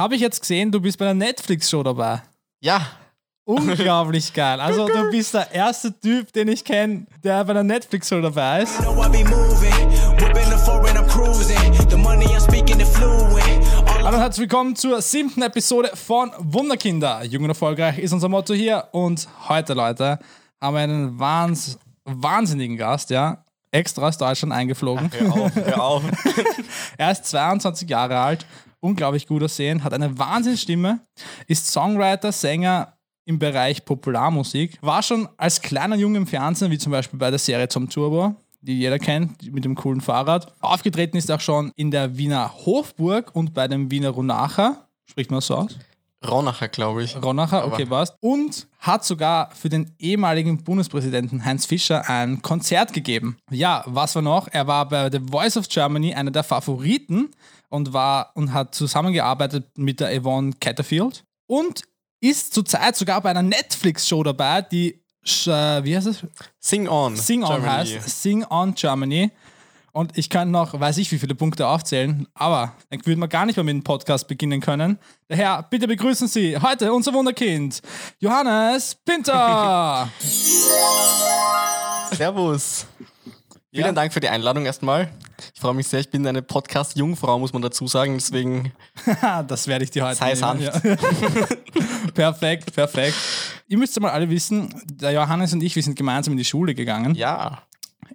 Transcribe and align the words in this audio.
Habe 0.00 0.14
ich 0.14 0.22
jetzt 0.22 0.40
gesehen, 0.40 0.72
du 0.72 0.80
bist 0.80 0.96
bei 0.96 1.04
der 1.04 1.12
Netflix-Show 1.12 1.82
dabei. 1.82 2.22
Ja, 2.62 2.86
Unglaublich 3.44 4.32
geil. 4.34 4.58
Also 4.58 4.86
du 4.86 5.10
bist 5.10 5.34
der 5.34 5.52
erste 5.52 5.92
Typ, 6.00 6.32
den 6.32 6.48
ich 6.48 6.64
kenne, 6.64 7.06
der 7.22 7.44
bei 7.44 7.52
der 7.52 7.64
Netflix-Show 7.64 8.22
dabei 8.22 8.62
ist. 8.62 8.78
Hallo 8.78 8.92
und 14.08 14.18
herzlich 14.18 14.40
willkommen 14.40 14.74
zur 14.74 15.02
siebten 15.02 15.42
Episode 15.42 15.90
von 15.92 16.32
Wunderkinder. 16.38 17.22
Jung 17.24 17.42
und 17.42 17.50
erfolgreich 17.50 17.98
ist 17.98 18.14
unser 18.14 18.30
Motto 18.30 18.54
hier. 18.54 18.88
Und 18.92 19.28
heute, 19.50 19.74
Leute, 19.74 20.18
haben 20.62 20.76
wir 20.76 20.80
einen 20.80 21.18
wahns 21.18 21.78
wahnsinnigen 22.06 22.78
Gast, 22.78 23.10
ja. 23.10 23.44
Extra 23.70 24.08
aus 24.08 24.16
Deutschland 24.16 24.54
eingeflogen. 24.54 25.10
hör 25.12 25.34
auf, 25.34 25.54
hör 25.54 25.82
auf. 25.82 26.02
Er 26.96 27.10
ist 27.12 27.26
22 27.26 27.88
Jahre 27.88 28.18
alt, 28.18 28.46
unglaublich 28.80 29.26
gut 29.26 29.42
aussehen, 29.42 29.84
hat 29.84 29.92
eine 29.92 30.18
Wahnsinnsstimme, 30.18 31.00
ist 31.46 31.66
Songwriter, 31.68 32.32
Sänger 32.32 32.94
im 33.24 33.38
Bereich 33.38 33.84
Popularmusik, 33.84 34.78
war 34.80 35.02
schon 35.02 35.28
als 35.36 35.62
kleiner 35.62 35.96
Junge 35.96 36.18
im 36.18 36.26
Fernsehen, 36.26 36.70
wie 36.70 36.78
zum 36.78 36.92
Beispiel 36.92 37.18
bei 37.18 37.30
der 37.30 37.38
Serie 37.38 37.68
Zum 37.68 37.88
Turbo, 37.88 38.34
die 38.60 38.78
jeder 38.78 38.98
kennt, 38.98 39.52
mit 39.52 39.64
dem 39.64 39.74
coolen 39.74 40.00
Fahrrad. 40.00 40.52
Aufgetreten 40.60 41.16
ist 41.16 41.30
auch 41.30 41.40
schon 41.40 41.72
in 41.76 41.90
der 41.90 42.16
Wiener 42.16 42.52
Hofburg 42.64 43.34
und 43.34 43.54
bei 43.54 43.68
dem 43.68 43.90
Wiener 43.90 44.10
Ronacher. 44.10 44.88
Spricht 45.06 45.30
man 45.30 45.40
so 45.40 45.56
aus? 45.56 45.76
Ronacher, 46.26 46.68
glaube 46.68 47.02
ich. 47.02 47.16
Ronacher, 47.22 47.66
okay, 47.66 47.86
passt. 47.86 48.14
Und 48.20 48.66
hat 48.78 49.04
sogar 49.04 49.50
für 49.54 49.70
den 49.70 49.94
ehemaligen 49.98 50.62
Bundespräsidenten 50.62 51.44
Heinz 51.44 51.64
Fischer 51.64 52.08
ein 52.10 52.42
Konzert 52.42 52.92
gegeben. 52.92 53.38
Ja, 53.50 53.82
was 53.86 54.14
war 54.14 54.22
noch? 54.22 54.48
Er 54.48 54.66
war 54.66 54.86
bei 54.86 55.10
The 55.10 55.20
Voice 55.30 55.56
of 55.56 55.68
Germany 55.68 56.14
einer 56.14 56.30
der 56.30 56.44
Favoriten 56.44 57.30
und 57.70 57.92
war 57.94 58.32
und 58.34 58.52
hat 58.52 58.74
zusammengearbeitet 58.74 59.78
mit 59.78 60.00
der 60.00 60.20
Yvonne 60.20 60.52
Catterfield 60.60 61.24
und 61.46 61.82
ist 62.20 62.52
zurzeit 62.52 62.96
sogar 62.96 63.22
bei 63.22 63.30
einer 63.30 63.42
Netflix-Show 63.42 64.22
dabei, 64.22 64.60
die 64.62 65.02
Sch- 65.26 65.50
äh, 65.50 65.82
wie 65.84 65.96
heißt 65.96 66.06
es? 66.08 66.18
Sing 66.58 66.86
On. 66.88 67.16
Sing 67.16 67.42
On 67.42 67.48
Germany. 67.62 67.88
heißt. 67.90 68.22
Sing 68.22 68.44
On 68.50 68.74
Germany. 68.74 69.30
Und 69.92 70.16
ich 70.16 70.30
kann 70.30 70.52
noch, 70.52 70.78
weiß 70.78 70.98
ich, 70.98 71.10
wie 71.10 71.18
viele 71.18 71.34
Punkte 71.34 71.66
aufzählen, 71.66 72.28
aber 72.34 72.74
dann 72.90 73.04
würden 73.04 73.18
wir 73.18 73.26
gar 73.26 73.44
nicht 73.44 73.56
mehr 73.56 73.64
mit 73.64 73.74
dem 73.74 73.82
Podcast 73.82 74.28
beginnen 74.28 74.60
können. 74.60 74.98
Daher, 75.26 75.66
bitte 75.68 75.88
begrüßen 75.88 76.28
Sie 76.28 76.56
heute 76.56 76.92
unser 76.92 77.12
Wunderkind, 77.12 77.82
Johannes 78.20 78.94
Pinter. 79.04 80.08
Servus. 82.12 82.86
Ja. 83.72 83.82
Vielen 83.82 83.94
Dank 83.94 84.12
für 84.12 84.20
die 84.20 84.28
Einladung 84.28 84.64
erstmal. 84.64 85.10
Ich 85.54 85.60
freue 85.60 85.74
mich 85.74 85.86
sehr. 85.88 86.00
Ich 86.00 86.10
bin 86.10 86.26
eine 86.26 86.42
Podcast-Jungfrau, 86.42 87.38
muss 87.38 87.52
man 87.52 87.62
dazu 87.62 87.86
sagen. 87.86 88.14
Deswegen 88.14 88.72
das 89.46 89.66
werde 89.66 89.84
ich 89.84 89.90
dir 89.90 90.04
heute 90.06 90.16
Sei 90.16 90.34
nehmen, 90.34 90.62
Ja. 90.62 90.72
perfekt, 92.14 92.74
perfekt. 92.74 93.16
Ihr 93.68 93.78
müsst 93.78 93.96
ja 93.96 94.02
mal 94.02 94.10
alle 94.10 94.28
wissen, 94.30 94.74
der 94.86 95.12
Johannes 95.12 95.52
und 95.52 95.62
ich, 95.62 95.76
wir 95.76 95.82
sind 95.82 95.96
gemeinsam 95.96 96.32
in 96.32 96.38
die 96.38 96.44
Schule 96.44 96.74
gegangen. 96.74 97.14
ja. 97.14 97.62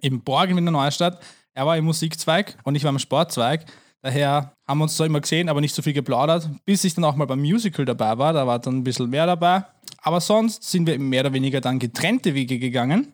im 0.00 0.20
Borgen 0.22 0.58
in 0.58 0.64
der 0.64 0.72
Neustadt. 0.72 1.20
Er 1.54 1.66
war 1.66 1.76
im 1.76 1.86
Musikzweig 1.86 2.56
und 2.64 2.74
ich 2.74 2.84
war 2.84 2.90
im 2.90 2.98
Sportzweig. 2.98 3.64
Daher 4.02 4.52
haben 4.68 4.78
wir 4.78 4.84
uns 4.84 4.96
zwar 4.96 5.06
immer 5.06 5.20
gesehen, 5.20 5.48
aber 5.48 5.60
nicht 5.60 5.74
so 5.74 5.80
viel 5.82 5.94
geplaudert, 5.94 6.48
bis 6.64 6.84
ich 6.84 6.94
dann 6.94 7.04
auch 7.04 7.16
mal 7.16 7.24
beim 7.24 7.40
Musical 7.40 7.84
dabei 7.84 8.18
war. 8.18 8.32
Da 8.34 8.46
war 8.46 8.58
dann 8.58 8.76
ein 8.78 8.84
bisschen 8.84 9.08
mehr 9.08 9.26
dabei. 9.26 9.64
Aber 10.02 10.20
sonst 10.20 10.62
sind 10.62 10.86
wir 10.86 10.98
mehr 10.98 11.22
oder 11.22 11.32
weniger 11.32 11.60
dann 11.60 11.78
getrennte 11.78 12.34
Wege 12.34 12.58
gegangen. 12.58 13.08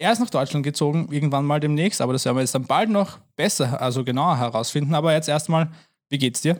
Er 0.00 0.12
ist 0.12 0.18
nach 0.18 0.30
Deutschland 0.30 0.64
gezogen, 0.64 1.08
irgendwann 1.10 1.44
mal 1.44 1.60
demnächst, 1.60 2.00
aber 2.00 2.14
das 2.14 2.24
werden 2.24 2.36
wir 2.38 2.40
jetzt 2.40 2.54
dann 2.54 2.64
bald 2.64 2.88
noch 2.88 3.18
besser, 3.36 3.82
also 3.82 4.02
genauer 4.02 4.38
herausfinden. 4.38 4.94
Aber 4.94 5.12
jetzt 5.12 5.28
erstmal, 5.28 5.70
wie 6.08 6.16
geht's 6.16 6.40
dir? 6.40 6.58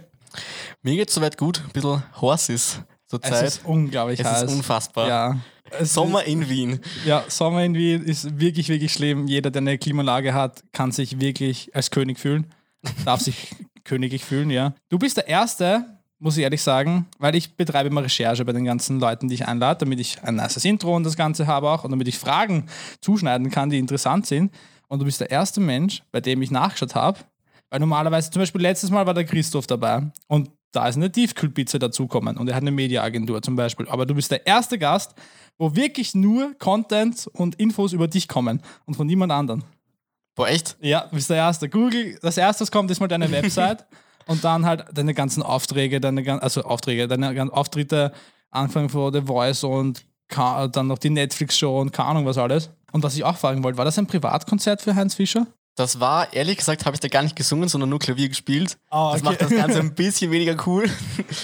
Mir 0.83 0.95
geht's 0.97 1.15
soweit 1.15 1.39
gut. 1.39 1.63
Ein 1.65 1.73
bisschen 1.73 2.03
Horses 2.21 2.81
zur 3.07 3.19
Es 3.23 3.41
ist 3.41 3.65
unglaublich 3.65 4.21
Es 4.21 4.27
heiß. 4.27 4.43
ist 4.43 4.53
unfassbar. 4.53 5.09
Ja. 5.09 5.41
Es 5.71 5.95
Sommer 5.95 6.25
in 6.25 6.51
Wien. 6.51 6.81
Ja, 7.07 7.25
Sommer 7.29 7.65
in 7.65 7.75
Wien 7.75 8.05
ist 8.05 8.39
wirklich, 8.39 8.69
wirklich 8.69 8.93
schlimm. 8.93 9.27
Jeder, 9.27 9.51
der 9.51 9.63
eine 9.63 9.79
Klimaanlage 9.79 10.35
hat, 10.35 10.63
kann 10.73 10.93
sich 10.93 11.19
wirklich 11.19 11.75
als 11.75 11.91
König 11.91 12.19
fühlen. 12.19 12.53
Darf 13.07 13.21
sich 13.23 13.55
königlich 13.85 14.23
fühlen, 14.23 14.51
ja. 14.51 14.75
Du 14.91 14.99
bist 14.99 15.17
der 15.17 15.29
Erste, 15.29 15.87
muss 16.21 16.37
ich 16.37 16.45
ehrlich 16.45 16.63
sagen, 16.63 17.07
weil 17.19 17.35
ich 17.35 17.57
betreibe 17.57 17.89
immer 17.89 18.05
Recherche 18.05 18.45
bei 18.45 18.53
den 18.53 18.65
ganzen 18.65 19.01
Leuten, 19.01 19.29
die 19.29 19.35
ich 19.35 19.49
einlade, 19.49 19.81
damit 19.81 19.99
ich 19.99 20.23
ein 20.23 20.37
nices 20.37 20.65
Intro 20.65 20.95
und 20.95 21.05
das 21.05 21.17
Ganze 21.17 21.47
habe 21.47 21.69
auch 21.69 21.83
und 21.83 21.91
damit 21.91 22.07
ich 22.09 22.19
Fragen 22.19 22.67
zuschneiden 23.01 23.51
kann, 23.51 23.71
die 23.71 23.79
interessant 23.79 24.27
sind. 24.27 24.53
Und 24.89 25.01
du 25.01 25.07
bist 25.07 25.21
der 25.21 25.31
erste 25.31 25.61
Mensch, 25.61 26.03
bei 26.13 26.21
dem 26.21 26.43
ich 26.43 26.51
nachgeschaut 26.51 26.95
habe, 26.95 27.21
weil 27.71 27.81
normalerweise, 27.81 28.31
zum 28.31 28.43
Beispiel 28.43 28.61
letztes 28.61 28.91
Mal 28.91 29.07
war 29.07 29.15
der 29.15 29.25
Christoph 29.25 29.67
dabei 29.67 30.03
und 30.27 30.51
da 30.73 30.87
ist 30.87 30.97
eine 30.97 31.11
Tiefkühlpizza 31.11 31.79
dazukommen 31.79 32.37
und 32.37 32.49
er 32.49 32.55
hat 32.55 32.63
eine 32.63 32.71
Mediaagentur 32.71 33.43
zum 33.43 33.57
Beispiel. 33.57 33.89
Aber 33.89 34.07
du 34.07 34.15
bist 34.15 34.31
der 34.31 34.47
erste 34.47 34.79
Gast, 34.79 35.15
wo 35.59 35.75
wirklich 35.75 36.15
nur 36.15 36.55
Content 36.59 37.29
und 37.33 37.57
Infos 37.57 37.93
über 37.93 38.09
dich 38.09 38.29
kommen 38.29 38.61
und 38.85 38.95
von 38.95 39.07
niemand 39.07 39.33
anderen. 39.33 39.65
Boah, 40.37 40.49
echt? 40.49 40.77
Ja, 40.81 41.07
du 41.07 41.17
bist 41.17 41.31
der 41.31 41.39
Erste. 41.39 41.69
Google, 41.69 42.19
das 42.23 42.37
Erste, 42.37 42.63
was 42.63 42.71
kommt, 42.71 42.91
ist 42.91 43.01
mal 43.01 43.09
deine 43.09 43.31
Website 43.33 43.85
und 44.27 44.45
dann 44.45 44.67
halt 44.67 44.85
deine 44.93 45.15
ganzen 45.15 45.43
Aufträge, 45.43 46.01
deine, 46.01 46.43
also 46.43 46.63
Aufträge, 46.63 47.09
deine 47.09 47.35
gan- 47.35 47.51
Auftritte, 47.51 48.13
Anfang 48.51 48.89
von 48.89 49.13
The 49.13 49.23
Voice 49.23 49.65
und 49.65 50.05
dann 50.29 50.87
noch 50.87 50.99
die 50.99 51.11
Netflix-Show 51.11 51.81
und 51.81 51.93
keine 51.93 52.09
Ahnung 52.11 52.27
was 52.27 52.39
alles. 52.39 52.71
Und 52.93 53.03
was 53.03 53.17
ich 53.17 53.25
auch 53.25 53.37
fragen 53.37 53.63
wollte, 53.65 53.79
war 53.79 53.85
das 53.85 53.99
ein 53.99 54.07
Privatkonzert 54.07 54.81
für 54.83 54.95
Heinz 54.95 55.15
Fischer? 55.17 55.47
Das 55.77 55.99
war, 56.01 56.33
ehrlich 56.33 56.59
gesagt, 56.59 56.85
habe 56.85 56.95
ich 56.95 57.01
da 57.01 57.09
gar 57.09 57.23
nicht 57.23 57.37
gesungen, 57.37 57.69
sondern 57.69 57.89
nur 57.91 58.01
Klavier 58.01 58.29
gespielt. 58.29 58.77
Ah, 58.91 59.13
Das 59.13 59.23
okay. 59.23 59.31
macht 59.31 59.41
das 59.43 59.51
Ganze 59.51 59.79
ein 59.81 59.95
bisschen 59.95 60.31
weniger 60.31 60.57
cool. 60.67 60.91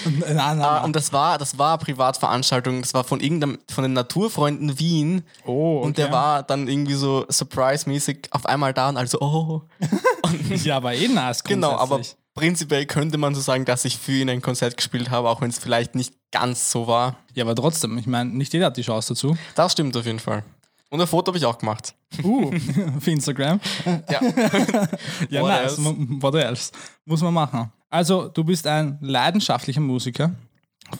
Nein, 0.05 0.21
nein, 0.35 0.39
Ah, 0.39 0.55
nein. 0.55 0.85
und 0.85 0.97
das 0.97 1.13
war, 1.13 1.39
das 1.39 1.59
war 1.59 1.75
eine 1.75 1.79
Privatveranstaltung. 1.85 2.83
Das 2.83 2.93
war 2.93 3.05
von 3.05 3.21
irgendeinem, 3.21 3.59
von 3.71 3.83
den 3.83 3.93
Naturfreunden 3.93 4.79
Wien. 4.79 5.23
Oh, 5.47 5.79
Und 5.81 5.97
der 5.99 6.11
war 6.13 6.43
dann 6.43 6.69
irgendwie 6.69 6.95
so 6.95 7.25
surprise-mäßig 7.31 8.29
auf 8.33 8.47
einmal 8.47 8.75
da 8.75 8.89
und 8.89 8.97
also, 8.97 9.21
oh. 9.21 9.63
Ja, 10.65 10.77
aber 10.77 10.95
eh 10.95 11.09
nice. 11.09 11.43
Genau, 11.45 11.73
aber. 11.77 12.01
Prinzipiell 12.37 12.87
könnte 12.87 13.19
man 13.19 13.35
so 13.35 13.41
sagen, 13.41 13.65
dass 13.65 13.85
ich 13.85 13.97
für 13.99 14.13
ihn 14.13 14.31
ein 14.31 14.43
Konzert 14.43 14.77
gespielt 14.77 15.11
habe, 15.11 15.29
auch 15.29 15.41
wenn 15.41 15.51
es 15.51 15.59
vielleicht 15.59 15.97
nicht 15.97 16.15
ganz 16.31 16.71
so 16.71 16.87
war. 16.87 17.17
Ja, 17.35 17.45
aber 17.45 17.57
trotzdem, 17.57 17.99
ich 17.99 18.07
meine, 18.07 18.31
nicht 18.31 18.53
jeder 18.53 18.67
hat 18.67 18.77
die 18.77 18.83
Chance 18.83 19.15
dazu. 19.15 19.37
Das 19.57 19.73
stimmt 19.73 19.97
auf 19.97 20.07
jeden 20.07 20.21
Fall. 20.21 20.45
Und 20.91 21.01
ein 21.01 21.07
Foto 21.09 21.31
habe 21.31 21.39
ich 21.39 21.45
auch 21.45 21.59
gemacht. 21.59 21.95
Uh, 22.23 22.53
für 23.01 23.11
Instagram. 23.11 23.61
Ja. 24.09 24.21
Ja, 25.31 25.43
What 25.43 25.51
nice. 25.51 25.79
else? 25.79 25.97
What 26.23 26.35
else? 26.35 26.73
Muss 27.05 27.23
man 27.23 27.35
machen. 27.35 27.73
Also, 27.91 28.29
du 28.29 28.45
bist 28.45 28.67
ein 28.67 28.99
leidenschaftlicher 29.01 29.81
Musiker. 29.81 30.33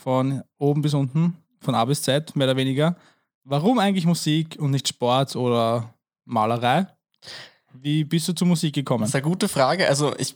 Von 0.03 0.41
oben 0.57 0.81
bis 0.81 0.93
unten, 0.93 1.37
von 1.61 1.73
A 1.75 1.85
bis 1.85 2.01
Z, 2.01 2.35
mehr 2.35 2.47
oder 2.47 2.57
weniger. 2.57 2.97
Warum 3.45 3.79
eigentlich 3.79 4.05
Musik 4.05 4.57
und 4.59 4.71
nicht 4.71 4.87
Sport 4.89 5.35
oder 5.37 5.93
Malerei? 6.25 6.87
Wie 7.73 8.03
bist 8.03 8.27
du 8.27 8.33
zur 8.33 8.47
Musik 8.47 8.75
gekommen? 8.75 9.01
Das 9.01 9.11
ist 9.11 9.15
eine 9.15 9.21
gute 9.23 9.47
Frage. 9.47 9.87
Also 9.87 10.13
ich 10.17 10.35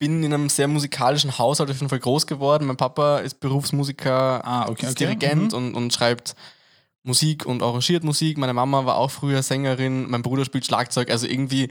bin 0.00 0.24
in 0.24 0.32
einem 0.34 0.48
sehr 0.48 0.66
musikalischen 0.66 1.38
Haushalt 1.38 1.70
auf 1.70 1.76
jeden 1.76 1.88
Fall 1.90 2.00
groß 2.00 2.26
geworden. 2.26 2.66
Mein 2.66 2.76
Papa 2.76 3.18
ist 3.18 3.38
Berufsmusiker, 3.38 4.44
Ah, 4.44 4.68
okay, 4.68 4.86
ist 4.86 4.92
okay. 4.92 5.04
Dirigent 5.06 5.52
Mhm. 5.52 5.58
und, 5.58 5.74
und 5.74 5.92
schreibt 5.92 6.34
Musik 7.04 7.46
und 7.46 7.62
arrangiert 7.62 8.02
Musik. 8.02 8.36
Meine 8.38 8.54
Mama 8.54 8.84
war 8.86 8.96
auch 8.96 9.10
früher 9.10 9.42
Sängerin, 9.42 10.10
mein 10.10 10.22
Bruder 10.22 10.44
spielt 10.44 10.64
Schlagzeug. 10.66 11.10
Also 11.10 11.26
irgendwie, 11.26 11.68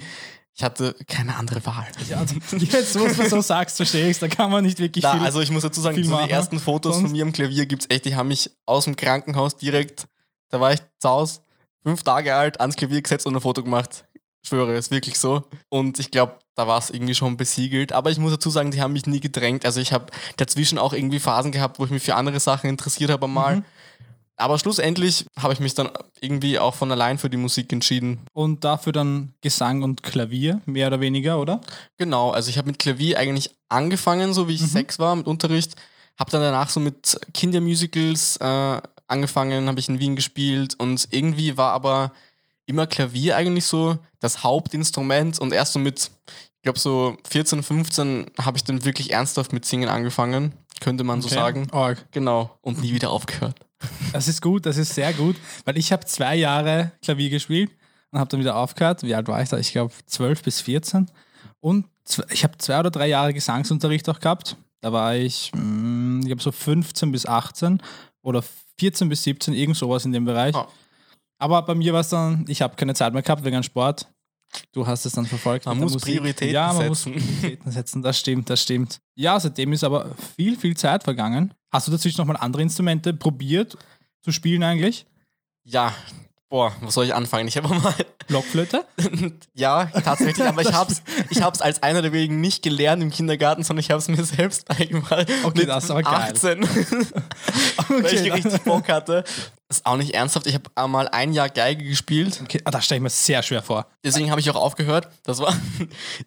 ich 0.53 0.63
hatte 0.63 0.95
keine 1.07 1.35
andere 1.37 1.65
Wahl. 1.65 1.87
Ja, 2.07 2.17
also, 2.17 2.35
jetzt, 2.57 2.99
wo 2.99 3.07
du 3.07 3.29
so 3.29 3.41
sagst, 3.41 3.77
verstehe 3.77 4.09
ich 4.09 4.19
da 4.19 4.27
kann 4.27 4.51
man 4.51 4.63
nicht 4.63 4.79
wirklich 4.79 5.01
Da, 5.03 5.13
viel... 5.13 5.21
also 5.25 5.41
ich 5.41 5.49
muss 5.51 5.63
dazu 5.63 5.81
sagen, 5.81 6.01
so 6.03 6.17
die 6.23 6.29
ersten 6.31 6.59
Fotos 6.59 6.95
Sonst- 6.95 7.07
von 7.07 7.11
mir 7.11 7.23
am 7.23 7.31
Klavier 7.33 7.65
gibt 7.65 7.83
es 7.83 7.89
echt, 7.95 8.05
die 8.05 8.15
haben 8.15 8.27
mich 8.27 8.51
aus 8.67 8.85
dem 8.85 8.95
Krankenhaus 8.95 9.57
direkt, 9.57 10.07
da 10.49 10.59
war 10.59 10.71
ich 10.73 10.79
zu 10.99 11.09
Hause, 11.09 11.39
fünf 11.83 12.03
Tage 12.03 12.35
alt, 12.35 12.59
ans 12.59 12.75
Klavier 12.75 13.01
gesetzt 13.01 13.25
und 13.25 13.35
ein 13.35 13.41
Foto 13.41 13.63
gemacht. 13.63 14.05
Ich 14.41 14.49
schwöre, 14.49 14.75
ist 14.75 14.91
wirklich 14.91 15.19
so. 15.19 15.43
Und 15.69 15.99
ich 15.99 16.11
glaube, 16.11 16.39
da 16.55 16.67
war 16.67 16.77
es 16.77 16.89
irgendwie 16.89 17.15
schon 17.15 17.37
besiegelt. 17.37 17.93
Aber 17.93 18.11
ich 18.11 18.17
muss 18.17 18.31
dazu 18.31 18.49
sagen, 18.49 18.71
die 18.71 18.81
haben 18.81 18.93
mich 18.93 19.05
nie 19.05 19.19
gedrängt. 19.19 19.65
Also 19.65 19.79
ich 19.79 19.93
habe 19.93 20.07
dazwischen 20.37 20.77
auch 20.77 20.93
irgendwie 20.93 21.19
Phasen 21.19 21.51
gehabt, 21.51 21.79
wo 21.79 21.85
ich 21.85 21.91
mich 21.91 22.03
für 22.03 22.15
andere 22.15 22.39
Sachen 22.39 22.69
interessiert 22.69 23.11
habe 23.11 23.27
mal. 23.27 23.57
Mhm. 23.57 23.65
Aber 24.39 24.57
schlussendlich 24.57 25.25
habe 25.37 25.51
ich 25.51 25.59
mich 25.59 25.73
dann 25.73 25.89
irgendwie 26.21 26.59
auch 26.59 26.73
von 26.73 26.89
allein 26.93 27.17
für 27.17 27.29
die 27.29 27.37
Musik 27.37 27.73
entschieden. 27.73 28.21
und 28.31 28.63
dafür 28.63 28.93
dann 28.93 29.33
Gesang 29.41 29.83
und 29.83 30.01
Klavier, 30.01 30.61
mehr 30.65 30.87
oder 30.87 31.01
weniger, 31.01 31.39
oder? 31.39 31.59
Genau, 31.97 32.31
also 32.31 32.49
ich 32.49 32.57
habe 32.57 32.67
mit 32.67 32.79
Klavier 32.79 33.19
eigentlich 33.19 33.53
angefangen, 33.67 34.33
so 34.33 34.47
wie 34.47 34.55
ich 34.55 34.61
sechs 34.61 34.97
war 34.97 35.13
mit 35.15 35.27
Unterricht. 35.27 35.75
Habe 36.17 36.31
dann 36.31 36.41
danach 36.41 36.69
so 36.69 36.79
mit 36.79 37.19
Kindermusicals 37.33 38.37
äh, 38.37 38.81
angefangen, 39.07 39.67
habe 39.67 39.79
ich 39.79 39.89
in 39.89 39.99
Wien 39.99 40.15
gespielt 40.15 40.75
und 40.77 41.09
irgendwie 41.11 41.57
war 41.57 41.73
aber 41.73 42.13
immer 42.69 42.87
Klavier 42.87 43.35
eigentlich 43.35 43.65
so 43.65 43.97
das 44.19 44.43
Hauptinstrument 44.43 45.39
und 45.39 45.51
erst 45.51 45.73
so 45.73 45.79
mit, 45.79 46.11
ich 46.55 46.61
glaube 46.61 46.79
so 46.79 47.17
14, 47.29 47.63
15 47.63 48.31
habe 48.39 48.57
ich 48.57 48.63
dann 48.63 48.85
wirklich 48.85 49.11
ernsthaft 49.11 49.51
mit 49.53 49.65
Singen 49.65 49.89
angefangen, 49.89 50.53
könnte 50.79 51.03
man 51.03 51.21
so 51.21 51.27
Okay. 51.27 51.35
sagen. 51.35 51.67
Org. 51.71 52.05
Genau, 52.11 52.57
und 52.61 52.81
nie 52.81 52.93
wieder 52.93 53.09
aufgehört. 53.09 53.55
Das 54.11 54.27
ist 54.27 54.41
gut, 54.41 54.65
das 54.65 54.75
ist 54.75 54.93
sehr 54.93 55.13
gut, 55.13 55.37
weil 55.63 55.77
ich 55.77 55.93
habe 55.93 56.05
zwei 56.05 56.35
Jahre 56.35 56.91
Klavier 57.01 57.29
gespielt 57.29 57.71
und 58.11 58.19
habe 58.19 58.29
dann 58.29 58.41
wieder 58.41 58.57
aufgehört. 58.57 59.03
Wie 59.03 59.15
alt 59.15 59.29
war 59.29 59.41
ich 59.41 59.47
da? 59.47 59.57
Ich 59.57 59.71
glaube 59.71 59.93
12 60.05 60.43
bis 60.43 60.59
14. 60.59 61.09
Und 61.61 61.85
ich 62.29 62.43
habe 62.43 62.57
zwei 62.57 62.77
oder 62.79 62.91
drei 62.91 63.07
Jahre 63.07 63.33
Gesangsunterricht 63.33 64.09
auch 64.09 64.19
gehabt. 64.19 64.57
Da 64.81 64.91
war 64.91 65.15
ich, 65.15 65.51
mm, 65.55 66.19
ich 66.21 66.25
glaube 66.25 66.41
so 66.41 66.51
15 66.51 67.13
bis 67.13 67.25
18 67.25 67.81
oder 68.21 68.43
14 68.77 69.07
bis 69.07 69.23
17, 69.23 69.53
irgend 69.53 69.77
sowas 69.77 70.03
in 70.03 70.11
dem 70.11 70.25
Bereich. 70.25 70.53
Ah. 70.55 70.67
Aber 71.39 71.61
bei 71.63 71.73
mir 71.73 71.93
war 71.93 72.01
es 72.01 72.09
dann, 72.09 72.45
ich 72.47 72.61
habe 72.61 72.75
keine 72.75 72.93
Zeit 72.93 73.13
mehr 73.13 73.21
gehabt 73.23 73.43
wegen 73.43 73.63
Sport. 73.63 74.07
Du 74.71 74.85
hast 74.85 75.05
es 75.05 75.13
dann 75.13 75.25
verfolgt. 75.25 75.65
Man 75.65 75.77
muss 75.77 75.95
Prioritäten 75.97 76.53
ja, 76.53 76.73
man 76.73 76.93
setzen. 76.93 77.11
muss 77.13 77.21
Prioritäten 77.21 77.71
setzen. 77.71 78.01
Das 78.01 78.19
stimmt, 78.19 78.49
das 78.49 78.61
stimmt. 78.61 78.99
Ja, 79.15 79.39
seitdem 79.39 79.73
ist 79.73 79.83
aber 79.83 80.15
viel, 80.35 80.57
viel 80.57 80.75
Zeit 80.75 81.03
vergangen. 81.03 81.53
Hast 81.71 81.87
du 81.87 81.91
dazwischen 81.91 82.19
nochmal 82.19 82.37
andere 82.37 82.61
Instrumente 82.63 83.13
probiert 83.13 83.77
zu 84.21 84.31
spielen 84.31 84.63
eigentlich? 84.63 85.05
Ja, 85.63 85.93
boah, 86.49 86.75
wo 86.81 86.89
soll 86.89 87.05
ich 87.05 87.13
anfangen? 87.13 87.47
Ich 87.47 87.57
habe 87.57 87.69
mal 87.69 87.93
Blockflöte? 88.27 88.85
Ja, 89.53 89.85
tatsächlich, 89.85 90.45
aber 90.45 90.61
ich 90.61 90.73
hab's, 90.73 91.01
ich 91.29 91.41
hab's 91.41 91.61
als 91.61 91.81
einer 91.83 92.01
der 92.01 92.11
wenigen 92.11 92.41
nicht 92.41 92.63
gelernt 92.63 93.01
im 93.01 93.11
Kindergarten, 93.11 93.63
sondern 93.63 93.81
ich 93.81 93.91
hab's 93.91 94.07
mir 94.07 94.23
selbst 94.23 94.67
beigebracht. 94.67 95.27
Okay, 95.43 95.65
das 95.65 95.85
ist 95.85 95.91
aber 95.91 96.03
geil. 96.03 96.31
18, 96.33 96.61
weil 96.61 98.05
ich 98.05 98.19
Okay, 98.19 98.31
richtig 98.31 98.61
Bock 98.63 98.87
hatte. 98.89 99.23
Das 99.67 99.77
ist 99.77 99.85
auch 99.85 99.97
nicht 99.97 100.13
ernsthaft. 100.15 100.47
Ich 100.47 100.55
habe 100.55 100.69
einmal 100.75 101.07
ein 101.09 101.31
Jahr 101.33 101.49
Geige 101.49 101.83
gespielt. 101.83 102.39
okay. 102.43 102.59
Ah, 102.65 102.71
das 102.71 102.85
stelle 102.85 102.97
ich 102.97 103.03
mir 103.03 103.09
sehr 103.09 103.43
schwer 103.43 103.61
vor. 103.61 103.85
Deswegen 104.03 104.31
habe 104.31 104.41
ich 104.41 104.49
auch 104.49 104.55
aufgehört. 104.55 105.07
Das 105.23 105.39
war 105.39 105.55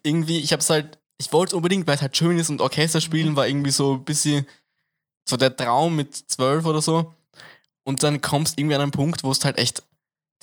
irgendwie, 0.03 0.39
ich 0.39 0.53
habe 0.53 0.61
es 0.61 0.69
halt, 0.69 0.97
ich 1.17 1.31
wollte 1.33 1.49
es 1.49 1.53
unbedingt, 1.53 1.85
weil 1.85 1.95
es 1.95 2.01
halt 2.01 2.15
schön 2.15 2.39
ist 2.39 2.49
und 2.49 2.61
Orchester 2.61 3.01
spielen 3.01 3.35
war 3.35 3.47
irgendwie 3.47 3.71
so 3.71 3.95
ein 3.95 4.03
bisschen 4.05 4.45
so 5.27 5.35
der 5.37 5.55
Traum 5.55 5.95
mit 5.95 6.15
zwölf 6.15 6.65
oder 6.65 6.81
so. 6.81 7.13
Und 7.85 8.01
dann 8.03 8.21
kommst 8.21 8.57
irgendwie 8.57 8.75
an 8.75 8.81
einen 8.81 8.91
Punkt, 8.91 9.23
wo 9.25 9.31
es 9.31 9.43
halt 9.43 9.57
echt 9.57 9.83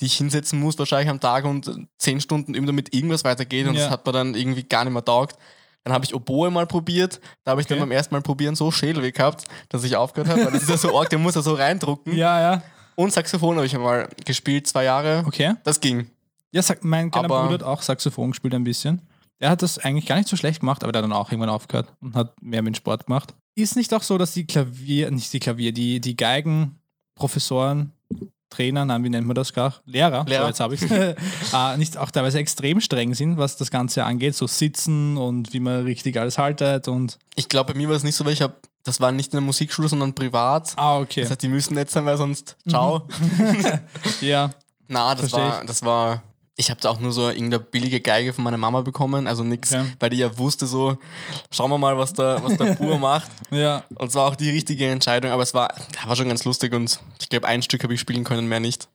dich 0.01 0.15
hinsetzen 0.17 0.59
musst, 0.59 0.79
wahrscheinlich 0.79 1.09
am 1.09 1.19
Tag 1.19 1.45
und 1.45 1.71
zehn 1.97 2.19
Stunden 2.21 2.53
üben, 2.53 2.67
damit 2.67 2.93
irgendwas 2.93 3.23
weitergeht. 3.23 3.67
Und 3.67 3.75
Ja. 3.75 3.81
das 3.83 3.89
hat 3.91 4.05
mir 4.05 4.11
dann 4.11 4.35
irgendwie 4.35 4.63
gar 4.63 4.83
nicht 4.83 4.93
mehr 4.93 5.05
taugt. 5.05 5.37
Dann 5.83 5.93
habe 5.93 6.05
ich 6.05 6.13
Oboe 6.13 6.51
mal 6.51 6.67
probiert. 6.67 7.19
Da 7.43 7.51
habe 7.51 7.61
ich 7.61 7.67
dann 7.67 7.77
Okay. 7.77 7.85
beim 7.87 7.91
ersten 7.91 8.13
Mal 8.13 8.21
probieren 8.21 8.55
so 8.55 8.69
Schädelweh 8.71 9.11
gehabt, 9.11 9.45
dass 9.69 9.83
ich 9.83 9.95
aufgehört 9.95 10.29
habe. 10.29 10.45
Weil 10.45 10.51
das 10.51 10.63
ist 10.63 10.69
ja 10.69 10.77
so 10.77 10.97
arg, 10.99 11.09
der 11.09 11.17
muss 11.19 11.35
ja 11.35 11.41
so 11.41 11.53
reindrucken. 11.53 12.15
Ja, 12.15 12.39
ja. 12.39 12.61
Und 12.95 13.11
Saxophon 13.13 13.55
habe 13.55 13.65
ich 13.65 13.75
mal 13.77 14.07
gespielt, 14.25 14.67
zwei 14.67 14.83
Jahre. 14.83 15.23
Okay. 15.25 15.55
Das 15.63 15.79
ging. 15.79 16.07
Ja, 16.51 16.61
mein 16.81 17.09
kleiner 17.09 17.25
Aber- 17.25 17.41
Bruder 17.43 17.53
hat 17.55 17.63
auch 17.63 17.81
Saxophon 17.81 18.31
gespielt 18.31 18.53
ein 18.53 18.63
bisschen. 18.63 19.01
Der 19.39 19.49
hat 19.49 19.63
das 19.63 19.79
eigentlich 19.79 20.05
gar 20.05 20.17
nicht 20.17 20.27
so 20.29 20.35
schlecht 20.37 20.59
gemacht, 20.59 20.83
aber 20.83 20.91
der 20.91 20.99
hat 21.01 21.05
dann 21.09 21.13
auch 21.17 21.31
irgendwann 21.31 21.49
aufgehört 21.49 21.91
und 22.01 22.13
hat 22.15 22.39
mehr 22.43 22.61
mit 22.61 22.77
Sport 22.77 23.07
gemacht. 23.07 23.33
Ist 23.55 23.75
nicht 23.75 23.91
auch 23.93 24.03
so, 24.03 24.19
dass 24.19 24.33
die 24.33 24.45
Klavier, 24.45 25.09
nicht 25.09 25.33
die 25.33 25.39
Klavier, 25.39 25.71
die, 25.71 25.99
die 25.99 26.15
Geigenprofessoren, 26.15 27.91
Trainer, 28.51 28.85
nein, 28.85 29.03
wie 29.03 29.09
nennt 29.09 29.25
man 29.25 29.33
das 29.33 29.53
gar? 29.53 29.75
Lehrer, 29.85 30.25
Lehrer. 30.27 30.43
So, 30.43 30.47
jetzt 30.49 30.59
habe 30.59 30.75
ich 30.75 30.91
äh, 30.91 31.77
nicht 31.77 31.97
auch 31.97 32.11
teilweise 32.11 32.37
extrem 32.37 32.79
streng 32.81 33.15
sind, 33.15 33.37
was 33.37 33.57
das 33.57 33.71
Ganze 33.71 34.03
angeht, 34.03 34.35
so 34.35 34.45
sitzen 34.45 35.17
und 35.17 35.53
wie 35.53 35.59
man 35.59 35.83
richtig 35.83 36.19
alles 36.19 36.37
haltet 36.37 36.87
und. 36.87 37.17
Ich 37.35 37.49
glaube, 37.49 37.73
bei 37.73 37.77
mir 37.79 37.89
war 37.89 37.95
es 37.95 38.03
nicht 38.03 38.15
so, 38.15 38.25
weil 38.25 38.33
ich 38.33 38.41
habe, 38.43 38.53
das 38.83 38.99
war 38.99 39.11
nicht 39.11 39.33
in 39.33 39.37
der 39.37 39.41
Musikschule, 39.41 39.87
sondern 39.87 40.13
privat. 40.13 40.73
Ah, 40.75 40.99
okay. 40.99 41.21
Das 41.21 41.31
heißt, 41.31 41.41
die 41.41 41.47
müssen 41.47 41.73
nett 41.73 41.89
sein, 41.89 42.05
weil 42.05 42.17
sonst, 42.17 42.57
ciao. 42.67 43.07
Ja, 44.21 44.51
Na, 44.87 45.15
das 45.15 45.29
Versteh 45.29 45.37
war, 45.37 45.65
das 45.65 45.83
war, 45.83 46.23
ich 46.61 46.69
habe 46.69 46.79
da 46.79 46.89
auch 46.89 46.99
nur 46.99 47.11
so 47.11 47.27
irgendeine 47.27 47.59
billige 47.59 47.99
Geige 47.99 48.33
von 48.33 48.43
meiner 48.43 48.57
Mama 48.57 48.81
bekommen, 48.81 49.27
also 49.27 49.43
nix, 49.43 49.73
Okay. 49.73 49.83
weil 49.99 50.09
die 50.11 50.17
ja 50.17 50.37
wusste 50.37 50.67
so, 50.67 50.97
schauen 51.51 51.69
wir 51.71 51.77
mal, 51.77 51.97
was 51.97 52.13
der, 52.13 52.41
was 52.43 52.55
der 52.57 52.75
Pur 52.75 52.97
macht. 53.09 53.29
ja. 53.51 53.83
Und 53.95 54.07
es 54.09 54.15
war 54.15 54.27
auch 54.27 54.35
die 54.35 54.49
richtige 54.49 54.87
Entscheidung, 54.87 55.31
aber 55.31 55.43
es 55.43 55.53
war, 55.53 55.73
war 56.05 56.15
schon 56.15 56.27
ganz 56.27 56.45
lustig 56.45 56.73
und 56.73 56.99
ich 57.19 57.29
glaube, 57.29 57.47
ein 57.47 57.61
Stück 57.61 57.83
habe 57.83 57.93
ich 57.93 57.99
spielen 57.99 58.23
können, 58.23 58.47
mehr 58.47 58.59
nicht. 58.59 58.87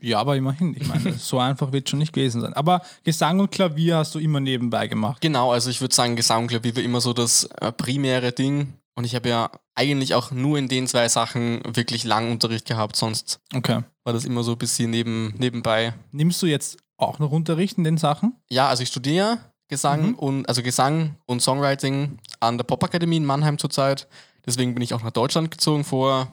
Ja, 0.00 0.18
aber 0.18 0.36
immerhin. 0.36 0.74
Ich 0.78 0.86
meine, 0.86 1.12
so 1.18 1.38
einfach 1.38 1.72
wird 1.72 1.90
schon 1.90 1.98
nicht 1.98 2.12
gewesen 2.12 2.40
sein. 2.40 2.54
Aber 2.54 2.80
Gesang 3.02 3.40
und 3.40 3.50
Klavier 3.50 3.98
hast 3.98 4.14
du 4.14 4.18
immer 4.18 4.40
nebenbei 4.40 4.86
gemacht. 4.86 5.20
Genau, 5.20 5.52
also 5.52 5.68
ich 5.70 5.80
würde 5.80 5.94
sagen, 5.94 6.16
Gesang 6.16 6.42
und 6.42 6.48
Klavier 6.48 6.74
war 6.76 6.82
immer 6.82 7.00
so 7.02 7.12
das 7.12 7.44
äh, 7.60 7.70
primäre 7.72 8.32
Ding. 8.32 8.74
Und 8.96 9.04
ich 9.04 9.14
habe 9.14 9.28
ja 9.28 9.50
eigentlich 9.74 10.14
auch 10.14 10.30
nur 10.30 10.56
in 10.56 10.68
den 10.68 10.86
zwei 10.86 11.08
Sachen 11.08 11.60
wirklich 11.66 12.04
lang 12.04 12.30
Unterricht 12.30 12.64
gehabt, 12.66 12.94
sonst 12.96 13.40
Okay. 13.52 13.80
war 14.04 14.12
das 14.12 14.24
immer 14.24 14.44
so 14.44 14.52
ein 14.52 14.58
bisschen 14.58 14.90
neben, 14.90 15.34
nebenbei. 15.36 15.94
Nimmst 16.12 16.40
du 16.42 16.46
jetzt 16.46 16.78
auch 17.08 17.18
noch 17.18 17.30
Unterricht 17.30 17.78
in 17.78 17.84
den 17.84 17.98
Sachen? 17.98 18.34
Ja, 18.50 18.68
also 18.68 18.82
ich 18.82 18.88
studiere 18.88 19.38
Gesang 19.68 20.08
Mhm. 20.08 20.14
und 20.16 20.48
also 20.48 20.62
Gesang 20.62 21.16
und 21.26 21.40
Songwriting 21.40 22.18
an 22.40 22.58
der 22.58 22.64
Popakademie 22.64 23.16
in 23.16 23.24
Mannheim 23.24 23.58
zurzeit. 23.58 24.06
Deswegen 24.46 24.74
bin 24.74 24.82
ich 24.82 24.92
auch 24.94 25.02
nach 25.02 25.10
Deutschland 25.10 25.50
gezogen 25.50 25.84
vor, 25.84 26.28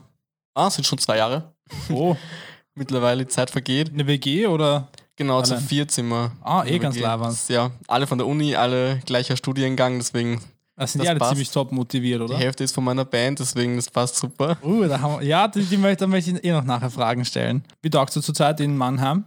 ah, 0.53 0.69
sind 0.69 0.85
schon 0.85 0.97
zwei 0.99 1.17
Jahre. 1.17 1.53
Oh, 1.91 2.15
Mittlerweile 2.75 3.23
die 3.25 3.29
Zeit 3.29 3.49
vergeht. 3.49 3.91
eine 3.93 4.07
WG 4.07 4.47
oder? 4.47 4.87
Genau, 5.17 5.41
zu 5.43 5.53
Allein. 5.53 5.65
vier 5.65 5.87
Zimmer. 5.87 6.31
Ah, 6.41 6.63
eh 6.65 6.79
ganz 6.79 6.97
labern. 6.97 7.37
Ja, 7.47 7.71
alle 7.87 8.07
von 8.07 8.17
der 8.17 8.27
Uni, 8.27 8.55
alle 8.55 8.99
gleicher 9.05 9.35
Studiengang, 9.37 9.99
deswegen 9.99 10.41
Das 10.77 10.93
sind 10.93 10.99
Das 10.99 11.05
die 11.05 11.09
alle 11.09 11.19
passt. 11.19 11.31
ziemlich 11.31 11.51
top 11.51 11.71
motiviert, 11.71 12.21
die 12.21 12.23
oder? 12.25 12.37
Hälfte 12.37 12.63
ist 12.63 12.73
von 12.73 12.83
meiner 12.83 13.05
Band, 13.05 13.39
deswegen 13.39 13.75
das 13.75 13.89
passt 13.89 14.15
super. 14.15 14.57
Uh, 14.63 14.85
da 14.87 14.99
haben 14.99 15.19
wir, 15.19 15.27
ja, 15.27 15.47
die, 15.47 15.63
die 15.63 15.77
möchte, 15.77 16.05
da 16.05 16.07
möchte 16.07 16.31
ich 16.31 16.43
eh 16.43 16.51
noch 16.51 16.63
nachher 16.63 16.89
Fragen 16.89 17.23
stellen. 17.23 17.63
Wie 17.81 17.89
taugst 17.89 18.15
du 18.15 18.21
zurzeit 18.21 18.59
in 18.61 18.75
Mannheim? 18.77 19.25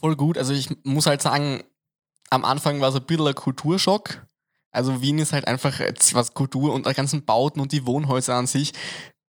Voll 0.00 0.16
gut. 0.16 0.38
Also 0.38 0.52
ich 0.52 0.68
muss 0.84 1.06
halt 1.06 1.22
sagen, 1.22 1.62
am 2.30 2.44
Anfang 2.44 2.80
war 2.80 2.90
es 2.90 2.94
ein 2.96 3.02
bisschen 3.04 3.26
ein 3.26 3.34
Kulturschock. 3.34 4.26
Also 4.70 5.00
Wien 5.02 5.18
ist 5.18 5.32
halt 5.32 5.46
einfach 5.48 5.80
was 6.12 6.34
Kultur 6.34 6.72
und 6.74 6.86
die 6.86 6.92
ganzen 6.94 7.24
Bauten 7.24 7.60
und 7.60 7.72
die 7.72 7.86
Wohnhäuser 7.86 8.34
an 8.34 8.46
sich. 8.46 8.72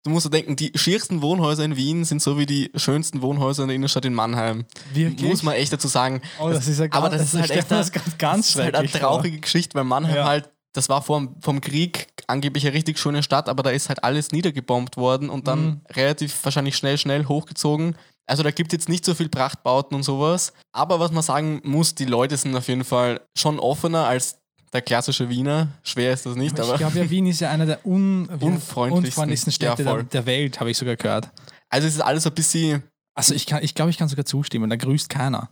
Du 0.05 0.11
musst 0.11 0.27
dir 0.27 0.31
denken, 0.31 0.55
die 0.55 0.71
schiersten 0.75 1.23
Wohnhäuser 1.23 1.65
in 1.65 1.77
Wien 1.77 2.05
sind 2.05 2.21
so 2.23 2.39
wie 2.39 2.45
die 2.47 2.71
schönsten 2.77 3.23
Wohnhäuser 3.23 3.63
in 3.65 3.69
der 3.69 3.75
Innenstadt 3.77 4.05
in 4.05 4.13
Mannheim. 4.15 4.65
Wirklich? 4.93 5.29
Muss 5.29 5.43
man 5.43 5.55
echt 5.55 5.73
dazu 5.73 5.89
sagen. 5.89 6.21
Oh, 6.39 6.51
das 6.51 6.69
ist 6.69 6.79
ja 6.79 6.87
aber 6.91 7.09
ganz- 7.11 7.23
das 7.23 7.35
ist 7.35 7.41
halt 7.41 7.51
echt 7.51 7.71
eine- 7.73 7.81
das 7.81 7.91
ganz, 7.93 8.19
ganz 8.19 8.47
das 8.47 8.57
ist 8.57 8.63
halt 8.63 8.75
eine 8.77 8.89
traurige 8.91 9.41
Geschichte, 9.41 9.75
weil 9.75 9.85
Mannheim 9.85 10.15
Ja. 10.17 10.25
halt, 10.27 10.51
das 10.75 10.89
war 10.91 11.01
vom, 11.03 11.37
vom 11.41 11.61
Krieg 11.63 12.09
angeblich 12.27 12.67
eine 12.67 12.75
richtig 12.75 12.99
schöne 12.99 13.23
Stadt, 13.23 13.49
aber 13.49 13.63
da 13.63 13.71
ist 13.71 13.89
halt 13.89 14.05
alles 14.05 14.33
niedergebombt 14.33 14.97
worden 14.99 15.31
und 15.31 15.47
dann 15.49 15.65
Mhm. 15.67 15.81
relativ 15.95 16.39
wahrscheinlich 16.45 16.77
schnell, 16.77 16.99
schnell 16.99 17.25
hochgezogen. 17.27 17.97
Also 18.27 18.43
da 18.43 18.51
gibt 18.51 18.73
es 18.73 18.79
jetzt 18.79 18.89
nicht 18.89 19.05
so 19.05 19.15
viel 19.15 19.29
Prachtbauten 19.29 19.95
und 19.95 20.03
sowas. 20.03 20.53
Aber 20.73 20.99
was 21.01 21.11
man 21.13 21.23
sagen 21.23 21.61
muss, 21.65 21.95
die 21.95 22.07
Leute 22.07 22.37
sind 22.37 22.57
auf 22.57 22.69
jeden 22.69 22.85
Fall 22.85 23.21
schon 23.37 23.59
offener 23.59 24.07
als 24.07 24.39
der 24.73 24.83
klassische 24.83 25.29
Wiener. 25.29 25.69
Schwer 25.83 26.13
ist 26.13 26.27
das 26.27 26.35
nicht, 26.35 26.59
Aber 26.59 26.73
ich 26.73 26.79
glaube 26.79 26.99
ja, 26.99 27.09
Wien 27.11 27.27
ist 27.27 27.41
ja 27.41 27.51
einer 27.51 27.67
der 27.67 27.87
un 27.87 28.27
Unfreundlichsten. 28.27 28.89
unfreundlichsten 29.07 29.53
Städte 29.53 29.83
Ja, 29.85 30.03
der, 30.03 30.27
Welt, 30.27 30.59
habe 30.59 30.71
ich 30.71 30.79
sogar 30.79 30.97
gehört. 30.97 31.31
Also 31.69 31.87
es 31.87 31.95
ist 31.95 32.01
alles 32.01 32.27
ein 32.27 32.35
bisschen. 32.35 32.83
Also 33.15 33.35
ich, 33.35 33.47
kann, 33.47 33.63
ich 33.63 33.75
glaube, 33.75 33.91
ich 33.91 33.99
kann 33.99 34.09
sogar 34.09 34.25
zustimmen, 34.25 34.69
da 34.71 34.77
grüßt 34.77 35.09
keiner. 35.09 35.51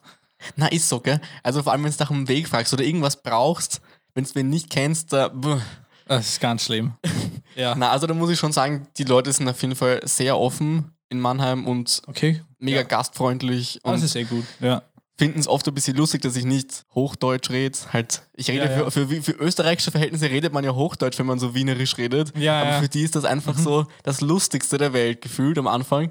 Na, 0.56 0.66
ist 0.66 0.88
so, 0.88 0.98
gell? 0.98 1.20
Also 1.44 1.62
vor 1.62 1.70
allem, 1.72 1.84
wenn 1.84 1.92
du 1.92 1.96
nach 2.00 2.10
einem 2.10 2.26
Weg 2.26 2.48
fragst 2.48 2.72
oder 2.72 2.82
irgendwas 2.82 3.22
brauchst, 3.22 3.80
wenn 4.14 4.24
du 4.24 4.34
wen 4.34 4.48
nicht 4.50 4.70
kennst, 4.70 5.12
da. 5.12 5.28
buh. 5.28 5.58
Das 6.06 6.28
ist 6.28 6.40
ganz 6.40 6.64
schlimm. 6.64 6.92
ja. 7.56 7.74
Na, 7.76 7.90
also 7.90 8.06
da 8.06 8.14
muss 8.14 8.30
ich 8.30 8.38
schon 8.38 8.52
sagen, 8.52 8.86
die 8.98 9.04
Leute 9.04 9.32
sind 9.32 9.48
auf 9.48 9.60
jeden 9.62 9.76
Fall 9.76 10.00
sehr 10.04 10.36
offen 10.38 10.92
in 11.08 11.20
Mannheim 11.20 11.66
und 11.66 12.02
Okay. 12.06 12.42
mega 12.58 12.78
Ja. 12.78 12.82
gastfreundlich 12.82 13.78
Das 13.82 13.92
und 13.94 14.04
ist 14.04 14.16
eh 14.16 14.24
gut. 14.24 14.44
Ja. 14.60 14.82
finden 15.16 15.38
es 15.38 15.46
oft 15.46 15.66
ein 15.69 15.74
bisschen 15.74 15.96
lustig, 15.96 16.22
dass 16.22 16.34
ich 16.36 16.44
nicht 16.44 16.84
Hochdeutsch 16.94 17.50
rede. 17.50 17.78
Halt, 17.92 18.22
ich 18.34 18.50
rede 18.50 18.64
Ja. 18.64 18.90
Für, 18.90 19.06
für, 19.06 19.22
für 19.22 19.32
österreichische 19.32 19.90
Verhältnisse 19.92 20.28
redet 20.28 20.52
man 20.52 20.64
ja 20.64 20.74
Hochdeutsch, 20.74 21.19
wenn 21.19 21.26
man 21.26 21.38
so 21.38 21.54
wienerisch 21.54 21.96
redet. 21.98 22.36
Ja, 22.36 22.60
Aber. 22.62 22.78
Mhm. 22.78 22.82
für 22.82 22.88
die 22.88 23.02
ist 23.02 23.14
das 23.14 23.24
einfach 23.24 23.56
so 23.56 23.86
das 24.02 24.20
Lustigste 24.20 24.78
der 24.78 24.92
Welt 24.92 25.20
gefühlt 25.20 25.56
am 25.58 25.69
Anfang. 25.69 26.10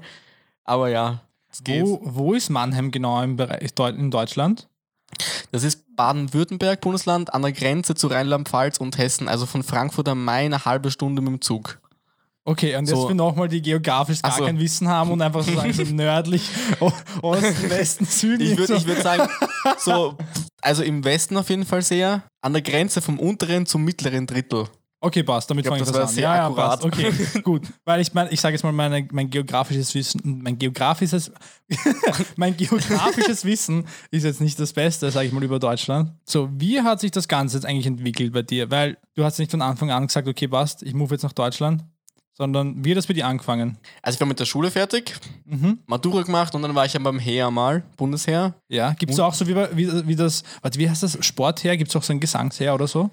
Aber 0.64 0.88
ja, 0.88 1.20
es 1.50 1.62
geht. 1.62 1.84
Wo, 1.84 2.00
wo 2.02 2.32
ist 2.34 2.48
Mannheim 2.48 2.90
genau 2.90 3.20
im 3.22 3.36
Bereich 3.36 3.70
in 3.78 4.10
Deutschland? 4.10 4.68
Das 5.50 5.64
ist 5.64 5.84
Baden-Württemberg, 5.96 6.80
Bundesland, 6.80 7.32
an 7.34 7.42
der 7.42 7.52
Grenze 7.52 7.94
zu 7.94 8.06
Rheinland-Pfalz 8.06 8.78
und 8.78 8.98
Hessen. 8.98 9.28
Also 9.28 9.46
von 9.46 9.62
Frankfurt 9.62 10.08
am 10.08 10.24
Main 10.24 10.52
eine 10.54 10.64
halbe 10.64 10.90
Stunde 10.90 11.22
mit 11.22 11.30
dem 11.30 11.40
Zug. 11.40 11.78
Okay, 12.44 12.74
und 12.74 12.88
jetzt 12.88 12.98
So. 12.98 13.08
wir 13.08 13.14
nochmal 13.14 13.48
die 13.48 13.62
geografisch 13.62 14.20
gar 14.20 14.36
so. 14.36 14.44
kein 14.44 14.58
Wissen 14.58 14.88
haben 14.88 15.12
und 15.12 15.22
einfach 15.22 15.44
so 15.44 15.54
sagen, 15.54 15.72
so 15.72 15.82
nördlich, 15.94 16.48
Osten, 17.22 17.70
Westen, 17.70 18.04
Süden. 18.04 18.42
Ich 18.42 18.58
würde 18.58 18.80
so. 18.80 18.86
würd 18.86 19.00
sagen, 19.00 19.28
so, 19.78 20.16
also 20.60 20.82
im 20.82 21.04
Westen 21.04 21.36
auf 21.36 21.50
jeden 21.50 21.64
Fall 21.64 21.82
sehr. 21.82 22.24
An 22.40 22.52
der 22.52 22.62
Grenze 22.62 23.00
vom 23.00 23.20
unteren 23.20 23.66
zum 23.66 23.84
mittleren 23.84 24.26
Drittel. 24.26 24.66
Okay, 25.04 25.24
passt, 25.24 25.50
damit 25.50 25.66
fange 25.66 25.80
ich 25.80 25.84
das 25.88 25.96
das 25.96 26.12
an. 26.16 26.22
ja, 26.22 26.36
ja, 26.36 26.50
passt. 26.50 26.84
Okay, 26.84 27.12
gut. 27.42 27.66
Weil 27.84 28.00
ich 28.00 28.14
meine, 28.14 28.30
ich 28.30 28.40
sage 28.40 28.54
jetzt 28.54 28.62
mal, 28.62 28.70
meine, 28.70 29.06
mein 29.10 29.28
geografisches 29.30 29.92
Wissen, 29.96 30.40
mein 30.44 30.56
geografisches, 30.58 31.32
mein 32.36 32.56
geografisches 32.56 33.44
Wissen 33.44 33.84
ist 34.12 34.22
jetzt 34.22 34.40
nicht 34.40 34.60
das 34.60 34.72
Beste, 34.72 35.10
sage 35.10 35.26
ich 35.26 35.32
mal, 35.32 35.42
über 35.42 35.58
Deutschland. 35.58 36.12
So, 36.24 36.48
wie 36.56 36.80
hat 36.82 37.00
sich 37.00 37.10
das 37.10 37.26
Ganze 37.26 37.56
jetzt 37.56 37.64
eigentlich 37.66 37.86
entwickelt 37.86 38.32
bei 38.32 38.42
dir? 38.42 38.70
Weil 38.70 38.96
du 39.14 39.24
hast 39.24 39.40
nicht 39.40 39.50
von 39.50 39.60
Anfang 39.60 39.90
an 39.90 40.06
gesagt, 40.06 40.28
okay, 40.28 40.46
passt, 40.46 40.84
ich 40.84 40.94
move 40.94 41.12
jetzt 41.14 41.22
nach 41.24 41.32
Deutschland, 41.32 41.82
sondern 42.34 42.84
wie 42.84 42.92
hat 42.92 42.98
das 42.98 43.08
bei 43.08 43.14
dir 43.14 43.26
angefangen? 43.26 43.78
Also 44.02 44.16
ich 44.16 44.20
war 44.20 44.28
mit 44.28 44.38
der 44.38 44.44
Schule 44.46 44.70
fertig, 44.70 45.14
Mhm. 45.46 45.80
Matura 45.86 46.22
gemacht 46.22 46.54
und 46.54 46.62
dann 46.62 46.74
war 46.76 46.86
ich 46.86 46.92
ja 46.92 47.00
beim 47.00 47.18
Heer 47.18 47.50
mal, 47.50 47.82
Bundesheer. 47.96 48.54
Ja, 48.68 48.92
gibt 48.94 49.12
es 49.12 49.18
auch 49.18 49.34
so 49.34 49.46
wie, 49.48 49.56
wie, 49.56 50.06
wie 50.06 50.16
das, 50.16 50.44
warte, 50.62 50.78
wie 50.78 50.88
heißt 50.88 51.02
das, 51.02 51.18
Sporther? 51.24 51.76
Gibt 51.76 51.90
es 51.90 51.96
auch 51.96 52.02
so 52.04 52.12
ein 52.12 52.20
Gesangsher 52.20 52.72
oder 52.72 52.86
so? 52.86 53.10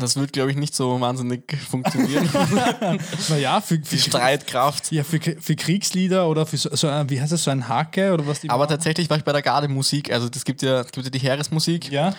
Das 0.00 0.16
wird, 0.16 0.32
glaube 0.32 0.50
ich, 0.50 0.56
nicht 0.56 0.74
so 0.74 1.00
wahnsinnig 1.00 1.56
funktionieren. 1.68 2.28
Naja, 3.28 3.60
für, 3.60 3.76
für, 3.76 3.96
Die 3.96 3.98
Streitkraft. 3.98 4.90
ja, 4.90 5.04
für, 5.04 5.20
für 5.20 5.54
Kriegslieder 5.54 6.28
oder 6.28 6.44
für 6.44 6.56
so, 6.56 6.74
so 6.74 6.88
ein, 6.88 7.08
wie 7.08 7.20
heißt 7.20 7.30
das, 7.32 7.44
so 7.44 7.50
ein 7.52 7.68
Hake 7.68 8.12
oder 8.12 8.26
was 8.26 8.40
die 8.40 8.50
Aber 8.50 8.64
machen? 8.64 8.70
tatsächlich 8.70 9.08
war 9.08 9.16
ich 9.16 9.24
bei 9.24 9.32
der 9.32 9.42
Gardemusik, 9.42 10.12
also 10.12 10.28
das 10.28 10.44
gibt 10.44 10.62
ja, 10.62 10.80
es 10.80 10.90
gibt 10.90 11.04
ja 11.06 11.10
die 11.10 11.18
Heeresmusik. 11.18 11.90
Ja, 11.90 12.14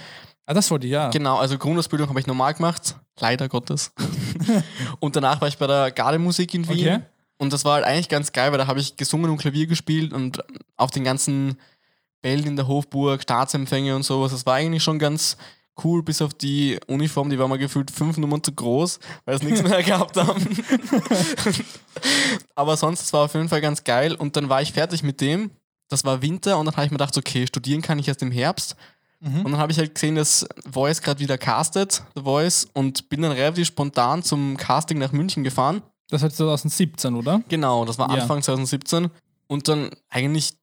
Ah, 0.50 0.54
das 0.54 0.72
wollte 0.72 0.88
ich, 0.88 0.94
ja. 0.94 1.10
Genau, 1.10 1.36
also 1.38 1.58
Grundausbildung 1.58 2.08
habe 2.08 2.22
ich 2.22 2.26
normal 2.26 2.54
gemacht, 2.54 2.96
leider 3.20 3.50
Gottes. 3.50 3.92
und 5.02 5.18
danach 5.18 5.42
war 5.42 5.50
ich 5.50 5.58
bei 5.58 5.68
der 5.68 5.92
Gardemusik 5.92 6.54
in 6.54 6.70
Wien. 6.70 6.88
Okay. 6.88 7.00
Und 7.38 7.52
das 7.52 7.66
war 7.66 7.74
halt 7.74 7.84
eigentlich 7.84 8.08
ganz 8.08 8.32
geil, 8.32 8.52
weil 8.52 8.58
da 8.58 8.66
habe 8.66 8.80
ich 8.80 8.96
gesungen 8.96 9.30
und 9.30 9.38
Klavier 9.40 9.68
gespielt 9.68 10.14
und 10.14 10.42
auf 10.78 10.90
den 10.92 11.04
ganzen 11.04 11.58
Bällen 12.22 12.46
in 12.48 12.56
der 12.56 12.66
Hofburg, 12.68 13.22
Staatsempfänge 13.24 13.94
und 13.94 14.04
sowas. 14.04 14.32
Das 14.32 14.46
war 14.46 14.54
eigentlich 14.54 14.84
schon 14.84 15.00
ganz 15.00 15.36
cool, 15.84 16.04
bis 16.04 16.22
auf 16.22 16.34
die 16.34 16.80
Uniform, 16.88 17.30
die 17.30 17.40
war 17.40 17.48
mal 17.48 17.58
gefühlt 17.58 17.92
fünf 17.92 18.18
Nummern 18.18 18.44
zu 18.44 18.52
groß, 18.52 19.00
weil 19.26 19.36
es 19.36 19.44
nichts 19.44 19.64
mehr 19.64 19.84
gehabt 19.84 20.18
haben. 20.18 20.46
Aber 22.56 22.78
sonst, 22.78 23.02
es 23.04 23.14
war 23.14 23.26
auf 23.26 23.34
jeden 23.34 23.50
Fall 23.50 23.62
ganz 23.62 23.84
geil. 23.84 24.16
Und 24.16 24.36
dann 24.36 24.50
war 24.50 24.62
ich 24.62 24.74
fertig 24.74 25.04
mit 25.04 25.22
dem. 25.22 25.52
Das 25.90 26.04
war 26.04 26.22
Winter 26.22 26.58
und 26.58 26.66
dann 26.66 26.76
habe 26.76 26.86
ich 26.86 26.92
mir 26.92 26.98
gedacht, 26.98 27.18
okay, 27.18 27.48
studieren 27.48 27.82
kann 27.82 27.98
ich 28.00 28.08
erst 28.08 28.22
im 28.22 28.32
Herbst. 28.32 28.76
Mhm. 29.20 29.46
Und 29.46 29.52
dann 29.52 29.58
habe 29.58 29.72
ich 29.72 29.78
halt 29.80 29.96
gesehen, 29.96 30.16
dass 30.16 30.48
Voice 30.70 31.02
gerade 31.02 31.20
wieder 31.20 31.38
castet, 31.38 32.04
The 32.16 32.24
Voice, 32.24 32.68
und 32.74 33.10
bin 33.10 33.22
dann 33.22 33.32
relativ 33.32 33.68
spontan 33.68 34.22
zum 34.22 34.58
Casting 34.58 34.98
nach 34.98 35.12
München 35.12 35.44
gefahren. 35.44 35.82
Das 36.10 36.22
war 36.22 36.30
2017, 36.30 37.16
oder? 37.16 37.42
Genau, 37.50 37.86
das 37.86 37.98
war 37.98 38.10
Ja. 38.14 38.22
Anfang 38.22 38.42
2017. 38.42 39.10
Und 39.48 39.68
dann 39.68 39.92
eigentlich 40.10 40.54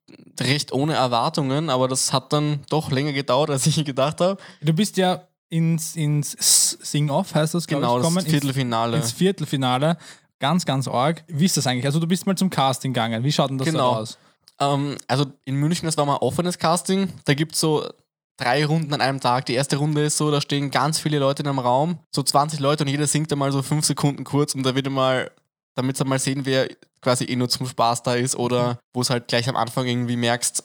recht 0.40 0.72
ohne 0.72 0.94
Erwartungen, 0.94 1.70
aber 1.70 1.88
das 1.88 2.12
hat 2.12 2.32
dann 2.32 2.60
doch 2.68 2.90
länger 2.90 3.12
gedauert, 3.12 3.50
als 3.50 3.66
ich 3.66 3.82
gedacht 3.84 4.20
habe. 4.20 4.40
Du 4.60 4.72
bist 4.72 4.96
ja 4.96 5.26
ins, 5.48 5.96
ins 5.96 6.36
Sing-Off, 6.82 7.34
heißt 7.34 7.54
das, 7.54 7.66
Genau, 7.66 7.96
ich, 7.98 8.02
das 8.04 8.14
gekommen. 8.14 8.30
Viertelfinale. 8.30 8.96
Ins, 8.96 9.06
ins 9.06 9.14
Viertelfinale. 9.14 9.96
Ganz, 10.40 10.66
ganz 10.66 10.88
arg. 10.88 11.24
Wie 11.28 11.46
ist 11.46 11.56
das 11.56 11.66
eigentlich? 11.66 11.86
Also 11.86 12.00
du 12.00 12.06
bist 12.06 12.26
mal 12.26 12.36
zum 12.36 12.50
Casting 12.50 12.92
gegangen. 12.92 13.24
Wie 13.24 13.32
schaut 13.32 13.50
denn 13.50 13.58
das 13.58 13.66
Genau. 13.68 13.92
da 13.94 14.00
aus? 14.00 14.18
Ähm, 14.60 14.96
also 15.08 15.26
in 15.44 15.54
München, 15.56 15.86
das 15.86 15.96
war 15.96 16.04
mal 16.04 16.14
ein 16.16 16.20
offenes 16.22 16.58
Casting. 16.58 17.08
Da 17.24 17.34
gibt 17.34 17.54
es 17.54 17.60
so 17.60 17.88
drei 18.36 18.66
Runden 18.66 18.92
an 18.92 19.00
einem 19.00 19.20
Tag. 19.20 19.46
Die 19.46 19.54
erste 19.54 19.76
Runde 19.76 20.04
ist 20.04 20.16
so, 20.16 20.30
da 20.30 20.40
stehen 20.40 20.70
ganz 20.70 20.98
viele 20.98 21.18
Leute 21.18 21.42
in 21.42 21.48
einem 21.48 21.60
Raum, 21.60 21.98
so 22.10 22.22
20 22.22 22.60
Leute 22.60 22.84
und 22.84 22.88
jeder 22.90 23.06
singt 23.06 23.32
einmal 23.32 23.52
so 23.52 23.62
fünf 23.62 23.84
Sekunden 23.86 24.24
kurz 24.24 24.54
und 24.54 24.64
da 24.64 24.74
wird 24.74 24.90
mal, 24.90 25.30
damit 25.76 25.96
sie 25.96 26.04
mal 26.04 26.18
sehen, 26.18 26.44
wer 26.44 26.68
quasi 27.04 27.24
eh 27.24 27.36
nur 27.36 27.48
zum 27.48 27.66
Spaß 27.66 28.02
da 28.02 28.14
ist 28.14 28.34
oder 28.36 28.80
wo 28.92 29.02
es 29.02 29.10
halt 29.10 29.28
gleich 29.28 29.48
am 29.48 29.56
Anfang 29.56 29.86
irgendwie 29.86 30.16
merkst, 30.16 30.64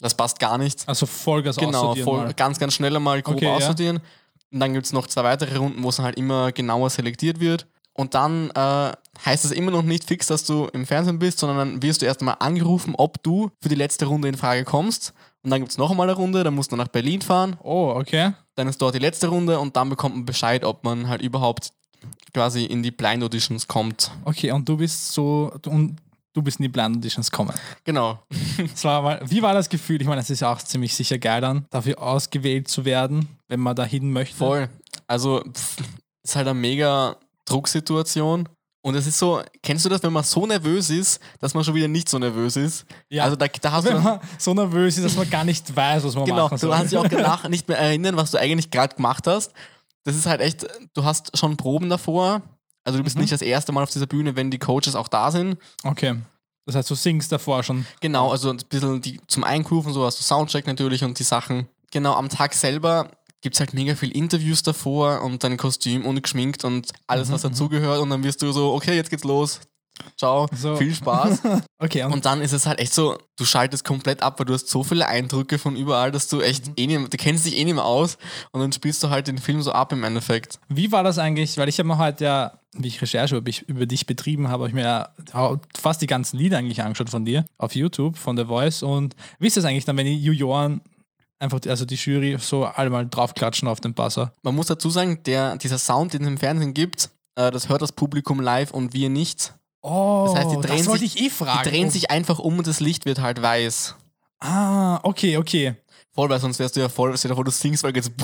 das 0.00 0.14
passt 0.14 0.38
gar 0.38 0.56
nicht. 0.56 0.88
Also 0.88 1.04
Vollgas 1.04 1.56
genau, 1.56 1.78
aussortieren 1.78 2.04
voll, 2.04 2.24
mal. 2.24 2.34
ganz, 2.34 2.58
ganz 2.58 2.74
schnell 2.74 2.96
einmal 2.96 3.20
grob 3.20 3.36
Okay, 3.36 3.44
ja. 3.44 3.54
aussortieren. 3.54 4.00
Und 4.52 4.60
dann 4.60 4.72
gibt 4.72 4.86
es 4.86 4.92
noch 4.92 5.06
zwei 5.06 5.24
weitere 5.24 5.56
Runden, 5.56 5.82
wo 5.82 5.90
es 5.90 5.98
halt 5.98 6.16
immer 6.16 6.52
genauer 6.52 6.88
selektiert 6.88 7.38
wird. 7.38 7.66
Und 7.92 8.14
dann 8.14 8.50
äh, 8.50 8.92
heißt 9.24 9.44
es 9.44 9.50
immer 9.50 9.70
noch 9.70 9.82
nicht 9.82 10.04
fix, 10.04 10.28
dass 10.28 10.44
du 10.44 10.68
im 10.72 10.86
Fernsehen 10.86 11.18
bist, 11.18 11.38
sondern 11.38 11.58
dann 11.58 11.82
wirst 11.82 12.00
du 12.00 12.06
erst 12.06 12.20
einmal 12.20 12.36
angerufen, 12.38 12.94
ob 12.96 13.22
du 13.22 13.50
für 13.60 13.68
die 13.68 13.74
letzte 13.74 14.06
Runde 14.06 14.28
in 14.28 14.36
Frage 14.36 14.64
kommst. 14.64 15.12
Und 15.42 15.50
dann 15.50 15.60
gibt 15.60 15.72
es 15.72 15.78
noch 15.78 15.90
einmal 15.90 16.08
eine 16.08 16.16
Runde, 16.16 16.42
dann 16.44 16.54
musst 16.54 16.72
du 16.72 16.76
nach 16.76 16.88
Berlin 16.88 17.20
fahren. 17.20 17.56
Oh, 17.62 17.92
okay. 17.94 18.32
Dann 18.54 18.68
ist 18.68 18.80
dort 18.80 18.94
die 18.94 19.00
letzte 19.00 19.28
Runde 19.28 19.58
und 19.58 19.76
dann 19.76 19.88
bekommt 19.90 20.14
man 20.14 20.24
Bescheid, 20.24 20.64
ob 20.64 20.84
man 20.84 21.08
halt 21.08 21.20
überhaupt 21.20 21.72
quasi 22.34 22.64
in 22.64 22.82
die 22.82 22.90
Blind 22.90 23.22
Auditions 23.22 23.66
kommt. 23.68 24.10
Okay, 24.24 24.50
und 24.52 24.68
du 24.68 24.76
bist 24.76 25.12
so, 25.12 25.52
und 25.66 25.96
du 26.32 26.42
bist 26.42 26.58
in 26.60 26.64
die 26.64 26.68
Blind 26.68 26.96
Auditions 26.96 27.30
gekommen. 27.30 27.52
Genau. 27.84 28.22
War 28.82 29.02
mal, 29.02 29.20
wie 29.24 29.42
war 29.42 29.54
das 29.54 29.68
Gefühl? 29.68 30.00
Ich 30.00 30.06
meine, 30.08 30.20
es 30.20 30.30
ist 30.30 30.40
ja 30.40 30.52
auch 30.52 30.58
ziemlich 30.62 30.94
sicher 30.94 31.18
geil 31.18 31.40
dann, 31.40 31.66
dafür 31.70 32.00
ausgewählt 32.00 32.68
zu 32.68 32.84
werden, 32.84 33.28
wenn 33.48 33.60
man 33.60 33.74
da 33.76 33.84
hin 33.84 34.12
möchte. 34.12 34.36
Voll. 34.36 34.68
Also, 35.06 35.42
pff, 35.52 35.76
ist 36.22 36.36
halt 36.36 36.46
eine 36.48 36.58
mega 36.58 37.16
Drucksituation. 37.46 38.48
Und 38.82 38.94
es 38.94 39.06
ist 39.06 39.18
so, 39.18 39.42
kennst 39.62 39.84
du 39.84 39.90
das, 39.90 40.02
wenn 40.02 40.12
man 40.12 40.24
so 40.24 40.46
nervös 40.46 40.88
ist, 40.88 41.20
dass 41.38 41.52
man 41.52 41.62
schon 41.64 41.74
wieder 41.74 41.88
nicht 41.88 42.08
so 42.08 42.18
nervös 42.18 42.56
ist? 42.56 42.86
Ja. 43.10 43.24
Also 43.24 43.36
da, 43.36 43.46
da 43.46 43.72
hast 43.72 43.84
Wenn 43.84 43.96
du. 43.96 44.00
man 44.00 44.20
so 44.38 44.54
nervös 44.54 44.96
ist, 44.96 45.04
dass 45.04 45.16
man 45.16 45.28
gar 45.28 45.44
nicht 45.44 45.76
weiß, 45.76 46.02
was 46.02 46.14
man 46.14 46.24
Genau, 46.24 46.44
machen 46.44 46.56
soll. 46.56 46.70
du 46.70 46.76
kannst 46.76 46.92
dich 46.92 46.98
auch 46.98 47.06
danach 47.10 47.46
nicht 47.50 47.68
mehr 47.68 47.76
erinnern, 47.78 48.16
was 48.16 48.30
du 48.30 48.38
eigentlich 48.38 48.70
gerade 48.70 48.96
gemacht 48.96 49.26
hast. 49.26 49.52
Das 50.04 50.16
ist 50.16 50.26
halt 50.26 50.40
echt, 50.40 50.66
du 50.94 51.04
hast 51.04 51.36
schon 51.36 51.56
Proben 51.56 51.88
davor. 51.90 52.42
Also 52.84 52.98
du 52.98 53.04
bist 53.04 53.16
Mhm. 53.16 53.22
nicht 53.22 53.32
das 53.32 53.42
erste 53.42 53.72
Mal 53.72 53.82
auf 53.82 53.90
dieser 53.90 54.06
Bühne, 54.06 54.36
wenn 54.36 54.50
die 54.50 54.58
Coaches 54.58 54.94
auch 54.94 55.08
da 55.08 55.30
sind. 55.30 55.58
Okay. 55.84 56.16
Das 56.66 56.74
heißt, 56.74 56.90
du 56.90 56.94
singst 56.94 57.30
davor 57.32 57.62
schon. 57.62 57.86
Genau, 58.00 58.30
also 58.30 58.50
ein 58.50 58.58
bisschen 58.68 59.00
die, 59.00 59.20
zum 59.26 59.44
Eingrooven, 59.44 59.92
so 59.92 60.04
hast 60.06 60.18
du 60.18 60.22
Soundcheck 60.22 60.66
natürlich 60.66 61.04
und 61.04 61.18
die 61.18 61.24
Sachen. 61.24 61.68
Genau, 61.90 62.14
am 62.14 62.28
Tag 62.28 62.54
selber 62.54 63.10
gibt 63.42 63.56
es 63.56 63.60
halt 63.60 63.74
mega 63.74 63.94
viel 63.94 64.10
Interviews 64.12 64.62
davor 64.62 65.22
und 65.22 65.42
dein 65.42 65.56
Kostüm 65.56 66.04
und 66.06 66.22
geschminkt 66.22 66.64
und 66.64 66.92
alles, 67.06 67.28
Mhm, 67.28 67.32
was 67.32 67.42
dazugehört. 67.42 68.00
Und 68.00 68.10
dann 68.10 68.22
wirst 68.22 68.42
du 68.42 68.52
so, 68.52 68.72
okay, 68.74 68.94
jetzt 68.94 69.10
geht's 69.10 69.24
los. 69.24 69.60
Ciao, 70.16 70.46
So. 70.54 70.76
viel 70.76 70.94
Spaß. 70.94 71.40
Okay, 71.82 72.02
und, 72.04 72.12
und 72.12 72.26
dann 72.26 72.42
ist 72.42 72.52
es 72.52 72.66
halt 72.66 72.78
echt 72.78 72.92
so, 72.92 73.16
du 73.38 73.44
schaltest 73.46 73.86
komplett 73.86 74.22
ab, 74.22 74.38
weil 74.38 74.44
du 74.44 74.52
hast 74.52 74.68
so 74.68 74.82
viele 74.84 75.06
Eindrücke 75.08 75.56
von 75.58 75.76
überall, 75.76 76.12
dass 76.12 76.28
du 76.28 76.42
echt 76.42 76.66
Mhm. 76.68 76.72
eh 76.76 76.86
nicht, 76.86 77.12
du 77.14 77.16
kennst 77.16 77.46
dich 77.46 77.56
eh 77.56 77.64
nicht 77.64 77.72
mehr 77.72 77.86
aus 77.86 78.18
und 78.52 78.60
dann 78.60 78.70
spielst 78.70 79.02
du 79.02 79.08
halt 79.08 79.28
den 79.28 79.38
Film 79.38 79.62
so 79.62 79.72
ab 79.72 79.90
im 79.92 80.04
Endeffekt. 80.04 80.60
wie 80.68 80.92
war 80.92 81.02
das 81.02 81.16
eigentlich? 81.16 81.56
Weil 81.56 81.70
ich 81.70 81.78
habe 81.78 81.88
mir 81.88 81.96
heute 81.96 82.24
ja, 82.24 82.52
wie 82.74 82.88
ich 82.88 83.00
Recherche 83.00 83.36
über, 83.38 83.50
über 83.66 83.86
dich 83.86 84.04
betrieben 84.04 84.48
habe, 84.48 84.64
habe 84.64 84.68
ich 84.68 84.74
mir 84.74 84.82
ja 84.82 85.08
fast 85.80 86.02
die 86.02 86.06
ganzen 86.06 86.36
Lieder 86.36 86.58
eigentlich 86.58 86.82
angeschaut 86.82 87.08
von 87.08 87.24
dir 87.24 87.46
auf 87.56 87.74
YouTube, 87.74 88.18
von 88.18 88.36
The 88.36 88.44
Voice. 88.44 88.82
Und 88.82 89.16
wie 89.38 89.46
ist 89.46 89.56
das 89.56 89.64
eigentlich 89.64 89.86
dann, 89.86 89.96
wenn 89.96 90.04
die 90.04 90.18
Juroren 90.22 90.82
einfach, 91.38 91.60
also 91.66 91.86
die 91.86 91.94
Jury 91.94 92.36
so 92.38 92.66
alle 92.66 92.90
mal 92.90 93.08
draufklatschen 93.08 93.68
auf 93.68 93.80
den 93.80 93.94
Buzzer? 93.94 94.34
Man 94.42 94.54
muss 94.54 94.66
dazu 94.66 94.90
sagen, 94.90 95.22
der, 95.24 95.56
dieser 95.56 95.78
Sound, 95.78 96.12
den 96.12 96.20
es 96.22 96.28
im 96.28 96.36
Fernsehen 96.36 96.74
gibt, 96.74 97.08
äh, 97.36 97.50
das 97.50 97.70
hört 97.70 97.80
das 97.80 97.92
Publikum 97.92 98.38
live 98.40 98.70
und 98.70 98.92
wir 98.92 99.08
nicht. 99.08 99.54
Oh, 99.82 100.24
Das 100.26 100.36
heißt, 100.44 100.50
die 100.56 100.60
drehen 100.66 100.78
das 100.78 100.86
wollte 100.88 101.00
sich- 101.00 101.16
ich 101.16 101.26
eh 101.26 101.30
fragen. 101.30 101.60
Die 101.64 101.70
drehen 101.70 101.88
Oh. 101.88 101.90
sich 101.90 102.10
einfach 102.10 102.38
um 102.38 102.58
und 102.58 102.66
das 102.66 102.80
Licht 102.80 103.06
wird 103.06 103.20
halt 103.20 103.40
weiß. 103.42 103.94
Ah, 104.40 105.00
okay, 105.02 105.36
okay. 105.36 105.74
Voll, 106.14 106.28
weil 106.28 106.40
sonst 106.40 106.58
wärst 106.58 106.74
du 106.76 106.80
ja 106.80 106.88
voll, 106.88 107.16
stell 107.16 107.30
dir 107.30 107.34
vor, 107.36 107.44
du 107.44 107.50
singst, 107.50 107.82
weil 107.84 107.94
jetzt. 107.94 108.10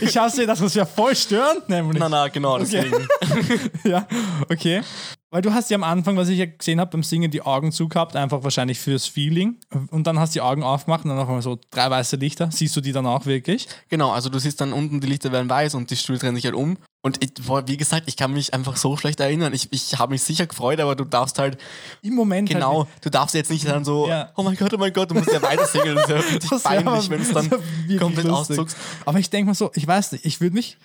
Ich 0.00 0.16
hasse 0.16 0.46
das, 0.46 0.60
was 0.60 0.74
ja 0.74 0.84
voll 0.86 1.14
störend, 1.16 1.68
nämlich. 1.68 1.98
na, 1.98 2.08
na, 2.08 2.28
genau, 2.28 2.58
deswegen. 2.58 3.06
Ja, 3.84 4.06
okay. 4.50 4.82
Weil 5.30 5.42
du 5.42 5.52
hast 5.52 5.70
ja 5.70 5.76
am 5.76 5.84
Anfang, 5.84 6.16
was 6.16 6.28
ich 6.28 6.38
ja 6.38 6.46
gesehen 6.46 6.80
habe 6.80 6.90
beim 6.90 7.02
Singen, 7.02 7.30
die 7.30 7.42
Augen 7.42 7.72
zugehabt, 7.72 8.16
einfach 8.16 8.42
wahrscheinlich 8.42 8.78
fürs 8.78 9.06
Feeling. 9.06 9.56
Und 9.90 10.06
dann 10.06 10.18
hast 10.18 10.34
du 10.34 10.38
die 10.38 10.40
Augen 10.42 10.62
aufgemacht 10.62 11.04
und 11.04 11.10
dann 11.10 11.18
noch 11.18 11.28
einmal 11.28 11.42
so 11.42 11.58
drei 11.70 11.88
weiße 11.90 12.16
Lichter. 12.16 12.50
Siehst 12.52 12.76
du 12.76 12.80
die 12.80 12.92
dann 12.92 13.06
auch 13.06 13.26
wirklich? 13.26 13.68
Genau, 13.88 14.10
also 14.10 14.28
du 14.28 14.38
siehst 14.38 14.60
dann 14.60 14.72
unten, 14.72 15.00
die 15.00 15.06
Lichter 15.06 15.30
werden 15.32 15.48
weiß 15.48 15.74
und 15.76 15.90
die 15.90 15.96
Stühle 15.96 16.18
drehen 16.18 16.34
sich 16.34 16.44
halt 16.44 16.54
um. 16.56 16.76
Und 17.02 17.24
ich, 17.24 17.30
wie 17.66 17.76
gesagt, 17.78 18.04
ich 18.08 18.16
kann 18.16 18.32
mich 18.32 18.52
einfach 18.52 18.76
so 18.76 18.94
schlecht 18.96 19.20
erinnern. 19.20 19.54
Ich, 19.54 19.68
ich 19.72 19.98
habe 19.98 20.12
mich 20.12 20.22
sicher 20.22 20.46
gefreut, 20.46 20.80
aber 20.80 20.94
du 20.96 21.04
darfst 21.04 21.38
halt, 21.38 21.56
Im 22.02 22.14
Moment. 22.14 22.48
genau, 22.50 22.80
Halt, 22.84 22.88
du 23.04 23.10
darfst 23.10 23.34
jetzt 23.34 23.50
nicht 23.50 23.66
dann 23.66 23.86
so, 23.86 24.06
Ja. 24.06 24.30
oh 24.36 24.42
mein 24.42 24.54
Gott, 24.56 24.74
oh 24.74 24.78
mein 24.78 24.92
Gott, 24.92 25.10
du 25.10 25.14
musst 25.14 25.32
ja 25.32 25.40
weiter 25.40 25.66
singen. 25.66 25.94
Das 25.94 26.04
ist 26.04 26.10
ja 26.10 26.16
richtig 26.34 26.50
Das 26.50 26.64
wär 26.64 26.82
peinlich, 26.82 27.08
wenn 27.08 27.22
es 27.22 27.32
dann 27.32 27.50
wirklich 27.50 27.98
komplett 27.98 28.26
lustig. 28.26 28.58
auszuckst. 28.58 28.76
Aber 29.06 29.18
ich 29.18 29.30
denke 29.30 29.46
mal 29.46 29.54
so, 29.54 29.70
ich 29.74 29.86
weiß 29.86 30.12
nicht, 30.12 30.26
ich 30.26 30.42
würde 30.42 30.54
mich, 30.54 30.76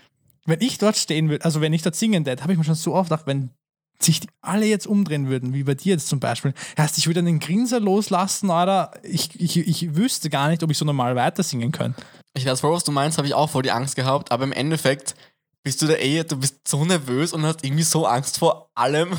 wenn 0.46 0.62
ich 0.62 0.78
dort 0.78 0.96
stehen 0.96 1.30
würde, 1.30 1.44
also 1.44 1.60
wenn 1.60 1.74
ich 1.74 1.82
dort 1.82 1.96
singen 1.98 2.26
würde, 2.26 2.42
habe 2.42 2.54
ich 2.54 2.58
mir 2.58 2.64
schon 2.64 2.76
so 2.76 2.94
oft 2.96 3.10
gedacht, 3.10 3.28
wenn 3.28 3.50
sich 4.00 4.22
die 4.22 4.30
alle 4.42 4.66
jetzt 4.66 4.88
umdrehen 4.88 5.28
würden, 5.28 5.54
wie 5.54 5.64
bei 5.64 5.74
dir 5.74 5.94
jetzt 5.94 6.08
zum 6.08 6.20
Beispiel, 6.22 6.54
heißt, 6.78 6.98
ich 6.98 7.08
würde 7.08 7.20
einen 7.22 7.40
Grinser 7.40 7.80
loslassen, 7.82 8.50
oder 8.50 8.92
ich, 9.04 9.38
ich, 9.40 9.58
ich 9.58 9.96
wüsste 9.96 10.30
gar 10.30 10.48
nicht, 10.50 10.64
ob 10.64 10.72
ich 10.72 10.78
so 10.78 10.86
normal 10.86 11.16
weiter 11.16 11.44
singen 11.44 11.72
könnte. 11.74 12.02
Ich 12.34 12.46
weiß 12.46 12.60
voll, 12.62 12.74
was 12.74 12.84
du 12.86 12.92
meinst, 12.92 13.18
habe 13.18 13.28
ich 13.28 13.34
auch 13.34 13.50
voll 13.50 13.64
die 13.64 13.72
Angst 13.72 13.96
gehabt, 13.96 14.32
aber 14.32 14.44
im 14.46 14.52
Endeffekt 14.52 15.16
bist 15.66 15.82
du 15.82 15.88
da 15.88 15.96
eh, 15.96 16.24
du 16.24 16.38
bist 16.38 16.68
so 16.68 16.86
nervös 16.86 17.34
und 17.34 17.44
hast 17.44 17.66
irgendwie 17.66 17.84
so 17.84 18.06
Angst 18.06 18.38
vor 18.38 18.65
allem, 18.76 19.14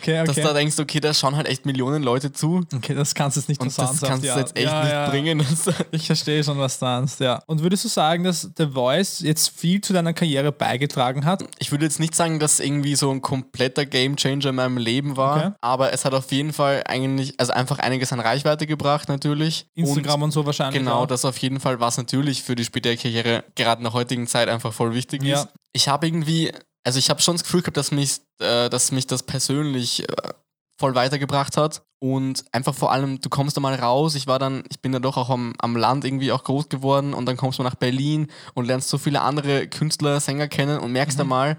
Okay, 0.00 0.24
dass 0.24 0.34
du 0.36 0.42
da 0.42 0.48
okay. 0.50 0.58
denkst, 0.60 0.78
okay, 0.78 1.00
da 1.00 1.12
schauen 1.12 1.36
halt 1.36 1.46
echt 1.48 1.66
Millionen 1.66 2.02
Leute 2.02 2.32
zu 2.32 2.62
Okay, 2.74 2.94
das 2.94 3.14
kannst 3.14 3.36
du 3.36 3.40
jetzt 3.40 3.48
nicht 3.48 3.60
und 3.60 3.66
das 3.76 4.00
kannst 4.00 4.24
du 4.24 4.28
jetzt 4.28 4.56
echt 4.56 4.66
Ja, 4.66 4.82
nicht 4.82 4.92
ja. 4.92 5.10
bringen. 5.10 5.46
Ich 5.90 6.06
verstehe 6.06 6.42
schon, 6.44 6.58
was 6.58 6.78
du 6.78 6.84
meinst, 6.84 7.20
ja. 7.20 7.42
Und 7.46 7.62
würdest 7.62 7.84
du 7.84 7.88
sagen, 7.88 8.24
dass 8.24 8.48
The 8.56 8.66
Voice 8.68 9.20
jetzt 9.20 9.48
viel 9.50 9.80
zu 9.80 9.92
deiner 9.92 10.12
Karriere 10.12 10.52
beigetragen 10.52 11.24
hat? 11.24 11.44
ich 11.58 11.70
würde 11.72 11.84
jetzt 11.84 12.00
nicht 12.00 12.14
sagen, 12.14 12.38
dass 12.38 12.60
irgendwie 12.60 12.94
so 12.94 13.10
ein 13.10 13.20
kompletter 13.22 13.84
Gamechanger 13.86 14.46
in 14.46 14.54
meinem 14.54 14.76
Leben 14.78 15.16
war, 15.16 15.36
Okay. 15.36 15.50
aber 15.60 15.92
es 15.92 16.04
hat 16.04 16.14
auf 16.14 16.30
jeden 16.32 16.52
Fall 16.52 16.82
eigentlich, 16.86 17.38
also 17.40 17.52
einfach 17.52 17.78
einiges 17.78 18.12
an 18.12 18.20
Reichweite 18.20 18.66
gebracht 18.66 19.08
natürlich. 19.08 19.66
Instagram 19.74 20.22
und, 20.22 20.30
so 20.30 20.46
wahrscheinlich. 20.46 20.78
Genau, 20.80 21.02
auch. 21.02 21.06
das 21.06 21.24
auf 21.24 21.36
jeden 21.38 21.60
Fall, 21.60 21.80
was 21.80 21.96
natürlich 21.96 22.42
für 22.42 22.54
die 22.54 22.64
spätere 22.64 22.96
Karriere 22.96 23.44
gerade 23.56 23.80
in 23.80 23.84
der 23.84 23.92
heutigen 23.92 24.26
Zeit 24.26 24.48
einfach 24.48 24.72
voll 24.72 24.94
wichtig 24.94 25.22
Ja. 25.22 25.40
ist. 25.42 25.48
Ich 25.72 25.88
habe 25.88 26.06
irgendwie, 26.06 26.52
also 26.84 26.98
ich 26.98 27.10
habe 27.10 27.20
schon 27.20 27.34
das 27.34 27.44
Gefühl 27.44 27.62
gehabt, 27.62 27.76
dass 27.76 27.90
mich, 27.90 28.20
äh, 28.38 28.68
dass 28.68 28.92
mich 28.92 29.06
das 29.06 29.22
persönlich 29.22 30.08
äh, 30.08 30.32
voll 30.78 30.94
weitergebracht 30.94 31.56
hat. 31.56 31.82
Und 31.98 32.44
einfach 32.52 32.74
vor 32.74 32.92
allem, 32.92 33.20
du 33.20 33.30
kommst 33.30 33.56
da 33.56 33.60
mal 33.60 33.74
raus. 33.74 34.14
Ich 34.14 34.26
war 34.26 34.38
dann, 34.38 34.64
ich 34.70 34.80
bin 34.80 34.92
ja 34.92 34.98
doch 34.98 35.16
auch 35.16 35.30
am, 35.30 35.54
am 35.58 35.76
Land 35.76 36.04
irgendwie 36.04 36.32
auch 36.32 36.44
groß 36.44 36.68
geworden 36.68 37.14
und 37.14 37.24
dann 37.26 37.38
kommst 37.38 37.58
du 37.58 37.62
nach 37.62 37.76
Berlin 37.76 38.26
und 38.52 38.66
lernst 38.66 38.90
so 38.90 38.98
viele 38.98 39.22
andere 39.22 39.66
Künstler, 39.66 40.20
Sänger 40.20 40.48
kennen 40.48 40.78
und 40.78 40.92
merkst 40.92 41.18
da 41.18 41.24
mal, 41.24 41.56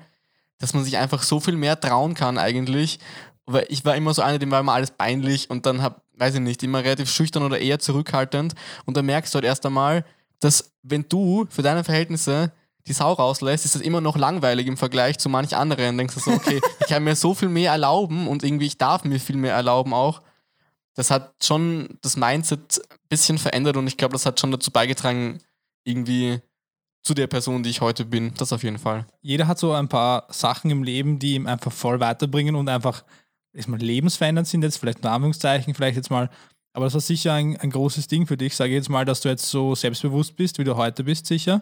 dass 0.59 0.73
man 0.75 0.83
sich 0.83 0.97
einfach 0.97 1.23
so 1.23 1.39
viel 1.39 1.55
mehr 1.55 1.79
trauen 1.79 2.13
kann 2.13 2.37
eigentlich. 2.37 2.99
Weil 3.47 3.65
ich 3.69 3.85
war 3.85 3.95
immer 3.95 4.13
so 4.13 4.21
einer, 4.21 4.37
dem 4.37 4.51
war 4.51 4.59
immer 4.59 4.73
alles 4.73 4.91
peinlich 4.91 5.49
und 5.49 5.65
dann 5.65 5.81
hab, 5.81 6.03
weiß 6.13 6.35
ich 6.35 6.41
nicht, 6.41 6.61
immer 6.61 6.83
relativ 6.83 7.09
schüchtern 7.09 7.43
oder 7.43 7.59
eher 7.59 7.79
zurückhaltend. 7.79 8.53
Und 8.85 8.97
dann 8.97 9.05
merkst 9.05 9.33
du 9.33 9.37
halt 9.37 9.45
erst 9.45 9.65
einmal, 9.65 10.05
dass 10.39 10.71
wenn 10.83 11.05
du 11.09 11.47
für 11.49 11.63
deine 11.63 11.83
Verhältnisse 11.83 12.51
die 12.87 12.93
Sau 12.93 13.13
rauslässt, 13.13 13.65
ist 13.65 13.75
das 13.75 13.81
immer 13.81 14.01
noch 14.01 14.15
langweilig 14.15 14.67
im 14.67 14.77
Vergleich 14.77 15.17
zu 15.17 15.29
manch 15.29 15.55
anderen. 15.55 15.97
Denkst 15.97 16.13
du 16.13 16.19
so, 16.19 16.31
okay, 16.31 16.61
ich 16.79 16.87
kann 16.87 17.03
mir 17.03 17.15
so 17.15 17.33
viel 17.33 17.49
mehr 17.49 17.71
erlauben 17.71 18.27
und 18.27 18.43
irgendwie 18.43 18.67
ich 18.67 18.77
darf 18.77 19.03
mir 19.03 19.19
viel 19.19 19.37
mehr 19.37 19.53
erlauben 19.53 19.93
auch. 19.93 20.21
Das 20.93 21.11
hat 21.11 21.33
schon 21.43 21.97
das 22.01 22.15
Mindset 22.15 22.81
ein 22.89 22.97
bisschen 23.09 23.37
verändert 23.37 23.75
und 23.77 23.87
ich 23.87 23.97
glaube, 23.97 24.13
das 24.13 24.25
hat 24.25 24.39
schon 24.39 24.51
dazu 24.51 24.71
beigetragen, 24.71 25.39
irgendwie 25.83 26.39
zu 27.03 27.13
der 27.13 27.27
Person, 27.27 27.63
die 27.63 27.69
ich 27.69 27.81
heute 27.81 28.05
bin. 28.05 28.33
Das 28.37 28.53
auf 28.53 28.63
jeden 28.63 28.79
Fall. 28.79 29.05
Jeder 29.21 29.47
hat 29.47 29.59
so 29.59 29.73
ein 29.73 29.89
paar 29.89 30.25
Sachen 30.29 30.71
im 30.71 30.83
Leben, 30.83 31.19
die 31.19 31.35
ihm 31.35 31.47
einfach 31.47 31.71
voll 31.71 31.99
weiterbringen 31.99 32.55
und 32.55 32.69
einfach 32.69 33.03
erstmal 33.53 33.79
lebensverändernd 33.79 34.47
sind, 34.47 34.63
jetzt 34.63 34.77
vielleicht 34.77 34.99
in 34.99 35.07
Anführungszeichen, 35.07 35.73
vielleicht 35.73 35.97
jetzt 35.97 36.09
mal. 36.09 36.29
Aber 36.73 36.85
das 36.85 36.93
war 36.93 37.01
sicher 37.01 37.33
ein, 37.33 37.57
ein 37.57 37.69
großes 37.69 38.07
Ding 38.07 38.27
für 38.27 38.37
dich. 38.37 38.55
Sage 38.55 38.71
ich 38.71 38.75
jetzt 38.75 38.89
mal, 38.89 39.05
dass 39.05 39.21
du 39.21 39.29
jetzt 39.29 39.45
so 39.47 39.75
selbstbewusst 39.75 40.35
bist, 40.35 40.57
wie 40.59 40.63
du 40.63 40.75
heute 40.75 41.03
bist, 41.03 41.25
sicher. 41.25 41.61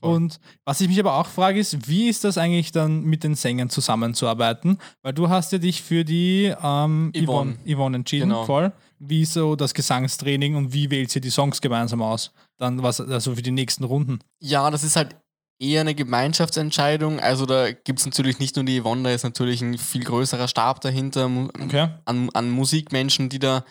Voll. 0.00 0.14
Und 0.16 0.40
was 0.64 0.80
ich 0.80 0.88
mich 0.88 0.98
aber 1.00 1.14
auch 1.14 1.26
frage, 1.26 1.58
ist, 1.60 1.88
wie 1.88 2.08
ist 2.08 2.24
das 2.24 2.38
eigentlich 2.38 2.72
dann 2.72 3.02
mit 3.02 3.24
den 3.24 3.34
Sängern 3.34 3.70
zusammenzuarbeiten? 3.70 4.78
Weil 5.02 5.12
du 5.12 5.28
hast 5.28 5.52
ja 5.52 5.58
dich 5.58 5.82
für 5.82 6.04
die 6.04 6.52
ähm, 6.62 7.12
Yvonne. 7.14 7.56
Yvonne. 7.66 7.96
Entschieden, 7.96 8.28
Genau. 8.30 8.44
voll. 8.44 8.72
Wie 8.98 9.24
so 9.24 9.54
das 9.56 9.74
Gesangstraining 9.74 10.56
und 10.56 10.72
wie 10.72 10.90
wählt 10.90 11.14
ihr 11.14 11.20
die 11.20 11.30
Songs 11.30 11.60
gemeinsam 11.60 12.02
aus? 12.02 12.32
Dann 12.56 12.82
was, 12.82 13.00
also 13.00 13.34
für 13.34 13.42
die 13.42 13.52
nächsten 13.52 13.84
Runden. 13.84 14.18
Ja, 14.40 14.70
das 14.70 14.82
ist 14.82 14.96
halt 14.96 15.14
eher 15.60 15.80
eine 15.82 15.94
Gemeinschaftsentscheidung. 15.94 17.20
Also 17.20 17.46
da 17.46 17.70
gibt 17.72 17.98
es 18.00 18.06
natürlich 18.06 18.38
nicht 18.38 18.56
nur 18.56 18.64
die 18.64 18.80
Yvonne, 18.80 19.02
da 19.04 19.10
ist 19.10 19.24
natürlich 19.24 19.60
ein 19.62 19.76
viel 19.78 20.04
größerer 20.04 20.48
Stab 20.48 20.80
dahinter 20.80 21.30
Okay. 21.62 21.88
an, 22.04 22.30
an 22.34 22.50
Musikmenschen, 22.50 23.28
die 23.28 23.38
da 23.38 23.64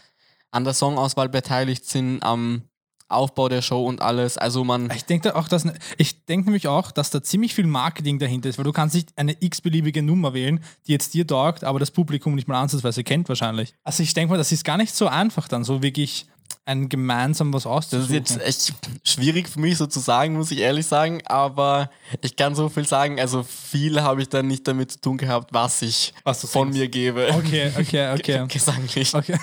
an 0.51 0.63
der 0.63 0.73
Songauswahl 0.73 1.29
beteiligt 1.29 1.85
sind, 1.85 2.23
am 2.23 2.63
Aufbau 3.09 3.49
der 3.49 3.61
Show 3.61 3.85
und 3.85 4.01
alles. 4.01 4.37
Also 4.37 4.63
man, 4.63 4.91
Ich 4.95 5.05
denke 5.05 5.35
auch, 5.35 5.47
dass 5.47 5.65
ich 5.97 6.25
denke 6.25 6.45
nämlich 6.45 6.67
auch, 6.67 6.91
dass 6.91 7.09
da 7.09 7.21
ziemlich 7.23 7.55
viel 7.55 7.67
Marketing 7.67 8.19
dahinter 8.19 8.49
ist, 8.49 8.57
weil 8.57 8.65
du 8.65 8.73
kannst 8.73 8.95
nicht 8.95 9.17
eine 9.17 9.35
x-beliebige 9.39 10.03
Nummer 10.03 10.33
wählen, 10.33 10.59
die 10.87 10.91
jetzt 10.91 11.13
dir 11.13 11.25
taugt, 11.25 11.63
aber 11.63 11.79
das 11.79 11.91
Publikum 11.91 12.35
nicht 12.35 12.47
mal 12.47 12.61
ansatzweise 12.61 13.03
kennt 13.03 13.29
wahrscheinlich. 13.29 13.73
Also 13.83 14.03
ich 14.03 14.13
denke 14.13 14.31
mal, 14.31 14.37
das 14.37 14.51
ist 14.51 14.63
gar 14.63 14.77
nicht 14.77 14.93
so 14.93 15.07
einfach 15.07 15.47
dann, 15.47 15.63
so 15.63 15.81
wirklich 15.81 16.27
ein 16.67 16.89
gemeinsam 16.89 17.53
was 17.53 17.63
das 17.63 17.71
auszusuchen. 17.71 18.23
ist 18.23 18.35
jetzt 18.35 18.41
echt 18.41 18.73
schwierig 19.03 19.47
für 19.47 19.59
mich 19.59 19.77
so 19.77 19.87
zu 19.87 19.99
sagen, 19.99 20.35
muss 20.35 20.51
ich 20.51 20.59
ehrlich 20.59 20.85
sagen, 20.85 21.21
aber 21.25 21.89
ich 22.21 22.35
kann 22.35 22.55
so 22.55 22.67
viel 22.67 22.85
sagen. 22.85 23.19
Also 23.19 23.43
viel 23.43 24.01
habe 24.01 24.21
ich 24.21 24.29
dann 24.29 24.47
nicht 24.47 24.67
damit 24.67 24.91
zu 24.91 25.01
tun 25.01 25.17
gehabt, 25.17 25.53
was 25.53 25.81
ich 25.81 26.13
Was 26.25 26.41
von 26.41 26.67
singst. 26.67 26.79
mir 26.79 26.89
gebe. 26.89 27.29
Okay, 27.33 27.71
okay, 27.79 28.13
okay. 28.13 28.45
Gesanglich. 28.49 29.15
Okay. 29.15 29.37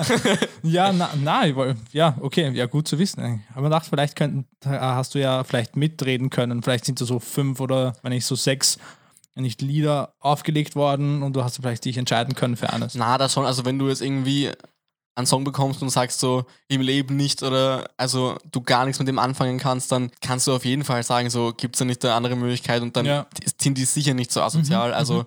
ja, 0.62 0.92
na, 0.92 1.10
na, 1.22 1.46
ich 1.46 1.54
ja, 1.92 2.16
okay, 2.20 2.50
ja, 2.50 2.66
gut 2.66 2.88
zu 2.88 2.98
wissen. 2.98 3.44
Aber 3.54 3.68
ich 3.68 3.72
dachte, 3.72 3.88
vielleicht 3.88 4.16
könnten, 4.16 4.44
hast 4.64 5.14
du 5.14 5.20
ja 5.20 5.44
vielleicht 5.44 5.76
mitreden 5.76 6.30
können. 6.30 6.62
Vielleicht 6.64 6.84
sind 6.84 7.00
da 7.00 7.04
so 7.04 7.20
fünf 7.20 7.60
oder 7.60 7.92
wenn 8.02 8.12
nicht 8.12 8.26
so 8.26 8.34
sechs, 8.34 8.76
nicht 9.36 9.62
Lieder 9.62 10.14
aufgelegt 10.18 10.74
worden 10.74 11.22
und 11.22 11.36
du 11.36 11.44
hast 11.44 11.56
vielleicht 11.56 11.84
dich 11.84 11.96
entscheiden 11.96 12.34
können 12.34 12.56
für 12.56 12.72
eines. 12.72 12.94
Na, 12.96 13.18
das 13.18 13.34
schon. 13.34 13.46
Also 13.46 13.64
wenn 13.64 13.78
du 13.78 13.88
jetzt 13.88 14.02
irgendwie 14.02 14.50
einen 15.16 15.26
Song 15.26 15.42
bekommst 15.44 15.82
und 15.82 15.88
sagst 15.90 16.20
so 16.20 16.44
im 16.68 16.80
Leben 16.82 17.16
nicht 17.16 17.42
oder 17.42 17.88
also 17.96 18.36
du 18.52 18.60
gar 18.60 18.84
nichts 18.84 18.98
mit 19.00 19.08
dem 19.08 19.18
anfangen 19.18 19.58
kannst, 19.58 19.90
dann 19.90 20.10
kannst 20.20 20.46
du 20.46 20.52
auf 20.54 20.64
jeden 20.64 20.84
Fall 20.84 21.02
sagen, 21.02 21.30
so 21.30 21.52
gibt 21.56 21.74
es 21.74 21.78
da 21.80 21.84
nicht 21.86 22.04
eine 22.04 22.14
andere 22.14 22.36
Möglichkeit 22.36 22.82
und 22.82 22.96
dann 22.96 23.06
Ja. 23.06 23.26
sind 23.60 23.78
die 23.78 23.84
sicher 23.86 24.14
nicht 24.14 24.30
so 24.30 24.42
asozial. 24.42 24.90
Mhm, 24.90 24.94
also 24.94 25.24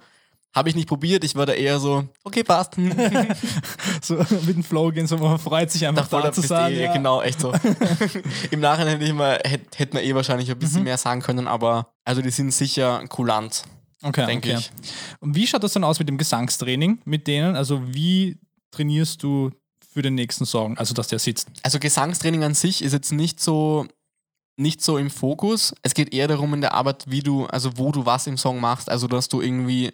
habe 0.56 0.70
ich 0.70 0.76
nicht 0.76 0.88
probiert, 0.88 1.24
ich 1.24 1.36
war 1.36 1.46
da 1.46 1.54
eher 1.54 1.80
so, 1.80 2.06
okay, 2.24 2.44
passt. 2.44 2.74
So 4.02 4.16
mit 4.16 4.56
dem 4.56 4.64
Flow 4.64 4.92
gehen, 4.92 5.08
so 5.08 5.18
man 5.18 5.38
freut 5.40 5.70
sich 5.72 5.86
einfach 5.86 6.08
da 6.08 6.22
der 6.22 6.32
zu 6.34 6.42
sein. 6.42 6.72
eh, 6.74 6.84
ja. 6.86 6.94
Genau, 6.94 7.22
echt 7.22 7.40
so. 7.40 7.52
Im 8.52 8.60
Nachhinein 8.60 8.94
hätte 8.94 9.06
ich 9.06 9.14
mal, 9.14 9.40
hätte, 9.44 9.78
hätte 9.78 9.94
man 9.96 10.04
eh 10.04 10.16
wahrscheinlich 10.16 10.50
ein 10.50 10.56
Mhm. 10.58 10.60
bisschen 10.60 10.84
mehr 10.84 10.98
sagen 10.98 11.22
können, 11.22 11.48
aber 11.48 11.94
also 12.06 12.22
die 12.22 12.30
sind 12.32 12.52
sicher 12.52 13.06
kulant, 13.08 13.64
Okay, 14.02 14.26
denke 14.26 14.50
okay. 14.54 14.60
ich. 14.60 14.72
Und 15.20 15.36
wie 15.36 15.46
schaut 15.48 15.64
das 15.64 15.74
dann 15.74 15.84
aus 15.84 16.00
mit 16.00 16.08
dem 16.08 16.18
Gesangstraining 16.18 17.02
mit 17.06 17.28
denen? 17.28 17.56
Also 17.56 17.82
wie 17.94 18.40
trainierst 18.72 19.22
du 19.24 19.52
für 19.92 20.02
den 20.02 20.16
nächsten 20.16 20.46
Song, 20.46 20.78
also 20.78 20.94
dass 20.94 21.08
der 21.08 21.20
sitzt? 21.20 21.48
Also 21.64 21.80
Gesangstraining 21.80 22.44
an 22.44 22.54
sich 22.54 22.84
ist 22.84 22.94
jetzt 22.94 23.12
nicht 23.12 23.40
so 23.40 23.86
nicht 24.58 24.82
so 24.82 24.98
im 24.98 25.10
Fokus. 25.10 25.74
Es 25.84 25.94
geht 25.94 26.14
eher 26.14 26.28
darum 26.28 26.54
in 26.54 26.60
der 26.62 26.74
Arbeit, 26.74 27.06
wie 27.08 27.22
du, 27.22 27.46
also 27.46 27.72
wo 27.78 27.92
du 27.94 28.06
was 28.06 28.28
im 28.28 28.38
Song 28.38 28.60
machst. 28.60 28.90
Also 28.90 29.08
dass 29.08 29.30
du 29.30 29.42
irgendwie 29.42 29.94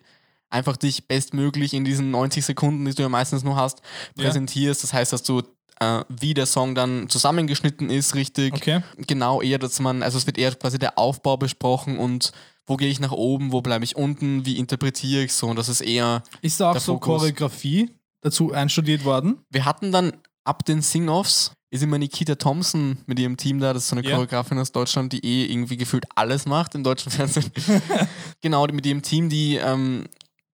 einfach 0.50 0.76
dich 0.76 1.08
bestmöglich 1.08 1.74
in 1.76 1.86
diesen 1.86 2.10
90 2.12 2.44
Sekunden, 2.44 2.84
die 2.86 2.94
du 2.96 3.04
ja 3.04 3.10
meistens 3.10 3.44
nur 3.44 3.56
hast, 3.56 3.82
Ja. 4.18 4.24
präsentierst. 4.24 4.84
Das 4.84 4.92
heißt, 4.92 5.14
dass 5.14 5.22
du 5.24 5.44
äh, 5.80 6.04
wie 6.10 6.34
der 6.34 6.46
Song 6.46 6.74
dann 6.74 7.10
zusammengeschnitten 7.10 7.90
ist, 7.90 8.16
richtig. 8.16 8.54
Okay. 8.54 8.82
Genau, 8.98 9.42
eher, 9.42 9.60
dass 9.60 9.80
man, 9.80 10.04
also 10.04 10.18
es 10.18 10.26
wird 10.26 10.38
eher 10.38 10.56
quasi 10.56 10.80
der 10.80 10.98
Aufbau 10.98 11.38
besprochen 11.38 11.98
und 12.00 12.32
wo 12.66 12.78
gehe 12.78 12.90
ich 12.90 13.00
nach 13.00 13.12
oben, 13.12 13.52
wo 13.52 13.62
bleibe 13.62 13.84
ich 13.84 13.96
unten, 13.96 14.46
wie 14.46 14.58
interpretiere 14.58 15.24
ich 15.24 15.34
so. 15.34 15.48
Und 15.48 15.58
das 15.58 15.70
ist 15.70 15.82
eher 15.82 16.24
Ist 16.42 16.60
da 16.60 16.72
auch 16.72 16.80
so 16.80 16.94
Fokus. 16.94 17.22
Choreografie 17.22 17.92
dazu 18.26 18.52
einstudiert 18.52 19.06
worden? 19.06 19.38
Wir 19.50 19.66
hatten 19.66 19.92
dann 19.92 20.14
ab 20.44 20.66
den 20.66 20.82
Sing-Offs 20.82 21.52
ist 21.72 21.84
immer 21.84 21.98
Nikita 21.98 22.36
Thompson 22.36 22.98
mit 23.06 23.20
ihrem 23.20 23.38
Team 23.38 23.60
da, 23.60 23.74
das 23.74 23.84
ist 23.84 23.90
so 23.90 23.96
eine 23.96 24.06
Ja. 24.06 24.16
Choreografin 24.16 24.58
aus 24.60 24.72
Deutschland, 24.72 25.12
die 25.12 25.26
eh 25.26 25.46
irgendwie 25.46 25.78
gefühlt 25.78 26.06
alles 26.16 26.46
macht 26.46 26.74
im 26.74 26.84
deutschen 26.84 27.12
Fernsehen. 27.12 27.52
genau, 28.42 28.66
mit 28.68 28.86
ihrem 28.86 29.02
Team, 29.02 29.30
die, 29.30 29.56
ähm, 29.58 30.06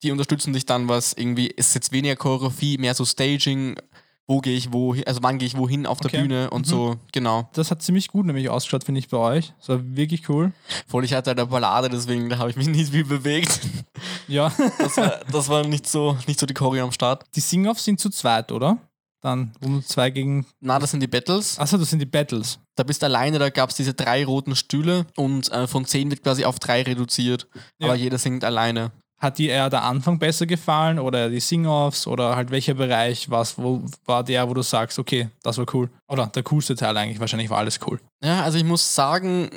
die 0.02 0.12
unterstützen 0.12 0.52
dich 0.52 0.64
dann, 0.64 0.88
was 0.88 1.12
irgendwie, 1.12 1.48
ist 1.48 1.74
jetzt 1.74 1.92
weniger 1.92 2.14
Choreografie, 2.14 2.78
mehr 2.78 2.94
so 2.94 3.04
Staging, 3.04 3.76
wo 4.28 4.40
gehe 4.40 4.56
ich 4.56 4.72
wohin, 4.72 5.04
also 5.06 5.22
wann 5.22 5.38
gehe 5.38 5.46
ich 5.46 5.56
wohin 5.56 5.86
auf 5.86 5.98
der 6.00 6.10
Okay. 6.10 6.20
Bühne 6.20 6.50
und 6.50 6.66
Mhm. 6.66 6.70
so, 6.70 6.96
genau. 7.12 7.48
Das 7.54 7.70
hat 7.70 7.82
ziemlich 7.82 8.08
gut 8.08 8.26
nämlich 8.26 8.50
ausgeschaut, 8.50 8.84
finde 8.84 8.98
ich, 9.00 9.08
bei 9.08 9.16
euch. 9.16 9.54
Das 9.58 9.70
war 9.70 9.80
wirklich 9.96 10.28
cool. 10.28 10.52
Voll, 10.86 11.04
ich 11.04 11.14
hatte 11.14 11.30
halt 11.30 11.40
eine 11.40 11.48
Ballade, 11.48 11.88
deswegen 11.88 12.28
da 12.28 12.38
habe 12.38 12.50
ich 12.50 12.56
mich 12.56 12.66
nicht 12.68 12.92
viel 12.92 13.04
bewegt. 13.04 13.58
Ja. 14.28 14.52
Das 14.78 14.96
war, 14.98 15.20
das 15.32 15.48
war 15.48 15.66
nicht, 15.66 15.86
so, 15.88 16.16
nicht 16.26 16.38
so 16.38 16.46
die 16.46 16.54
Choreo 16.54 16.84
am 16.84 16.92
Start. 16.92 17.24
Die 17.34 17.40
Sing-Offs 17.40 17.84
sind 17.84 17.98
zu 17.98 18.10
zweit, 18.10 18.52
oder? 18.52 18.76
Dann, 19.20 19.50
wo 19.60 19.68
man 19.68 19.82
zwei 19.82 20.10
gegen. 20.10 20.46
Na, 20.60 20.78
das 20.78 20.92
sind 20.92 21.00
die 21.00 21.08
Battles. 21.08 21.58
Achso, 21.58 21.76
das 21.76 21.90
sind 21.90 21.98
die 21.98 22.06
Battles. 22.06 22.60
Da 22.76 22.84
bist 22.84 23.02
du 23.02 23.06
alleine, 23.06 23.40
da 23.40 23.50
gab 23.50 23.70
es 23.70 23.76
diese 23.76 23.92
drei 23.94 24.24
roten 24.24 24.54
Stühle 24.54 25.06
und 25.16 25.50
äh, 25.50 25.66
von 25.66 25.86
zehn 25.86 26.08
wird 26.10 26.22
quasi 26.22 26.44
auf 26.44 26.60
drei 26.60 26.82
reduziert. 26.82 27.48
Ja. 27.80 27.88
Aber 27.88 27.96
jeder 27.96 28.18
singt 28.18 28.44
alleine. 28.44 28.92
Hat 29.18 29.38
dir 29.38 29.50
eher 29.50 29.68
der 29.68 29.82
Anfang 29.82 30.18
besser 30.18 30.46
gefallen 30.46 30.98
oder 30.98 31.28
die 31.28 31.40
Sing-Offs 31.40 32.06
oder 32.06 32.36
halt 32.36 32.50
welcher 32.50 32.74
Bereich 32.74 33.28
was, 33.30 33.58
wo 33.58 33.82
war 34.04 34.22
der, 34.22 34.48
wo 34.48 34.54
du 34.54 34.62
sagst, 34.62 34.98
okay, 34.98 35.28
das 35.42 35.58
war 35.58 35.66
cool? 35.74 35.90
Oder 36.08 36.26
der 36.28 36.44
coolste 36.44 36.76
Teil 36.76 36.96
eigentlich, 36.96 37.18
wahrscheinlich 37.18 37.50
war 37.50 37.58
alles 37.58 37.80
cool. 37.86 38.00
Ja, 38.22 38.42
also 38.42 38.58
ich 38.58 38.64
muss 38.64 38.94
sagen, 38.94 39.50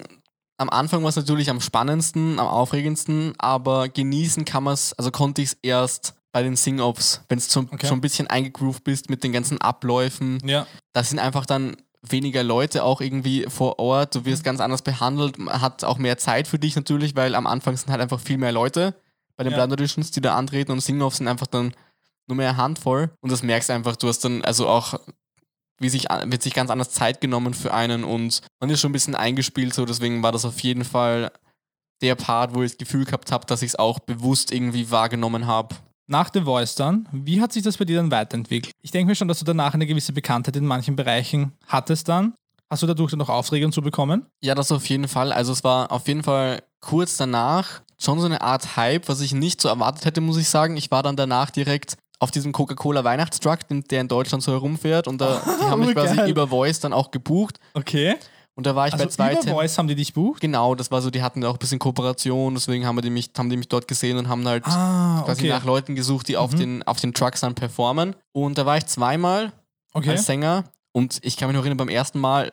am 0.58 0.70
Anfang 0.70 1.04
war 1.04 1.10
es 1.10 1.16
natürlich 1.16 1.50
am 1.50 1.62
spannendsten, 1.62 2.40
am 2.40 2.48
aufregendsten, 2.48 3.34
aber 3.38 3.90
genießen 3.90 4.46
kann 4.46 4.64
man 4.64 4.74
es, 4.74 4.94
also 4.94 5.12
konnte 5.12 5.42
ich 5.42 5.50
es 5.50 5.58
erst 5.62 6.16
bei 6.32 6.44
den 6.44 6.56
Sing-Offs, 6.56 7.22
wenn 7.30 7.40
du 7.40 7.60
Okay. 7.74 7.88
schon 7.88 7.98
ein 7.98 8.02
bisschen 8.02 8.28
eingegroovt 8.28 8.84
bist 8.84 9.10
mit 9.10 9.24
den 9.24 9.32
ganzen 9.32 9.60
Abläufen. 9.60 10.40
Ja. 10.46 10.66
Da 10.94 11.04
sind 11.04 11.20
einfach 11.20 11.46
dann 11.46 11.78
weniger 12.02 12.44
Leute 12.44 12.84
auch 12.84 13.02
irgendwie 13.02 13.46
vor 13.48 13.80
Ort, 13.80 14.16
du 14.16 14.26
wirst 14.26 14.44
ganz 14.44 14.60
anders 14.60 14.82
behandelt, 14.82 15.38
hat 15.50 15.84
auch 15.84 15.98
mehr 16.00 16.18
Zeit 16.18 16.48
für 16.48 16.58
dich 16.58 16.76
natürlich, 16.76 17.16
weil 17.16 17.36
am 17.36 17.46
Anfang 17.46 17.78
sind 17.78 17.92
halt 17.92 18.02
einfach 18.02 18.20
viel 18.20 18.38
mehr 18.38 18.52
Leute 18.52 18.96
bei 19.42 19.50
den 19.50 19.54
Ja. 19.58 19.66
Blind 19.66 19.74
Auditions, 19.80 20.12
die 20.12 20.22
da 20.22 20.36
antreten 20.36 20.72
und 20.72 20.82
Sing-Offs 20.82 21.18
sind 21.18 21.28
einfach 21.28 21.48
dann 21.48 21.74
nur 22.28 22.36
mehr 22.38 22.50
eine 22.50 22.58
Handvoll 22.58 23.12
und 23.22 23.32
das 23.32 23.42
merkst 23.44 23.70
du 23.70 23.74
einfach, 23.74 23.96
du 23.96 24.08
hast 24.08 24.24
dann 24.24 24.44
also 24.44 24.68
auch 24.68 25.00
wie 25.80 25.90
sich, 25.90 26.04
wird 26.26 26.44
sich 26.44 26.54
ganz 26.54 26.70
anders 26.70 26.92
Zeit 26.92 27.22
genommen 27.22 27.56
für 27.56 27.74
einen 27.74 28.04
und 28.04 28.42
man 28.60 28.70
ist 28.70 28.80
schon 28.82 28.92
ein 28.92 28.94
bisschen 28.94 29.16
eingespielt, 29.16 29.74
so 29.74 29.86
deswegen 29.86 30.22
war 30.22 30.32
das 30.32 30.46
auf 30.46 30.60
jeden 30.62 30.84
Fall 30.86 31.32
der 32.02 32.14
Part, 32.16 32.54
wo 32.54 32.62
ich 32.62 32.72
das 32.72 32.78
Gefühl 32.78 33.06
gehabt 33.06 33.32
habe, 33.32 33.46
dass 33.48 33.64
ich 33.64 33.70
es 33.70 33.76
auch 33.76 34.00
bewusst 34.00 34.52
irgendwie 34.52 34.92
wahrgenommen 34.92 35.48
habe. 35.48 35.76
Nach 36.08 36.30
The 36.32 36.42
Voice 36.42 36.76
dann, 36.76 37.08
wie 37.12 37.42
hat 37.42 37.52
sich 37.54 37.64
das 37.64 37.78
bei 37.78 37.86
dir 37.86 37.98
dann 37.98 38.12
weiterentwickelt? 38.12 38.74
Ich 38.82 38.92
denke 38.92 39.08
mir 39.10 39.16
schon, 39.16 39.28
dass 39.28 39.40
du 39.40 39.46
danach 39.46 39.74
eine 39.74 39.88
gewisse 39.88 40.14
Bekanntheit 40.14 40.56
in 40.56 40.66
manchen 40.68 40.96
Bereichen 40.96 41.54
hattest 41.68 42.08
dann. 42.10 42.34
Hast 42.70 42.84
du 42.84 42.88
dadurch 42.88 43.12
dann 43.12 43.20
noch 43.20 43.30
Aufträge 43.30 43.66
und 43.66 43.74
so 43.74 43.82
bekommen? 43.82 44.26
Ja, 44.42 44.56
das 44.56 44.72
auf 44.72 44.88
jeden 44.88 45.08
Fall. 45.08 45.34
Also 45.34 45.52
es 45.52 45.64
war 45.64 45.92
auf 45.92 46.08
jeden 46.08 46.24
Fall 46.24 46.64
kurz 46.80 47.18
danach 47.18 47.82
schon 48.02 48.20
so 48.20 48.26
eine 48.26 48.42
Art 48.42 48.76
Hype, 48.76 49.08
was 49.08 49.22
ich 49.22 49.34
nicht 49.34 49.62
so 49.62 49.70
erwartet 49.70 50.06
hätte, 50.06 50.22
muss 50.22 50.38
ich 50.38 50.50
sagen. 50.50 50.76
Ich 50.78 50.90
war 50.92 51.04
dann 51.04 51.16
danach 51.16 51.50
direkt 51.52 51.98
auf 52.20 52.32
diesem 52.32 52.52
Coca-Cola 52.52 53.04
Weihnachtstruck, 53.04 53.60
der 53.70 54.02
in 54.02 54.08
Deutschland 54.08 54.44
so 54.44 54.52
herumfährt 54.52 55.08
und 55.08 55.20
da, 55.20 55.42
die 55.62 55.66
haben 55.66 55.82
mich 55.82 55.94
quasi 55.96 56.30
über 56.30 56.48
Voice 56.48 56.80
dann 56.80 56.94
auch 56.94 57.10
gebucht 57.12 57.60
Okay. 57.74 58.16
und 58.56 58.66
da 58.68 58.76
war 58.76 58.88
ich 58.88 58.94
Also 58.94 59.06
bei 59.06 59.10
zwei 59.12 59.34
über 59.34 59.44
Voice 59.44 59.78
haben 59.78 59.88
die 59.88 59.96
dich 59.96 60.14
bucht? 60.14 60.40
Genau, 60.42 60.76
das 60.76 60.92
war 60.92 61.02
so, 61.02 61.10
die 61.10 61.24
hatten 61.24 61.44
auch 61.44 61.54
ein 61.54 61.60
bisschen 61.60 61.80
Kooperation, 61.80 62.54
deswegen 62.54 62.86
haben, 62.86 63.02
die 63.02 63.10
mich, 63.10 63.32
haben 63.38 63.50
die 63.50 63.58
mich 63.58 63.70
dort 63.70 63.88
gesehen 63.88 64.18
und 64.18 64.30
haben 64.30 64.48
halt 64.48 64.66
Ah, 64.68 65.24
quasi 65.26 65.42
okay. 65.44 65.50
nach 65.50 65.64
Leuten 65.66 65.96
gesucht, 65.96 66.28
die 66.28 66.38
auf, 66.38 66.52
Mhm. 66.54 66.58
den, 66.58 66.84
auf 66.84 67.00
den 67.00 67.14
Trucks 67.16 67.40
dann 67.42 67.56
performen. 67.56 68.16
Und 68.34 68.58
da 68.58 68.66
war 68.68 68.78
ich 68.78 68.86
zweimal 68.86 69.52
Okay. 69.94 70.12
als 70.12 70.26
Sänger 70.28 70.66
und 70.92 71.20
ich 71.24 71.38
kann 71.38 71.48
mich 71.50 71.56
noch 71.56 71.64
erinnern, 71.64 71.78
beim 71.78 71.90
ersten 71.90 72.20
Mal, 72.20 72.52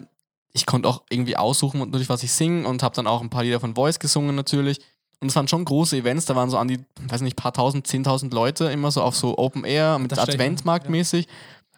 ich 0.54 0.64
konnte 0.64 0.88
auch 0.88 1.02
irgendwie 1.10 1.36
aussuchen, 1.36 1.80
natürlich, 1.80 2.08
was 2.08 2.22
ich 2.22 2.32
singe 2.32 2.66
und 2.66 2.82
habe 2.82 2.94
dann 2.96 3.06
auch 3.06 3.20
ein 3.20 3.28
paar 3.30 3.42
Lieder 3.44 3.60
von 3.60 3.74
Voice 3.74 3.98
gesungen 3.98 4.34
natürlich. 4.34 4.80
Und 5.20 5.28
es 5.30 5.36
waren 5.36 5.48
schon 5.48 5.64
große 5.64 5.96
Events, 5.96 6.26
da 6.26 6.36
waren 6.36 6.48
so 6.50 6.58
an 6.58 6.68
die, 6.68 6.78
weiß 7.08 7.22
nicht, 7.22 7.36
paar 7.36 7.52
tausend, 7.52 7.86
zehntausend 7.86 8.32
Leute, 8.32 8.66
immer 8.66 8.90
so 8.92 9.02
auf 9.02 9.16
so 9.16 9.36
Open 9.36 9.64
Air 9.64 9.98
mit 9.98 10.12
Das 10.12 10.20
stell 10.22 10.34
ich 10.34 10.38
mir- 10.38 10.44
Adventmarkt 10.44 10.88
mäßig. 10.88 11.26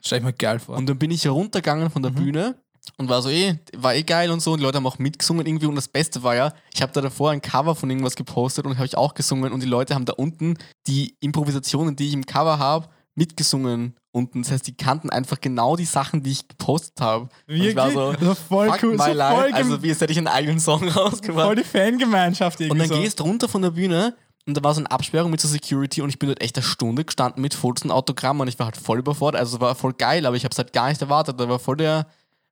Stell 0.02 0.18
ich 0.18 0.24
mir 0.24 0.32
geil 0.34 0.58
vor. 0.58 0.76
Und 0.76 0.86
dann 0.88 0.98
bin 0.98 1.10
ich 1.10 1.26
runtergegangen 1.26 1.90
von 1.90 2.02
der 2.02 2.10
Mhm. 2.12 2.16
Bühne 2.16 2.54
und 2.98 3.08
war 3.08 3.22
so, 3.22 3.30
eh, 3.30 3.58
war 3.76 3.94
eh 3.94 4.02
geil 4.02 4.30
und 4.30 4.40
so. 4.40 4.52
Und 4.52 4.58
die 4.58 4.64
Leute 4.64 4.76
haben 4.76 4.86
auch 4.86 4.98
mitgesungen 4.98 5.46
irgendwie. 5.46 5.66
Und 5.66 5.74
das 5.74 5.88
Beste 5.88 6.22
war 6.22 6.34
ja, 6.34 6.52
ich 6.74 6.82
habe 6.82 6.92
da 6.92 7.00
davor 7.00 7.30
ein 7.30 7.40
Cover 7.42 7.74
von 7.74 7.88
irgendwas 7.90 8.16
gepostet 8.16 8.66
und 8.66 8.76
habe 8.76 8.86
ich 8.86 8.96
auch 8.96 9.14
gesungen. 9.14 9.52
Und 9.52 9.62
die 9.62 9.68
Leute 9.68 9.94
haben 9.94 10.04
da 10.04 10.12
unten 10.14 10.56
die 10.86 11.14
Improvisationen, 11.20 11.96
die 11.96 12.08
ich 12.08 12.12
im 12.14 12.26
Cover 12.26 12.58
habe, 12.58 12.88
mitgesungen. 13.14 13.94
Unten. 14.12 14.42
Das 14.42 14.50
heißt, 14.52 14.66
die 14.66 14.76
kannten 14.76 15.10
einfach 15.10 15.40
genau 15.40 15.76
die 15.76 15.84
Sachen, 15.84 16.22
die 16.22 16.32
ich 16.32 16.48
gepostet 16.48 17.00
habe. 17.00 17.22
Und 17.24 17.30
Wirklich? 17.46 17.68
Ich 17.70 17.76
war 17.76 17.90
so, 17.90 18.12
Das 18.12 18.22
war 18.22 18.34
voll 18.36 18.68
fuck 18.70 18.82
cool. 18.82 18.96
my 18.96 19.04
so 19.04 19.12
life. 19.12 19.34
voll, 19.42 19.52
also 19.52 19.82
wie 19.82 19.88
jetzt 19.88 20.00
hätte 20.00 20.12
ich 20.12 20.18
einen 20.18 20.26
eigenen 20.28 20.60
Song 20.60 20.88
rausgebracht. 20.88 21.46
voll 21.46 21.56
die 21.56 21.64
Fangemeinschaft 21.64 22.60
Und 22.60 22.66
irgendwie 22.66 22.88
dann 22.88 22.96
so. 22.96 23.02
gehst 23.02 23.20
du 23.20 23.24
runter 23.24 23.48
von 23.48 23.62
der 23.62 23.70
Bühne 23.70 24.16
und 24.46 24.56
da 24.56 24.64
war 24.64 24.74
so 24.74 24.80
eine 24.80 24.90
Absperrung 24.90 25.30
mit 25.30 25.40
so 25.40 25.46
Security 25.48 26.00
und 26.02 26.08
ich 26.08 26.18
bin 26.18 26.28
dort 26.28 26.40
echt 26.42 26.56
eine 26.56 26.64
Stunde 26.64 27.04
gestanden 27.04 27.40
mit 27.42 27.54
Fotos 27.54 27.84
und 27.84 27.90
Autogrammen 27.92 28.40
und 28.42 28.48
ich 28.48 28.58
war 28.58 28.66
halt 28.66 28.76
voll 28.76 28.98
überfordert. 28.98 29.38
Also 29.40 29.56
es 29.56 29.60
war 29.60 29.74
voll 29.74 29.92
geil, 29.92 30.26
aber 30.26 30.34
ich 30.34 30.44
habe 30.44 30.52
es 30.52 30.58
halt 30.58 30.72
gar 30.72 30.88
nicht 30.88 31.00
erwartet. 31.00 31.38
Da 31.38 31.48
war 31.48 31.58
voll 31.58 31.76
der, 31.76 32.06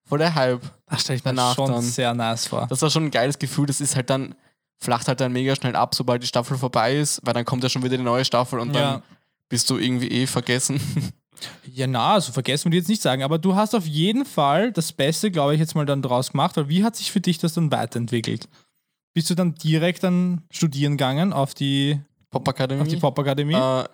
voll 0.05 0.19
der 0.19 0.35
Hype. 0.35 0.61
Das 0.89 1.01
stelle 1.01 1.17
ich 1.19 1.25
mir 1.25 1.55
schon 1.55 1.73
dann. 1.73 1.83
sehr 1.83 2.15
nice 2.15 2.47
vor. 2.47 2.67
Das 2.69 2.83
war 2.83 2.91
schon 2.91 3.05
ein 3.07 3.11
geiles 3.11 3.39
Gefühl. 3.39 3.67
Das 3.67 3.81
ist 3.81 3.97
halt 3.97 4.11
dann, 4.11 4.35
flacht 4.77 5.09
halt 5.09 5.21
dann 5.21 5.33
mega 5.33 5.57
schnell 5.57 5.75
ab, 5.75 5.95
sobald 5.95 6.23
die 6.23 6.27
Staffel 6.29 6.57
vorbei 6.57 6.97
ist, 6.99 7.21
weil 7.25 7.35
dann 7.35 7.45
kommt 7.45 7.63
ja 7.65 7.69
schon 7.69 7.83
wieder 7.83 7.97
die 7.97 8.03
neue 8.05 8.25
Staffel 8.25 8.61
und 8.61 8.75
dann 8.75 8.83
Ja. 8.83 9.03
bist 9.49 9.69
du 9.71 9.79
irgendwie 9.79 10.09
eh 10.09 10.27
vergessen. 10.29 10.81
Ja, 11.75 11.87
na, 11.87 12.15
also 12.15 12.33
vergessen 12.33 12.67
wir 12.67 12.71
die 12.73 12.79
jetzt 12.79 12.89
nicht 12.89 13.03
sagen, 13.03 13.23
aber 13.23 13.39
du 13.39 13.55
hast 13.55 13.75
auf 13.75 13.87
jeden 13.87 14.25
Fall 14.25 14.73
das 14.73 14.93
Beste, 14.93 15.31
glaube 15.31 15.55
ich, 15.55 15.61
jetzt 15.61 15.75
mal 15.75 15.87
dann 15.87 16.03
draus 16.03 16.33
gemacht, 16.33 16.57
weil 16.57 16.69
wie 16.69 16.85
hat 16.85 16.97
sich 16.97 17.13
für 17.13 17.21
dich 17.21 17.39
das 17.39 17.55
dann 17.55 17.71
weiterentwickelt? 17.71 18.49
Bist 19.15 19.31
du 19.31 19.35
dann 19.35 19.55
direkt 19.55 20.03
dann 20.03 20.43
studieren 20.51 20.93
gegangen 20.93 21.33
auf 21.33 21.55
die, 21.55 22.01
Popakademie. 22.31 22.83
auf 22.83 22.89
die 22.89 22.97
Popakademie? 22.97 23.55
Äh, 23.55 23.85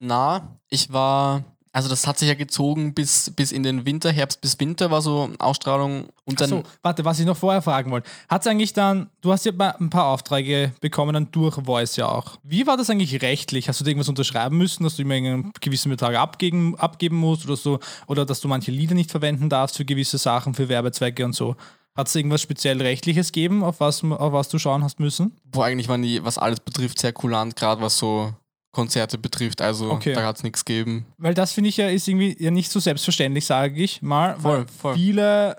na, 0.00 0.60
ich 0.68 0.92
war, 0.92 1.44
also 1.72 1.88
das 1.88 2.06
hat 2.06 2.18
sich 2.18 2.28
ja 2.28 2.34
gezogen 2.34 2.94
bis, 2.94 3.30
bis 3.30 3.52
in 3.52 3.62
den 3.62 3.86
Winter, 3.86 4.10
Herbst 4.10 4.40
bis 4.40 4.58
Winter 4.58 4.90
war 4.90 5.02
so 5.02 5.30
Ausstrahlung 5.38 6.08
und 6.24 6.40
dann 6.40 6.52
Achso, 6.52 6.64
warte, 6.82 7.04
was 7.04 7.20
ich 7.20 7.26
noch 7.26 7.36
vorher 7.36 7.62
fragen 7.62 7.92
wollte. 7.92 8.10
Hat 8.28 8.40
es 8.40 8.48
eigentlich 8.48 8.72
dann, 8.72 9.08
du 9.20 9.32
hast 9.32 9.46
ja 9.46 9.52
ein 9.52 9.90
paar 9.90 10.06
Aufträge 10.06 10.72
bekommen, 10.80 11.14
dann 11.14 11.30
durch 11.30 11.56
Voice 11.64 11.96
ja 11.96 12.08
auch. 12.08 12.38
Wie 12.42 12.66
war 12.66 12.76
das 12.76 12.90
eigentlich 12.90 13.22
rechtlich? 13.22 13.68
Hast 13.68 13.80
du 13.80 13.84
da 13.84 13.90
irgendwas 13.90 14.08
unterschreiben 14.08 14.58
müssen, 14.58 14.82
dass 14.82 14.96
du 14.96 15.02
immer 15.02 15.14
einen 15.14 15.52
gewissen 15.60 15.90
Betrag 15.90 16.16
abgeben, 16.16 16.76
abgeben 16.76 17.16
musst 17.16 17.46
oder 17.46 17.56
so? 17.56 17.78
Oder 18.08 18.26
dass 18.26 18.40
du 18.40 18.48
manche 18.48 18.72
Lieder 18.72 18.94
nicht 18.94 19.10
verwenden 19.10 19.48
darfst 19.48 19.76
für 19.76 19.84
gewisse 19.84 20.18
Sachen, 20.18 20.54
für 20.54 20.68
Werbezwecke 20.68 21.24
und 21.24 21.34
so? 21.34 21.54
Hat 21.94 22.08
es 22.08 22.14
irgendwas 22.14 22.40
speziell 22.40 22.80
Rechtliches 22.80 23.32
gegeben, 23.32 23.62
auf 23.62 23.80
was, 23.80 24.02
auf 24.02 24.32
was 24.32 24.48
du 24.48 24.58
schauen 24.58 24.82
hast 24.82 25.00
müssen? 25.00 25.36
wo 25.52 25.62
eigentlich 25.62 25.88
waren 25.88 26.02
die, 26.02 26.24
was 26.24 26.38
alles 26.38 26.60
betrifft, 26.60 26.98
sehr 26.98 27.12
kulant, 27.12 27.56
gerade 27.56 27.82
was 27.82 27.98
so 27.98 28.32
Konzerte 28.72 29.18
betrifft. 29.18 29.60
Also 29.60 29.90
Okay. 29.90 30.14
da 30.14 30.24
hat 30.24 30.36
es 30.36 30.42
nichts 30.42 30.64
gegeben. 30.64 31.06
Weil 31.18 31.34
das 31.34 31.52
finde 31.52 31.68
ich 31.68 31.76
ja 31.76 31.88
ist 31.88 32.06
irgendwie 32.08 32.36
ja 32.38 32.50
nicht 32.50 32.70
so 32.70 32.80
selbstverständlich, 32.80 33.46
sage 33.46 33.82
ich 33.82 34.02
mal. 34.02 34.36
Voll, 34.38 34.58
weil 34.58 34.66
voll. 34.68 34.94
Viele, 34.94 35.56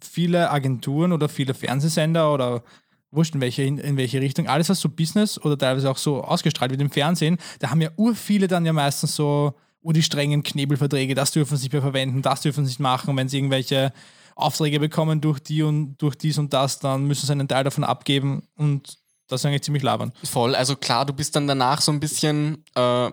viele 0.00 0.50
Agenturen 0.50 1.12
oder 1.12 1.28
viele 1.28 1.54
Fernsehsender 1.54 2.32
oder 2.32 2.62
wurscht 3.10 3.34
in 3.34 3.40
welche, 3.40 3.62
in, 3.62 3.78
in 3.78 3.96
welche 3.96 4.20
Richtung, 4.20 4.48
alles 4.48 4.68
was 4.68 4.80
so 4.80 4.88
Business 4.88 5.38
oder 5.38 5.58
teilweise 5.58 5.90
auch 5.90 5.98
so 5.98 6.22
ausgestrahlt 6.24 6.70
wird 6.70 6.80
im 6.80 6.90
Fernsehen, 6.90 7.36
da 7.58 7.70
haben 7.70 7.80
ja 7.82 7.90
ur 7.96 8.14
viele 8.14 8.48
dann 8.48 8.64
ja 8.64 8.72
meistens 8.72 9.14
so 9.14 9.54
ur 9.82 9.92
die 9.92 10.02
strengen 10.02 10.42
Knebelverträge, 10.42 11.14
das 11.14 11.30
dürfen 11.32 11.56
sie 11.56 11.64
nicht 11.64 11.72
mehr 11.72 11.82
verwenden, 11.82 12.22
das 12.22 12.40
dürfen 12.40 12.64
sie 12.64 12.70
nicht 12.70 12.80
machen, 12.80 13.14
wenn 13.16 13.28
sie 13.28 13.36
irgendwelche 13.38 13.92
Aufträge 14.34 14.80
bekommen 14.80 15.20
durch 15.20 15.40
die 15.40 15.62
und 15.62 15.98
durch 15.98 16.14
dies 16.14 16.38
und 16.38 16.54
das, 16.54 16.78
dann 16.78 17.06
müssen 17.06 17.26
sie 17.26 17.32
einen 17.32 17.48
Teil 17.48 17.64
davon 17.64 17.84
abgeben 17.84 18.44
und 18.56 18.98
das 19.28 19.40
ist 19.40 19.46
eigentlich 19.46 19.62
ziemlich 19.62 19.82
labern. 19.82 20.12
Voll, 20.24 20.54
also 20.54 20.76
klar, 20.76 21.06
du 21.06 21.12
bist 21.12 21.34
dann 21.36 21.46
danach 21.46 21.80
so 21.80 21.92
ein 21.92 22.00
bisschen, 22.00 22.64
äh, 22.74 23.10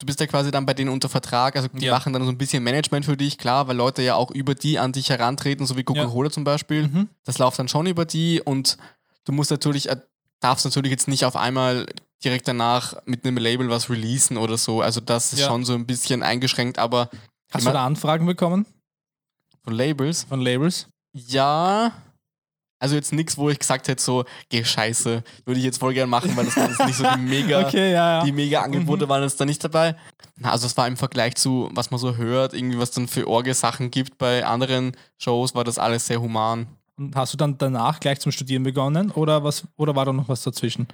du 0.00 0.06
bist 0.06 0.20
ja 0.20 0.26
quasi 0.26 0.50
dann 0.50 0.66
bei 0.66 0.74
denen 0.74 0.90
unter 0.90 1.08
Vertrag, 1.08 1.56
also 1.56 1.68
die 1.68 1.86
Ja. 1.86 1.94
machen 1.94 2.12
dann 2.12 2.24
so 2.24 2.30
ein 2.30 2.38
bisschen 2.38 2.62
Management 2.62 3.04
für 3.04 3.16
dich, 3.16 3.38
klar, 3.38 3.68
weil 3.68 3.76
Leute 3.76 4.02
ja 4.02 4.14
auch 4.14 4.30
über 4.30 4.54
die 4.54 4.78
an 4.78 4.92
dich 4.92 5.10
herantreten, 5.10 5.66
so 5.66 5.76
wie 5.76 5.84
Coca-Cola 5.84 6.30
zum 6.30 6.44
Beispiel. 6.44 6.88
Mhm. 6.88 7.08
Das 7.24 7.38
läuft 7.38 7.58
dann 7.58 7.68
schon 7.68 7.86
über 7.86 8.04
die 8.04 8.40
und 8.40 8.78
du 9.24 9.32
musst 9.32 9.50
natürlich, 9.50 9.88
äh, 9.88 9.96
darfst 10.40 10.64
natürlich 10.64 10.90
jetzt 10.90 11.08
nicht 11.08 11.24
auf 11.24 11.36
einmal 11.36 11.86
direkt 12.24 12.48
danach 12.48 12.94
mit 13.06 13.24
einem 13.24 13.36
Label 13.38 13.68
was 13.70 13.90
releasen 13.90 14.36
oder 14.38 14.56
so. 14.58 14.80
Also 14.82 15.00
das 15.00 15.32
ist 15.32 15.40
Ja. 15.40 15.46
schon 15.48 15.64
so 15.64 15.74
ein 15.74 15.86
bisschen 15.86 16.22
eingeschränkt, 16.24 16.78
aber 16.78 17.10
Hast 17.52 17.66
du 17.66 17.70
da 17.72 17.86
Anfragen 17.86 18.26
bekommen 18.26 18.66
von 19.62 19.72
Labels, 19.74 20.24
von 20.24 20.40
Labels? 20.40 20.88
ja. 21.12 21.92
Also 22.80 22.94
jetzt 22.94 23.12
nichts, 23.12 23.36
wo 23.36 23.50
ich 23.50 23.58
gesagt 23.58 23.88
hätte, 23.88 24.02
so, 24.02 24.24
geh 24.50 24.62
scheiße, 24.64 25.22
würde 25.44 25.58
ich 25.58 25.64
jetzt 25.64 25.78
voll 25.78 25.94
gern 25.94 26.08
machen, 26.08 26.36
weil 26.36 26.44
das 26.44 26.56
waren 26.56 26.70
jetzt 26.70 26.86
nicht 26.86 26.96
so 26.96 27.04
die 27.04 27.20
mega, 27.20 27.66
Okay, 27.66 27.92
ja, 27.92 28.18
ja. 28.18 28.24
die 28.24 28.32
mega 28.32 28.62
Angebote 28.62 29.06
Mhm. 29.06 29.08
waren 29.10 29.22
jetzt 29.22 29.40
da 29.40 29.44
nicht 29.44 29.62
dabei. 29.64 29.96
Na, 30.36 30.52
also 30.52 30.66
es 30.66 30.76
war 30.76 30.86
im 30.86 30.96
Vergleich 30.96 31.34
zu, 31.34 31.68
was 31.72 31.90
man 31.90 31.98
so 31.98 32.16
hört, 32.16 32.54
irgendwie 32.54 32.78
was 32.78 32.92
dann 32.92 33.08
für 33.08 33.26
Orge-Sachen 33.26 33.90
gibt 33.90 34.16
bei 34.18 34.44
anderen 34.46 34.92
Shows, 35.16 35.54
war 35.56 35.64
das 35.64 35.78
alles 35.78 36.06
sehr 36.06 36.20
human. 36.20 36.68
Und 36.96 37.14
hast 37.16 37.32
du 37.32 37.36
dann 37.36 37.58
danach 37.58 37.98
gleich 38.00 38.20
zum 38.20 38.30
Studieren 38.32 38.62
begonnen 38.62 39.10
oder 39.10 39.42
was 39.44 39.64
oder 39.76 39.94
war 39.96 40.04
da 40.04 40.12
noch 40.12 40.28
was 40.28 40.42
dazwischen? 40.42 40.86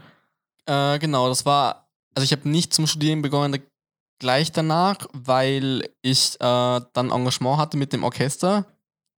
Äh, 0.66 0.98
genau, 0.98 1.28
das 1.28 1.44
war, 1.44 1.88
also 2.14 2.24
ich 2.24 2.32
habe 2.32 2.48
nicht 2.48 2.72
zum 2.72 2.86
Studieren 2.86 3.20
begonnen 3.22 3.60
gleich 4.18 4.52
danach, 4.52 4.96
weil 5.12 5.88
ich 6.00 6.34
äh, 6.36 6.38
dann 6.40 7.10
Engagement 7.10 7.58
hatte 7.58 7.76
mit 7.76 7.92
dem 7.92 8.04
Orchester. 8.04 8.64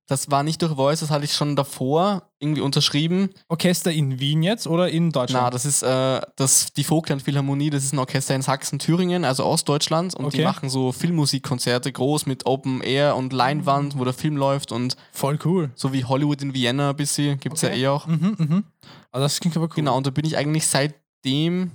Das 0.08 0.30
war 0.30 0.44
nicht 0.44 0.62
durch 0.62 0.74
Voice, 0.76 1.00
das 1.00 1.10
hatte 1.10 1.24
ich 1.24 1.32
schon 1.32 1.56
davor 1.56 2.22
irgendwie 2.38 2.60
unterschrieben. 2.60 3.30
Orchester 3.48 3.90
in 3.90 4.20
Wien 4.20 4.42
jetzt 4.44 4.68
oder 4.68 4.88
in 4.88 5.06
Na, 5.08 5.12
Deutschland? 5.12 5.52
das 5.54 5.64
ist 5.64 5.82
äh, 5.82 6.20
das, 6.36 6.72
die 6.74 6.84
Vogtland 6.84 7.22
Philharmonie, 7.22 7.70
das 7.70 7.82
ist 7.82 7.92
ein 7.92 7.98
Orchester 7.98 8.34
in 8.36 8.42
Sachsen, 8.42 8.78
Thüringen, 8.78 9.24
also 9.24 9.44
Ostdeutschland. 9.44 10.14
Und 10.14 10.32
die 10.32 10.38
Okay. 10.38 10.44
machen 10.44 10.68
so 10.70 10.92
Filmmusikkonzerte 10.92 11.90
groß 11.90 12.26
mit 12.26 12.46
Open 12.46 12.82
Air 12.82 13.16
und 13.16 13.32
Leinwand, 13.32 13.98
wo 13.98 14.04
der 14.04 14.12
Film 14.12 14.36
läuft 14.36 14.70
und 14.70 14.96
Voll 15.12 15.38
cool. 15.44 15.70
so 15.74 15.92
wie 15.92 16.04
Hollywood 16.04 16.40
in 16.40 16.54
Vienna 16.54 16.90
ein 16.90 16.96
bisschen, 16.96 17.40
gibt 17.40 17.56
es 17.56 17.64
Okay. 17.64 17.76
ja 17.80 17.86
eh 17.86 17.88
auch. 17.88 18.06
Mhm, 18.06 18.36
mhm. 18.38 18.64
Also 19.10 19.24
das 19.24 19.40
klingt 19.40 19.56
aber 19.56 19.66
cool. 19.66 19.74
Genau, 19.74 19.96
und 19.96 20.06
da 20.06 20.10
bin 20.10 20.24
ich 20.24 20.36
eigentlich 20.36 20.66
seitdem, 20.68 21.72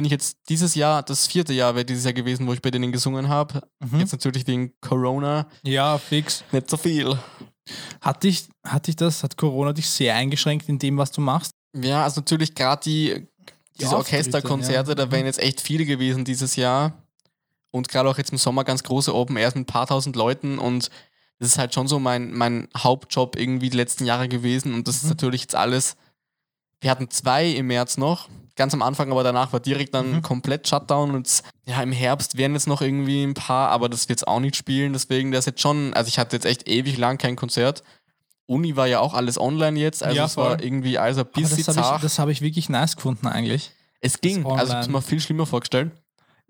bin 0.00 0.06
ich 0.06 0.12
jetzt 0.12 0.38
dieses 0.48 0.74
Jahr, 0.74 1.02
das 1.02 1.26
vierte 1.26 1.52
Jahr 1.52 1.74
wäre 1.74 1.84
dieses 1.84 2.04
Jahr 2.04 2.14
gewesen, 2.14 2.46
wo 2.46 2.54
ich 2.54 2.62
bei 2.62 2.70
denen 2.70 2.90
gesungen 2.90 3.28
habe. 3.28 3.60
Mhm. 3.80 4.00
Jetzt 4.00 4.12
natürlich 4.12 4.46
wegen 4.46 4.72
Corona 4.80 5.46
Ja, 5.62 5.98
fix. 5.98 6.42
nicht 6.52 6.70
so 6.70 6.78
viel. 6.78 7.18
Hat 8.00 8.22
dich, 8.22 8.48
hat 8.64 8.86
dich 8.86 8.96
das, 8.96 9.22
hat 9.22 9.36
Corona 9.36 9.74
dich 9.74 9.90
sehr 9.90 10.14
eingeschränkt 10.14 10.70
in 10.70 10.78
dem, 10.78 10.96
was 10.96 11.10
du 11.12 11.20
machst? 11.20 11.52
Ja, 11.76 12.02
also 12.04 12.22
natürlich 12.22 12.54
gerade 12.54 12.80
die, 12.82 13.28
diese 13.78 13.94
Auftritte, 13.94 14.16
Orchesterkonzerte, 14.16 14.90
ja. 14.92 14.94
da 14.94 15.10
wären 15.12 15.26
jetzt 15.26 15.38
echt 15.38 15.60
viele 15.60 15.84
gewesen 15.84 16.24
dieses 16.24 16.56
Jahr. 16.56 16.94
Und 17.70 17.88
gerade 17.90 18.08
auch 18.08 18.16
jetzt 18.16 18.32
im 18.32 18.38
Sommer 18.38 18.64
ganz 18.64 18.82
große 18.82 19.14
Open 19.14 19.36
Airs 19.36 19.54
mit 19.54 19.64
ein 19.64 19.66
paar 19.72 19.86
tausend 19.86 20.16
Leuten 20.16 20.58
und 20.58 20.88
das 21.38 21.48
ist 21.48 21.58
halt 21.58 21.74
schon 21.74 21.88
so 21.88 21.98
mein, 21.98 22.32
mein 22.32 22.68
Hauptjob 22.74 23.36
irgendwie 23.36 23.68
die 23.68 23.76
letzten 23.76 24.06
Jahre 24.06 24.28
gewesen 24.28 24.72
und 24.72 24.88
das 24.88 24.96
ist 24.96 25.02
Mhm. 25.04 25.08
natürlich 25.10 25.42
jetzt 25.42 25.54
alles. 25.56 25.96
Wir 26.80 26.90
hatten 26.90 27.10
zwei 27.10 27.48
im 27.50 27.66
März 27.66 27.98
noch, 27.98 28.30
ganz 28.60 28.74
am 28.74 28.82
Anfang, 28.82 29.10
aber 29.10 29.22
danach 29.24 29.52
war 29.52 29.58
direkt 29.60 29.94
dann 29.94 30.12
Mhm. 30.16 30.22
komplett 30.22 30.68
Shutdown 30.68 31.14
und 31.14 31.42
ja, 31.66 31.82
im 31.82 31.92
Herbst 31.92 32.36
wären 32.36 32.52
jetzt 32.52 32.68
noch 32.68 32.82
irgendwie 32.82 33.24
ein 33.24 33.34
paar, 33.34 33.70
aber 33.70 33.88
das 33.88 34.02
wird 34.02 34.20
jetzt 34.20 34.28
auch 34.28 34.38
nicht 34.38 34.54
spielen, 34.54 34.92
deswegen 34.92 35.32
das 35.32 35.46
jetzt 35.46 35.60
schon, 35.62 35.94
also 35.94 36.08
ich 36.08 36.18
hatte 36.18 36.36
jetzt 36.36 36.44
echt 36.44 36.68
ewig 36.68 36.98
lang 36.98 37.16
kein 37.18 37.36
Konzert. 37.36 37.82
Uni 38.46 38.76
war 38.76 38.86
ja 38.86 39.00
auch 39.00 39.14
alles 39.14 39.40
online 39.40 39.78
jetzt, 39.78 40.02
also 40.02 40.16
Ja, 40.16 40.26
es 40.26 40.36
war 40.36 40.62
irgendwie 40.62 40.98
alles 40.98 41.16
ein 41.16 41.20
Aber 41.22 41.30
bisschen 41.32 41.64
das 41.64 41.76
habe 41.78 41.96
ich, 41.96 42.02
das 42.02 42.18
hab 42.18 42.28
ich 42.28 42.40
wirklich 42.42 42.68
nice 42.68 42.96
gefunden 42.96 43.26
eigentlich. 43.26 43.70
Es 44.00 44.20
ging, 44.20 44.44
also 44.44 44.64
ich 44.66 44.70
habe 44.70 44.80
es 44.80 44.88
mir 44.88 45.02
viel 45.02 45.20
schlimmer 45.20 45.46
vorgestellt. 45.46 45.92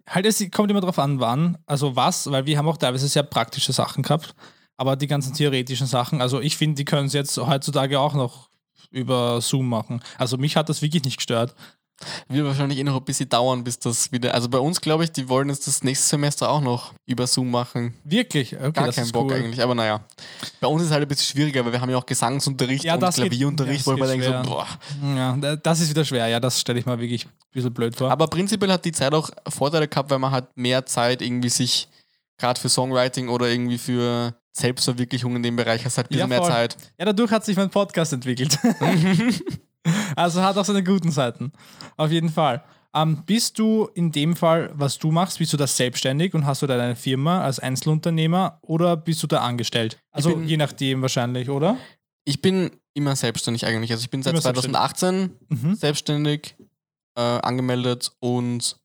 Halt, 0.09 0.27
es 0.27 0.45
kommt 0.51 0.71
immer 0.71 0.81
drauf 0.81 0.99
an, 0.99 1.21
wann, 1.21 1.59
also 1.67 1.95
was, 1.95 2.29
weil 2.31 2.45
wir 2.47 2.59
haben 2.59 2.67
auch 2.69 2.79
teilweise 2.79 3.07
sehr 3.07 3.23
praktische 3.23 3.73
Sachen 3.73 4.03
gehabt, 4.03 4.35
aber 4.77 4.97
die 4.97 5.07
ganzen 5.07 5.33
theoretischen 5.35 5.87
Sachen, 5.87 6.21
also 6.21 6.41
ich 6.41 6.57
finde, 6.57 6.75
die 6.77 6.85
können 6.85 7.07
es 7.07 7.13
jetzt 7.13 7.37
heutzutage 7.39 8.01
auch 8.01 8.15
noch 8.15 8.49
über 8.91 9.41
Zoom 9.41 9.69
machen. 9.69 10.03
Also 10.19 10.37
mich 10.37 10.57
hat 10.57 10.69
das 10.69 10.83
wirklich 10.83 11.05
nicht 11.05 11.19
gestört. 11.19 11.55
Wird 12.29 12.47
wahrscheinlich 12.47 12.79
eh 12.79 12.85
noch 12.85 12.97
ein 12.97 13.05
bisschen 13.05 13.29
dauern, 13.29 13.63
bis 13.63 13.79
das 13.79 14.11
wieder. 14.11 14.33
Also 14.35 14.49
bei 14.49 14.59
uns, 14.59 14.81
glaube 14.81 15.05
ich, 15.05 15.13
die 15.13 15.29
wollen 15.29 15.49
jetzt 15.51 15.67
das 15.67 15.83
nächste 15.83 16.07
Semester 16.09 16.49
auch 16.49 16.61
noch 16.63 16.95
über 17.07 17.27
Zoom 17.27 17.51
machen. 17.51 17.95
Wirklich? 18.05 18.57
Okay, 18.57 18.71
Gar 18.73 18.93
keinen 18.93 19.11
Bock 19.13 19.27
cool. 19.31 19.35
eigentlich, 19.37 19.63
aber 19.63 19.75
naja. 19.75 20.01
Bei 20.61 20.67
uns 20.69 20.83
ist 20.83 20.89
es 20.89 20.93
halt 20.95 21.03
ein 21.03 21.09
bisschen 21.09 21.27
schwieriger, 21.37 21.65
weil 21.65 21.73
wir 21.73 21.81
haben 21.81 21.91
ja 21.91 21.97
auch 21.99 22.07
Gesangsunterricht 22.07 22.85
Ja, 22.85 22.95
und 22.95 23.01
Klavierunterricht, 23.15 23.81
das 23.81 23.87
wo 23.87 23.93
ich 23.95 24.01
mir 24.01 24.07
denke, 24.07 24.27
so, 24.45 24.51
boah. 24.51 24.67
Ja, 25.15 25.37
da- 25.37 25.57
das 25.57 25.81
ist 25.81 25.91
wieder 25.91 26.05
schwer, 26.05 26.27
ja, 26.29 26.41
das 26.41 26.59
stelle 26.61 26.79
ich 26.79 26.87
mir 26.87 26.99
wirklich 26.99 27.27
ein 27.27 27.33
bisschen 27.53 27.75
blöd 27.75 27.95
vor. 27.97 28.11
Aber 28.11 28.27
prinzipiell 28.29 28.73
hat 28.73 28.85
die 28.85 28.93
Zeit 28.93 29.13
auch 29.13 29.29
Vorteile 29.49 29.87
gehabt, 29.87 30.11
weil 30.11 30.19
man 30.19 30.31
halt 30.31 30.47
mehr 30.57 30.87
Zeit 30.87 31.21
irgendwie 31.21 31.51
sich, 31.51 31.89
gerade 32.39 32.59
für 32.59 32.69
Songwriting 32.71 33.29
oder 33.29 33.49
irgendwie 33.49 33.77
für 33.79 34.35
Selbstverwirklichung 34.53 35.37
in 35.37 35.43
dem 35.43 35.57
Bereich, 35.57 35.85
hast 35.85 35.97
halt 35.99 36.07
ein 36.07 36.17
bisschen 36.17 36.31
Ja, 36.31 36.39
mehr. 36.41 36.43
Zeit. 36.43 36.77
Ja, 36.99 37.05
dadurch 37.05 37.31
hat 37.31 37.45
sich 37.45 37.57
mein 37.57 37.71
Podcast 37.71 38.13
entwickelt. 38.15 38.59
also 40.17 40.43
hat 40.43 40.57
auch 40.57 40.65
seine 40.65 40.85
guten 40.85 41.11
Seiten. 41.11 41.53
Auf 41.97 42.11
jeden 42.11 42.29
Fall. 42.29 42.63
Ähm, 42.93 43.23
bist 43.25 43.59
du 43.59 43.89
in 43.95 44.11
dem 44.11 44.35
Fall, 44.35 44.71
was 44.75 44.99
du 44.99 45.13
machst, 45.13 45.39
bist 45.39 45.53
du 45.53 45.57
da 45.57 45.67
selbstständig 45.67 46.35
und 46.35 46.45
hast 46.45 46.63
du 46.63 46.67
da 46.67 46.77
deine 46.77 46.97
Firma 46.97 47.43
als 47.43 47.61
Einzelunternehmer 47.61 48.59
oder 48.63 48.97
bist 48.97 49.23
du 49.23 49.27
da 49.29 49.43
angestellt? 49.43 50.01
Also 50.11 50.31
bin- 50.35 50.49
je 50.49 50.57
nachdem 50.57 51.01
wahrscheinlich, 51.03 51.49
oder? 51.51 51.77
Ich 52.25 52.43
bin 52.43 52.71
immer 52.95 53.15
selbstständig 53.15 53.65
eigentlich. 53.65 53.93
Also 53.93 54.03
ich 54.03 54.11
bin 54.11 54.23
seit 54.25 54.33
Immer 54.33 54.43
selbstständig. 54.43 54.77
2018 54.81 55.37
Mhm. 55.49 55.75
selbstständig 55.77 56.57
äh, 57.17 57.21
angemeldet 57.21 58.13
und 58.21 58.77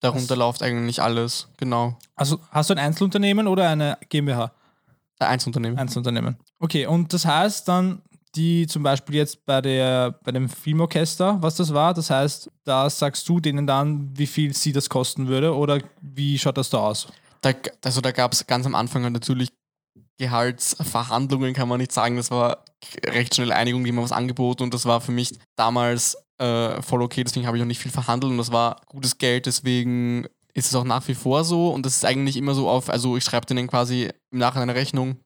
darunter 0.00 0.28
Das- 0.28 0.38
läuft 0.38 0.62
eigentlich 0.62 1.00
alles. 1.00 1.48
Genau. 1.56 1.96
Also 2.16 2.40
hast 2.50 2.70
du 2.70 2.74
ein 2.74 2.78
Einzelunternehmen 2.78 3.46
oder 3.46 3.68
eine 3.68 3.98
GmbH? 4.08 4.52
Einzelunternehmen. 5.20 5.78
Einzelunternehmen. 5.78 6.36
Okay, 6.58 6.86
und 6.86 7.12
das 7.12 7.24
heißt 7.24 7.68
dann, 7.68 8.02
die 8.34 8.66
zum 8.66 8.82
Beispiel 8.82 9.16
jetzt 9.16 9.44
bei, 9.46 9.60
der, 9.60 10.18
bei 10.24 10.32
dem 10.32 10.48
Filmorchester, 10.48 11.38
was 11.40 11.56
das 11.56 11.72
war, 11.72 11.94
das 11.94 12.10
heißt, 12.10 12.50
da 12.64 12.90
sagst 12.90 13.28
du 13.28 13.40
denen 13.40 13.66
dann, 13.66 14.10
wie 14.16 14.26
viel 14.26 14.54
sie 14.54 14.72
das 14.72 14.88
kosten 14.88 15.28
würde 15.28 15.54
oder 15.54 15.80
wie 16.00 16.38
schaut 16.38 16.56
das 16.56 16.70
da 16.70 16.78
aus? 16.78 17.08
Da, 17.40 17.52
also 17.84 18.00
da 18.00 18.10
gab 18.10 18.32
es 18.32 18.46
ganz 18.46 18.66
am 18.66 18.74
Anfang 18.74 19.10
natürlich 19.12 19.50
Gehaltsverhandlungen, 20.18 21.54
kann 21.54 21.68
man 21.68 21.80
nicht 21.80 21.92
sagen. 21.92 22.16
Das 22.16 22.30
war 22.30 22.64
recht 23.04 23.34
schnell 23.34 23.52
Einigung, 23.52 23.84
die 23.84 23.90
haben 23.90 24.02
was 24.02 24.12
angeboten 24.12 24.62
und 24.62 24.74
das 24.74 24.86
war 24.86 25.00
für 25.00 25.12
mich 25.12 25.38
damals 25.56 26.16
äh, 26.38 26.80
voll 26.82 27.02
okay. 27.02 27.24
Deswegen 27.24 27.46
habe 27.46 27.56
ich 27.56 27.62
auch 27.62 27.66
nicht 27.66 27.80
viel 27.80 27.90
verhandelt 27.90 28.30
und 28.30 28.38
das 28.38 28.52
war 28.52 28.80
gutes 28.86 29.18
Geld. 29.18 29.46
Deswegen 29.46 30.26
ist 30.54 30.68
es 30.68 30.74
auch 30.74 30.84
nach 30.84 31.06
wie 31.08 31.14
vor 31.14 31.44
so 31.44 31.70
und 31.70 31.84
das 31.84 31.96
ist 31.96 32.04
eigentlich 32.04 32.36
immer 32.36 32.54
so 32.54 32.68
auf, 32.68 32.88
also 32.88 33.16
ich 33.16 33.24
schreibe 33.24 33.46
denen 33.46 33.66
quasi 33.66 34.10
im 34.30 34.38
Nachhinein 34.38 34.70
eine 34.70 34.78
Rechnung. 34.78 35.16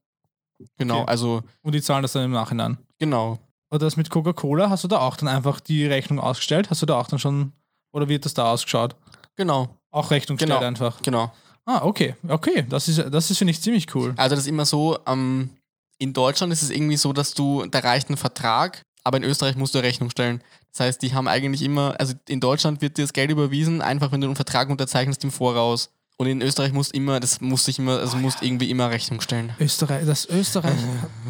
Genau, 0.77 1.03
Okay. 1.03 1.11
also 1.11 1.43
Und 1.63 1.75
die 1.75 1.83
zahlen 1.83 2.03
das 2.03 2.13
dann 2.13 2.25
im 2.25 2.33
Nachhinein. 2.33 2.79
genau. 2.99 3.39
Oder 3.71 3.81
das 3.81 3.97
mit 3.99 4.09
Coca-Cola, 4.09 4.71
hast 4.71 4.85
du 4.85 4.89
da 4.89 5.01
auch 5.01 5.17
dann 5.17 5.29
einfach 5.29 5.61
die 5.61 5.85
Rechnung 5.85 6.19
ausgestellt? 6.21 6.71
Hast 6.71 6.81
du 6.81 6.87
da 6.87 6.99
auch 6.99 7.07
dann 7.07 7.19
schon, 7.19 7.53
oder 7.93 8.09
wird 8.09 8.25
das 8.25 8.33
da 8.33 8.51
ausgeschaut? 8.51 8.97
Genau, 9.37 9.69
Auch 9.91 10.11
Rechnung 10.11 10.39
Genau. 10.39 10.59
einfach. 10.61 11.03
genau. 11.03 11.31
Ah, 11.67 11.83
okay, 11.85 12.15
okay. 12.29 12.65
Das 12.67 12.89
ist, 12.89 12.99
das 13.11 13.31
ist 13.31 13.37
finde 13.37 13.51
ich, 13.51 13.61
ziemlich 13.61 13.95
cool. 13.95 14.15
Also 14.17 14.35
das 14.37 14.45
ist 14.45 14.49
immer 14.49 14.65
so, 14.65 14.99
ähm, 15.07 15.51
in 15.99 16.15
Deutschland 16.15 16.51
ist 16.51 16.63
es 16.63 16.71
irgendwie 16.71 16.97
so, 16.97 17.13
dass 17.13 17.35
du, 17.35 17.67
da 17.67 17.81
reicht 17.81 18.09
ein 18.09 18.17
Vertrag, 18.17 18.81
aber 19.05 19.19
in 19.19 19.25
Österreich 19.25 19.55
musst 19.57 19.75
du 19.75 19.81
Rechnung 19.81 20.09
stellen. 20.09 20.43
Das 20.73 20.81
heißt, 20.81 21.03
die 21.03 21.13
haben 21.13 21.29
eigentlich 21.29 21.61
immer, 21.61 21.95
also 21.99 22.15
in 22.27 22.41
Deutschland 22.41 22.81
wird 22.81 22.97
dir 22.97 23.03
das 23.03 23.13
Geld 23.13 23.31
überwiesen, 23.31 23.83
einfach 23.83 24.13
wenn 24.13 24.23
du 24.23 24.29
einen 24.29 24.37
Vertrag 24.37 24.71
unterzeichnest 24.71 25.23
im 25.25 25.31
Voraus. 25.31 25.91
Und 26.21 26.27
in 26.27 26.43
Österreich 26.43 26.73
musst 26.73 26.93
immer, 26.95 27.21
das 27.21 27.41
musst 27.41 27.69
ich 27.69 27.79
immer, 27.79 28.01
also 28.01 28.17
musst 28.17 28.43
irgendwie 28.43 28.71
immer 28.71 28.91
Rechnung 28.91 29.21
stellen. 29.21 29.53
Österreich, 29.61 30.05
das 30.05 30.29
Österreich, 30.29 30.75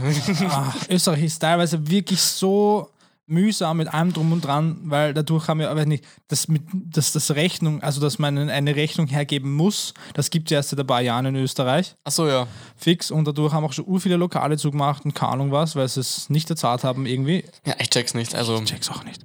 ah, 0.48 0.72
Österreich 0.88 1.24
ist 1.24 1.38
teilweise 1.38 1.86
wirklich 1.90 2.20
so 2.22 2.88
mühsam 3.26 3.76
mit 3.76 3.92
allem 3.92 4.14
drum 4.14 4.32
und 4.32 4.42
dran, 4.42 4.78
weil 4.84 5.12
dadurch 5.12 5.46
haben 5.46 5.60
wir 5.60 5.70
aber 5.70 5.84
nicht, 5.84 6.04
das 6.28 6.48
mit, 6.48 6.62
dass 6.72 7.12
das 7.12 7.32
Rechnung, 7.32 7.82
also 7.82 8.00
dass 8.00 8.18
man 8.18 8.38
eine 8.48 8.74
Rechnung 8.76 9.06
hergeben 9.06 9.52
muss, 9.52 9.92
das 10.14 10.30
gibt 10.30 10.50
es 10.50 10.54
erst 10.54 10.70
seit 10.70 10.80
ein 10.80 10.86
paar 10.86 11.02
Jahren 11.02 11.26
in 11.26 11.36
Österreich, 11.36 11.94
Achso, 12.04 12.26
ja. 12.26 12.46
fix, 12.74 13.10
und 13.10 13.28
dadurch 13.28 13.52
haben 13.52 13.64
auch 13.64 13.74
schon 13.74 13.86
ur 13.86 14.00
viele 14.00 14.16
Lokale 14.16 14.56
zugemacht 14.56 15.04
und 15.04 15.14
keine 15.14 15.32
Ahnung 15.32 15.52
was, 15.52 15.76
weil 15.76 15.86
sie 15.86 16.00
es 16.00 16.30
nicht 16.30 16.48
erzahlt 16.48 16.84
haben 16.84 17.04
irgendwie. 17.04 17.44
Ja, 17.66 17.74
ich 17.78 17.90
check's 17.90 18.14
nicht. 18.14 18.34
Also, 18.34 18.56
Ich 18.56 18.64
check's 18.64 18.88
auch 18.88 19.04
nicht. 19.04 19.22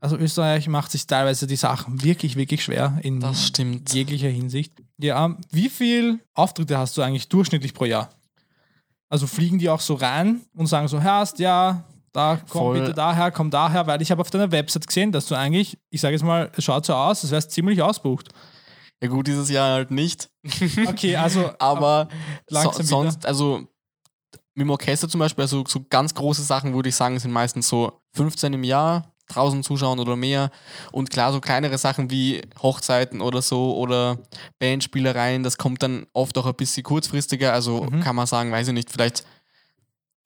Also 0.00 0.16
Österreich 0.16 0.66
macht 0.66 0.90
sich 0.90 1.06
teilweise 1.06 1.46
die 1.46 1.56
Sachen 1.56 2.02
wirklich, 2.02 2.36
wirklich 2.36 2.64
schwer 2.64 2.98
in 3.02 3.20
das 3.20 3.48
stimmt. 3.48 3.92
jeglicher 3.92 4.28
Hinsicht. 4.28 4.72
Ja, 4.98 5.36
wie 5.50 5.68
viel 5.68 6.20
Auftritte 6.34 6.78
hast 6.78 6.96
du 6.96 7.02
eigentlich 7.02 7.28
durchschnittlich 7.28 7.74
pro 7.74 7.84
Jahr? 7.84 8.08
Also 9.10 9.26
fliegen 9.26 9.58
die 9.58 9.68
auch 9.68 9.80
so 9.80 9.94
rein 9.94 10.40
und 10.54 10.68
sagen 10.68 10.88
so, 10.88 11.00
Herrst, 11.00 11.38
ja, 11.38 11.84
da 12.12 12.40
komm 12.48 12.62
Voll. 12.62 12.80
bitte 12.80 12.94
daher, 12.94 13.30
komm 13.30 13.50
daher, 13.50 13.86
weil 13.86 14.00
ich 14.00 14.10
habe 14.10 14.20
auf 14.22 14.30
deiner 14.30 14.50
Website 14.50 14.86
gesehen, 14.86 15.12
dass 15.12 15.26
du 15.26 15.34
eigentlich, 15.34 15.78
ich 15.90 16.00
sage 16.00 16.14
jetzt 16.14 16.24
mal, 16.24 16.50
es 16.56 16.64
schaut 16.64 16.86
so 16.86 16.94
aus, 16.94 17.22
als 17.22 17.30
wärst 17.30 17.50
ziemlich 17.50 17.82
ausbucht. 17.82 18.28
Ja 19.02 19.08
gut, 19.08 19.26
dieses 19.26 19.50
Jahr 19.50 19.72
halt 19.74 19.90
nicht. 19.90 20.30
Okay, 20.88 21.16
also 21.16 21.50
Aber 21.58 22.08
so, 22.48 22.54
langsam 22.54 22.86
sonst, 22.86 23.26
also 23.26 23.66
mit 24.54 24.64
dem 24.64 24.70
Orchester 24.70 25.08
zum 25.08 25.20
Beispiel, 25.20 25.42
also 25.42 25.64
so 25.66 25.84
ganz 25.88 26.14
große 26.14 26.42
Sachen 26.42 26.74
würde 26.74 26.88
ich 26.88 26.96
sagen, 26.96 27.18
sind 27.18 27.32
meistens 27.32 27.68
so 27.68 28.00
15 28.14 28.52
im 28.54 28.64
Jahr, 28.64 29.14
1000 29.30 29.64
Zuschauern 29.64 29.98
oder 29.98 30.16
mehr. 30.16 30.50
Und 30.92 31.10
klar, 31.10 31.32
so 31.32 31.40
kleinere 31.40 31.78
Sachen 31.78 32.10
wie 32.10 32.42
Hochzeiten 32.62 33.20
oder 33.20 33.40
so 33.42 33.76
oder 33.76 34.18
Bandspielereien, 34.58 35.42
das 35.42 35.56
kommt 35.58 35.82
dann 35.82 36.06
oft 36.12 36.36
auch 36.38 36.46
ein 36.46 36.54
bisschen 36.54 36.82
kurzfristiger. 36.82 37.52
Also 37.52 37.84
Mhm. 37.84 38.00
kann 38.00 38.16
man 38.16 38.26
sagen, 38.26 38.52
weiß 38.52 38.68
ich 38.68 38.74
nicht, 38.74 38.90
vielleicht 38.90 39.24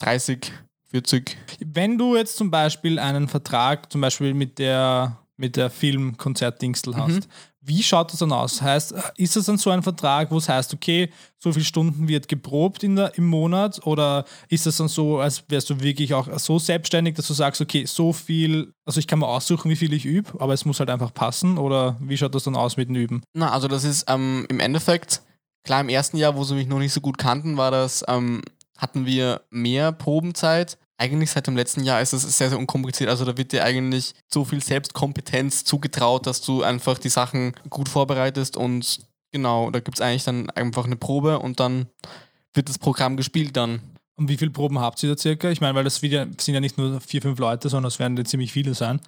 30, 0.00 0.52
40. 0.90 1.36
wenn 1.60 1.98
du 1.98 2.16
jetzt 2.16 2.36
zum 2.36 2.50
Beispiel 2.50 2.98
einen 2.98 3.28
Vertrag 3.28 3.90
zum 3.92 4.00
Beispiel 4.00 4.34
mit 4.34 4.58
der, 4.58 5.18
mit 5.36 5.56
der 5.56 5.70
Filmkonzertdingstel 5.70 6.96
hast, 6.96 7.08
Mhm. 7.26 7.30
Wie 7.66 7.82
schaut 7.82 8.12
das 8.12 8.18
dann 8.18 8.32
aus? 8.32 8.60
Heißt, 8.60 8.94
ist 9.16 9.36
das 9.36 9.46
dann 9.46 9.56
so 9.56 9.70
ein 9.70 9.82
Vertrag, 9.82 10.30
wo 10.30 10.36
es 10.36 10.48
heißt, 10.48 10.74
okay, 10.74 11.10
so 11.38 11.52
viele 11.52 11.64
Stunden 11.64 12.08
wird 12.08 12.28
geprobt 12.28 12.82
in 12.82 12.96
der, 12.96 13.16
im 13.16 13.26
Monat 13.26 13.86
oder 13.86 14.24
ist 14.48 14.66
das 14.66 14.76
dann 14.76 14.88
so, 14.88 15.18
als 15.18 15.44
wärst 15.48 15.70
du 15.70 15.80
wirklich 15.80 16.12
auch 16.12 16.28
so 16.38 16.58
selbstständig, 16.58 17.14
dass 17.14 17.26
du 17.26 17.34
sagst, 17.34 17.60
okay, 17.60 17.86
so 17.86 18.12
viel, 18.12 18.72
also 18.84 19.00
ich 19.00 19.06
kann 19.06 19.18
mir 19.18 19.26
aussuchen, 19.26 19.70
wie 19.70 19.76
viel 19.76 19.92
ich 19.94 20.04
übe, 20.04 20.38
aber 20.40 20.52
es 20.52 20.64
muss 20.64 20.78
halt 20.78 20.90
einfach 20.90 21.14
passen 21.14 21.56
oder 21.56 21.96
wie 22.00 22.16
schaut 22.16 22.34
das 22.34 22.44
dann 22.44 22.56
aus 22.56 22.76
mit 22.76 22.88
dem 22.88 22.96
Üben? 22.96 23.22
Na, 23.32 23.50
also 23.50 23.66
das 23.66 23.84
ist 23.84 24.04
ähm, 24.08 24.46
im 24.50 24.60
Endeffekt, 24.60 25.22
klar 25.64 25.80
im 25.80 25.88
ersten 25.88 26.18
Jahr, 26.18 26.36
wo 26.36 26.44
sie 26.44 26.54
mich 26.54 26.68
noch 26.68 26.78
nicht 26.78 26.92
so 26.92 27.00
gut 27.00 27.16
kannten, 27.16 27.56
war 27.56 27.70
das, 27.70 28.04
ähm, 28.08 28.42
hatten 28.76 29.06
wir 29.06 29.40
mehr 29.50 29.92
Probenzeit. 29.92 30.76
Eigentlich 30.96 31.30
seit 31.30 31.46
dem 31.46 31.56
letzten 31.56 31.82
Jahr 31.82 32.00
ist 32.00 32.12
es 32.12 32.22
sehr, 32.38 32.50
sehr 32.50 32.58
unkompliziert. 32.58 33.10
Also 33.10 33.24
da 33.24 33.36
wird 33.36 33.52
dir 33.52 33.64
eigentlich 33.64 34.14
so 34.32 34.44
viel 34.44 34.62
Selbstkompetenz 34.62 35.64
zugetraut, 35.64 36.26
dass 36.26 36.40
du 36.40 36.62
einfach 36.62 36.98
die 36.98 37.08
Sachen 37.08 37.52
gut 37.68 37.88
vorbereitest 37.88 38.56
und 38.56 39.00
genau, 39.32 39.70
da 39.70 39.80
gibt 39.80 39.98
es 39.98 40.00
eigentlich 40.00 40.24
dann 40.24 40.48
einfach 40.50 40.84
eine 40.84 40.96
Probe 40.96 41.40
und 41.40 41.58
dann 41.58 41.88
wird 42.54 42.68
das 42.68 42.78
Programm 42.78 43.16
gespielt 43.16 43.56
dann. 43.56 43.80
Und 44.16 44.28
wie 44.28 44.36
viele 44.36 44.52
Proben 44.52 44.78
habt 44.78 45.02
ihr 45.02 45.10
da 45.10 45.18
circa? 45.18 45.50
Ich 45.50 45.60
meine, 45.60 45.74
weil 45.74 45.82
das 45.82 46.02
wieder, 46.02 46.28
sind 46.40 46.54
ja 46.54 46.60
nicht 46.60 46.78
nur 46.78 47.00
vier, 47.00 47.20
fünf 47.20 47.40
Leute, 47.40 47.68
sondern 47.68 47.88
es 47.88 47.98
werden 47.98 48.16
ja 48.16 48.24
ziemlich 48.24 48.52
viele 48.52 48.74
sein. 48.74 49.00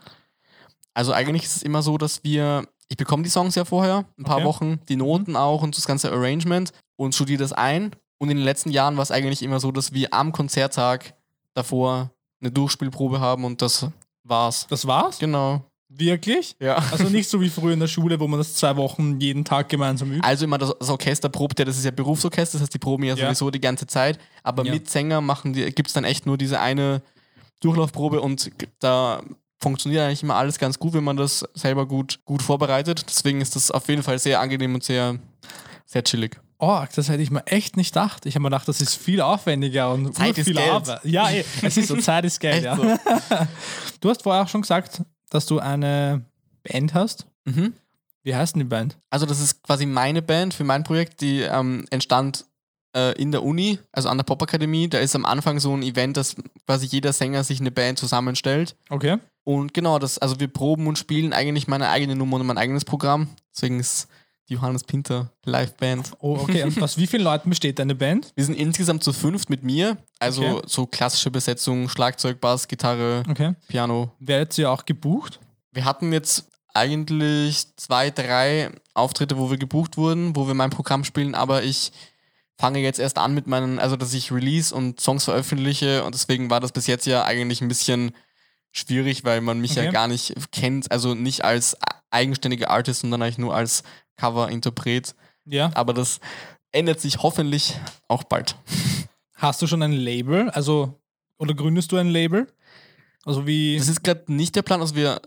Also 0.94 1.12
eigentlich 1.12 1.44
ist 1.44 1.56
es 1.56 1.62
immer 1.62 1.82
so, 1.82 1.96
dass 1.96 2.24
wir, 2.24 2.66
ich 2.88 2.96
bekomme 2.96 3.22
die 3.22 3.30
Songs 3.30 3.54
ja 3.54 3.64
vorher, 3.64 4.04
ein 4.18 4.24
paar 4.24 4.38
Okay. 4.38 4.46
Wochen, 4.46 4.80
die 4.88 4.96
Noten 4.96 5.36
auch 5.36 5.62
und 5.62 5.76
das 5.76 5.86
ganze 5.86 6.10
Arrangement 6.10 6.72
und 6.96 7.14
studiere 7.14 7.38
das 7.38 7.52
ein. 7.52 7.92
Und 8.18 8.30
in 8.30 8.38
den 8.38 8.44
letzten 8.44 8.70
Jahren 8.70 8.96
war 8.96 9.02
es 9.02 9.12
eigentlich 9.12 9.42
immer 9.42 9.60
so, 9.60 9.70
dass 9.70 9.92
wir 9.92 10.12
am 10.12 10.32
Konzerttag 10.32 11.14
davor 11.56 12.10
eine 12.40 12.50
Durchspielprobe 12.50 13.18
haben 13.20 13.44
und 13.44 13.62
das 13.62 13.86
war's. 14.22 14.66
Das 14.68 14.86
war's? 14.86 15.18
Genau. 15.18 15.64
Wirklich? 15.88 16.56
Ja. 16.60 16.76
Also 16.90 17.04
nicht 17.04 17.28
so 17.28 17.40
wie 17.40 17.48
früher 17.48 17.72
in 17.72 17.80
der 17.80 17.86
Schule, 17.86 18.18
wo 18.20 18.26
man 18.26 18.38
das 18.38 18.54
zwei 18.54 18.76
Wochen 18.76 19.18
jeden 19.20 19.44
Tag 19.44 19.68
gemeinsam 19.68 20.10
übt. 20.12 20.26
Also 20.26 20.44
immer 20.44 20.58
das, 20.58 20.74
das 20.78 20.90
Orchester 20.90 21.28
probt 21.28 21.58
ja, 21.58 21.64
das 21.64 21.78
ist 21.78 21.84
ja 21.84 21.90
Berufsorchester, 21.92 22.58
das 22.58 22.62
heißt, 22.64 22.74
die 22.74 22.78
proben 22.78 23.04
ja, 23.04 23.14
Ja. 23.14 23.26
sowieso 23.26 23.50
die 23.50 23.60
ganze 23.60 23.86
Zeit. 23.86 24.18
Aber 24.42 24.64
Ja. 24.64 24.72
mit 24.72 24.90
Sänger 24.90 25.20
machen 25.20 25.52
gibt 25.54 25.86
es 25.86 25.92
dann 25.94 26.04
echt 26.04 26.26
nur 26.26 26.36
diese 26.36 26.60
eine 26.60 27.02
Durchlaufprobe 27.60 28.20
und 28.20 28.50
da 28.80 29.22
funktioniert 29.58 30.02
eigentlich 30.02 30.22
immer 30.22 30.34
alles 30.34 30.58
ganz 30.58 30.78
gut, 30.78 30.92
wenn 30.92 31.04
man 31.04 31.16
das 31.16 31.44
selber 31.54 31.86
gut, 31.86 32.20
gut 32.26 32.42
vorbereitet. 32.42 33.06
Deswegen 33.08 33.40
ist 33.40 33.56
das 33.56 33.70
auf 33.70 33.88
jeden 33.88 34.02
Fall 34.02 34.18
sehr 34.18 34.40
angenehm 34.40 34.74
und 34.74 34.84
sehr, 34.84 35.18
sehr 35.86 36.04
chillig. 36.04 36.38
Oh, 36.58 36.82
das 36.94 37.08
hätte 37.08 37.22
ich 37.22 37.30
mir 37.30 37.46
echt 37.46 37.76
nicht 37.76 37.92
gedacht. 37.92 38.24
Ich 38.24 38.34
habe 38.34 38.42
mir 38.42 38.48
gedacht, 38.48 38.68
das 38.68 38.80
ist 38.80 38.94
viel 38.94 39.20
aufwendiger 39.20 39.92
und 39.92 40.14
Zeit 40.14 40.36
viel 40.36 40.54
Geld. 40.54 40.70
Arbeit. 40.70 41.04
Ja, 41.04 41.30
eh, 41.30 41.44
es 41.62 41.76
ist 41.76 41.88
so, 41.88 41.96
Zeit 41.96 42.24
ist 42.24 42.40
Geld. 42.40 42.64
Ja. 42.64 42.76
so. 42.76 42.82
Du 44.00 44.10
hast 44.10 44.22
vorher 44.22 44.42
auch 44.42 44.48
schon 44.48 44.62
gesagt, 44.62 45.02
dass 45.30 45.46
du 45.46 45.58
eine 45.58 46.24
Band 46.62 46.94
hast. 46.94 47.26
Mhm. 47.44 47.74
Wie 48.22 48.34
heißt 48.34 48.54
denn 48.54 48.60
die 48.60 48.68
Band? 48.68 48.98
Also 49.10 49.26
das 49.26 49.40
ist 49.40 49.62
quasi 49.62 49.86
meine 49.86 50.22
Band 50.22 50.54
für 50.54 50.64
mein 50.64 50.82
Projekt, 50.82 51.20
die 51.20 51.40
ähm, 51.42 51.84
entstand 51.90 52.44
äh, 52.96 53.12
in 53.20 53.30
der 53.30 53.42
Uni, 53.42 53.78
also 53.92 54.08
an 54.08 54.16
der 54.16 54.24
Popakademie. 54.24 54.88
Da 54.88 54.98
ist 54.98 55.14
am 55.14 55.24
Anfang 55.24 55.60
so 55.60 55.76
ein 55.76 55.82
Event, 55.82 56.16
dass 56.16 56.34
quasi 56.66 56.86
jeder 56.86 57.12
Sänger 57.12 57.44
sich 57.44 57.60
eine 57.60 57.70
Band 57.70 57.98
zusammenstellt. 57.98 58.76
Okay. 58.88 59.18
Und 59.44 59.74
genau, 59.74 59.98
das, 60.00 60.18
also 60.18 60.40
wir 60.40 60.48
proben 60.48 60.88
und 60.88 60.98
spielen 60.98 61.32
eigentlich 61.32 61.68
meine 61.68 61.88
eigene 61.88 62.16
Nummer 62.16 62.38
und 62.38 62.46
mein 62.46 62.58
eigenes 62.58 62.84
Programm. 62.84 63.28
Deswegen 63.54 63.78
ist 63.78 64.08
die 64.48 64.54
Johannes 64.54 64.84
Pinter 64.84 65.32
Liveband. 65.44 66.12
Oh, 66.20 66.36
okay. 66.38 66.62
Und 66.64 66.80
aus 66.82 66.96
wie 66.96 67.06
vielen 67.06 67.22
Leuten 67.24 67.48
besteht 67.50 67.78
deine 67.78 67.94
Band? 67.94 68.32
Wir 68.36 68.44
sind 68.44 68.54
insgesamt 68.54 69.02
zu 69.02 69.12
fünft 69.12 69.50
mit 69.50 69.62
mir. 69.64 69.96
Also 70.18 70.44
Okay. 70.44 70.62
so 70.66 70.86
klassische 70.86 71.30
Besetzung, 71.30 71.88
Schlagzeug, 71.88 72.40
Bass, 72.40 72.68
Gitarre, 72.68 73.22
Okay. 73.28 73.54
Piano. 73.68 74.12
Werdet 74.20 74.56
ihr 74.58 74.70
auch 74.70 74.84
gebucht? 74.84 75.40
Wir 75.72 75.84
hatten 75.84 76.12
jetzt 76.12 76.46
eigentlich 76.74 77.66
zwei, 77.76 78.10
drei 78.10 78.70
Auftritte, 78.94 79.36
wo 79.38 79.50
wir 79.50 79.56
gebucht 79.58 79.96
wurden, 79.96 80.36
wo 80.36 80.46
wir 80.46 80.54
mein 80.54 80.70
Programm 80.70 81.04
spielen, 81.04 81.34
aber 81.34 81.62
ich 81.62 81.90
fange 82.58 82.78
jetzt 82.80 82.98
erst 83.00 83.18
an 83.18 83.34
mit 83.34 83.46
meinen, 83.46 83.78
also 83.78 83.96
dass 83.96 84.14
ich 84.14 84.30
Release 84.32 84.74
und 84.74 85.00
Songs 85.00 85.24
veröffentliche 85.24 86.04
und 86.04 86.14
deswegen 86.14 86.48
war 86.50 86.60
das 86.60 86.72
bis 86.72 86.86
jetzt 86.86 87.06
ja 87.06 87.24
eigentlich 87.24 87.60
ein 87.60 87.68
bisschen 87.68 88.12
schwierig, 88.72 89.24
weil 89.24 89.40
man 89.40 89.60
mich 89.60 89.74
ja 89.74 89.82
Okay. 89.84 89.92
gar 89.92 90.08
nicht 90.08 90.34
kennt, 90.52 90.90
also 90.92 91.14
nicht 91.14 91.44
als 91.44 91.76
eigenständiger 92.10 92.70
Artist, 92.70 93.00
sondern 93.00 93.22
eigentlich 93.22 93.38
nur 93.38 93.54
als 93.54 93.82
Cover-Interpret. 94.16 95.14
Ja. 95.44 95.70
Aber 95.74 95.92
das 95.94 96.20
ändert 96.72 97.00
sich 97.00 97.22
hoffentlich 97.22 97.78
auch 98.08 98.24
bald. 98.24 98.56
Hast 99.34 99.62
du 99.62 99.66
schon 99.66 99.82
ein 99.82 99.92
Label? 99.92 100.50
Also, 100.50 101.00
oder 101.38 101.54
gründest 101.54 101.92
du 101.92 101.96
ein 101.96 102.08
Label? 102.08 102.46
Also 103.24 103.46
wie. 103.46 103.76
Das 103.76 103.88
ist 103.88 104.02
gerade 104.02 104.32
nicht 104.32 104.56
der 104.56 104.62
Plan, 104.62 104.80
also 104.80 104.94
wir 104.94 105.20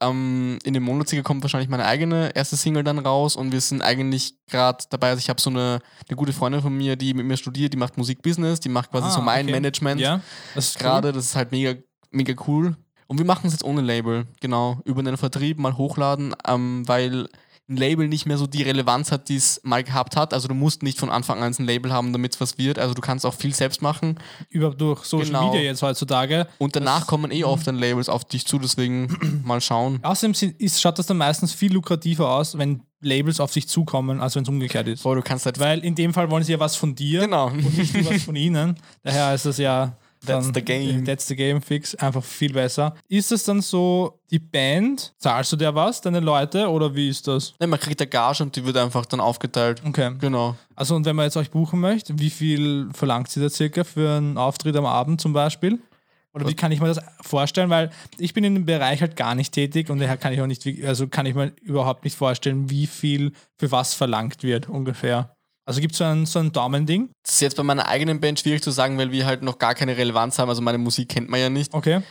ähm, 0.00 0.58
in 0.64 0.74
dem 0.74 0.82
Monatssieger 0.82 1.22
kommt 1.22 1.42
wahrscheinlich 1.42 1.68
meine 1.68 1.84
eigene 1.84 2.34
erste 2.34 2.56
Single 2.56 2.84
dann 2.84 2.98
raus 2.98 3.36
und 3.36 3.52
wir 3.52 3.60
sind 3.60 3.82
eigentlich 3.82 4.34
gerade 4.46 4.84
dabei, 4.90 5.10
also 5.10 5.20
ich 5.20 5.28
habe 5.28 5.40
so 5.40 5.50
eine, 5.50 5.80
eine 6.08 6.16
gute 6.16 6.32
Freundin 6.32 6.62
von 6.62 6.76
mir, 6.76 6.96
die 6.96 7.14
mit 7.14 7.26
mir 7.26 7.36
studiert, 7.36 7.72
die 7.72 7.76
macht 7.76 7.96
Musikbusiness, 7.96 8.60
die 8.60 8.68
macht 8.68 8.90
quasi 8.90 9.06
Ah, 9.06 9.10
so 9.10 9.20
mein 9.20 9.46
okay. 9.46 9.52
Management 9.52 10.00
ja, 10.00 10.20
das 10.54 10.68
ist 10.68 10.78
gerade, 10.78 11.12
das 11.12 11.26
ist 11.26 11.36
halt 11.36 11.52
mega, 11.52 11.74
mega 12.10 12.34
cool. 12.46 12.76
Und 13.06 13.18
wir 13.18 13.26
machen 13.26 13.46
es 13.46 13.52
jetzt 13.52 13.64
ohne 13.64 13.82
Label, 13.82 14.26
genau, 14.40 14.80
über 14.84 15.02
den 15.02 15.16
Vertrieb 15.16 15.58
mal 15.58 15.76
hochladen, 15.76 16.34
ähm, 16.46 16.82
weil 16.86 17.28
ein 17.68 17.76
Label 17.78 18.08
nicht 18.08 18.26
mehr 18.26 18.36
so 18.36 18.46
die 18.46 18.62
Relevanz 18.62 19.10
hat, 19.10 19.30
die 19.30 19.36
es 19.36 19.60
mal 19.64 19.82
gehabt 19.82 20.16
hat. 20.16 20.34
Also 20.34 20.48
du 20.48 20.54
musst 20.54 20.82
nicht 20.82 20.98
von 20.98 21.08
Anfang 21.08 21.42
an 21.42 21.54
ein 21.58 21.64
Label 21.64 21.92
haben, 21.92 22.12
damit 22.12 22.34
es 22.34 22.40
was 22.40 22.58
wird. 22.58 22.78
Also 22.78 22.92
du 22.92 23.00
kannst 23.00 23.24
auch 23.24 23.32
viel 23.34 23.54
selbst 23.54 23.80
machen. 23.80 24.16
cool. 24.18 24.46
Über 24.50 24.70
durch 24.74 25.04
Social 25.04 25.26
Genau. 25.26 25.46
Media 25.50 25.62
jetzt 25.62 25.80
heutzutage. 25.82 26.46
Und 26.58 26.76
danach 26.76 27.00
Das- 27.00 27.06
kommen 27.06 27.30
eh 27.30 27.42
oft 27.44 27.66
dann 27.66 27.76
Labels 27.76 28.08
auf 28.10 28.24
dich 28.26 28.46
zu, 28.46 28.58
deswegen 28.58 29.42
mal 29.44 29.60
schauen. 29.62 29.98
Außerdem 30.02 30.54
ist, 30.58 30.80
schaut 30.82 30.98
das 30.98 31.06
dann 31.06 31.16
meistens 31.16 31.52
viel 31.54 31.72
lukrativer 31.72 32.30
aus, 32.34 32.58
wenn 32.58 32.82
Labels 33.00 33.40
auf 33.40 33.52
sich 33.52 33.66
zukommen, 33.68 34.20
als 34.20 34.34
wenn 34.34 34.42
es 34.42 34.48
umgekehrt 34.48 34.86
ist. 34.88 35.02
Boah, 35.02 35.14
du 35.14 35.22
kannst 35.22 35.46
halt. 35.46 35.58
Weil 35.58 35.78
in 35.84 35.94
dem 35.94 36.12
Fall 36.12 36.30
wollen 36.30 36.44
sie 36.44 36.52
ja 36.52 36.60
was 36.60 36.76
von 36.76 36.94
dir 36.94 37.20
Genau. 37.20 37.46
und 37.46 37.76
nicht 37.78 37.94
nur 37.94 38.10
was 38.12 38.22
von 38.24 38.36
ihnen. 38.36 38.76
Daher 39.02 39.34
ist 39.34 39.46
das 39.46 39.56
ja 39.58 39.96
That's 40.26 40.50
the 40.54 40.62
game. 40.62 41.04
That's 41.04 41.26
the 41.26 41.36
game 41.36 41.60
fix, 41.60 41.94
einfach 41.94 42.22
viel 42.22 42.52
besser. 42.52 42.94
Ist 43.08 43.32
es 43.32 43.44
dann 43.44 43.60
so, 43.60 44.20
die 44.30 44.38
Band, 44.38 45.14
zahlst 45.18 45.52
du 45.52 45.56
der 45.56 45.74
was, 45.74 46.00
deine 46.00 46.20
Leute, 46.20 46.68
oder 46.68 46.94
wie 46.94 47.08
ist 47.08 47.28
das? 47.28 47.54
Ne, 47.60 47.66
man 47.66 47.78
kriegt 47.78 48.00
eine 48.00 48.08
Gage 48.08 48.42
und 48.42 48.54
die 48.56 48.64
wird 48.64 48.76
einfach 48.76 49.06
dann 49.06 49.20
aufgeteilt. 49.20 49.82
Okay. 49.86 50.12
Genau. 50.18 50.56
Also 50.74 50.94
und 50.96 51.04
wenn 51.04 51.16
man 51.16 51.26
jetzt 51.26 51.36
euch 51.36 51.50
buchen 51.50 51.80
möchte, 51.80 52.18
wie 52.18 52.30
viel 52.30 52.88
verlangt 52.92 53.28
sie 53.28 53.40
da 53.40 53.48
circa 53.48 53.84
für 53.84 54.16
einen 54.16 54.38
Auftritt 54.38 54.76
am 54.76 54.86
Abend 54.86 55.20
zum 55.20 55.32
Beispiel? 55.32 55.78
Oder 56.34 56.48
wie 56.48 56.54
kann 56.54 56.72
ich 56.72 56.80
mir 56.80 56.88
das 56.88 57.00
vorstellen? 57.20 57.70
Weil 57.70 57.90
ich 58.18 58.34
bin 58.34 58.42
in 58.42 58.54
dem 58.54 58.66
Bereich 58.66 59.00
halt 59.00 59.14
gar 59.14 59.36
nicht 59.36 59.52
tätig 59.52 59.88
und 59.88 60.00
daher 60.00 60.16
kann 60.16 60.32
ich 60.32 60.40
auch 60.40 60.48
nicht, 60.48 60.66
also 60.84 61.06
kann 61.06 61.26
ich 61.26 61.34
mir 61.36 61.52
überhaupt 61.62 62.02
nicht 62.02 62.16
vorstellen, 62.16 62.68
wie 62.70 62.88
viel 62.88 63.32
für 63.56 63.70
was 63.70 63.94
verlangt 63.94 64.42
wird 64.42 64.68
ungefähr. 64.68 65.33
Also 65.66 65.80
gibt 65.80 65.92
es 65.92 65.98
so 65.98 66.04
ein, 66.04 66.26
so 66.26 66.38
ein 66.40 66.52
Daumending? 66.52 67.08
Das 67.22 67.34
ist 67.34 67.40
jetzt 67.40 67.56
bei 67.56 67.62
meiner 67.62 67.86
eigenen 67.88 68.20
Band 68.20 68.38
schwierig 68.40 68.62
zu 68.62 68.70
sagen, 68.70 68.98
weil 68.98 69.10
wir 69.12 69.24
halt 69.26 69.42
noch 69.42 69.58
gar 69.58 69.74
keine 69.74 69.96
Relevanz 69.96 70.38
haben. 70.38 70.48
Also 70.48 70.60
meine 70.62 70.78
Musik 70.78 71.08
kennt 71.08 71.30
man 71.30 71.40
ja 71.40 71.48
nicht. 71.48 71.72
Okay. 71.72 72.02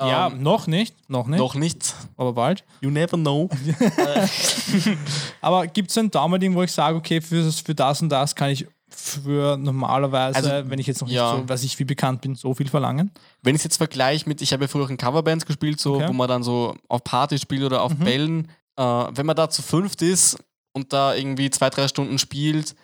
ja, 0.00 0.26
Ähm, 0.26 0.42
noch 0.42 0.66
nicht, 0.66 0.94
noch 1.08 1.26
nicht, 1.26 1.38
Noch 1.38 1.54
nicht. 1.54 1.94
aber 2.16 2.32
bald. 2.34 2.64
You 2.82 2.90
never 2.90 3.16
know. 3.16 3.48
Aber 5.40 5.66
gibt 5.66 5.90
es 5.90 5.98
ein 5.98 6.10
Daumending, 6.10 6.54
wo 6.54 6.62
ich 6.62 6.72
sage, 6.72 6.96
okay, 6.96 7.20
für 7.20 7.42
das, 7.42 7.60
für 7.60 7.74
das 7.74 8.02
und 8.02 8.08
das 8.10 8.34
kann 8.34 8.50
ich 8.50 8.66
für 8.90 9.56
normalerweise, 9.56 10.36
Also, 10.36 10.70
wenn 10.70 10.78
ich 10.78 10.86
jetzt 10.86 11.00
noch 11.00 11.08
ja. 11.08 11.32
nicht 11.32 11.42
so, 11.42 11.48
weiß 11.48 11.62
ich, 11.64 11.78
wie 11.78 11.84
bekannt 11.84 12.20
bin, 12.22 12.34
so 12.34 12.54
viel 12.54 12.68
verlangen? 12.68 13.10
Wenn 13.42 13.54
ich 13.54 13.60
es 13.60 13.64
jetzt 13.64 13.76
vergleiche 13.76 14.28
mit, 14.28 14.42
ich 14.42 14.52
habe 14.52 14.64
ja 14.64 14.68
früher 14.68 14.84
auch 14.84 14.90
in 14.90 14.96
Coverbands 14.96 15.46
gespielt, 15.46 15.80
so, 15.80 15.94
Okay. 15.94 16.04
Mhm. 16.04 16.08
wo 16.08 16.12
man 16.14 16.28
dann 16.28 16.42
so 16.42 16.74
auf 16.88 17.04
Partys 17.04 17.40
spielt 17.42 17.62
oder 17.62 17.82
auf 17.82 17.94
Bällen. 17.94 18.48
Äh, 18.76 18.82
wenn 18.82 19.26
man 19.26 19.36
da 19.36 19.50
zu 19.50 19.62
fünft 19.62 20.02
ist 20.02 20.38
und 20.72 20.92
da 20.92 21.14
irgendwie 21.14 21.50
zwei, 21.50 21.70
drei 21.70 21.86
Stunden 21.88 22.18
spielt, 22.18 22.74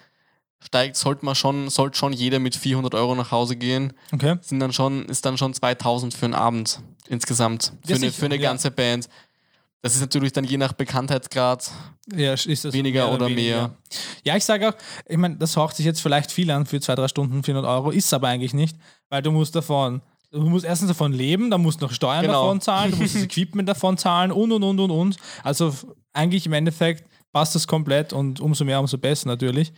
steigt, 0.64 0.96
sollte 0.96 1.24
man 1.24 1.35
schon, 1.35 1.68
sollte 1.70 1.96
schon 1.98 2.12
jeder 2.12 2.38
mit 2.38 2.57
400 2.57 2.94
Euro 2.94 3.14
nach 3.14 3.31
Hause 3.31 3.57
gehen. 3.57 3.92
Okay. 4.12 4.37
Sind 4.40 4.61
dann 4.61 4.72
schon, 4.72 5.05
ist 5.07 5.24
dann 5.24 5.37
schon 5.38 5.55
2000 5.55 6.14
für 6.14 6.24
einen 6.24 6.35
Abend 6.35 6.81
insgesamt. 7.09 7.72
Für 7.87 7.94
eine, 7.94 8.11
für 8.11 8.27
eine 8.27 8.38
ganze 8.38 8.70
Band. 8.70 9.09
Das 9.83 9.94
ist 9.94 10.00
natürlich 10.00 10.33
dann 10.33 10.44
je 10.44 10.57
nach 10.57 10.72
Bekanntheitsgrad. 10.72 11.70
Ja, 12.14 12.35
Weniger 12.37 13.05
mehr 13.05 13.14
oder 13.14 13.29
mehr? 13.29 13.74
Ja, 14.24 14.35
ich 14.35 14.44
sage 14.44 14.70
auch, 14.70 14.74
ich 15.07 15.18
meine, 15.18 15.37
das 15.37 15.57
haucht 15.59 15.77
sich 15.77 15.85
jetzt 15.85 16.00
vielleicht 16.00 16.33
viel 16.33 16.50
an 16.50 16.64
für 16.64 16.81
zwei, 16.81 16.94
drei 16.94 17.07
Stunden 17.09 17.42
400 17.42 17.70
Euro, 17.70 17.90
ist 17.90 18.12
aber 18.14 18.29
eigentlich 18.29 18.55
nicht, 18.55 18.79
weil 19.11 19.20
du 19.20 19.31
musst 19.31 19.55
davon, 19.55 20.00
du 20.31 20.40
musst 20.40 20.64
erstens 20.64 20.88
davon 20.88 21.12
leben, 21.12 21.50
dann 21.50 21.61
musst 21.61 21.83
du 21.83 21.85
noch 21.85 21.92
Steuern 21.92 22.22
Genau. 22.22 22.44
davon 22.44 22.62
zahlen, 22.62 22.92
du 22.92 22.96
musst 22.96 23.14
das 23.14 23.22
Equipment 23.24 23.68
davon 23.68 23.98
zahlen 23.98 24.33
und 24.33 24.53
und 24.53 24.62
und 24.62 24.81
und 24.81 24.90
und. 24.90 25.16
Also 25.42 25.74
eigentlich 26.14 26.46
im 26.46 26.55
Endeffekt 26.55 27.05
passt 27.35 27.55
das 27.55 27.66
komplett 27.66 28.14
und 28.14 28.40
umso 28.40 28.64
mehr, 28.64 28.81
umso 28.81 28.96
besser 28.96 29.29
natürlich. 29.29 29.70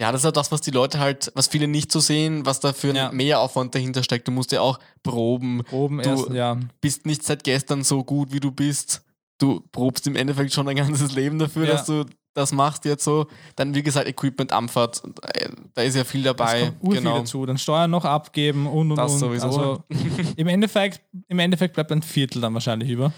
Ja, 0.00 0.12
das 0.12 0.20
ist 0.22 0.26
auch 0.26 0.32
das, 0.32 0.52
was 0.52 0.60
die 0.60 0.70
Leute 0.70 1.00
halt, 1.00 1.32
was 1.34 1.48
viele 1.48 1.66
nicht 1.66 1.90
so 1.90 1.98
sehen, 1.98 2.46
was 2.46 2.60
da 2.60 2.72
für 2.72 2.94
Ja. 2.94 3.10
Mehraufwand 3.10 3.74
dahinter 3.74 4.02
steckt. 4.04 4.28
Du 4.28 4.32
musst 4.32 4.52
ja 4.52 4.60
auch 4.60 4.78
proben. 5.02 5.62
Oben 5.72 6.00
Du- 6.02 6.08
erst, 6.10 6.30
ja. 6.30 6.56
bist 6.80 7.04
nicht 7.04 7.24
seit 7.24 7.42
gestern 7.42 7.82
so 7.82 8.04
gut, 8.04 8.32
wie 8.32 8.38
du 8.40 8.52
bist. 8.52 9.02
Du 9.38 9.60
probst 9.72 10.06
im 10.06 10.14
Endeffekt 10.16 10.52
schon 10.52 10.66
dein 10.66 10.76
ganzes 11.06 11.12
Leben 11.12 11.38
dafür, 11.38 11.64
Ja. 11.66 11.72
dass 11.72 11.86
du 11.86 12.04
das 12.34 12.52
machst 12.52 12.84
jetzt 12.84 13.02
so. 13.02 13.26
Dann, 13.56 13.74
wie 13.74 13.82
gesagt, 13.82 14.06
Equipment, 14.06 14.52
Anfahrt, 14.52 15.02
äh, 15.34 15.48
da 15.74 15.82
ist 15.82 15.96
ja 15.96 16.04
viel 16.04 16.22
dabei. 16.22 16.72
urviel 16.80 17.00
Genau. 17.00 17.18
dazu, 17.18 17.44
dann 17.44 17.58
Steuern 17.58 17.90
noch 17.90 18.04
abgeben 18.04 18.68
und 18.68 18.92
und 18.92 18.96
Das 18.96 19.12
und. 19.14 19.18
sowieso. 19.18 19.46
Also 19.46 19.82
im 20.36 20.46
Endeffekt, 20.46 21.00
im 21.26 21.40
Endeffekt 21.40 21.74
bleibt 21.74 21.90
ein 21.90 22.02
Viertel 22.02 22.40
dann 22.40 22.54
wahrscheinlich 22.54 22.88
über. 22.90 23.12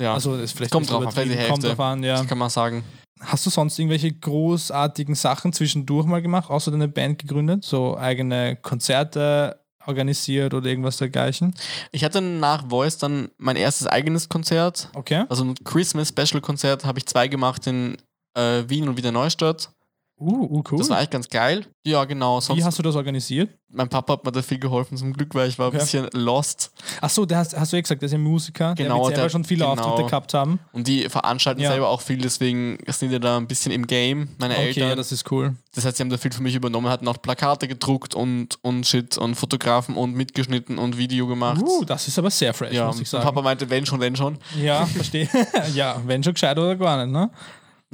Ja, 0.00 0.14
Also 0.14 0.36
ist 0.36 0.52
vielleicht 0.56 0.72
Kommt 0.72 0.90
drauf 0.90 1.04
an, 1.06 1.12
vielleicht 1.12 1.28
die 1.28 1.32
übertrieben, 1.34 1.52
kommt 1.52 1.64
drauf 1.64 1.80
an, 1.80 2.02
ja. 2.02 2.16
das 2.16 2.26
kann 2.26 2.38
man 2.38 2.48
sagen. 2.48 2.82
Hast 3.20 3.46
du 3.46 3.50
sonst 3.50 3.78
irgendwelche 3.78 4.12
großartigen 4.12 5.14
Sachen 5.14 5.52
zwischendurch 5.52 6.06
mal 6.06 6.20
gemacht, 6.20 6.50
außer 6.50 6.70
deine 6.70 6.88
Band 6.88 7.18
gegründet? 7.18 7.64
So 7.64 7.96
eigene 7.96 8.56
Konzerte 8.56 9.60
organisiert 9.86 10.54
oder 10.54 10.68
irgendwas 10.68 10.96
dergleichen? 10.96 11.54
Ich 11.92 12.04
hatte 12.04 12.20
nach 12.20 12.68
Voice 12.68 12.98
dann 12.98 13.30
mein 13.38 13.56
erstes 13.56 13.86
eigenes 13.86 14.28
Konzert. 14.28 14.90
Okay. 14.94 15.24
Also 15.28 15.44
ein 15.44 15.54
Christmas-Special-Konzert 15.64 16.84
habe 16.84 16.98
ich 16.98 17.06
zwei 17.06 17.28
gemacht 17.28 17.66
in 17.66 17.96
äh, 18.34 18.64
Wien 18.66 18.88
und 18.88 18.96
wieder 18.96 19.12
Neustadt. 19.12 19.70
Uh, 20.16 20.58
uh 20.58 20.62
cool. 20.70 20.78
Das 20.78 20.88
war 20.90 20.98
eigentlich 20.98 21.10
ganz 21.10 21.28
geil. 21.28 21.66
Ja, 21.84 22.04
genau. 22.04 22.40
Wie 22.40 22.64
hast 22.64 22.78
du 22.78 22.82
das 22.82 22.94
organisiert? 22.96 23.50
mein 23.74 23.88
Papa 23.88 24.14
hat 24.14 24.24
mir 24.24 24.32
da 24.32 24.40
viel 24.40 24.58
geholfen 24.58 24.96
zum 24.96 25.12
Glück, 25.12 25.34
weil 25.34 25.48
ich 25.48 25.58
war 25.58 25.68
Okay. 25.68 25.76
ein 25.78 25.80
bisschen 25.80 26.08
lost. 26.12 26.70
Achso, 27.00 27.26
der 27.26 27.38
hast, 27.38 27.58
hast 27.58 27.72
du 27.72 27.76
ja 27.76 27.82
gesagt, 27.82 28.00
der 28.02 28.06
ist 28.06 28.12
ja 28.12 28.18
Musiker, 28.18 28.74
der 28.74 28.86
Genau, 28.86 28.98
wird 28.98 29.08
selber 29.08 29.22
der- 29.22 29.28
schon 29.30 29.44
viele 29.44 29.64
genau. 29.66 29.82
Auftritte 29.82 30.08
gehabt 30.08 30.34
haben. 30.34 30.60
Und 30.72 30.86
die 30.86 31.08
veranstalten 31.08 31.60
Ja. 31.60 31.70
selber 31.70 31.88
auch 31.88 32.00
viel, 32.00 32.18
deswegen 32.18 32.78
sind 32.88 33.10
die 33.10 33.18
da 33.20 33.36
ein 33.36 33.46
bisschen 33.48 33.72
im 33.72 33.86
Game, 33.86 34.28
meine 34.38 34.54
Okay, 34.54 34.66
Eltern. 34.68 34.88
ja, 34.90 34.94
Das, 34.94 35.08
das 35.08 35.20
ist 35.20 35.32
cool. 35.32 35.54
heißt, 35.76 35.96
sie 35.96 36.02
haben 36.02 36.10
da 36.10 36.16
viel 36.16 36.32
für 36.32 36.42
mich 36.42 36.54
übernommen, 36.54 36.88
hatten 36.88 37.08
auch 37.08 37.20
Plakate 37.20 37.66
gedruckt 37.68 38.14
und, 38.14 38.58
und 38.62 38.86
Shit 38.86 39.18
und 39.18 39.34
Fotografen 39.34 39.96
und 39.96 40.14
mitgeschnitten 40.14 40.78
und 40.78 40.96
Video 40.96 41.26
gemacht. 41.26 41.62
Uh, 41.62 41.84
das 41.84 42.06
ist 42.06 42.18
aber 42.18 42.30
sehr 42.30 42.54
fresh, 42.54 42.72
ja, 42.72 42.86
muss 42.86 43.00
ich 43.00 43.08
sagen. 43.08 43.24
Papa 43.24 43.42
meinte, 43.42 43.68
wenn 43.68 43.84
schon, 43.84 44.00
wenn 44.00 44.14
schon. 44.14 44.38
Ja, 44.62 44.86
verstehe. 44.86 45.28
ja, 45.74 46.00
wenn 46.06 46.22
schon 46.22 46.34
gescheit 46.34 46.56
oder 46.58 46.76
gar 46.76 47.04
nicht, 47.04 47.12
ne? 47.12 47.30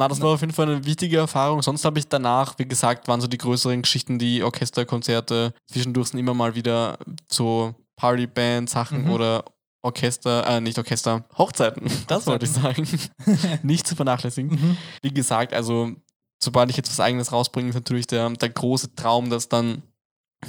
Na, 0.00 0.08
das 0.08 0.18
war 0.22 0.30
auf 0.30 0.40
jeden 0.40 0.54
Fall 0.54 0.66
eine 0.66 0.86
wichtige 0.86 1.18
Erfahrung. 1.18 1.60
Sonst 1.60 1.84
habe 1.84 1.98
ich 1.98 2.08
danach, 2.08 2.58
wie 2.58 2.64
gesagt, 2.66 3.06
waren 3.06 3.20
so 3.20 3.26
die 3.26 3.36
größeren 3.36 3.82
Geschichten, 3.82 4.18
die 4.18 4.42
Orchesterkonzerte. 4.42 5.52
Zwischendurch 5.70 6.08
sind 6.08 6.18
immer 6.18 6.32
mal 6.32 6.54
wieder 6.54 6.96
so 7.30 7.74
Partyband-Sachen 7.96 9.04
Mhm. 9.04 9.10
oder 9.10 9.44
Orchester, 9.82 10.46
äh, 10.46 10.60
nicht 10.62 10.78
Orchester, 10.78 11.24
Hochzeiten. 11.36 11.82
Das 12.06 12.26
wollte 12.26 12.46
ich 12.46 12.52
sagen. 12.52 12.88
nicht 13.62 13.86
zu 13.86 13.94
vernachlässigen. 13.94 14.50
Mhm. 14.52 14.76
Wie 15.02 15.12
gesagt, 15.12 15.52
also 15.52 15.90
sobald 16.42 16.70
ich 16.70 16.78
jetzt 16.78 16.88
was 16.90 17.00
eigenes 17.00 17.30
rausbringe, 17.30 17.68
ist 17.68 17.74
natürlich 17.74 18.06
der, 18.06 18.30
der 18.30 18.48
große 18.48 18.94
Traum, 18.94 19.28
dass 19.28 19.50
dann 19.50 19.82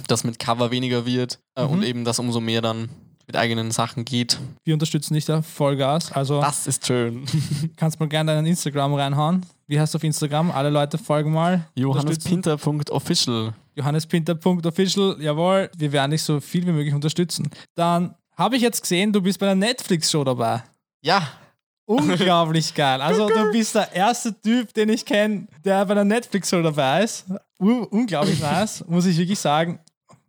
das 0.07 0.23
mit 0.23 0.39
Cover 0.39 0.71
weniger 0.71 1.05
wird 1.05 1.39
äh, 1.57 1.65
Mhm. 1.65 1.71
und 1.71 1.83
eben 1.83 2.05
das 2.05 2.19
umso 2.19 2.39
mehr 2.39 2.61
dann 2.61 2.89
mit 3.31 3.37
eigenen 3.37 3.71
Sachen 3.71 4.03
geht. 4.03 4.39
Wir 4.65 4.73
unterstützen 4.73 5.13
dich 5.13 5.23
da 5.23 5.41
Vollgas. 5.41 6.11
Also 6.11 6.41
Das 6.41 6.67
ist 6.67 6.85
schön. 6.85 7.25
kannst 7.77 7.97
mal 7.99 8.09
gerne 8.09 8.33
deinen 8.35 8.45
Instagram 8.45 8.93
reinhauen. 8.93 9.45
Wie 9.67 9.79
heißt 9.79 9.93
du 9.93 9.97
auf 9.97 10.03
Instagram? 10.03 10.51
Alle 10.51 10.69
Leute 10.69 10.97
folgen 10.97 11.31
mal. 11.31 11.65
JohannesPinter.official. 11.75 13.53
JohannesPinter.official, 13.75 15.15
jawohl, 15.21 15.71
wir 15.77 15.91
werden 15.93 16.11
dich 16.11 16.23
so 16.23 16.41
viel 16.41 16.67
wie 16.67 16.73
möglich 16.73 16.93
unterstützen. 16.93 17.49
Dann 17.75 18.15
habe 18.35 18.57
ich 18.57 18.61
jetzt 18.61 18.81
gesehen, 18.81 19.13
du 19.13 19.21
bist 19.21 19.39
bei 19.39 19.45
der 19.45 19.55
Netflix-Show 19.55 20.25
dabei. 20.25 20.63
Ja, 21.01 21.25
Unglaublich 21.85 22.73
geil. 22.75 23.01
Also 23.01 23.27
du 23.27 23.51
bist 23.51 23.75
der 23.75 23.93
erste 23.93 24.39
Typ, 24.41 24.73
den 24.73 24.89
ich 24.89 25.05
kenne, 25.05 25.47
der 25.63 25.85
bei 25.85 25.93
der 25.93 26.05
Netflix-Show 26.05 26.61
dabei 26.61 27.03
ist. 27.03 27.25
U 27.59 27.83
unglaublich 27.89 28.39
nice, 28.41 28.83
muss 28.87 29.05
ich 29.05 29.17
wirklich 29.17 29.39
sagen. 29.39 29.79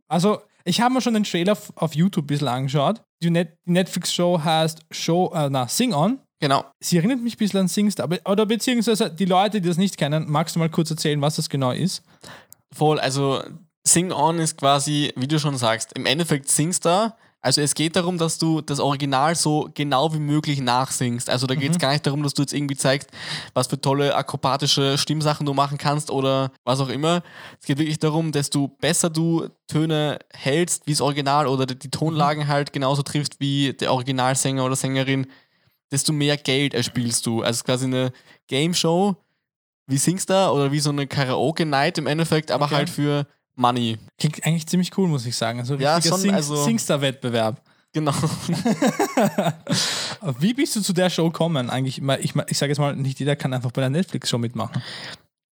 Also 0.08 0.40
ich 0.64 0.80
habe 0.80 0.94
mir 0.94 1.00
schon 1.00 1.14
den 1.14 1.24
Trailer 1.24 1.56
auf- 1.76 1.94
YouTube 1.94 2.24
ein 2.24 2.28
bisschen 2.28 2.48
angeschaut. 2.48 3.02
Die, 3.22 3.30
Net 3.30 3.56
die 3.66 3.72
Netflix-Show 3.72 4.40
heißt 4.42 4.80
Show, 4.90 5.32
äh, 5.34 5.48
na, 5.50 5.68
Sing 5.68 5.92
On. 5.94 6.18
genau. 6.40 6.64
Sie 6.80 6.96
erinnert 6.98 7.20
mich 7.20 7.34
ein 7.34 7.38
bisschen 7.38 7.60
an 7.60 7.68
Singstar, 7.68 8.08
oder 8.24 8.46
beziehungsweise 8.46 9.10
die 9.10 9.24
Leute, 9.26 9.60
die 9.60 9.68
das 9.68 9.76
nicht 9.76 9.96
kennen, 9.96 10.24
magst 10.28 10.56
du 10.56 10.60
mal 10.60 10.68
kurz 10.70 10.90
erzählen, 10.90 11.20
was 11.20 11.36
das 11.36 11.48
genau 11.48 11.70
ist? 11.72 12.02
Voll, 12.74 12.98
also 12.98 13.42
Sing 13.86 14.12
On 14.12 14.38
ist 14.38 14.56
quasi, 14.58 15.12
wie 15.16 15.26
du 15.28 15.38
schon 15.38 15.56
sagst, 15.56 15.92
im 15.96 16.06
Endeffekt 16.06 16.48
singst 16.48 16.84
da. 16.84 17.16
Also 17.44 17.60
es 17.60 17.74
geht 17.74 17.96
darum, 17.96 18.18
dass 18.18 18.38
du 18.38 18.60
das 18.60 18.78
Original 18.78 19.34
so 19.34 19.68
genau 19.74 20.14
wie 20.14 20.20
möglich 20.20 20.60
nachsingst. 20.60 21.28
Also 21.28 21.48
da 21.48 21.56
geht 21.56 21.72
es 21.72 21.78
gar 21.78 21.90
nicht 21.90 22.06
darum, 22.06 22.22
dass 22.22 22.34
du 22.34 22.42
jetzt 22.42 22.54
irgendwie 22.54 22.76
zeigst, 22.76 23.10
was 23.52 23.66
für 23.66 23.80
tolle 23.80 24.14
akrobatische 24.14 24.96
Stimmsachen 24.96 25.44
du 25.44 25.52
machen 25.52 25.76
kannst 25.76 26.12
oder 26.12 26.52
was 26.64 26.78
auch 26.78 26.88
immer. 26.88 27.22
Es 27.60 27.66
geht 27.66 27.78
wirklich 27.78 27.98
darum, 27.98 28.30
desto 28.30 28.68
besser 28.68 29.10
du 29.10 29.48
Töne 29.66 30.20
hältst, 30.32 30.86
wie 30.86 30.92
das 30.92 31.00
Original 31.00 31.48
oder 31.48 31.66
die 31.66 31.90
Tonlagen 31.90 32.46
halt 32.46 32.72
genauso 32.72 33.02
triffst 33.02 33.40
wie 33.40 33.72
der 33.72 33.92
Originalsänger 33.92 34.64
oder 34.64 34.76
Sängerin, 34.76 35.26
desto 35.90 36.12
mehr 36.12 36.36
Geld 36.36 36.74
erspielst 36.74 37.26
du. 37.26 37.40
Also 37.40 37.50
es 37.50 37.56
ist 37.58 37.64
quasi 37.64 37.86
eine 37.86 38.12
Game 38.46 38.72
Show 38.72 39.16
wie 39.88 39.98
Singstar 39.98 40.54
oder 40.54 40.70
wie 40.70 40.78
so 40.78 40.90
eine 40.90 41.08
Karaoke-Night 41.08 41.98
im 41.98 42.06
Endeffekt, 42.06 42.52
aber 42.52 42.66
Okay. 42.66 42.74
halt 42.76 42.90
für 42.90 43.26
Money. 43.56 43.98
Klingt 44.18 44.44
eigentlich 44.46 44.66
ziemlich 44.66 44.96
cool, 44.96 45.08
muss 45.08 45.26
ich 45.26 45.36
sagen. 45.36 45.58
Also 45.60 45.74
Ja, 45.76 45.96
richtiger 45.96 46.14
schon, 46.14 46.20
Sing 46.22 46.34
also- 46.34 46.64
Singstar-Wettbewerb. 46.64 47.60
Genau. 47.94 48.12
Wie 50.38 50.54
bist 50.54 50.74
du 50.76 50.80
zu 50.80 50.94
der 50.94 51.10
Show 51.10 51.24
gekommen? 51.26 51.68
Eigentlich, 51.68 52.00
ich, 52.20 52.34
ich, 52.48 52.58
sage 52.58 52.70
jetzt 52.72 52.78
mal, 52.78 52.96
nicht 52.96 53.18
jeder 53.18 53.36
kann 53.36 53.52
einfach 53.52 53.70
bei 53.70 53.82
der 53.82 53.90
Netflix-Show 53.90 54.38
mitmachen. 54.38 54.82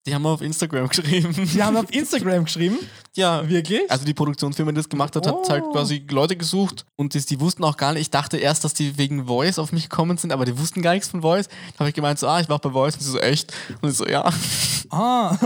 Die 0.07 0.14
haben 0.14 0.24
auf 0.24 0.41
Instagram 0.41 0.89
geschrieben. 0.89 1.35
Die 1.35 1.62
haben 1.62 1.77
auf 1.77 1.93
Instagram 1.93 2.45
geschrieben. 2.45 2.79
ja, 3.14 3.47
Wirklich? 3.47 3.83
also 3.91 4.07
die 4.07 4.14
Produktionsfirma, 4.14 4.72
die 4.72 4.77
das 4.77 4.89
gemacht 4.89 5.14
hat, 5.14 5.27
hat 5.27 5.35
Oh. 5.35 5.49
halt 5.51 5.64
quasi 5.72 6.03
Leute 6.11 6.37
gesucht 6.37 6.87
und 6.97 7.14
das, 7.14 7.27
die 7.27 7.39
wussten 7.39 7.62
auch 7.64 7.77
gar 7.77 7.93
nicht. 7.93 8.01
Ich 8.03 8.11
dachte 8.11 8.39
erst, 8.39 8.64
dass 8.64 8.72
die 8.72 8.97
wegen 8.97 9.27
Voice 9.27 9.59
auf 9.59 9.72
mich 9.72 9.91
gekommen 9.91 10.16
sind, 10.16 10.33
aber 10.33 10.47
die 10.47 10.59
wussten 10.59 10.81
gar 10.81 10.95
nichts 10.95 11.09
von 11.09 11.20
Voice. 11.20 11.49
Da 11.74 11.81
habe 11.81 11.91
ich 11.91 11.95
gemeint, 11.95 12.18
so, 12.18 12.29
ah, 12.29 12.41
ich 12.41 12.49
war 12.49 12.59
bei 12.59 12.70
Voice 12.70 12.95
und 12.95 13.03
sie 13.03 13.11
so, 13.11 13.18
echt? 13.18 13.53
Und 13.83 13.91
ich 13.91 13.97
so, 13.99 14.07
ja. 14.07 14.27
ah. 14.89 15.37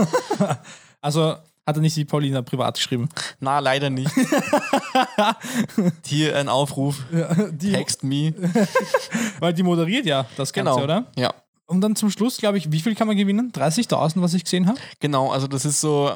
also 1.01 1.35
hat 1.65 1.75
er 1.77 1.81
nicht 1.81 1.95
die 1.97 2.05
Paulina 2.05 2.41
privat 2.41 2.75
geschrieben. 2.75 3.09
Na, 3.39 3.59
leider 3.59 3.89
nicht. 3.89 4.11
Hier 6.05 6.37
ein 6.37 6.49
Aufruf. 6.49 7.03
Die, 7.51 7.71
Text 7.71 8.03
me. 8.03 8.33
weil 9.39 9.53
die 9.53 9.63
moderiert 9.63 10.05
ja 10.05 10.25
das 10.37 10.53
Ganze, 10.53 10.71
Genau. 10.71 10.83
oder? 10.83 11.11
Ja. 11.15 11.33
Und 11.67 11.81
dann 11.81 11.95
zum 11.95 12.11
Schluss, 12.11 12.37
glaube 12.37 12.57
ich, 12.59 12.71
wie 12.71 12.79
viel 12.79 12.93
kann 12.93 13.07
man 13.07 13.17
gewinnen? 13.17 13.51
30.000, 13.51 14.21
was 14.21 14.35
ich 14.35 14.43
gesehen 14.43 14.67
habe? 14.67 14.77
Genau, 14.99 15.31
also 15.31 15.47
das 15.47 15.65
ist 15.65 15.81
so, 15.81 16.15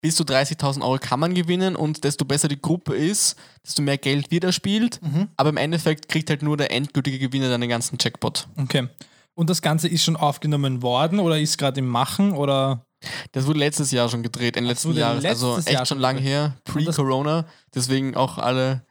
bis 0.00 0.16
zu 0.16 0.24
30.000 0.24 0.80
Euro 0.80 0.98
kann 0.98 1.20
man 1.20 1.34
gewinnen 1.34 1.76
und 1.76 2.02
desto 2.04 2.24
besser 2.24 2.48
die 2.48 2.60
Gruppe 2.60 2.94
ist, 2.94 3.36
desto 3.64 3.82
mehr 3.82 3.98
Geld 3.98 4.30
wird 4.30 4.44
er 4.44 4.52
spielt. 4.52 5.02
Mhm. 5.02 5.28
Aber 5.36 5.50
im 5.50 5.58
Endeffekt 5.58 6.08
kriegt 6.08 6.30
halt 6.30 6.42
nur 6.42 6.56
der 6.56 6.70
endgültige 6.70 7.18
Gewinner 7.18 7.50
dann 7.50 7.60
den 7.60 7.68
ganzen 7.68 7.98
Jackpot. 8.00 8.48
Okay. 8.56 8.88
Und 9.34 9.50
das 9.50 9.60
Ganze 9.60 9.88
ist 9.88 10.02
schon 10.02 10.16
aufgenommen 10.16 10.80
worden 10.80 11.18
oder 11.18 11.38
ist 11.38 11.58
gerade 11.58 11.80
im 11.80 11.88
Machen 11.88 12.32
oder? 12.32 12.85
Das 13.32 13.46
wurde 13.46 13.58
letztes 13.58 13.90
Jahr 13.90 14.08
schon 14.08 14.22
gedreht, 14.22 14.56
Ende 14.56 14.70
letzten 14.70 14.92
Jahres. 14.94 15.24
Also 15.24 15.58
echt 15.58 15.70
Jahr 15.70 15.86
schon 15.86 15.98
lange 15.98 16.20
gedreht. 16.20 16.34
her, 16.34 16.56
pre-Corona. 16.64 17.44
Deswegen 17.74 18.16
auch 18.16 18.38
alle 18.38 18.82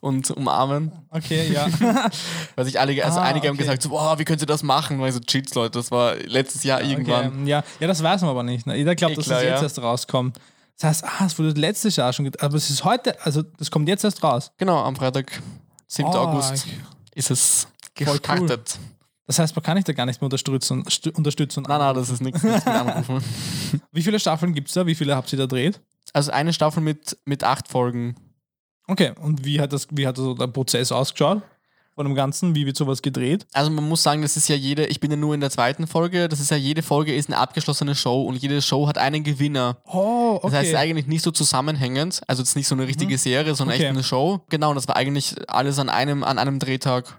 und 0.00 0.30
umarmen. 0.30 0.92
Okay, 1.10 1.52
ja. 1.52 1.66
Weil 2.54 2.64
sich 2.64 2.78
alle, 2.78 3.04
also 3.04 3.18
Ah, 3.18 3.24
einige 3.24 3.48
haben 3.48 3.54
okay. 3.54 3.64
gesagt, 3.64 3.82
so, 3.82 3.88
boah, 3.88 4.18
wie 4.18 4.24
könnt 4.24 4.40
ihr 4.40 4.46
das 4.46 4.62
machen? 4.62 5.00
Weil 5.00 5.10
so, 5.12 5.20
Cheats, 5.20 5.54
Leute, 5.54 5.78
das 5.78 5.90
war 5.90 6.16
letztes 6.16 6.62
Jahr 6.64 6.82
irgendwann. 6.82 7.40
Okay, 7.42 7.50
ja. 7.50 7.64
ja, 7.80 7.86
das 7.86 8.02
weiß 8.02 8.20
man 8.22 8.30
aber 8.30 8.42
nicht. 8.42 8.66
Ne? 8.66 8.76
Jeder 8.76 8.94
glaubt, 8.94 9.16
dass 9.16 9.26
das 9.26 9.42
jetzt 9.42 9.56
ja. 9.56 9.62
erst 9.62 9.78
rauskommt. 9.80 10.38
Das 10.78 10.88
heißt, 10.88 11.04
ah, 11.04 11.26
es 11.26 11.38
wurde 11.38 11.58
letztes 11.60 11.96
Jahr 11.96 12.12
schon, 12.12 12.26
get- 12.26 12.42
aber 12.42 12.56
es 12.56 12.70
ist 12.70 12.84
heute, 12.84 13.20
also 13.24 13.42
das 13.42 13.70
kommt 13.70 13.88
jetzt 13.88 14.04
erst 14.04 14.22
raus. 14.22 14.50
Genau, 14.58 14.78
am 14.82 14.96
Freitag, 14.96 15.40
7. 15.88 16.08
Oh, 16.08 16.12
August, 16.12 16.66
ist 17.14 17.30
es 17.30 17.66
Voll 17.96 18.18
gestartet. 18.18 18.78
Das 19.26 19.38
heißt, 19.38 19.54
man 19.54 19.62
kann 19.62 19.76
ich 19.76 19.84
da 19.84 19.92
gar 19.92 20.06
nicht 20.06 20.20
mehr 20.20 20.26
unterstützen. 20.26 20.84
unterstützen. 21.14 21.64
Nein, 21.68 21.78
nein, 21.78 21.94
das 21.94 22.10
ist 22.10 22.20
nichts 22.22 22.42
nichts 22.42 22.64
mit 22.64 22.74
Anrufen. 22.74 23.22
Wie 23.92 24.02
viele 24.02 24.18
Staffeln 24.18 24.52
gibt 24.52 24.68
es 24.68 24.74
da? 24.74 24.86
Wie 24.86 24.94
viele 24.94 25.14
habt 25.14 25.32
ihr 25.32 25.38
da 25.38 25.46
dreht? 25.46 25.80
Also 26.12 26.32
eine 26.32 26.52
Staffel 26.52 26.82
mit, 26.82 27.16
mit 27.24 27.44
acht 27.44 27.68
Folgen. 27.68 28.16
Okay, 28.88 29.12
und 29.20 29.44
wie 29.44 29.60
hat 29.60 29.72
das, 29.72 29.86
wie 29.92 30.06
hat 30.06 30.16
so 30.16 30.34
der 30.34 30.48
Prozess 30.48 30.90
ausgeschaut? 30.92 31.42
Von 31.94 32.06
dem 32.06 32.14
Ganzen? 32.14 32.54
Wie 32.54 32.64
wird 32.66 32.76
sowas 32.76 33.00
gedreht? 33.02 33.46
Also 33.52 33.70
man 33.70 33.86
muss 33.86 34.02
sagen, 34.02 34.22
das 34.22 34.36
ist 34.36 34.48
ja 34.48 34.56
jede, 34.56 34.86
ich 34.86 34.98
bin 34.98 35.10
ja 35.10 35.16
nur 35.16 35.34
in 35.34 35.40
der 35.40 35.50
zweiten 35.50 35.86
Folge, 35.86 36.26
das 36.28 36.40
ist 36.40 36.50
ja 36.50 36.56
jede 36.56 36.82
Folge 36.82 37.14
ist 37.14 37.28
eine 37.28 37.36
abgeschlossene 37.38 37.94
Show 37.94 38.22
und 38.22 38.36
jede 38.36 38.60
Show 38.62 38.88
hat 38.88 38.96
einen 38.98 39.22
Gewinner. 39.22 39.76
Oh, 39.86 40.36
okay. 40.36 40.40
Das 40.42 40.52
heißt, 40.54 40.62
es 40.64 40.68
ist 40.70 40.78
eigentlich 40.78 41.06
nicht 41.06 41.22
so 41.22 41.30
zusammenhängend, 41.30 42.22
also 42.26 42.42
es 42.42 42.50
ist 42.50 42.56
nicht 42.56 42.66
so 42.66 42.74
eine 42.74 42.86
richtige 42.86 43.18
Serie, 43.18 43.54
sondern 43.54 43.76
Okay. 43.76 43.84
echt 43.84 43.90
eine 43.90 44.02
Show. 44.02 44.40
Genau, 44.48 44.70
und 44.70 44.76
das 44.76 44.88
war 44.88 44.96
eigentlich 44.96 45.34
alles 45.48 45.78
an 45.78 45.88
einem, 45.90 46.24
an 46.24 46.38
einem 46.38 46.58
Drehtag. 46.58 47.18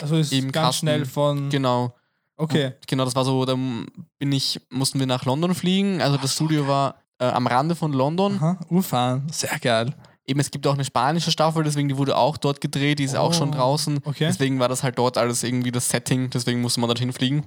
Also 0.00 0.16
ist 0.16 0.32
im 0.32 0.52
ganz 0.52 0.66
Kasten. 0.66 0.78
schnell 0.86 1.04
von. 1.06 1.50
Genau. 1.50 1.94
Okay. 2.36 2.72
Genau, 2.86 3.04
das 3.04 3.14
war 3.16 3.24
so, 3.24 3.44
da 3.46 3.54
bin 3.54 4.32
ich, 4.32 4.60
mussten 4.70 4.98
wir 4.98 5.06
nach 5.06 5.24
London 5.24 5.54
fliegen. 5.54 6.02
Also 6.02 6.16
das 6.18 6.34
Studio 6.34 6.68
war 6.68 6.96
äh, 7.18 7.24
am 7.24 7.46
Rande 7.46 7.74
von 7.74 7.92
London. 7.92 8.36
Aha, 8.36 8.58
urfahren. 8.68 9.26
Sehr 9.30 9.58
geil. 9.58 9.94
Eben, 10.26 10.40
es 10.40 10.50
gibt 10.50 10.66
auch 10.66 10.74
eine 10.74 10.84
spanische 10.84 11.30
Staffel, 11.30 11.62
deswegen 11.64 11.88
die 11.88 11.96
wurde 11.96 12.16
auch 12.16 12.36
dort 12.36 12.60
gedreht, 12.60 12.98
die 12.98 13.04
ist 13.04 13.16
auch 13.16 13.32
schon 13.32 13.50
Oh, 13.50 13.52
draußen. 13.52 14.00
okay. 14.04 14.26
Deswegen 14.26 14.58
war 14.58 14.68
das 14.68 14.82
halt 14.82 14.98
dort 14.98 15.16
alles 15.18 15.44
irgendwie 15.44 15.70
das 15.70 15.88
Setting, 15.88 16.28
deswegen 16.30 16.60
musste 16.60 16.80
man 16.80 16.88
dorthin 16.88 17.12
fliegen. 17.12 17.44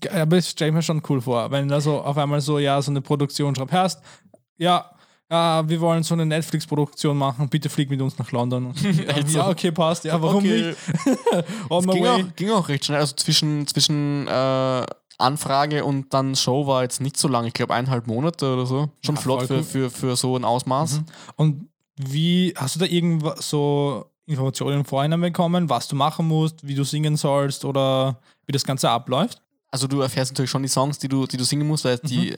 Geil, 0.00 0.22
aber 0.22 0.36
das 0.36 0.48
stelle 0.50 0.68
ich 0.70 0.74
mir 0.76 0.82
schon 0.82 1.02
cool 1.08 1.20
vor, 1.20 1.50
wenn 1.50 1.66
da 1.68 1.80
so 1.80 2.00
auf 2.00 2.16
einmal 2.18 2.40
so, 2.40 2.58
ja, 2.60 2.80
so 2.80 2.90
eine 2.92 3.00
Produktion 3.00 3.54
schreibt, 3.56 3.72
hörst, 3.72 4.00
ja, 4.58 4.91
ja, 5.32 5.66
wir 5.68 5.80
wollen 5.80 6.02
so 6.02 6.12
eine 6.14 6.26
Netflix-Produktion 6.26 7.16
machen, 7.16 7.48
bitte 7.48 7.68
flieg 7.70 7.88
mit 7.88 8.00
uns 8.02 8.18
nach 8.18 8.30
London. 8.32 8.74
Ja, 8.82 9.14
Echt 9.14 9.30
so? 9.30 9.38
ja, 9.38 9.48
okay, 9.48 9.72
passt, 9.72 10.04
ja, 10.04 10.20
warum 10.20 10.44
Okay. 10.44 10.68
nicht? 10.68 10.78
On 11.70 11.86
ging 11.86 12.02
way. 12.04 12.08
auch, 12.08 12.36
ging 12.36 12.50
auch 12.50 12.68
recht 12.68 12.84
schnell. 12.84 13.00
Also 13.00 13.14
zwischen, 13.16 13.66
zwischen 13.66 14.28
äh, 14.28 14.86
Anfrage 15.18 15.84
und 15.84 16.12
dann 16.12 16.36
Show 16.36 16.66
war 16.66 16.82
jetzt 16.82 17.00
nicht 17.00 17.16
so 17.16 17.28
lang. 17.28 17.46
Ich 17.46 17.54
glaube 17.54 17.74
eineinhalb 17.74 18.06
Monate 18.06 18.52
oder 18.52 18.66
so. 18.66 18.90
Schon 19.04 19.14
Ja, 19.14 19.20
flott 19.22 19.46
für, 19.46 19.62
für, 19.62 19.90
für 19.90 20.16
so 20.16 20.36
ein 20.36 20.44
Ausmaß. 20.44 21.00
Und 21.36 21.68
wie, 21.96 22.52
hast 22.56 22.74
du 22.76 22.80
da 22.80 22.86
irgendwas 22.86 23.48
so 23.48 24.06
Informationen 24.26 24.80
im 24.80 24.84
Vorhinein 24.84 25.20
bekommen, 25.20 25.68
was 25.70 25.88
du 25.88 25.96
machen 25.96 26.26
musst, 26.28 26.66
wie 26.66 26.74
du 26.74 26.84
singen 26.84 27.16
sollst 27.16 27.64
oder 27.64 28.18
wie 28.46 28.52
das 28.52 28.64
Ganze 28.64 28.90
abläuft? 28.90 29.40
Also 29.70 29.86
du 29.86 30.00
erfährst 30.02 30.32
natürlich 30.32 30.50
schon 30.50 30.62
die 30.62 30.68
Songs, 30.68 30.98
die 30.98 31.08
du, 31.08 31.26
die 31.26 31.36
du 31.38 31.44
singen 31.44 31.66
musst, 31.66 31.84
weil 31.84 31.98
die, 31.98 32.36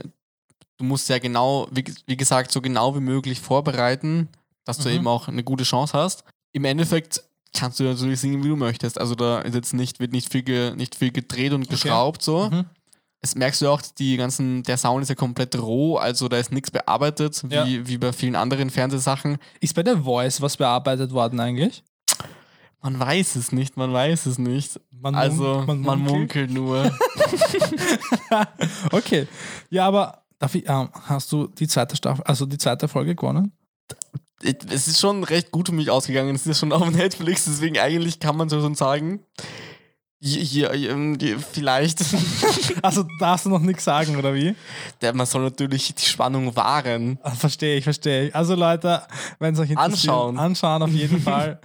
du 0.79 0.85
musst 0.85 1.09
ja 1.09 1.19
genau, 1.19 1.69
wie, 1.71 1.85
wie 2.07 2.17
gesagt, 2.17 2.51
so 2.53 2.61
genau 2.61 2.95
wie 2.97 3.01
möglich 3.01 3.41
vorbereiten, 3.41 4.29
dass 4.65 4.79
du 4.79 4.89
Mhm. 4.89 4.95
eben 4.97 5.07
auch 5.09 5.29
eine 5.29 5.45
gute 5.45 5.65
Chance 5.65 5.97
hast. 5.97 6.25
Im 6.53 6.65
Endeffekt 6.65 7.23
kannst 7.57 7.79
du 7.81 7.85
natürlich 7.85 8.21
singen, 8.21 8.43
wie 8.43 8.49
du 8.49 8.57
möchtest. 8.57 8.99
Also 9.01 9.15
da 9.15 9.41
ist 9.41 9.55
jetzt 9.55 9.75
nicht, 9.75 10.01
wird 10.01 10.13
nicht 10.13 10.31
viel, 10.33 10.75
nicht 10.77 10.95
viel 10.95 11.13
gedreht 11.13 11.53
und 11.53 11.69
geschraubt 11.69 12.23
so. 12.23 12.51
Mhm. 12.51 12.65
Es 13.21 13.35
merkst 13.35 13.63
du 13.63 13.69
auch, 13.69 13.81
die 13.99 14.17
ganzen, 14.19 14.63
der 14.65 14.77
Sound 14.77 15.03
ist 15.03 15.09
ja 15.09 15.15
komplett 15.15 15.57
roh, 15.57 15.97
also 15.97 16.29
da 16.29 16.37
ist 16.37 16.53
nichts 16.53 16.71
bearbeitet, 16.71 17.43
wie, 17.49 17.55
Ja. 17.55 17.67
wie 17.67 17.97
bei 17.97 18.13
vielen 18.13 18.37
anderen 18.37 18.69
Fernsehsachen. 18.71 19.39
Ist 19.61 19.75
bei 19.75 19.83
der 19.83 20.03
Voice 20.03 20.43
was 20.43 20.57
bearbeitet 20.59 21.11
worden 21.13 21.41
eigentlich? 21.41 21.83
Man 22.83 22.99
weiß 23.01 23.37
es 23.37 23.51
nicht, 23.51 23.79
man 23.79 23.95
weiß 23.95 24.27
es 24.27 24.37
nicht. 24.37 24.79
Man 24.91 25.15
also 25.15 25.65
mun- 25.67 25.81
man, 25.81 26.01
munkelt 26.01 26.51
nur. 26.51 26.91
Okay. 28.93 29.27
Ja, 29.71 29.87
aber 29.87 30.24
darf 30.45 30.55
ich, 30.55 30.69
ähm, 30.69 30.91
hast 31.09 31.33
du 31.33 31.47
die 31.47 31.67
zweite 31.67 31.97
Staffel, 31.97 32.23
also 32.25 32.45
die 32.45 32.59
zweite 32.59 32.87
Folge 32.87 33.15
gewonnen? 33.15 33.53
Es 34.43 34.89
ist 34.89 35.01
schon 35.01 35.25
recht 35.25 35.51
gut 35.51 35.69
für 35.69 35.75
mich 35.75 35.89
ausgegangen. 35.89 36.35
Es 36.35 36.47
ist 36.47 36.59
schon 36.59 36.71
auf 36.73 36.91
Netflix, 36.91 37.47
deswegen 37.47 37.79
eigentlich 37.79 38.21
kann 38.21 38.37
man 38.37 38.51
so 38.51 38.61
schon 38.61 38.75
sagen. 38.75 39.21
Hier, 40.21 40.73
ähm, 40.75 41.19
vielleicht. 41.53 42.05
Also 42.83 43.07
darfst 43.19 43.47
du 43.47 43.51
noch 43.51 43.61
nichts 43.61 43.85
sagen, 43.85 44.17
oder 44.17 44.35
wie? 44.35 44.55
Der, 45.01 45.15
man 45.15 45.25
soll 45.25 45.43
natürlich 45.43 45.95
die 45.95 46.05
Spannung 46.05 46.55
wahren. 46.55 47.19
Ah, 47.23 47.31
Verstehe 47.31 47.79
ich, 47.79 47.85
verstehe 47.85 48.27
ich. 48.27 48.35
Also 48.35 48.55
Leute, 48.55 49.03
wenn 49.39 49.55
es 49.55 49.61
euch 49.61 49.71
interessiert, 49.71 50.11
Anschauen. 50.11 50.39
anschauen 50.39 50.83
auf 50.83 50.91
jeden 50.91 51.21
Fall. 51.23 51.59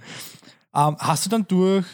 ähm, 0.74 0.96
hast 0.98 1.26
du 1.26 1.30
dann 1.30 1.46
durch, 1.46 1.84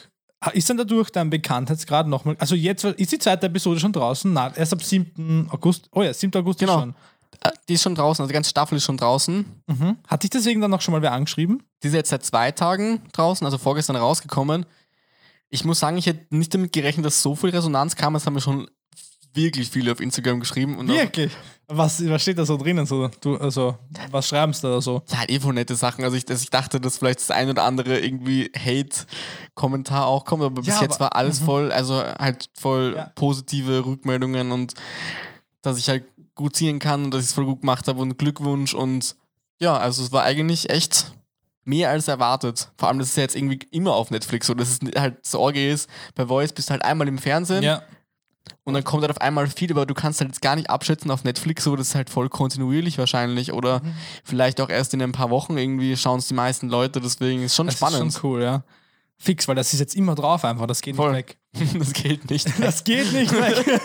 ist 0.53 0.69
dann 0.71 0.77
dadurch 0.77 1.11
dein 1.11 1.31
Bekanntheitsgrad 1.31 2.07
nochmal, 2.07 2.37
also 2.39 2.55
jetzt 2.55 2.85
ist 2.85 3.13
die 3.13 3.19
zweite 3.19 3.47
Episode 3.47 3.81
schon 3.81 3.93
draußen? 3.93 4.33
Nein, 4.33 4.53
erst 4.57 4.73
ab 4.73 4.83
7. 4.83 5.49
August. 5.51 5.89
Oh 5.93 6.03
ja, 6.03 6.13
7. 6.13 6.35
August 6.41 6.59
Genau. 6.61 6.75
ist 6.77 6.81
schon. 6.81 6.95
Äh, 7.41 7.51
Die 7.69 7.75
ist 7.75 7.83
schon 7.83 7.95
draußen, 7.95 8.23
also 8.23 8.29
die 8.29 8.35
ganze 8.35 8.51
Staffel 8.51 8.77
ist 8.77 8.85
schon 8.85 8.97
draußen. 8.97 9.45
Mhm. 9.67 9.97
Hat 10.07 10.23
dich 10.23 10.31
deswegen 10.31 10.61
dann 10.61 10.71
noch 10.71 10.81
schon 10.81 10.93
mal 10.93 11.03
wer 11.03 11.13
angeschrieben? 11.13 11.63
Die 11.83 11.89
ist 11.89 11.95
jetzt 11.95 12.11
seit 12.11 12.25
zwei 12.25 12.51
Tagen 12.53 13.03
draußen, 13.13 13.45
also 13.45 13.59
vorgestern 13.59 13.97
rausgekommen. 13.97 14.67
Ich 15.49 15.65
muss 15.65 15.79
sagen, 15.79 15.97
ich 15.97 16.07
hätte 16.07 16.35
nicht 16.37 16.53
damit 16.55 16.73
gerechnet, 16.73 17.07
dass 17.07 17.23
so 17.23 17.35
viel 17.37 17.51
Resonanz 17.51 17.95
kam. 17.97 18.15
Das 18.15 18.27
haben 18.27 18.35
mir 18.35 18.41
schon 18.41 18.69
wirklich 19.37 19.71
viele 19.71 19.93
auf 19.93 20.01
Instagram 20.01 20.41
geschrieben. 20.41 20.77
Und 20.79 20.89
Wirklich? 20.89 21.33
Was, 21.69 22.09
was 22.09 22.23
steht 22.23 22.39
da 22.39 22.47
so 22.47 22.57
drinnen? 22.57 22.87
So, 22.87 23.09
du, 23.21 23.37
also, 23.39 23.77
was 24.13 24.29
schreibst 24.29 24.63
du 24.63 24.69
da 24.69 24.81
so? 24.81 25.03
ja, 25.11 25.19
halt 25.19 25.31
eh 25.31 25.41
voll 25.41 25.53
nette 25.55 25.75
Sachen. 25.75 26.05
Also 26.05 26.17
ich, 26.17 26.25
dass 26.25 26.43
ich 26.43 26.51
dachte, 26.51 26.81
dass 26.81 26.99
vielleicht 26.99 27.19
das 27.21 27.31
ein 27.33 27.49
oder 27.51 27.65
andere 27.65 27.99
irgendwie 27.99 28.51
Hate-Kommentar 28.57 30.07
auch 30.07 30.25
kommt, 30.25 30.43
aber 30.43 30.55
bis 30.63 30.67
Ja, 30.69 30.83
jetzt 30.83 30.95
aber- 30.97 31.07
war 31.07 31.17
alles 31.17 31.39
voll, 31.41 31.73
also 31.73 31.97
halt 32.03 32.49
voll 32.55 32.95
Ja. 32.97 33.11
positive 33.15 33.85
Rückmeldungen 33.85 34.53
und 34.53 34.75
dass 35.63 35.79
ich 35.79 35.89
halt 35.89 36.05
gut 36.35 36.55
singen 36.57 36.79
kann 36.79 37.05
und 37.05 37.11
dass 37.13 37.23
ich 37.23 37.29
es 37.29 37.33
voll 37.33 37.47
gut 37.47 37.61
gemacht 37.63 37.89
habe 37.89 38.01
und 38.01 38.19
Glückwunsch 38.19 38.75
und 38.75 39.17
ja, 39.61 39.77
also 39.77 40.03
es 40.03 40.13
war 40.13 40.23
eigentlich 40.23 40.69
echt 40.71 41.13
mehr 41.65 41.91
als 41.91 42.07
erwartet. 42.09 42.71
Vor 42.77 42.89
allem, 42.89 42.99
das 42.99 43.09
ist 43.09 43.17
ja 43.17 43.23
jetzt 43.25 43.35
irgendwie 43.35 43.59
immer 43.73 43.95
auf 43.95 44.11
Netflix 44.11 44.47
so, 44.47 44.55
dass 44.55 44.69
es 44.69 44.79
halt 45.01 45.25
Sorge 45.27 45.69
ist, 45.69 45.89
bei 46.15 46.27
Voice 46.27 46.53
bist 46.53 46.69
du 46.69 46.73
halt 46.73 46.85
einmal 46.85 47.09
im 47.09 47.19
Fernsehen 47.19 47.63
Ja. 47.65 47.83
Und 48.67 48.75
dann 48.75 48.85
kommt 48.85 49.03
halt 49.03 49.11
auf 49.13 49.21
einmal 49.21 49.47
viel, 49.47 49.71
aber 49.71 49.87
du 49.87 49.95
kannst 49.95 50.21
halt 50.21 50.29
jetzt 50.31 50.43
gar 50.43 50.57
nicht 50.57 50.69
abschätzen 50.69 51.11
auf 51.11 51.25
Netflix, 51.25 51.65
so 51.65 51.77
das 51.77 51.89
ist 51.89 51.95
halt 51.95 52.11
voll 52.11 52.29
kontinuierlich 52.29 52.99
wahrscheinlich 52.99 53.53
oder 53.53 53.81
Mhm. 53.83 53.95
vielleicht 54.25 54.61
auch 54.61 54.69
erst 54.69 54.93
in 54.93 55.01
ein 55.01 55.13
paar 55.13 55.31
Wochen 55.31 55.57
irgendwie 55.57 55.97
schauen 55.97 56.19
es 56.19 56.29
die 56.29 56.35
meisten 56.35 56.69
Leute, 56.69 57.01
deswegen 57.01 57.43
ist 57.43 57.55
schon 57.55 57.67
Das 57.67 57.77
spannend. 57.77 58.09
ist 58.09 58.21
schon 58.21 58.31
cool, 58.31 58.43
ja. 58.43 58.65
Fix, 59.19 59.49
weil 59.49 59.55
das 59.55 59.73
ist 59.73 59.81
jetzt 59.81 59.95
immer 59.97 60.15
drauf 60.15 60.45
einfach, 60.45 60.67
das 60.67 60.83
geht 60.83 60.97
Voll. 60.97 61.13
nicht 61.13 61.37
weg. 61.55 61.75
das 61.79 61.93
geht 61.95 62.29
nicht. 62.31 62.53
Das 62.63 62.85
geht 62.85 63.13
nicht 63.13 63.33
weg. 63.33 63.81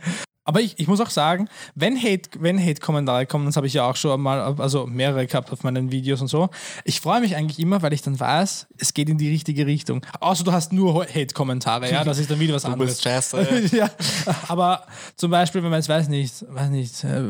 Aber 0.50 0.60
ich, 0.60 0.80
ich 0.80 0.88
muss 0.88 1.00
auch 1.00 1.10
sagen, 1.10 1.48
wenn 1.76 1.96
Hate, 1.96 2.28
wenn 2.40 2.58
Hate-Kommentare 2.58 3.24
kommen, 3.24 3.46
das 3.46 3.54
habe 3.54 3.68
ich 3.68 3.74
ja 3.74 3.88
auch 3.88 3.94
schon 3.94 4.20
mal, 4.20 4.40
also 4.58 4.84
mehrere 4.84 5.24
gehabt 5.24 5.52
auf 5.52 5.62
meinen 5.62 5.92
Videos 5.92 6.20
und 6.20 6.26
so. 6.26 6.50
Ich 6.82 7.00
freue 7.00 7.20
mich 7.20 7.36
eigentlich 7.36 7.60
immer, 7.60 7.82
weil 7.82 7.92
ich 7.92 8.02
dann 8.02 8.18
weiß, 8.18 8.66
es 8.76 8.92
geht 8.92 9.08
in 9.08 9.16
die 9.16 9.30
richtige 9.30 9.64
Richtung. 9.64 10.04
Außer 10.18 10.42
du 10.42 10.50
hast 10.50 10.72
nur 10.72 11.04
Hate-Kommentare, 11.06 11.88
ja, 11.88 12.02
das 12.02 12.18
ist 12.18 12.32
dann 12.32 12.40
wieder 12.40 12.54
was 12.54 12.62
Du 12.64 12.72
anderes. 12.72 12.94
bist 12.94 13.04
Jazz. 13.04 13.32
ja, 13.70 13.88
aber 14.48 14.88
zum 15.14 15.30
Beispiel, 15.30 15.62
wenn 15.62 15.70
man 15.70 15.78
jetzt 15.78 15.88
weiß 15.88 16.08
nicht, 16.08 16.44
weiß 16.48 16.70
nicht, 16.70 17.04
äh, 17.04 17.22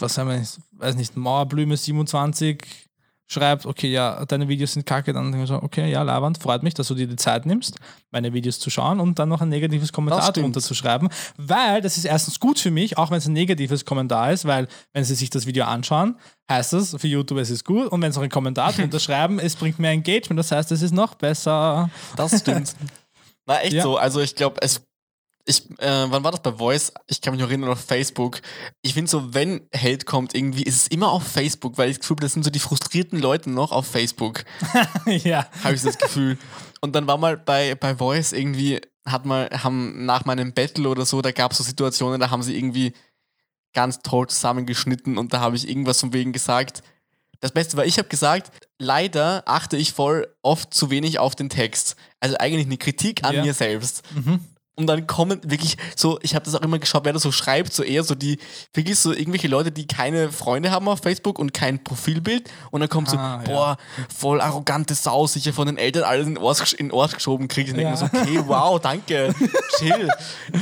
was 0.00 0.16
haben 0.16 0.30
wir 0.30 0.38
nicht, 0.38 0.58
weiß 0.72 0.96
nicht, 0.96 1.18
Mauerblume 1.18 1.76
27 1.76 2.62
schreibt, 3.26 3.64
okay, 3.66 3.90
ja, 3.90 4.24
deine 4.26 4.48
Videos 4.48 4.74
sind 4.74 4.84
kacke, 4.86 5.12
dann 5.12 5.32
denke 5.32 5.44
ich 5.44 5.48
so, 5.48 5.56
okay, 5.62 5.90
ja, 5.90 6.02
Lavand, 6.02 6.38
freut 6.38 6.62
mich, 6.62 6.74
dass 6.74 6.88
du 6.88 6.94
dir 6.94 7.06
die 7.06 7.16
Zeit 7.16 7.46
nimmst, 7.46 7.76
meine 8.10 8.32
Videos 8.32 8.58
zu 8.58 8.70
schauen 8.70 9.00
und 9.00 9.18
dann 9.18 9.28
noch 9.28 9.40
ein 9.40 9.48
negatives 9.48 9.92
Kommentar 9.92 10.32
drunter 10.32 10.60
zu 10.60 10.74
schreiben, 10.74 11.08
weil 11.36 11.80
das 11.80 11.96
ist 11.96 12.04
erstens 12.04 12.38
gut 12.38 12.58
für 12.58 12.70
mich, 12.70 12.98
auch 12.98 13.10
wenn 13.10 13.18
es 13.18 13.26
ein 13.26 13.32
negatives 13.32 13.84
Kommentar 13.84 14.32
ist, 14.32 14.44
weil 14.44 14.68
wenn 14.92 15.04
sie 15.04 15.14
sich 15.14 15.30
das 15.30 15.46
Video 15.46 15.64
anschauen, 15.64 16.16
heißt 16.50 16.74
das, 16.74 16.96
für 16.98 17.08
YouTube 17.08 17.38
es 17.38 17.50
ist 17.50 17.64
gut 17.64 17.88
und 17.88 18.02
wenn 18.02 18.12
sie 18.12 18.18
noch 18.18 18.22
einen 18.24 18.30
Kommentar 18.30 18.72
drunter 18.76 19.00
schreiben, 19.00 19.38
es 19.38 19.56
bringt 19.56 19.78
mehr 19.78 19.92
Engagement, 19.92 20.38
das 20.38 20.52
heißt, 20.52 20.70
es 20.72 20.82
ist 20.82 20.92
noch 20.92 21.14
besser. 21.14 21.88
Das 22.16 22.40
stimmt. 22.40 22.74
Na, 23.46 23.60
echt 23.60 23.74
Ja. 23.74 23.82
so. 23.82 23.96
Also 23.96 24.20
ich 24.20 24.34
glaube, 24.34 24.56
es 24.62 24.82
Ich, 25.46 25.68
äh, 25.78 26.06
wann 26.08 26.24
war 26.24 26.30
das 26.30 26.42
bei 26.42 26.52
Voice? 26.52 26.92
Ich 27.06 27.20
kann 27.20 27.32
mich 27.34 27.42
noch 27.42 27.48
erinnern, 27.50 27.70
auf 27.70 27.80
Facebook. 27.80 28.40
Ich 28.80 28.94
finde 28.94 29.10
so, 29.10 29.34
wenn 29.34 29.68
Hate 29.76 30.06
kommt, 30.06 30.34
irgendwie 30.34 30.62
ist 30.62 30.76
es 30.76 30.86
immer 30.88 31.10
auf 31.10 31.22
Facebook, 31.22 31.76
weil 31.76 31.90
ich 31.90 31.96
das 31.96 32.00
Gefühl 32.00 32.16
habe, 32.16 32.22
das 32.22 32.32
sind 32.32 32.44
so 32.44 32.50
die 32.50 32.58
frustrierten 32.58 33.18
Leute 33.20 33.50
noch 33.50 33.70
auf 33.70 33.86
Facebook. 33.86 34.44
ja. 35.06 35.46
habe 35.62 35.74
ich 35.74 35.82
das 35.82 35.98
Gefühl. 35.98 36.38
Und 36.80 36.94
dann 36.94 37.06
war 37.06 37.18
mal 37.18 37.36
bei, 37.36 37.74
bei 37.74 37.94
Voice 37.96 38.32
irgendwie, 38.32 38.80
hat 39.04 39.26
mal, 39.26 39.50
haben 39.50 40.06
nach 40.06 40.24
meinem 40.24 40.54
Battle 40.54 40.88
oder 40.88 41.04
so, 41.04 41.20
da 41.20 41.30
gab 41.30 41.52
es 41.52 41.58
so 41.58 41.64
Situationen, 41.64 42.20
da 42.20 42.30
haben 42.30 42.42
sie 42.42 42.56
irgendwie 42.56 42.94
ganz 43.74 44.00
toll 44.00 44.28
zusammengeschnitten 44.28 45.18
und 45.18 45.34
da 45.34 45.40
habe 45.40 45.56
ich 45.56 45.68
irgendwas 45.68 46.00
von 46.00 46.12
wegen 46.14 46.32
gesagt. 46.32 46.82
Das 47.40 47.52
Beste 47.52 47.76
war, 47.76 47.84
ich 47.84 47.98
habe 47.98 48.08
gesagt, 48.08 48.50
leider 48.78 49.42
achte 49.44 49.76
ich 49.76 49.92
voll 49.92 50.34
oft 50.40 50.72
zu 50.72 50.88
wenig 50.88 51.18
auf 51.18 51.34
den 51.34 51.50
Text. 51.50 51.96
Also 52.20 52.36
eigentlich 52.38 52.64
eine 52.64 52.78
Kritik 52.78 53.24
an 53.24 53.34
Ja. 53.34 53.44
mir 53.44 53.52
selbst. 53.52 54.02
Mhm. 54.14 54.40
Und 54.76 54.88
dann 54.88 55.06
kommen 55.06 55.40
wirklich 55.44 55.76
so, 55.94 56.18
ich 56.22 56.34
habe 56.34 56.44
das 56.44 56.54
auch 56.56 56.60
immer 56.62 56.80
geschaut, 56.80 57.04
wer 57.04 57.12
das 57.12 57.22
so 57.22 57.30
schreibt, 57.30 57.72
so 57.72 57.84
eher 57.84 58.02
so 58.02 58.16
die, 58.16 58.38
wirklich 58.72 58.98
so 58.98 59.12
irgendwelche 59.12 59.46
Leute, 59.46 59.70
die 59.70 59.86
keine 59.86 60.32
Freunde 60.32 60.72
haben 60.72 60.88
auf 60.88 60.98
Facebook 60.98 61.38
und 61.38 61.54
kein 61.54 61.84
Profilbild. 61.84 62.50
Und 62.72 62.80
dann 62.80 62.88
kommt 62.88 63.08
so, 63.08 63.16
Ah, 63.16 63.40
ja. 63.46 63.52
boah, 63.52 63.76
voll 64.12 64.40
arrogante 64.40 64.94
Sau, 64.94 65.28
sicher 65.28 65.52
von 65.52 65.66
den 65.66 65.78
Eltern 65.78 66.02
alles 66.02 66.26
in 66.26 66.36
Ort, 66.38 66.72
in 66.72 66.90
Ort 66.90 67.14
geschoben 67.14 67.46
kriegt. 67.46 67.70
Und 67.72 67.78
Ja. 67.78 67.94
denke 67.94 67.98
so, 67.98 68.06
okay, 68.06 68.40
wow, 68.48 68.80
danke, 68.80 69.32
chill. 69.78 70.10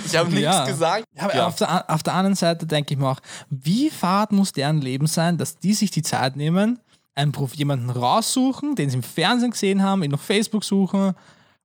Ich 0.04 0.14
habe 0.14 0.28
nichts 0.28 0.42
Ja. 0.42 0.66
gesagt. 0.66 1.04
Aber 1.18 1.34
Ja. 1.34 1.46
Auf, 1.46 1.56
der, 1.56 1.88
auf 1.90 2.02
der 2.02 2.12
anderen 2.12 2.36
Seite 2.36 2.66
denke 2.66 2.92
ich 2.92 3.00
mir 3.00 3.08
auch, 3.08 3.20
wie 3.48 3.88
fad 3.88 4.30
muss 4.32 4.52
deren 4.52 4.82
Leben 4.82 5.06
sein, 5.06 5.38
dass 5.38 5.58
die 5.58 5.72
sich 5.72 5.90
die 5.90 6.02
Zeit 6.02 6.36
nehmen, 6.36 6.78
einen 7.14 7.32
Prof 7.32 7.54
jemanden 7.54 7.88
raussuchen, 7.88 8.74
den 8.74 8.90
sie 8.90 8.96
im 8.96 9.02
Fernsehen 9.02 9.52
gesehen 9.52 9.82
haben, 9.82 10.02
ihn 10.02 10.12
auf 10.12 10.20
Facebook 10.20 10.64
suchen 10.64 11.14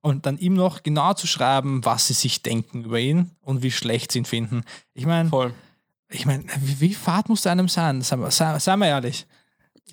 und 0.00 0.26
dann 0.26 0.38
ihm 0.38 0.54
noch 0.54 0.82
genau 0.82 1.12
zu 1.14 1.26
schreiben, 1.26 1.84
was 1.84 2.06
sie 2.06 2.14
sich 2.14 2.42
denken 2.42 2.84
über 2.84 2.98
ihn 2.98 3.30
und 3.42 3.62
wie 3.62 3.70
schlecht 3.70 4.12
sie 4.12 4.18
ihn 4.20 4.24
finden. 4.24 4.62
Ich 4.94 5.06
meine, 5.06 5.30
ich 6.10 6.24
meine, 6.26 6.44
wie, 6.60 6.80
wie 6.80 6.94
fad 6.94 7.28
muss 7.28 7.46
einem 7.46 7.68
sein? 7.68 8.00
Seien 8.02 8.20
wir, 8.20 8.30
sei, 8.30 8.58
seien 8.58 8.78
wir 8.78 8.86
ehrlich. 8.86 9.26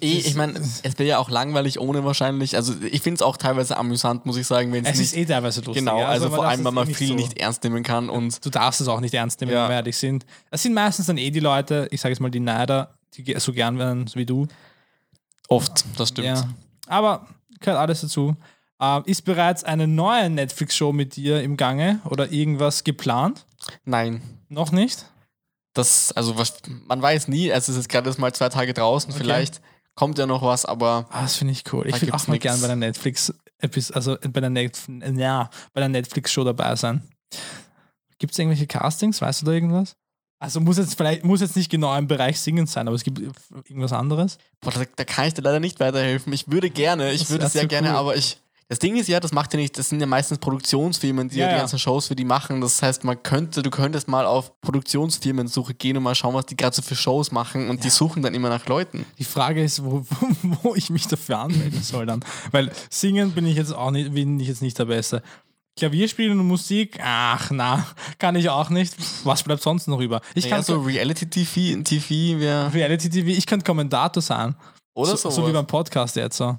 Eh, 0.01 0.17
ich 0.17 0.35
meine, 0.35 0.59
es 0.59 0.83
wäre 0.83 1.07
ja 1.07 1.17
auch 1.19 1.29
langweilig 1.29 1.79
ohne 1.79 2.03
wahrscheinlich. 2.03 2.55
Also 2.57 2.73
ich 2.83 3.01
finde 3.01 3.15
es 3.15 3.21
auch 3.21 3.37
teilweise 3.37 3.77
amüsant, 3.77 4.25
muss 4.25 4.35
ich 4.35 4.45
sagen, 4.45 4.73
wenn 4.73 4.83
es 4.85 4.95
Es 4.95 4.99
ist 4.99 5.15
eh 5.17 5.25
teilweise 5.25 5.61
lustig. 5.61 5.75
genau, 5.85 5.99
ja. 6.01 6.07
also, 6.09 6.25
man 6.27 6.35
vor 6.35 6.45
allem, 6.45 6.63
weil 6.65 6.71
man 6.73 6.89
eh 6.89 6.93
viel 6.93 7.07
so- 7.09 7.13
nicht 7.15 7.37
ernst 7.39 7.63
nehmen 7.63 7.81
kann 7.81 8.09
und 8.09 8.45
Du 8.45 8.49
darfst 8.49 8.81
es 8.81 8.89
auch 8.89 8.99
nicht 8.99 9.13
ernst 9.13 9.39
nehmen, 9.39 9.53
Ja. 9.53 9.63
wenn 9.63 9.69
wir 9.69 9.75
ehrlich 9.77 9.97
sind. 9.97 10.25
Es 10.51 10.63
sind 10.63 10.73
meistens 10.73 11.05
dann 11.05 11.17
eh 11.17 11.31
die 11.31 11.39
Leute, 11.39 11.87
ich 11.91 12.01
sage 12.01 12.11
jetzt 12.11 12.19
mal 12.19 12.29
die 12.29 12.41
Neider, 12.41 12.97
die 13.15 13.35
so 13.39 13.53
gern 13.53 13.77
werden 13.79 14.05
wie 14.15 14.25
du. 14.25 14.47
oft, 15.47 15.85
das 15.97 16.09
stimmt. 16.09 16.27
Ja. 16.27 16.43
Aber 16.87 17.25
gehört 17.61 17.79
alles 17.79 18.01
dazu. 18.01 18.35
Ähm, 18.97 19.03
ist 19.05 19.23
bereits 19.23 19.63
eine 19.63 19.87
neue 19.87 20.29
Netflix-Show 20.29 20.91
mit 20.93 21.15
dir 21.15 21.41
im 21.41 21.57
Gange 21.57 21.99
oder 22.05 22.31
irgendwas 22.31 22.83
geplant? 22.83 23.45
Nein. 23.83 24.21
Noch 24.49 24.71
nicht? 24.71 25.05
Das, 25.73 26.11
also 26.13 26.37
was, 26.37 26.53
man 26.87 27.01
weiß 27.01 27.27
nie, 27.27 27.49
es 27.49 27.67
ist 27.69 27.75
jetzt 27.75 27.89
gerade 27.89 28.07
erst 28.09 28.19
mal 28.19 28.33
zwei 28.33 28.49
Tage 28.49 28.73
draußen, 28.73 29.11
vielleicht 29.11 29.61
kommt 29.95 30.17
ja 30.17 30.25
noch 30.25 30.41
was, 30.41 30.65
aber 30.65 31.05
Ah, 31.09 31.23
das 31.23 31.35
finde 31.35 31.51
ich 31.53 31.63
cool. 31.73 31.87
Ich 31.87 31.99
gibt's 31.99 32.13
auch 32.13 32.27
mal 32.27 32.33
nix. 32.35 32.43
gern 32.43 32.61
bei 32.61 32.67
der 32.67 32.75
Netflix, 32.75 33.33
also 33.91 34.17
bei 34.21 34.39
der, 34.41 34.49
Netf 34.49 34.87
ja, 35.15 35.49
bei 35.73 35.79
der 35.81 35.89
Netflix-Show 35.89 36.43
dabei 36.43 36.75
sein. 36.75 37.01
Gibt 38.19 38.31
es 38.33 38.39
irgendwelche 38.39 38.67
Castings? 38.67 39.21
Weißt 39.21 39.41
du 39.41 39.45
da 39.47 39.51
irgendwas? 39.51 39.95
Also 40.39 40.59
muss 40.59 40.77
jetzt 40.77 40.95
vielleicht 40.95 41.23
muss 41.23 41.41
jetzt 41.41 41.55
nicht 41.55 41.71
genau 41.71 41.97
im 41.97 42.07
Bereich 42.07 42.39
Singen 42.39 42.67
sein, 42.67 42.87
aber 42.87 42.95
es 42.95 43.03
gibt 43.03 43.19
irgendwas 43.19 43.93
anderes. 43.93 44.37
boah, 44.61 44.71
da, 44.71 44.83
da 44.95 45.03
kann 45.05 45.27
ich 45.27 45.33
dir 45.33 45.41
leider 45.41 45.59
nicht 45.59 45.79
weiterhelfen. 45.79 46.31
Ich 46.33 46.49
würde 46.51 46.69
gerne, 46.69 47.11
ich 47.11 47.21
Das 47.21 47.29
würde 47.31 47.47
sehr 47.49 47.63
so 47.63 47.67
gerne, 47.67 47.89
cool. 47.89 47.95
aber 47.95 48.15
ich. 48.15 48.37
Das 48.67 48.79
Ding 48.79 48.95
ist 48.95 49.07
ja, 49.07 49.19
das 49.19 49.31
macht 49.31 49.53
ja 49.53 49.59
nicht, 49.59 49.77
das 49.77 49.89
sind 49.89 49.99
ja 49.99 50.07
meistens 50.07 50.39
Produktionsfirmen, 50.39 51.29
die 51.29 51.37
ja, 51.37 51.45
Ja, 51.45 51.47
die 51.49 51.53
ja. 51.53 51.59
ganzen 51.59 51.77
Shows 51.77 52.07
für 52.07 52.15
die 52.15 52.25
machen. 52.25 52.61
Das 52.61 52.81
heißt, 52.81 53.03
man 53.03 53.21
könnte, 53.21 53.61
du 53.61 53.69
könntest 53.69 54.07
mal 54.07 54.25
auf 54.25 54.59
Produktionsfirmensuche 54.61 55.75
gehen 55.75 55.97
und 55.97 56.03
mal 56.03 56.15
schauen, 56.15 56.33
was 56.33 56.47
die 56.47 56.57
gerade 56.57 56.75
so 56.75 56.81
für 56.81 56.95
Shows 56.95 57.31
machen 57.31 57.69
und 57.69 57.83
die 57.83 57.91
suchen 57.91 58.23
dann 58.23 58.33
immer 58.33 58.49
nach 58.49 58.65
Leuten. 58.65 59.05
Die 59.19 59.23
Frage 59.23 59.63
ist, 59.63 59.83
wo, 59.83 60.03
wo, 60.63 60.73
ich 60.73 60.89
mich 60.89 61.07
dafür 61.07 61.39
anmelden 61.39 61.83
soll 61.83 62.07
dann. 62.07 62.25
Weil 62.51 62.71
singen 62.89 63.33
bin 63.33 63.45
ich 63.45 63.55
jetzt 63.55 63.71
auch 63.71 63.91
nicht, 63.91 64.13
bin 64.15 64.39
ich 64.39 64.47
jetzt 64.47 64.63
nicht 64.63 64.79
der 64.79 64.85
Beste. 64.85 65.21
Klavierspielen 65.77 66.39
und 66.39 66.47
Musik, 66.47 66.99
ach 67.03 67.51
na, 67.51 67.85
kann 68.17 68.35
ich 68.35 68.49
auch 68.49 68.69
nicht. 68.69 68.95
Was 69.25 69.43
bleibt 69.43 69.61
sonst 69.61 69.87
noch 69.87 69.99
über? 69.99 70.21
Ich 70.33 70.45
Ja, 70.45 70.55
kann 70.55 70.63
so 70.63 70.79
Reality-TV, 70.79 71.83
TV 71.83 72.39
wäre. 72.39 72.73
Reality 72.73 73.09
TV, 73.09 73.27
ich 73.27 73.45
könnte 73.45 73.65
Kommentator 73.65 74.23
sein. 74.23 74.55
Oder 74.95 75.11
so, 75.11 75.29
so. 75.29 75.41
so 75.41 75.47
wie 75.47 75.51
beim 75.51 75.67
Podcast 75.67 76.15
jetzt 76.15 76.37
so. 76.37 76.57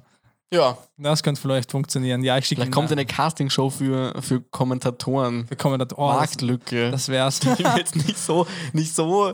Ja, 0.53 0.77
Das 0.97 1.23
könnte 1.23 1.41
vielleicht 1.41 1.71
funktionieren. 1.71 2.23
Ja, 2.23 2.37
ich 2.37 2.45
schicke 2.45 2.61
vielleicht 2.61 2.73
kommt 2.73 2.91
eine 2.91 3.05
Castingshow 3.05 3.69
für, 3.69 4.13
für 4.21 4.39
Kommentatoren. 4.39 5.49
Wir 5.49 5.57
kommen 5.57 5.77
da, 5.77 5.85
oh, 5.95 6.07
das, 6.07 6.17
Marktlücke. 6.17 6.89
das 6.89 7.09
wär's. 7.09 7.39
Ich 7.43 7.59
mir 7.65 7.77
jetzt 7.77 7.95
nicht 7.97 8.17
so, 8.17 8.47
nicht 8.71 8.95
so 8.95 9.33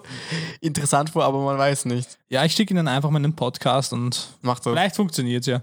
interessant 0.59 1.11
vor, 1.11 1.23
aber 1.23 1.43
man 1.43 1.57
weiß 1.57 1.85
nicht. 1.85 2.17
ja, 2.29 2.43
ich 2.45 2.53
schicke 2.53 2.73
Ihnen 2.73 2.87
einfach 2.87 3.11
mal 3.11 3.17
einen 3.17 3.35
Podcast 3.35 3.93
und 3.93 4.29
Macht 4.41 4.65
das. 4.65 4.73
Vielleicht 4.73 4.95
funktioniert 4.95 5.45
ja. 5.45 5.61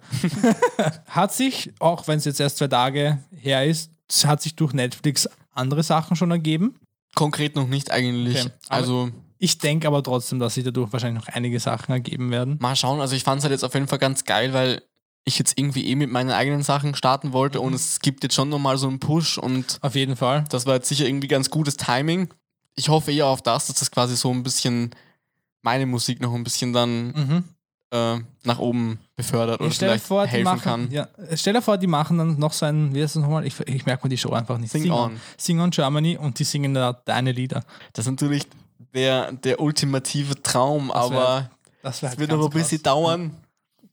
hat 1.06 1.32
sich, 1.32 1.72
auch 1.80 2.06
wenn 2.06 2.18
es 2.18 2.24
jetzt 2.26 2.38
erst 2.38 2.58
zwei 2.58 2.68
Tage 2.68 3.18
her 3.36 3.64
ist, 3.64 3.90
hat 4.24 4.42
sich 4.42 4.54
durch 4.54 4.72
Netflix 4.72 5.28
andere 5.52 5.82
Sachen 5.82 6.16
schon 6.16 6.30
ergeben. 6.30 6.76
Konkret 7.16 7.56
noch 7.56 7.66
nicht 7.66 7.90
eigentlich. 7.90 8.40
Okay, 8.40 8.52
Also 8.68 9.10
Ich 9.38 9.58
denke 9.58 9.88
aber 9.88 10.02
trotzdem, 10.02 10.38
dass 10.38 10.54
sich 10.54 10.64
dadurch 10.64 10.92
wahrscheinlich 10.92 11.26
noch 11.26 11.34
einige 11.34 11.58
Sachen 11.58 11.90
ergeben 11.92 12.30
werden. 12.30 12.56
mal 12.60 12.76
schauen. 12.76 13.00
Also 13.00 13.16
ich 13.16 13.24
fand 13.24 13.38
es 13.38 13.44
halt 13.44 13.52
jetzt 13.52 13.64
auf 13.64 13.74
jeden 13.74 13.88
Fall 13.88 13.98
ganz 13.98 14.24
geil, 14.24 14.52
weil 14.52 14.82
ich 15.30 15.38
jetzt 15.38 15.58
irgendwie 15.58 15.86
eh 15.88 15.94
mit 15.96 16.10
meinen 16.10 16.30
eigenen 16.30 16.62
Sachen 16.62 16.94
starten 16.94 17.32
wollte 17.32 17.58
Mhm. 17.58 17.64
und 17.66 17.74
es 17.74 18.00
gibt 18.00 18.22
jetzt 18.22 18.34
schon 18.34 18.48
nochmal 18.50 18.76
so 18.78 18.86
einen 18.88 18.98
Push 19.00 19.38
und 19.38 19.78
Auf 19.80 19.94
jeden 19.94 20.16
Fall. 20.16 20.44
das 20.50 20.66
war 20.66 20.74
jetzt 20.74 20.88
sicher 20.88 21.06
irgendwie 21.06 21.28
ganz 21.28 21.48
gutes 21.50 21.76
Timing. 21.76 22.28
Ich 22.76 22.88
hoffe 22.88 23.12
eher 23.12 23.26
auf 23.26 23.42
das, 23.42 23.66
dass 23.66 23.76
das 23.76 23.90
quasi 23.90 24.16
so 24.16 24.30
ein 24.30 24.42
bisschen 24.42 24.90
meine 25.62 25.86
Musik 25.86 26.20
noch 26.20 26.32
ein 26.34 26.44
bisschen 26.44 26.72
dann 26.72 27.08
Mhm. 27.08 27.44
äh, 27.92 28.18
nach 28.44 28.58
oben 28.60 28.98
befördert 29.16 29.60
oder 29.60 29.70
vielleicht 29.72 30.04
vor, 30.04 30.24
helfen 30.24 30.44
machen, 30.44 30.60
kann. 30.62 30.90
ja, 30.92 31.08
stell 31.34 31.54
dir 31.54 31.60
vor, 31.62 31.76
die 31.76 31.88
machen 31.88 32.18
dann 32.18 32.38
noch 32.38 32.52
so 32.52 32.64
ein, 32.66 32.94
wie 32.94 33.02
heißt 33.02 33.16
das 33.16 33.22
nochmal? 33.22 33.44
Ich, 33.44 33.58
ich 33.66 33.84
merke 33.84 34.04
mir 34.06 34.10
die 34.10 34.16
Show 34.16 34.30
einfach 34.30 34.58
nicht. 34.58 34.70
Sing 34.70 34.90
On. 34.92 35.20
Sing 35.36 35.58
On 35.60 35.70
Germany 35.70 36.16
und 36.16 36.38
die 36.38 36.44
singen 36.44 36.72
da 36.72 36.92
deine 36.92 37.32
Lieder. 37.32 37.64
Das 37.92 38.06
ist 38.06 38.10
natürlich 38.12 38.46
der, 38.94 39.32
der 39.32 39.60
ultimative 39.60 40.40
Traum, 40.42 40.88
Das 40.94 41.10
wär- 41.10 41.18
aber 41.20 41.50
Das, 41.82 42.02
es 42.02 42.16
wird 42.18 42.30
noch 42.30 42.44
ein 42.44 42.50
bisschen 42.50 42.78
krass. 42.78 42.92
dauern, 42.94 43.36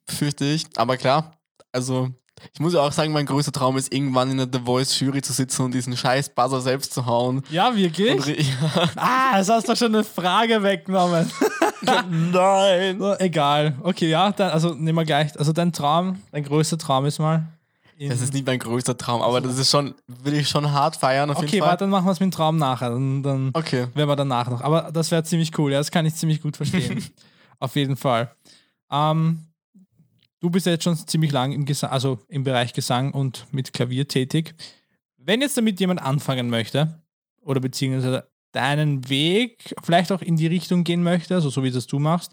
fürchte 0.10 0.46
ich. 0.46 0.66
Aber 0.78 0.98
klar, 0.98 1.32
also 1.72 2.10
ich 2.54 2.60
muss 2.60 2.74
ja 2.74 2.82
auch 2.82 2.92
sagen, 2.92 3.14
mein 3.14 3.26
größter 3.26 3.52
Traum 3.52 3.78
ist, 3.78 3.92
irgendwann 3.92 4.30
in 4.32 4.38
der 4.38 4.48
The 4.52 4.60
Voice 4.64 5.00
Jury 5.00 5.22
zu 5.22 5.34
sitzen 5.34 5.64
und 5.64 5.74
diesen 5.74 5.98
scheiß 5.98 6.30
Buzzer 6.36 6.62
selbst 6.62 6.94
zu 6.94 7.06
hauen. 7.06 7.42
Ja, 7.50 7.76
wirklich? 7.76 8.38
ja. 8.62 8.90
Ah, 8.96 9.38
das 9.38 9.50
hast 9.50 9.68
du 9.68 9.76
schon 9.76 9.96
eine 9.96 10.04
Frage 10.04 10.62
weggenommen. 10.62 11.30
Nein! 12.32 13.00
So, 13.00 13.16
egal. 13.20 13.76
Okay, 13.82 14.10
ja, 14.10 14.32
dann, 14.32 14.52
also 14.52 14.74
nehmen 14.74 14.98
wir 14.98 15.06
gleich. 15.06 15.38
Also 15.38 15.54
dein 15.54 15.72
Traum, 15.74 16.22
dein 16.32 16.44
größter 16.44 16.78
Traum 16.78 17.06
ist 17.06 17.20
mal. 17.20 17.48
Das 18.00 18.22
ist 18.22 18.32
nicht 18.34 18.46
mein 18.46 18.60
größter 18.60 18.96
Traum, 18.96 19.24
aber 19.24 19.42
das 19.42 19.58
ist 19.58 19.72
schon, 19.72 19.96
will 20.06 20.36
ich 20.36 20.48
schon 20.48 20.72
hart 20.72 20.98
feiern 20.98 21.32
auf 21.32 21.38
okay, 21.38 21.48
jeden 21.48 21.60
Fall. 21.64 21.70
warte, 21.70 21.84
dann 21.86 21.90
machen 21.90 22.06
wir 22.06 22.12
es 22.12 22.20
mit 22.20 22.28
dem 22.28 22.32
Traum 22.36 22.58
nachher. 22.58 22.92
Dann, 22.92 23.24
dann 23.24 23.50
Okay. 23.56 23.88
werden 23.96 24.08
wir 24.10 24.16
danach 24.16 24.48
noch. 24.50 24.62
Aber 24.62 24.92
das 24.92 25.10
wäre 25.10 25.24
ziemlich 25.24 25.58
cool, 25.58 25.72
ja, 25.72 25.80
das 25.80 25.90
kann 25.90 26.06
ich 26.06 26.14
ziemlich 26.14 26.42
gut 26.42 26.58
verstehen. 26.58 27.04
Auf 27.60 27.76
jeden 27.76 27.96
Fall. 27.96 28.32
Ähm, 28.92 29.48
du 30.40 30.50
bist 30.50 30.66
ja 30.66 30.72
jetzt 30.74 30.84
schon 30.84 30.96
ziemlich 30.96 31.32
lang 31.32 31.52
im, 31.52 31.66
Gesang, 31.66 31.90
also 31.92 32.20
im 32.28 32.44
Bereich 32.44 32.74
Gesang 32.74 33.12
und 33.12 33.46
mit 33.52 33.74
Klavier 33.74 34.08
tätig. 34.08 34.54
Wenn 35.18 35.42
jetzt 35.42 35.58
damit 35.58 35.80
jemand 35.80 36.02
anfangen 36.02 36.50
möchte, 36.50 37.02
oder 37.42 37.60
beziehungsweise 37.60 38.28
deinen 38.52 39.08
Weg 39.10 39.76
vielleicht 39.84 40.12
auch 40.12 40.22
in 40.22 40.36
die 40.38 40.48
Richtung 40.48 40.84
gehen 40.84 41.04
möchte, 41.04 41.36
also 41.36 41.50
so 41.50 41.64
wie 41.64 41.72
das 41.72 41.88
du 41.88 42.00
machst, 42.00 42.32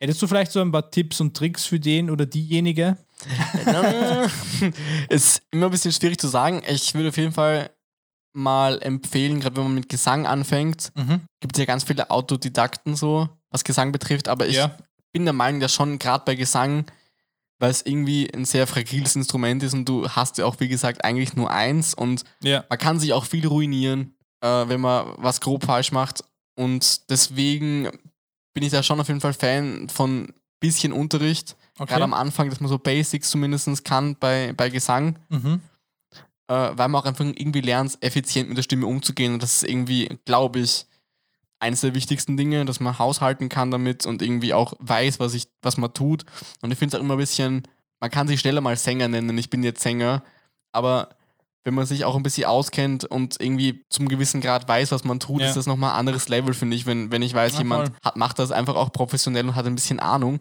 hättest 0.00 0.20
du 0.22 0.26
vielleicht 0.26 0.52
so 0.52 0.60
ein 0.60 0.72
paar 0.72 0.90
Tipps 0.90 1.20
und 1.20 1.36
Tricks 1.36 1.64
für 1.64 1.80
den 1.80 2.10
oder 2.10 2.26
diejenige? 2.26 2.96
ist 5.08 5.42
immer 5.50 5.66
ein 5.66 5.70
bisschen 5.70 5.92
schwierig 5.92 6.18
zu 6.20 6.28
sagen. 6.28 6.62
Ich 6.68 6.94
würde 6.94 7.08
auf 7.08 7.16
jeden 7.16 7.32
Fall 7.32 7.70
mal 8.32 8.80
empfehlen, 8.82 9.40
gerade 9.40 9.56
wenn 9.56 9.64
man 9.64 9.74
mit 9.76 9.88
Gesang 9.88 10.26
anfängt, 10.26 10.92
Mhm. 10.96 11.20
gibt 11.40 11.56
es 11.56 11.60
ja 11.60 11.64
ganz 11.66 11.84
viele 11.84 12.10
Autodidakten 12.10 12.96
so, 12.96 13.28
was 13.50 13.62
Gesang 13.64 13.92
betrifft, 13.92 14.28
aber 14.28 14.46
ich 14.46 14.56
Ja. 14.56 14.76
bin 15.12 15.24
der 15.24 15.32
Meinung, 15.34 15.60
dass 15.60 15.72
schon 15.72 15.98
gerade 16.00 16.24
bei 16.24 16.34
Gesang, 16.34 16.84
weil 17.58 17.70
es 17.70 17.82
irgendwie 17.86 18.32
ein 18.34 18.44
sehr 18.44 18.66
fragiles 18.66 19.16
Instrument 19.16 19.62
ist 19.62 19.74
und 19.74 19.88
du 19.88 20.08
hast 20.08 20.38
ja 20.38 20.44
auch, 20.46 20.58
wie 20.60 20.68
gesagt, 20.68 21.04
eigentlich 21.04 21.34
nur 21.36 21.50
eins 21.50 21.94
und 21.94 22.24
Ja. 22.42 22.64
man 22.68 22.78
kann 22.78 22.98
sich 23.00 23.12
auch 23.12 23.24
viel 23.24 23.46
ruinieren, 23.46 24.14
äh, 24.40 24.68
wenn 24.68 24.80
man 24.80 25.14
was 25.18 25.40
grob 25.40 25.64
falsch 25.64 25.92
macht 25.92 26.24
und 26.56 27.08
deswegen 27.10 27.88
bin 28.54 28.62
ich 28.64 28.70
da 28.70 28.82
schon 28.82 29.00
auf 29.00 29.08
jeden 29.08 29.20
Fall 29.20 29.32
Fan 29.34 29.88
von 29.88 30.32
bisschen 30.60 30.92
Unterricht, 30.92 31.56
Okay. 31.78 31.90
gerade 31.90 32.04
am 32.04 32.14
Anfang, 32.14 32.48
dass 32.50 32.60
man 32.60 32.68
so 32.68 32.78
Basics 32.78 33.28
zumindest 33.30 33.84
kann 33.84 34.16
bei, 34.18 34.52
bei 34.56 34.70
Gesang, 34.70 35.18
Mhm. 35.28 35.60
äh, 36.48 36.54
weil 36.54 36.88
man 36.88 36.96
auch 37.02 37.04
einfach 37.06 37.24
irgendwie 37.24 37.60
lernt, 37.60 37.98
effizient 38.00 38.48
mit 38.48 38.56
der 38.58 38.62
Stimme 38.62 38.86
umzugehen 38.86 39.34
und 39.34 39.42
das 39.42 39.56
ist 39.62 39.68
irgendwie, 39.68 40.08
glaube 40.24 40.60
ich, 40.60 40.86
eines 41.64 41.80
der 41.80 41.94
wichtigsten 41.94 42.36
Dinge, 42.36 42.64
dass 42.64 42.78
man 42.78 42.98
haushalten 42.98 43.48
kann 43.48 43.70
damit 43.70 44.06
und 44.06 44.22
irgendwie 44.22 44.54
auch 44.54 44.74
weiß, 44.78 45.18
was, 45.18 45.34
ich, 45.34 45.48
was 45.62 45.76
man 45.78 45.92
tut. 45.94 46.24
Und 46.60 46.70
ich 46.70 46.78
finde 46.78 46.94
es 46.96 47.00
auch 47.00 47.04
immer 47.04 47.14
ein 47.14 47.18
bisschen, 47.18 47.62
man 48.00 48.10
kann 48.10 48.28
sich 48.28 48.40
schneller 48.40 48.60
mal 48.60 48.76
Sänger 48.76 49.08
nennen, 49.08 49.36
ich 49.38 49.50
bin 49.50 49.62
jetzt 49.62 49.82
Sänger, 49.82 50.22
aber 50.72 51.08
wenn 51.64 51.72
man 51.74 51.86
sich 51.86 52.04
auch 52.04 52.14
ein 52.16 52.22
bisschen 52.22 52.44
auskennt 52.44 53.04
und 53.06 53.40
irgendwie 53.40 53.82
zum 53.88 54.06
gewissen 54.08 54.42
Grad 54.42 54.68
weiß, 54.68 54.92
was 54.92 55.04
man 55.04 55.18
tut, 55.18 55.40
Ja. 55.40 55.48
ist 55.48 55.56
das 55.56 55.66
nochmal 55.66 55.92
ein 55.92 56.00
anderes 56.00 56.28
Level, 56.28 56.52
finde 56.52 56.76
ich, 56.76 56.84
wenn, 56.84 57.10
wenn 57.10 57.22
ich 57.22 57.32
weiß, 57.32 57.54
Ja, 57.54 57.58
jemand 57.60 57.92
hat, 58.04 58.16
macht 58.16 58.38
das 58.38 58.52
einfach 58.52 58.76
auch 58.76 58.92
professionell 58.92 59.48
und 59.48 59.54
hat 59.54 59.64
ein 59.64 59.74
bisschen 59.74 59.98
Ahnung. 59.98 60.40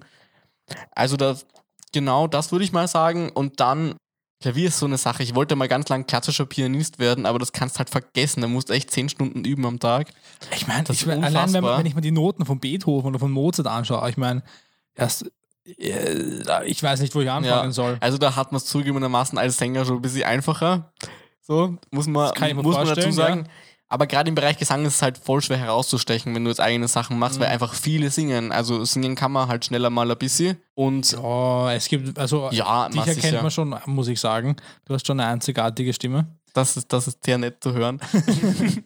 Also 0.92 1.16
das, 1.16 1.46
genau 1.94 2.28
das 2.28 2.52
würde 2.52 2.66
ich 2.66 2.74
mal 2.74 2.90
sagen. 2.90 3.30
Und 3.30 3.62
dann, 3.62 3.96
Klavier 4.44 4.68
ist 4.68 4.78
so 4.78 4.86
eine 4.86 4.98
Sache. 4.98 5.24
Ich 5.24 5.36
wollte 5.36 5.56
mal 5.56 5.70
ganz 5.70 5.88
lang 5.88 6.06
klassischer 6.06 6.46
Pianist 6.46 7.00
werden, 7.00 7.26
aber 7.26 7.40
das 7.40 7.54
kannst 7.54 7.80
halt 7.80 7.90
vergessen. 7.90 8.42
Da 8.42 8.48
musst 8.48 8.68
du 8.70 8.74
echt 8.74 8.92
zehn 8.92 9.08
Stunden 9.08 9.46
üben 9.46 9.66
am 9.66 9.80
Tag. 9.80 10.10
Ich 10.54 10.68
meine, 10.68 10.84
Das 10.84 10.98
ich 10.98 11.04
ist 11.04 11.08
mein, 11.08 11.24
allein 11.24 11.34
wenn, 11.34 11.34
man- 11.34 11.46
unfassbar. 11.64 11.80
wenn 11.80 11.86
ich 11.86 11.96
mir 11.96 12.02
die 12.02 12.12
Noten 12.12 12.46
von 12.46 12.60
Beethoven 12.60 13.08
oder 13.12 13.20
von 13.20 13.32
Mozart 13.32 13.68
anschaue, 13.68 14.10
ich 14.10 14.18
meine, 14.18 14.44
erst, 14.96 15.32
äh, 15.80 16.66
ich 16.66 16.84
weiß 16.84 17.00
nicht, 17.00 17.16
wo 17.16 17.22
ich 17.22 17.30
anfangen 17.32 17.70
Ja. 17.70 17.72
soll. 17.72 17.98
Also 18.02 18.18
da 18.18 18.36
hat 18.36 18.52
man 18.52 18.58
es 18.58 18.66
zugegebenermaßen 18.66 19.38
als 19.38 19.58
Sänger 19.58 19.86
schon 19.86 19.96
ein 19.96 20.02
bisschen 20.02 20.24
einfacher. 20.26 20.92
So, 21.42 21.78
muss 21.92 22.08
man, 22.08 22.32
muss 22.56 22.76
man 22.76 22.88
dazu 22.88 23.12
sagen. 23.12 23.48
Aber 23.94 24.08
gerade 24.08 24.28
im 24.30 24.34
Bereich 24.36 24.58
Gesang 24.58 24.84
ist 24.86 24.96
es 24.96 25.02
halt 25.04 25.20
voll 25.20 25.42
schwer 25.42 25.58
herauszustechen, 25.58 26.34
wenn 26.34 26.44
du 26.44 26.50
jetzt 26.50 26.60
eigene 26.60 26.88
Sachen 26.88 27.20
machst, 27.20 27.38
Mhm. 27.38 27.44
weil 27.44 27.50
einfach 27.50 27.74
viele 27.76 28.10
singen. 28.10 28.52
Also 28.52 28.84
singen 28.86 29.14
kann 29.16 29.32
man 29.32 29.48
halt 29.48 29.66
schneller 29.66 29.92
mal 29.92 30.10
ein 30.10 30.18
bisschen. 30.18 30.58
Und 30.74 31.16
Oh, 31.22 31.68
es 31.72 31.88
gibt, 31.88 32.18
also 32.18 32.50
ja, 32.52 32.90
dich 32.90 32.98
erkennt 33.00 33.22
sicher. 33.22 33.42
man 33.44 33.52
schon, 33.52 33.76
muss 33.86 34.08
ich 34.08 34.20
sagen. 34.20 34.56
Du 34.86 34.96
hast 34.96 35.06
schon 35.06 35.20
eine 35.20 35.30
einzigartige 35.30 35.94
Stimme. 35.94 36.26
Das 36.54 36.76
ist, 36.76 36.92
das 36.92 37.08
ist 37.08 37.24
sehr 37.24 37.38
nett 37.38 37.62
zu 37.64 37.74
hören. 37.74 38.00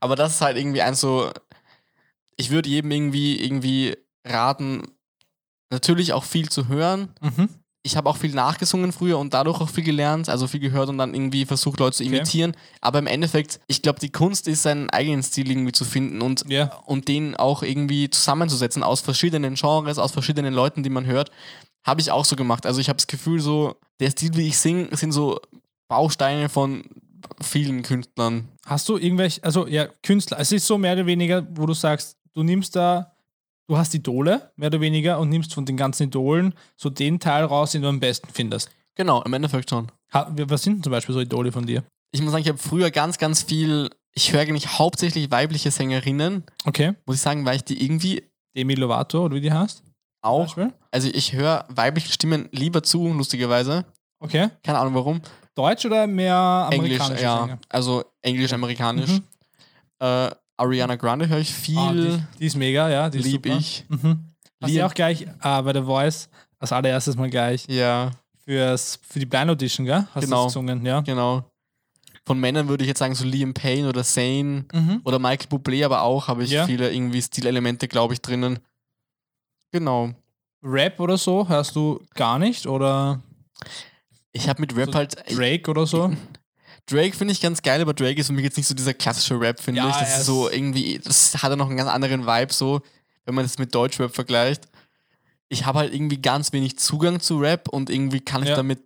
Aber 0.00 0.16
das 0.16 0.34
ist 0.34 0.40
halt 0.40 0.56
irgendwie 0.56 0.82
ein 0.82 0.94
so. 0.94 1.30
Ich 2.36 2.50
würde 2.50 2.68
jedem 2.68 2.90
irgendwie, 2.90 3.42
irgendwie 3.42 3.96
raten, 4.26 4.82
natürlich 5.70 6.12
auch 6.12 6.24
viel 6.24 6.48
zu 6.48 6.68
hören. 6.68 7.14
Mhm. 7.20 7.48
Ich 7.86 7.96
habe 7.98 8.08
auch 8.08 8.16
viel 8.16 8.32
nachgesungen 8.34 8.92
früher 8.92 9.18
und 9.18 9.34
dadurch 9.34 9.60
auch 9.60 9.68
viel 9.68 9.84
gelernt, 9.84 10.30
also 10.30 10.46
viel 10.46 10.58
gehört 10.60 10.88
und 10.88 10.96
dann 10.96 11.12
irgendwie 11.12 11.44
versucht, 11.44 11.78
Leute 11.80 11.98
zu 11.98 12.02
Okay. 12.02 12.16
imitieren. 12.16 12.56
Aber 12.80 12.98
im 12.98 13.06
Endeffekt, 13.06 13.60
ich 13.66 13.82
glaube, 13.82 14.00
die 14.00 14.08
Kunst 14.10 14.48
ist, 14.48 14.62
seinen 14.62 14.88
eigenen 14.88 15.22
Stil 15.22 15.50
irgendwie 15.50 15.72
zu 15.72 15.84
finden 15.84 16.22
und, 16.22 16.44
Ja. 16.48 16.74
und 16.86 17.08
den 17.08 17.36
auch 17.36 17.62
irgendwie 17.62 18.08
zusammenzusetzen 18.08 18.82
aus 18.82 19.02
verschiedenen 19.02 19.54
Genres, 19.54 19.98
aus 19.98 20.12
verschiedenen 20.12 20.54
Leuten, 20.54 20.82
die 20.82 20.88
man 20.88 21.04
hört. 21.04 21.30
Habe 21.86 22.00
ich 22.00 22.10
auch 22.10 22.24
so 22.24 22.36
gemacht. 22.36 22.64
Also 22.64 22.80
ich 22.80 22.88
habe 22.88 22.96
das 22.96 23.06
Gefühl, 23.06 23.38
so, 23.40 23.76
der 24.00 24.10
Stil, 24.10 24.34
wie 24.34 24.48
ich 24.48 24.56
singe, 24.58 24.88
sind 24.96 25.12
so 25.12 25.38
Bausteine 25.88 26.48
von 26.48 26.84
vielen 27.42 27.82
Künstlern. 27.82 28.48
Hast 28.64 28.88
du 28.88 28.96
irgendwelche, 28.96 29.44
also 29.44 29.66
ja, 29.66 29.88
Künstler, 30.02 30.40
es 30.40 30.52
ist 30.52 30.66
so 30.66 30.78
mehr 30.78 30.94
oder 30.94 31.04
weniger, 31.04 31.46
wo 31.50 31.66
du 31.66 31.74
sagst, 31.74 32.16
du 32.32 32.42
nimmst 32.42 32.74
da, 32.76 33.12
du 33.66 33.76
hast 33.76 33.94
Idole, 33.94 34.52
mehr 34.56 34.68
oder 34.68 34.80
weniger, 34.80 35.18
und 35.18 35.28
nimmst 35.30 35.54
von 35.54 35.64
den 35.66 35.76
ganzen 35.76 36.04
Idolen 36.04 36.54
so 36.76 36.90
den 36.90 37.18
Teil 37.20 37.44
raus, 37.44 37.72
den 37.72 37.82
du 37.82 37.88
am 37.88 38.00
besten 38.00 38.28
findest. 38.32 38.70
Genau, 38.94 39.22
im 39.22 39.32
Endeffekt 39.32 39.70
schon. 39.70 39.90
Ha, 40.12 40.30
was 40.32 40.62
sind 40.62 40.74
denn 40.76 40.82
zum 40.84 40.90
Beispiel 40.92 41.14
so 41.14 41.20
Idole 41.20 41.50
von 41.52 41.66
dir? 41.66 41.82
Ich 42.12 42.20
muss 42.22 42.30
sagen, 42.32 42.42
ich 42.42 42.48
habe 42.48 42.58
früher 42.58 42.90
ganz, 42.90 43.18
ganz 43.18 43.42
viel, 43.42 43.90
ich 44.14 44.32
höre 44.32 44.40
eigentlich 44.42 44.78
hauptsächlich 44.78 45.30
weibliche 45.30 45.70
Sängerinnen, 45.70 46.44
Okay. 46.64 46.94
muss 47.06 47.16
ich 47.16 47.22
sagen, 47.22 47.44
weil 47.44 47.56
ich 47.56 47.64
die 47.64 47.82
irgendwie 47.84 48.22
Demi 48.56 48.74
Lovato, 48.74 49.24
oder 49.24 49.34
wie 49.34 49.40
die 49.40 49.52
heißt? 49.52 49.82
auch, 50.22 50.56
also 50.90 51.10
ich 51.12 51.34
höre 51.34 51.66
weibliche 51.68 52.10
Stimmen 52.10 52.48
lieber 52.50 52.82
zu, 52.82 53.12
lustigerweise. 53.12 53.84
Okay. 54.20 54.48
Keine 54.62 54.78
Ahnung 54.78 54.94
warum. 54.94 55.20
Deutsch 55.54 55.84
oder 55.84 56.06
mehr 56.06 56.68
Englisch, 56.70 56.98
amerikanisch? 56.98 57.20
ja. 57.20 57.58
Also 57.68 58.04
Englisch-Amerikanisch. 58.22 59.10
Mhm. 59.10 59.22
Äh, 60.00 60.30
Ariana 60.56 60.96
Grande 60.96 61.28
höre 61.28 61.38
ich 61.38 61.52
viel. 61.52 61.78
Ah, 61.78 61.92
die, 61.92 62.22
die 62.38 62.46
ist 62.46 62.56
mega, 62.56 62.88
ja. 62.88 63.10
Die 63.10 63.18
lieb 63.18 63.44
super. 63.46 63.58
ich. 63.58 63.84
Mhm. 63.88 64.20
Hast 64.62 64.74
du 64.74 64.86
auch 64.86 64.94
gleich 64.94 65.22
äh, 65.22 65.62
bei 65.62 65.72
der 65.72 65.84
Voice 65.84 66.28
als 66.58 66.72
allererstes 66.72 67.16
mal 67.16 67.28
gleich 67.28 67.66
Ja, 67.68 68.12
fürs, 68.44 68.98
für 69.02 69.18
die 69.18 69.26
Blind 69.26 69.50
Audition, 69.50 69.84
gell? 69.84 70.06
Hast 70.14 70.24
Genau. 70.24 70.42
du 70.42 70.46
gesungen, 70.46 70.86
ja? 70.86 71.00
genau. 71.00 71.44
Von 72.26 72.40
Männern 72.40 72.68
würde 72.68 72.84
ich 72.84 72.88
jetzt 72.88 73.00
sagen, 73.00 73.14
so 73.14 73.24
Liam 73.26 73.52
Payne 73.52 73.86
oder 73.88 74.02
Zane 74.02 74.64
Mhm. 74.72 75.00
oder 75.04 75.18
Michael 75.18 75.48
Bublé, 75.48 75.84
aber 75.84 76.02
auch 76.02 76.28
habe 76.28 76.44
ich 76.44 76.50
Ja. 76.50 76.64
viele 76.64 76.90
irgendwie 76.90 77.20
Stilelemente, 77.20 77.86
glaube 77.88 78.14
ich, 78.14 78.22
drinnen. 78.22 78.60
Genau. 79.72 80.12
Rap 80.62 80.98
oder 81.00 81.18
so 81.18 81.46
hörst 81.48 81.76
du 81.76 82.00
gar 82.14 82.38
nicht? 82.38 82.66
Oder 82.66 83.20
Ich 84.32 84.48
habe 84.48 84.60
mit 84.62 84.74
Rap 84.74 84.86
So 84.92 84.94
halt. 84.94 85.16
Drake 85.36 85.70
oder 85.70 85.86
so? 85.86 86.12
Drake 86.86 87.16
finde 87.16 87.32
ich 87.32 87.40
ganz 87.40 87.62
geil, 87.62 87.80
aber 87.80 87.94
Drake 87.94 88.20
ist 88.20 88.26
für 88.26 88.32
mich 88.34 88.44
jetzt 88.44 88.56
nicht 88.56 88.66
so 88.66 88.74
dieser 88.74 88.92
klassische 88.94 89.40
Rap, 89.40 89.60
finde 89.60 89.80
Ja, 89.80 89.88
ich. 89.88 89.96
Das 89.96 90.10
er 90.12 90.18
ist 90.20 90.26
so 90.26 90.50
irgendwie, 90.50 90.98
das 91.02 91.42
hat 91.42 91.50
ja 91.50 91.56
noch 91.56 91.68
einen 91.68 91.76
ganz 91.76 91.88
anderen 91.90 92.26
Vibe, 92.26 92.52
so, 92.52 92.82
wenn 93.24 93.34
man 93.34 93.44
das 93.44 93.58
mit 93.58 93.74
Deutschrap 93.74 94.14
vergleicht. 94.14 94.68
Ich 95.48 95.64
habe 95.66 95.78
halt 95.78 95.94
irgendwie 95.94 96.20
ganz 96.20 96.52
wenig 96.52 96.78
Zugang 96.78 97.20
zu 97.20 97.38
Rap 97.38 97.68
und 97.68 97.88
irgendwie 97.90 98.20
kann 98.20 98.42
ich 98.42 98.50
Ja. 98.50 98.56
damit 98.56 98.80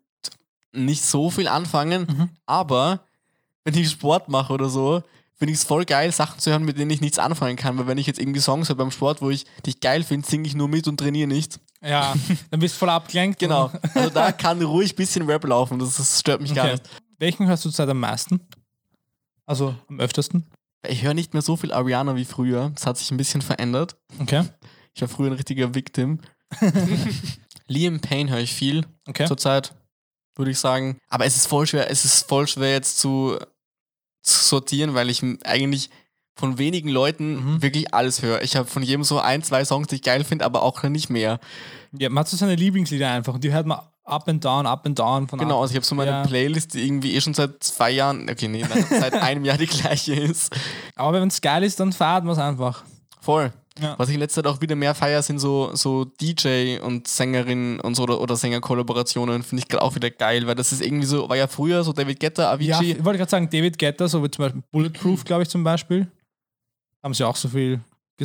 nicht 0.72 1.02
so 1.04 1.30
viel 1.30 1.48
anfangen. 1.48 2.02
Mhm. 2.08 2.28
Aber 2.46 3.00
wenn 3.64 3.74
ich 3.74 3.90
Sport 3.90 4.28
mache 4.28 4.52
oder 4.52 4.68
so, 4.68 5.02
finde 5.34 5.52
ich 5.52 5.58
es 5.60 5.64
voll 5.64 5.84
geil, 5.84 6.12
Sachen 6.12 6.38
zu 6.40 6.50
hören, 6.50 6.64
mit 6.64 6.78
denen 6.78 6.90
ich 6.90 7.00
nichts 7.00 7.18
anfangen 7.18 7.56
kann. 7.56 7.78
Weil 7.78 7.86
wenn 7.86 7.98
ich 7.98 8.06
jetzt 8.06 8.18
irgendwie 8.20 8.40
Songs 8.40 8.68
höre 8.68 8.76
beim 8.76 8.90
Sport, 8.90 9.22
wo 9.22 9.30
ich 9.30 9.46
dich 9.66 9.80
geil 9.80 10.02
finde, 10.04 10.28
singe 10.28 10.46
ich 10.46 10.54
nur 10.54 10.68
mit 10.68 10.86
und 10.88 10.98
trainiere 10.98 11.28
nicht. 11.28 11.58
Ja, 11.80 12.14
dann 12.50 12.60
bist 12.60 12.74
du 12.74 12.78
voll 12.80 12.90
abgelenkt. 12.90 13.38
Genau. 13.38 13.70
Also 13.94 14.10
da 14.10 14.30
kann 14.32 14.60
ruhig 14.62 14.92
ein 14.92 14.96
bisschen 14.96 15.26
Rap 15.26 15.44
laufen. 15.44 15.78
Das, 15.78 15.96
das 15.96 16.20
stört 16.20 16.40
mich 16.40 16.54
gar 16.54 16.66
Okay. 16.66 16.74
nicht. 16.74 16.84
Welchen 17.18 17.46
hörst 17.46 17.64
du 17.64 17.70
zurzeit 17.70 17.88
am 17.88 18.00
meisten? 18.00 18.40
Also 19.46 19.74
am 19.88 20.00
öftesten? 20.00 20.46
Ich 20.86 21.02
höre 21.02 21.14
nicht 21.14 21.32
mehr 21.32 21.42
so 21.42 21.56
viel 21.56 21.72
Ariana 21.72 22.14
wie 22.16 22.24
früher. 22.24 22.70
Das 22.74 22.86
hat 22.86 22.96
sich 22.98 23.10
ein 23.10 23.16
bisschen 23.16 23.42
verändert. 23.42 23.96
Okay. 24.20 24.44
Ich 24.94 25.00
war 25.00 25.08
früher 25.08 25.28
ein 25.30 25.32
richtiger 25.36 25.74
Victim. 25.74 26.20
Liam 27.66 28.00
Payne 28.00 28.30
höre 28.30 28.40
ich 28.40 28.54
viel 28.54 28.86
Okay. 29.06 29.26
zurzeit, 29.26 29.74
würde 30.36 30.50
ich 30.50 30.58
sagen. 30.58 30.98
Aber 31.08 31.24
es 31.26 31.36
ist 31.36 31.46
voll 31.46 31.66
schwer, 31.66 31.90
es 31.90 32.04
ist 32.04 32.28
voll 32.28 32.46
schwer 32.46 32.72
jetzt 32.72 32.98
zu, 32.98 33.36
zu 34.22 34.44
sortieren, 34.44 34.94
weil 34.94 35.10
ich 35.10 35.22
eigentlich 35.44 35.90
von 36.36 36.56
wenigen 36.58 36.88
Leuten 36.88 37.54
Mhm. 37.56 37.62
wirklich 37.62 37.92
alles 37.92 38.22
höre. 38.22 38.42
Ich 38.42 38.54
habe 38.56 38.68
von 38.68 38.82
jedem 38.82 39.02
so 39.02 39.18
ein, 39.18 39.42
zwei 39.42 39.64
Songs, 39.64 39.88
die 39.88 39.96
ich 39.96 40.02
geil 40.02 40.22
finde, 40.24 40.44
aber 40.44 40.62
auch 40.62 40.82
nicht 40.84 41.10
mehr. 41.10 41.40
Ja, 41.98 42.08
man 42.10 42.20
hat 42.20 42.28
so 42.28 42.36
seine 42.36 42.54
Lieblingslieder 42.54 43.10
einfach 43.10 43.34
und 43.34 43.42
die 43.42 43.52
hört 43.52 43.66
man 43.66 43.80
up 44.08 44.28
and 44.28 44.44
down, 44.44 44.66
up 44.66 44.84
and 44.86 44.98
down 44.98 45.28
von 45.28 45.38
Genau, 45.38 45.60
also 45.60 45.72
ich 45.72 45.76
habe 45.76 45.86
so 45.86 45.94
meine 45.94 46.10
Ja. 46.10 46.22
Playlist, 46.26 46.74
die 46.74 46.86
irgendwie 46.86 47.14
eh 47.14 47.20
schon 47.20 47.34
seit 47.34 47.62
zwei 47.62 47.90
Jahren, 47.90 48.28
okay, 48.28 48.48
nee, 48.48 48.64
nein, 48.68 48.84
seit 48.88 49.12
einem 49.22 49.44
Jahr 49.44 49.58
die 49.58 49.66
gleiche 49.66 50.14
ist. 50.14 50.54
Aber 50.96 51.20
wenn 51.20 51.28
es 51.28 51.40
geil 51.40 51.62
ist, 51.62 51.78
dann 51.80 51.92
feiert 51.92 52.24
man 52.24 52.32
es 52.32 52.38
einfach. 52.38 52.84
Voll. 53.20 53.52
Ja. 53.80 53.94
Was 53.96 54.08
ich 54.08 54.14
in 54.14 54.20
letzter 54.20 54.42
Zeit 54.42 54.52
auch 54.52 54.60
wieder 54.60 54.74
mehr 54.74 54.92
feiere, 54.94 55.22
sind 55.22 55.38
so, 55.38 55.70
so 55.74 56.04
DJ 56.04 56.78
und 56.80 57.06
Sängerinnen 57.06 57.78
und 57.80 57.94
so 57.94 58.02
oder, 58.02 58.20
oder 58.20 58.34
Sängerkollaborationen. 58.34 59.44
Finde 59.44 59.62
ich 59.62 59.68
gerade 59.68 59.82
auch 59.84 59.94
wieder 59.94 60.10
geil, 60.10 60.46
weil 60.48 60.56
das 60.56 60.72
ist 60.72 60.82
irgendwie 60.82 61.06
so, 61.06 61.28
war 61.28 61.36
ja 61.36 61.46
früher 61.46 61.84
so 61.84 61.92
David 61.92 62.18
Guetta, 62.18 62.50
Avicii. 62.50 62.70
Ja, 62.70 62.80
ich 62.80 63.04
wollte 63.04 63.18
gerade 63.18 63.30
sagen, 63.30 63.48
David 63.48 63.78
Guetta, 63.78 64.08
so 64.08 64.22
wie 64.24 64.30
zum 64.30 64.44
Beispiel 64.46 64.62
Bulletproof, 64.72 65.22
glaube 65.24 65.44
ich 65.44 65.48
zum 65.48 65.62
Beispiel. 65.62 66.08
Haben 67.04 67.14
sie 67.14 67.22
auch 67.24 67.36
so 67.36 67.48
viel 67.48 67.80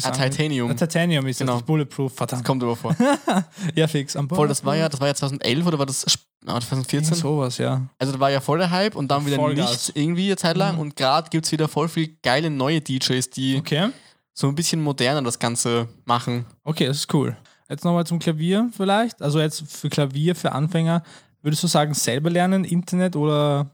ah, 0.05 0.09
Gesang. 0.09 0.13
Titanium. 0.31 0.71
Ah, 0.71 0.73
Titanium 0.73 1.27
ist 1.27 1.39
Genau. 1.39 1.53
das, 1.53 1.63
Bulletproof, 1.63 2.11
Das 2.11 2.17
verdammt. 2.17 2.45
kommt 2.45 2.63
aber 2.63 2.75
vor. 2.75 2.95
Ja, 3.75 3.87
fix. 3.87 4.15
Am 4.15 4.27
Voll, 4.29 4.47
das 4.47 4.63
war 4.65 4.75
ja, 4.75 4.89
das 4.89 4.99
war 4.99 5.07
ja 5.07 5.13
2011 5.15 5.65
oder 5.67 5.79
war 5.79 5.85
das 5.85 6.01
sp- 6.09 6.25
ah, 6.45 6.59
2014? 6.59 7.15
Sowas, 7.15 7.57
ja. 7.57 7.81
Also 7.99 8.13
da 8.13 8.19
war 8.19 8.31
ja 8.31 8.41
voll 8.41 8.57
der 8.59 8.71
Hype 8.71 8.95
und 8.95 9.09
dann 9.09 9.25
wieder 9.25 9.35
Vollgas. 9.37 9.69
nichts 9.69 9.91
irgendwie 9.95 10.25
eine 10.27 10.35
Zeit 10.37 10.57
lang 10.57 10.75
Mhm. 10.75 10.81
und 10.81 10.95
gerade 10.95 11.29
gibt 11.29 11.45
es 11.45 11.51
wieder 11.51 11.67
voll 11.67 11.87
viel 11.89 12.17
geile 12.23 12.49
neue 12.49 12.81
DJs, 12.81 13.29
die 13.31 13.57
Okay. 13.57 13.89
so 14.33 14.47
ein 14.47 14.55
bisschen 14.55 14.81
moderner 14.81 15.21
das 15.21 15.37
Ganze 15.39 15.87
machen. 16.05 16.45
Okay, 16.63 16.85
das 16.87 16.97
ist 16.97 17.13
cool. 17.13 17.37
Jetzt 17.69 17.85
nochmal 17.85 18.05
zum 18.05 18.19
Klavier 18.19 18.69
vielleicht. 18.75 19.21
Also 19.21 19.39
jetzt 19.39 19.63
für 19.67 19.89
Klavier, 19.89 20.35
für 20.35 20.51
Anfänger, 20.51 21.01
würdest 21.41 21.63
du 21.63 21.67
sagen, 21.67 21.93
selber 21.93 22.29
lernen, 22.29 22.65
Internet 22.65 23.15
oder 23.15 23.71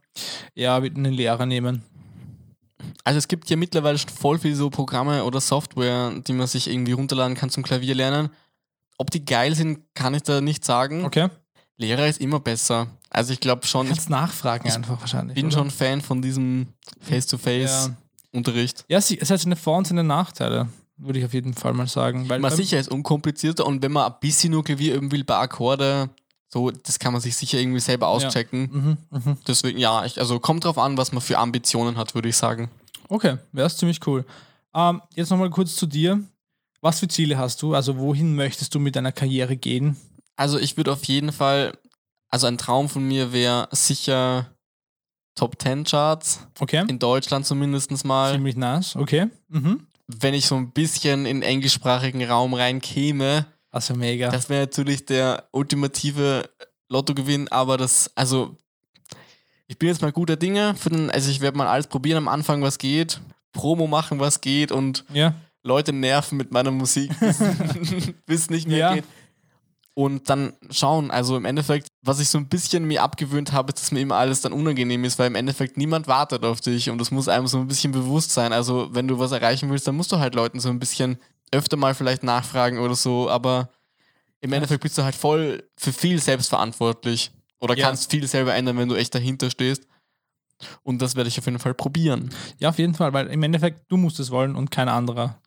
ja, 0.56 0.80
mit 0.80 0.96
einen 0.96 1.14
Lehrer 1.14 1.46
nehmen? 1.46 1.84
Also 3.10 3.18
es 3.18 3.28
gibt 3.28 3.50
ja 3.50 3.56
mittlerweile 3.58 3.98
schon 3.98 4.10
voll 4.12 4.38
viel 4.38 4.54
so 4.54 4.70
Programme 4.70 5.24
oder 5.24 5.42
Software, 5.42 6.12
die 6.28 6.32
man 6.34 6.46
sich 6.46 6.70
irgendwie 6.70 6.92
runterladen 6.92 7.36
kann 7.36 7.50
zum 7.50 7.64
Klavier 7.64 7.96
lernen. 7.96 8.30
Ob 9.00 9.10
die 9.10 9.26
geil 9.26 9.56
sind, 9.56 9.80
kann 9.96 10.14
ich 10.14 10.22
da 10.22 10.42
nicht 10.42 10.64
sagen. 10.64 11.06
Okay. 11.06 11.30
Lehrer 11.78 12.08
ist 12.08 12.22
immer 12.22 12.40
besser. 12.40 12.86
Also 13.10 13.34
ich 13.34 13.40
glaube 13.40 13.66
schon, 13.66 13.88
ich 13.88 13.94
Kannst 13.94 14.12
nachfragen 14.12 14.68
ich 14.68 14.76
einfach 14.76 15.00
wahrscheinlich. 15.02 15.34
bin 15.34 15.48
oder? 15.48 15.56
schon 15.58 15.72
Fan 15.72 16.02
von 16.02 16.22
diesem 16.22 16.68
Ja. 17.00 17.08
Face-to-Face-Unterricht. 17.10 18.86
Ja, 18.90 19.02
sie- 19.02 19.20
es 19.20 19.32
hat 19.32 19.40
seine 19.40 19.56
Vor- 19.56 19.78
und 19.80 19.88
seine 19.88 20.04
Nachteile, 20.04 20.68
würde 20.98 21.18
ich 21.18 21.26
auf 21.26 21.34
jeden 21.34 21.56
Fall 21.56 21.74
mal 21.74 21.88
sagen. 21.88 22.30
Weil 22.30 22.40
Man 22.40 22.56
sicher 22.56 22.80
ist 22.80 22.90
unkomplizierter 22.92 23.66
und 23.66 23.82
wenn 23.82 23.92
man 23.92 24.12
ein 24.12 24.20
bisschen 24.20 24.52
nur 24.52 24.64
Klavier 24.64 24.94
üben 24.94 25.12
will, 25.12 25.24
bei 25.24 25.38
Akkorde, 25.38 26.10
so, 26.52 26.72
das 26.72 26.98
kann 27.00 27.14
man 27.14 27.22
sich 27.22 27.36
sicher 27.36 27.60
irgendwie 27.60 27.80
selber 27.80 28.08
auschecken. 28.08 28.98
Mhm, 29.12 29.20
mhm. 29.20 29.38
Deswegen, 29.48 29.78
ja, 29.80 30.04
ich, 30.06 30.20
also 30.20 30.40
kommt 30.40 30.66
drauf 30.66 30.78
an, 30.78 30.98
was 30.98 31.12
man 31.12 31.22
für 31.22 31.38
Ambitionen 31.38 31.96
hat, 31.98 32.16
würde 32.16 32.30
ich 32.30 32.38
sagen. 32.38 32.70
Okay, 33.10 33.38
wäre 33.52 33.70
ziemlich 33.70 34.06
cool. 34.08 34.26
Ähm, 34.74 35.02
jetzt 35.16 35.30
nochmal 35.30 35.50
kurz 35.50 35.76
zu 35.76 35.86
dir. 35.86 36.24
Was 36.82 37.00
für 37.02 37.08
Ziele 37.08 37.38
hast 37.38 37.62
du? 37.62 37.74
Also 37.76 37.98
wohin 37.98 38.36
möchtest 38.36 38.74
du 38.74 38.80
mit 38.80 38.96
deiner 38.96 39.12
Karriere 39.12 39.58
gehen? 39.58 39.98
Also 40.38 40.58
ich 40.58 40.78
würde 40.78 40.94
auf 40.94 41.04
jeden 41.06 41.32
Fall, 41.34 41.78
also 42.30 42.48
ein 42.48 42.58
Traum 42.58 42.88
von 42.88 43.06
mir 43.06 43.34
wäre 43.34 43.68
sicher 43.72 44.56
Top 45.36 45.62
10 45.62 45.84
Charts, 45.86 46.48
Okay. 46.60 46.86
in 46.88 47.00
Deutschland 47.00 47.46
zumindest 47.46 48.06
mal. 48.06 48.34
Ziemlich 48.34 48.56
nice. 48.56 48.96
Okay. 48.96 49.28
Mhm. 49.50 49.88
Wenn 50.08 50.34
ich 50.34 50.46
so 50.46 50.56
ein 50.56 50.72
bisschen 50.72 51.26
in 51.26 51.42
den 51.42 51.44
englischsprachigen 51.44 52.24
Raum 52.24 52.54
reinkäme, 52.54 53.46
Also 53.72 53.96
mega. 53.96 54.30
das 54.30 54.50
wäre 54.50 54.62
natürlich 54.64 55.06
der 55.06 55.48
ultimative 55.52 56.50
Lottogewinn, 56.90 57.48
aber 57.50 57.78
das, 57.78 58.10
also 58.16 58.56
ich 59.70 59.78
bin 59.78 59.88
jetzt 59.88 60.02
mal 60.02 60.12
guter 60.12 60.36
Dinge. 60.36 60.76
Für 60.76 60.90
den, 60.90 61.10
also 61.12 61.30
ich 61.32 61.40
werde 61.40 61.58
mal 61.58 61.68
alles 61.68 61.88
probieren 61.88 62.18
am 62.18 62.28
Anfang, 62.28 62.62
was 62.64 62.78
geht. 62.80 63.22
Promo 63.54 63.88
machen, 63.88 64.20
was 64.20 64.42
geht 64.42 64.72
und 64.72 65.06
Ja. 65.14 65.34
Leute 65.64 65.94
nerven 65.94 66.38
mit 66.38 66.52
meiner 66.52 66.72
Musik, 66.72 67.12
bis 67.20 67.40
es 68.28 68.50
nicht 68.50 68.68
mehr 68.68 68.78
Ja. 68.78 68.94
geht. 68.96 69.06
Und 69.94 70.30
dann 70.30 70.54
schauen, 70.72 71.12
also 71.12 71.36
im 71.36 71.44
Endeffekt, 71.46 71.88
was 72.02 72.20
ich 72.22 72.30
so 72.30 72.38
ein 72.38 72.48
bisschen 72.48 72.86
mir 72.86 73.04
abgewöhnt 73.04 73.52
habe, 73.52 73.72
ist, 73.74 73.82
dass 73.82 73.92
mir 73.92 74.00
immer 74.00 74.16
alles 74.16 74.40
dann 74.42 74.54
unangenehm 74.54 75.04
ist, 75.04 75.20
weil 75.20 75.28
im 75.28 75.36
Endeffekt 75.36 75.76
niemand 75.78 76.08
wartet 76.08 76.46
auf 76.46 76.62
dich 76.62 76.90
und 76.90 77.00
das 77.00 77.12
muss 77.12 77.28
einem 77.28 77.48
so 77.48 77.58
ein 77.60 77.68
bisschen 77.68 77.92
bewusst 77.92 78.32
sein. 78.32 78.54
Also 78.54 78.88
wenn 78.94 79.08
du 79.08 79.20
was 79.20 79.34
erreichen 79.34 79.70
willst, 79.70 79.88
dann 79.88 79.96
musst 79.98 80.12
du 80.12 80.18
halt 80.20 80.36
Leuten 80.36 80.60
so 80.62 80.70
ein 80.70 80.80
bisschen 80.80 81.18
öfter 81.52 81.76
mal 81.76 81.94
vielleicht 81.94 82.24
nachfragen 82.24 82.80
oder 82.80 82.96
so, 82.96 83.30
aber 83.30 83.70
im 84.40 84.54
Endeffekt 84.54 84.82
bist 84.84 84.98
du 84.98 85.04
halt 85.04 85.16
voll 85.16 85.64
für 85.76 85.92
viel 85.92 86.20
selbstverantwortlich 86.22 87.32
oder 87.60 87.76
Ja. 87.78 87.88
kannst 87.88 88.10
viel 88.12 88.26
selber 88.28 88.54
ändern, 88.56 88.78
wenn 88.78 88.90
du 88.90 88.96
echt 88.96 89.14
dahinter 89.16 89.50
stehst. 89.50 89.88
Und 90.84 91.02
das 91.02 91.16
werde 91.16 91.30
ich 91.30 91.40
auf 91.40 91.46
jeden 91.46 91.60
Fall 91.60 91.74
probieren. 91.74 92.30
Ja, 92.58 92.70
auf 92.70 92.80
jeden 92.80 92.94
Fall, 92.94 93.14
weil 93.14 93.28
im 93.28 93.42
Endeffekt 93.44 93.90
du 93.90 93.96
musst 93.98 94.20
es 94.20 94.30
wollen 94.30 94.56
und 94.56 94.72
kein 94.72 94.90
anderer. 94.90 95.40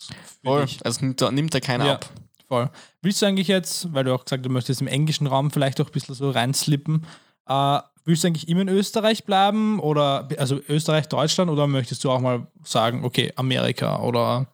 Voll. 0.42 0.62
dich. 0.64 0.84
Also 0.86 1.00
nimmt 1.04 1.20
da, 1.20 1.30
nimmt 1.30 1.52
da 1.54 1.60
keiner 1.60 1.86
Ja. 1.86 1.94
ab. 1.94 2.08
Voll. 2.48 2.70
Willst 3.02 3.20
du 3.20 3.26
eigentlich 3.26 3.48
jetzt, 3.48 3.92
weil 3.92 4.04
du 4.04 4.14
auch 4.14 4.24
gesagt 4.24 4.40
hast, 4.40 4.46
du 4.46 4.52
möchtest 4.52 4.80
im 4.80 4.86
englischen 4.86 5.26
Raum 5.26 5.50
vielleicht 5.50 5.80
auch 5.80 5.86
ein 5.86 5.92
bisschen 5.92 6.14
so 6.14 6.30
reinslippen, 6.30 7.06
äh, 7.46 7.78
willst 8.04 8.24
du 8.24 8.28
eigentlich 8.28 8.48
immer 8.48 8.62
in 8.62 8.68
Österreich 8.68 9.24
bleiben 9.24 9.80
oder 9.80 10.28
also 10.38 10.58
Österreich, 10.68 11.08
Deutschland 11.08 11.50
oder 11.50 11.66
möchtest 11.66 12.02
du 12.04 12.10
auch 12.10 12.20
mal 12.20 12.46
sagen, 12.64 13.04
okay, 13.04 13.32
Amerika 13.36 14.00
oder 14.00 14.46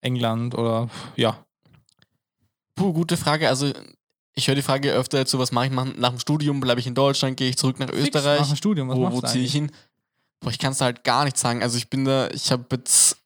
England 0.00 0.54
oder 0.54 0.90
ja. 1.16 1.38
Puh, 2.74 2.92
gute 2.92 3.16
Frage. 3.16 3.48
Also, 3.48 3.72
ich 4.34 4.48
höre 4.48 4.54
die 4.54 4.62
Frage 4.62 4.92
öfter 4.92 5.24
so, 5.26 5.38
was 5.38 5.52
mache 5.52 5.66
ich 5.66 5.72
nach, 5.72 5.86
nach 5.96 6.10
dem 6.10 6.18
Studium? 6.18 6.60
Bleibe 6.60 6.80
ich 6.80 6.86
in 6.86 6.94
Deutschland? 6.94 7.36
Gehe 7.36 7.48
ich 7.50 7.56
zurück 7.56 7.78
nach 7.78 7.88
Fix, 7.88 7.98
Nach 8.00 8.06
Österreich? 8.06 8.48
dem 8.48 8.56
Studium, 8.56 8.88
was 8.88 8.96
wo 8.96 9.12
wo 9.12 9.20
ziehe 9.22 9.44
ich 9.44 9.52
hin? 9.52 9.70
Boah, 10.40 10.50
ich 10.50 10.58
kann 10.58 10.72
es 10.72 10.78
da 10.78 10.86
halt 10.86 11.04
gar 11.04 11.24
nicht 11.24 11.38
sagen. 11.38 11.62
Also, 11.62 11.76
ich 11.78 11.88
bin 11.88 12.04
da, 12.04 12.28
ich 12.30 12.50
habe 12.52 12.64
jetzt 12.72 13.16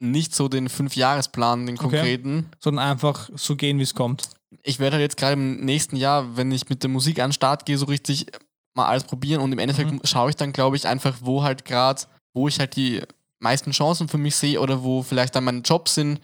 nicht 0.00 0.34
so 0.34 0.48
den 0.48 0.68
Fünfjahresplan, 0.68 1.66
den 1.66 1.76
Okay. 1.78 1.88
konkreten. 1.88 2.46
Sondern 2.60 2.86
einfach 2.90 3.30
so 3.34 3.56
gehen, 3.56 3.78
wie 3.78 3.82
es 3.82 3.94
kommt. 3.94 4.28
Ich 4.62 4.78
werde 4.78 4.96
halt 4.96 5.02
jetzt 5.02 5.16
gerade 5.16 5.34
im 5.34 5.64
nächsten 5.64 5.96
Jahr, 5.96 6.36
wenn 6.36 6.52
ich 6.52 6.68
mit 6.68 6.82
der 6.82 6.90
Musik 6.90 7.18
an 7.20 7.30
den 7.30 7.32
Start 7.34 7.66
gehe, 7.66 7.78
so 7.78 7.86
richtig 7.86 8.26
mal 8.74 8.86
alles 8.86 9.04
probieren 9.04 9.40
und 9.40 9.52
im 9.52 9.58
Endeffekt 9.58 9.92
Mhm. 9.92 10.00
schaue 10.04 10.30
ich 10.30 10.36
dann, 10.36 10.52
glaube 10.52 10.76
ich, 10.76 10.86
einfach, 10.86 11.16
wo 11.20 11.42
halt 11.42 11.64
gerade, 11.64 12.02
wo 12.32 12.48
ich 12.48 12.58
halt 12.58 12.76
die 12.76 13.02
meisten 13.38 13.70
Chancen 13.72 14.08
für 14.08 14.18
mich 14.18 14.34
sehe 14.36 14.60
oder 14.60 14.82
wo 14.82 15.02
vielleicht 15.02 15.34
dann 15.36 15.44
meine 15.44 15.60
Jobs 15.60 15.94
sind. 15.94 16.20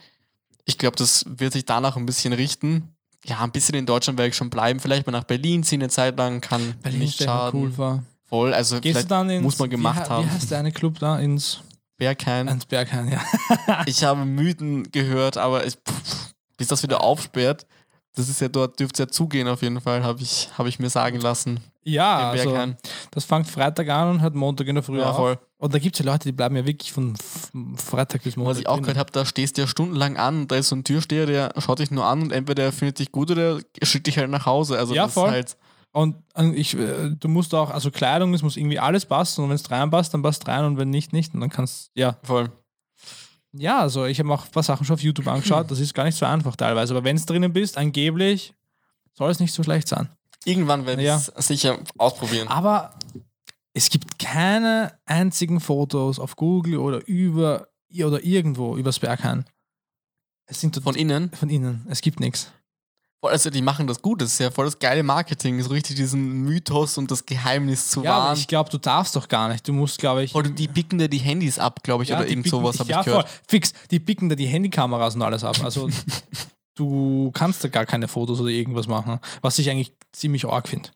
Ich 0.64 0.78
glaube, 0.78 0.96
das 0.96 1.24
wird 1.28 1.52
sich 1.52 1.64
danach 1.64 1.96
ein 1.96 2.06
bisschen 2.06 2.32
richten. 2.32 2.94
Ja, 3.26 3.40
ein 3.40 3.50
bisschen 3.52 3.74
in 3.74 3.86
Deutschland 3.86 4.18
werde 4.18 4.30
ich 4.30 4.36
schon 4.36 4.50
bleiben. 4.50 4.80
Vielleicht 4.80 5.06
mal 5.06 5.12
nach 5.12 5.24
Berlin 5.24 5.62
ziehen 5.62 5.82
eine 5.82 5.90
Zeit 5.90 6.16
lang, 6.16 6.40
kann 6.40 6.74
nicht 6.90 7.14
stell 7.14 7.26
dir 7.26 7.32
schaden. 7.32 7.60
cool 7.60 7.72
vor. 7.72 8.02
Voll, 8.26 8.54
also 8.54 8.80
Gehst 8.80 9.08
vielleicht 9.08 9.30
ins, 9.30 9.42
muss 9.42 9.58
man 9.58 9.68
gemacht 9.68 10.06
wie, 10.06 10.10
haben. 10.10 10.26
Wie 10.26 10.30
heißt 10.30 10.50
der 10.50 10.58
eine 10.60 10.72
Club 10.72 10.98
da? 11.00 11.18
Ins, 11.18 11.60
Berghain. 11.98 12.48
ins 12.48 12.64
Berghain, 12.64 13.08
ja. 13.10 13.20
Ich 13.86 14.04
habe 14.04 14.24
Mythen 14.24 14.90
gehört, 14.92 15.36
aber 15.36 15.66
ich, 15.66 15.74
pff, 15.74 16.32
bis 16.56 16.68
das 16.68 16.82
wieder 16.82 17.02
aufsperrt, 17.02 17.66
das 18.14 18.28
ist 18.28 18.40
ja 18.40 18.48
dort, 18.48 18.78
dürfte 18.80 19.02
es 19.02 19.08
ja 19.08 19.12
zugehen 19.12 19.48
auf 19.48 19.62
jeden 19.62 19.80
Fall, 19.80 20.02
habe 20.02 20.22
ich, 20.22 20.48
hab 20.56 20.66
ich 20.66 20.78
mir 20.78 20.90
sagen 20.90 21.20
lassen. 21.20 21.60
Ja, 21.82 22.30
also, 22.30 22.74
das 23.10 23.24
fängt 23.24 23.48
Freitag 23.48 23.88
an 23.88 24.10
und 24.10 24.20
hört 24.22 24.34
Montag 24.34 24.66
in 24.68 24.76
der 24.76 24.84
Früh 24.84 24.98
Ja, 24.98 25.10
auf. 25.10 25.16
voll. 25.16 25.38
Und 25.60 25.74
da 25.74 25.78
gibt 25.78 25.94
es 25.94 26.04
ja 26.04 26.10
Leute, 26.10 26.24
die 26.28 26.32
bleiben 26.32 26.56
ja 26.56 26.64
wirklich 26.64 26.90
von 26.90 27.14
Freitag 27.76 28.22
bis 28.22 28.36
Montag. 28.36 28.52
Was 28.54 28.60
ich 28.60 28.66
auch 28.66 28.80
gehört 28.80 28.96
habe, 28.96 29.12
da 29.12 29.26
stehst 29.26 29.58
du 29.58 29.60
ja 29.62 29.66
stundenlang 29.68 30.16
an 30.16 30.42
und 30.42 30.50
da 30.52 30.56
ist 30.56 30.68
so 30.68 30.76
ein 30.76 30.84
Türsteher, 30.84 31.26
der 31.26 31.52
schaut 31.58 31.80
dich 31.80 31.90
nur 31.90 32.06
an 32.06 32.22
und 32.22 32.32
entweder 32.32 32.64
er 32.64 32.72
findet 32.72 32.98
dich 32.98 33.12
gut 33.12 33.30
oder 33.30 33.60
er 33.78 33.86
schickt 33.86 34.06
dich 34.06 34.16
halt 34.16 34.30
nach 34.30 34.46
Hause. 34.46 34.78
Also 34.78 34.94
Ja, 34.94 35.04
das 35.04 35.12
voll. 35.12 35.28
ist 35.28 35.32
halt, 35.34 35.56
Und 35.92 36.16
ich, 36.56 36.74
äh, 36.78 37.10
du 37.10 37.28
musst 37.28 37.54
auch, 37.54 37.70
also 37.70 37.90
Kleidung, 37.90 38.32
es 38.32 38.42
muss 38.42 38.56
irgendwie 38.56 38.78
alles 38.78 39.04
passen 39.04 39.42
und 39.44 39.50
wenn 39.50 39.56
es 39.56 39.70
reinpasst, 39.70 40.14
dann 40.14 40.22
passt 40.22 40.48
rein 40.48 40.64
und 40.64 40.78
wenn 40.78 40.88
nicht, 40.88 41.12
nicht. 41.12 41.34
Und 41.34 41.40
dann 41.40 41.50
kannst 41.50 41.90
ja. 41.94 42.16
voll. 42.22 42.50
Ja, 43.52 43.80
also 43.80 44.06
ich 44.06 44.18
habe 44.18 44.32
auch 44.32 44.44
ein 44.46 44.50
paar 44.52 44.62
Sachen 44.62 44.86
schon 44.86 44.94
auf 44.94 45.02
YouTube 45.02 45.26
angeschaut, 45.26 45.70
das 45.70 45.78
ist 45.80 45.92
gar 45.92 46.04
nicht 46.04 46.16
so 46.16 46.24
einfach 46.24 46.56
teilweise. 46.56 46.94
Aber 46.94 47.04
wenn 47.04 47.16
es 47.16 47.26
drinnen 47.26 47.52
bist, 47.52 47.76
angeblich 47.76 48.54
soll 49.12 49.30
es 49.30 49.40
nicht 49.40 49.52
so 49.52 49.62
schlecht 49.62 49.88
sein. 49.88 50.08
Irgendwann 50.46 50.86
werde 50.86 51.02
ich 51.02 51.08
Ja. 51.08 51.16
es 51.36 51.46
sicher 51.48 51.78
ausprobieren. 51.98 52.48
Aber 52.48 52.94
es 53.74 53.88
gibt 53.90 54.18
keine 54.18 54.98
einzigen 55.06 55.60
Fotos 55.60 56.18
auf 56.18 56.36
Google 56.36 56.78
oder 56.78 57.06
über 57.06 57.68
oder 58.04 58.22
irgendwo 58.24 58.76
übers 58.76 58.98
Berghain. 58.98 59.44
Es 60.46 60.60
sind 60.60 60.76
Von 60.82 60.94
innen. 60.94 61.30
von 61.32 61.48
innen. 61.50 61.86
Es 61.88 62.00
gibt 62.00 62.20
nichts. 62.20 62.50
Also 63.22 63.50
die 63.50 63.60
machen 63.60 63.86
das 63.86 64.00
gut, 64.00 64.22
das 64.22 64.32
ist 64.32 64.38
ja 64.38 64.50
voll 64.50 64.64
das 64.64 64.78
geile 64.78 65.02
Marketing, 65.02 65.60
so 65.62 65.68
richtig 65.70 65.96
diesen 65.96 66.42
Mythos 66.44 66.96
und 66.96 67.10
das 67.10 67.26
Geheimnis 67.26 67.88
zu 67.90 68.02
Ja, 68.02 68.12
wahren. 68.16 68.38
ich 68.38 68.48
glaube, 68.48 68.70
du 68.70 68.78
darfst 68.78 69.14
doch 69.14 69.28
gar 69.28 69.48
nicht. 69.50 69.68
Du 69.68 69.74
musst, 69.74 69.98
glaube 69.98 70.22
ich. 70.24 70.34
Oder 70.34 70.48
die 70.48 70.68
picken 70.68 70.98
dir 70.98 71.08
die 71.08 71.18
Handys 71.18 71.58
ab, 71.58 71.82
glaube 71.82 72.02
ich, 72.04 72.08
Ja, 72.08 72.16
oder 72.18 72.28
irgend 72.28 72.46
picken- 72.46 72.50
sowas 72.58 72.80
habe 72.80 72.88
ja, 72.90 73.00
ich 73.00 73.04
gehört. 73.06 73.28
Voll, 73.28 73.38
fix. 73.46 73.74
Die 73.90 74.00
picken 74.00 74.30
da 74.30 74.36
die 74.36 74.46
Handykameras 74.46 75.16
und 75.16 75.22
alles 75.22 75.44
ab. 75.44 75.62
Also 75.62 75.90
du 76.76 77.30
kannst 77.32 77.62
da 77.62 77.68
gar 77.68 77.84
keine 77.84 78.08
Fotos 78.08 78.40
oder 78.40 78.50
irgendwas 78.50 78.86
machen, 78.88 79.20
was 79.42 79.58
ich 79.58 79.68
eigentlich 79.68 79.92
ziemlich 80.12 80.46
arg 80.46 80.66
finde. 80.68 80.88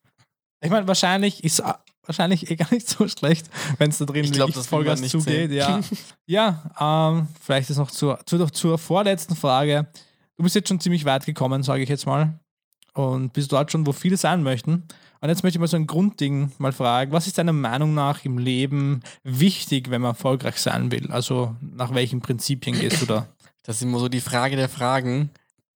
Ich 0.62 0.70
meine, 0.70 0.88
wahrscheinlich 0.88 1.44
ist 1.44 1.62
wahrscheinlich 2.06 2.50
eh 2.50 2.56
gar 2.56 2.72
nicht 2.72 2.88
so 2.88 3.08
schlecht, 3.08 3.48
wenn 3.78 3.90
es 3.90 3.98
da 3.98 4.04
drin 4.04 4.24
Ich 4.24 4.32
glaub, 4.32 4.48
wirklich 4.48 4.56
das 4.56 4.66
Vollgas 4.66 5.00
nicht 5.00 5.12
zugeht. 5.12 5.50
sehen. 5.50 5.52
Ja, 5.52 5.80
ja 6.78 7.10
ähm, 7.10 7.28
vielleicht 7.40 7.70
ist 7.70 7.78
noch 7.78 7.90
zur, 7.90 8.18
zur, 8.26 8.52
zur 8.52 8.78
vorletzten 8.78 9.36
Frage. 9.36 9.86
Du 10.36 10.42
bist 10.42 10.54
jetzt 10.54 10.68
schon 10.68 10.80
ziemlich 10.80 11.04
weit 11.04 11.26
gekommen, 11.26 11.62
sage 11.62 11.82
ich 11.82 11.88
jetzt 11.88 12.06
mal. 12.06 12.38
Und 12.94 13.32
bist 13.32 13.50
dort 13.50 13.72
schon, 13.72 13.86
wo 13.86 13.92
viele 13.92 14.16
sein 14.16 14.42
möchten. 14.42 14.84
Und 15.20 15.28
jetzt 15.28 15.42
möchte 15.42 15.56
ich 15.56 15.60
mal 15.60 15.68
so 15.68 15.76
ein 15.76 15.86
Grundding 15.86 16.52
mal 16.58 16.72
fragen. 16.72 17.12
Was 17.12 17.26
ist 17.26 17.38
deiner 17.38 17.52
Meinung 17.52 17.94
nach 17.94 18.24
im 18.24 18.38
Leben 18.38 19.00
wichtig, 19.22 19.90
wenn 19.90 20.02
man 20.02 20.10
erfolgreich 20.10 20.58
sein 20.58 20.90
will? 20.90 21.10
Also 21.10 21.56
nach 21.60 21.94
welchen 21.94 22.20
Prinzipien 22.20 22.78
gehst 22.78 23.00
du 23.00 23.06
da? 23.06 23.26
Das 23.62 23.76
ist 23.76 23.82
immer 23.82 23.98
so 23.98 24.08
die 24.08 24.20
Frage 24.20 24.56
der 24.56 24.68
Fragen. 24.68 25.30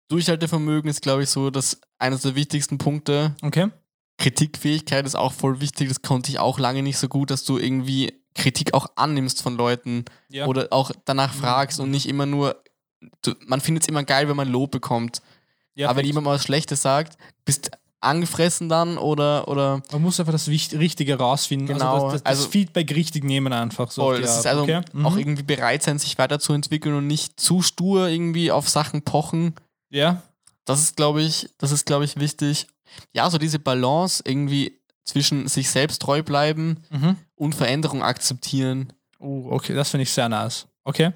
Durchhaltevermögen 0.09 0.91
ist, 0.91 1.01
glaube 1.01 1.23
ich, 1.23 1.31
so 1.31 1.51
das 1.51 1.81
eines 1.99 2.23
der 2.23 2.35
wichtigsten 2.35 2.79
Punkte. 2.79 3.35
Okay? 3.43 3.69
Kritikfähigkeit 4.19 5.07
ist 5.07 5.15
auch 5.15 5.33
voll 5.33 5.61
wichtig. 5.61 5.89
Das 5.89 6.03
konnte 6.03 6.31
ich 6.31 6.39
auch 6.39 6.59
lange 6.59 6.83
nicht 6.83 6.99
so 6.99 7.09
gut, 7.09 7.31
dass 7.31 7.45
du 7.45 7.59
irgendwie 7.59 8.15
Kritik 8.35 8.75
auch 8.75 8.87
annimmst 8.97 9.43
von 9.43 9.57
Leuten 9.57 10.05
Ja. 10.29 10.47
oder 10.47 10.69
auch 10.71 10.91
danach 11.05 11.33
fragst 11.35 11.81
und 11.81 11.91
nicht 11.91 12.09
immer 12.09 12.27
nur. 12.27 12.63
Du, 13.23 13.35
man 13.47 13.61
findet 13.61 13.85
es 13.85 13.89
immer 13.89 14.05
geil, 14.05 14.29
wenn 14.29 14.37
man 14.37 14.49
Lob 14.49 14.71
bekommt. 14.71 15.21
ja, 15.75 15.89
Aber 15.89 15.99
wenn 15.99 16.07
jemand 16.07 16.25
mal 16.25 16.35
was 16.35 16.43
Schlechtes 16.45 16.83
sagt, 16.83 17.19
bist 17.45 17.71
angefressen 18.01 18.69
dann 18.69 18.99
oder, 18.99 19.49
oder 19.49 19.83
man 19.93 20.03
muss 20.03 20.21
einfach 20.21 20.33
das 20.33 20.49
Richtige 20.49 21.17
rausfinden. 21.19 21.67
Genau, 21.67 21.95
Also 21.95 22.05
das, 22.07 22.13
das, 22.15 22.23
das 22.23 22.31
also- 22.39 22.49
Feedback 22.51 22.95
richtig 22.95 23.25
nehmen 23.25 23.53
einfach. 23.53 23.91
So 23.91 24.03
voll. 24.03 24.21
Das 24.21 24.39
ist 24.39 24.47
also 24.47 24.63
okay? 24.63 24.81
mhm. 24.93 25.07
auch 25.07 25.17
irgendwie 25.17 25.43
bereit 25.43 25.83
sein, 25.83 25.99
sich 25.99 26.17
weiterzuentwickeln 26.19 26.95
und 26.95 27.07
nicht 27.07 27.39
zu 27.41 27.63
stur 27.63 28.09
irgendwie 28.09 28.51
auf 28.51 28.69
Sachen 28.69 29.03
pochen. 29.03 29.55
Ja, 29.91 30.23
Das 30.65 30.81
ist, 30.83 30.97
glaube 30.97 31.23
ich, 31.23 31.49
das 31.59 31.71
ist, 31.73 31.87
glaube 31.87 32.05
ich, 32.05 32.17
wichtig. 32.19 32.67
Ja, 33.13 33.31
so 33.31 33.39
diese 33.39 33.59
Balance 33.59 34.23
irgendwie 34.27 34.79
zwischen 35.05 35.49
sich 35.49 35.71
selbst 35.71 36.03
treu 36.03 36.23
bleiben 36.23 36.79
mhm. 36.91 37.17
und 37.37 37.55
Veränderung 37.55 38.03
akzeptieren. 38.03 38.93
Oh, 39.19 39.47
okay, 39.51 39.75
das 39.75 39.91
finde 39.91 40.03
ich 40.03 40.11
sehr 40.13 40.29
nice. 40.29 40.67
Okay. 40.85 41.13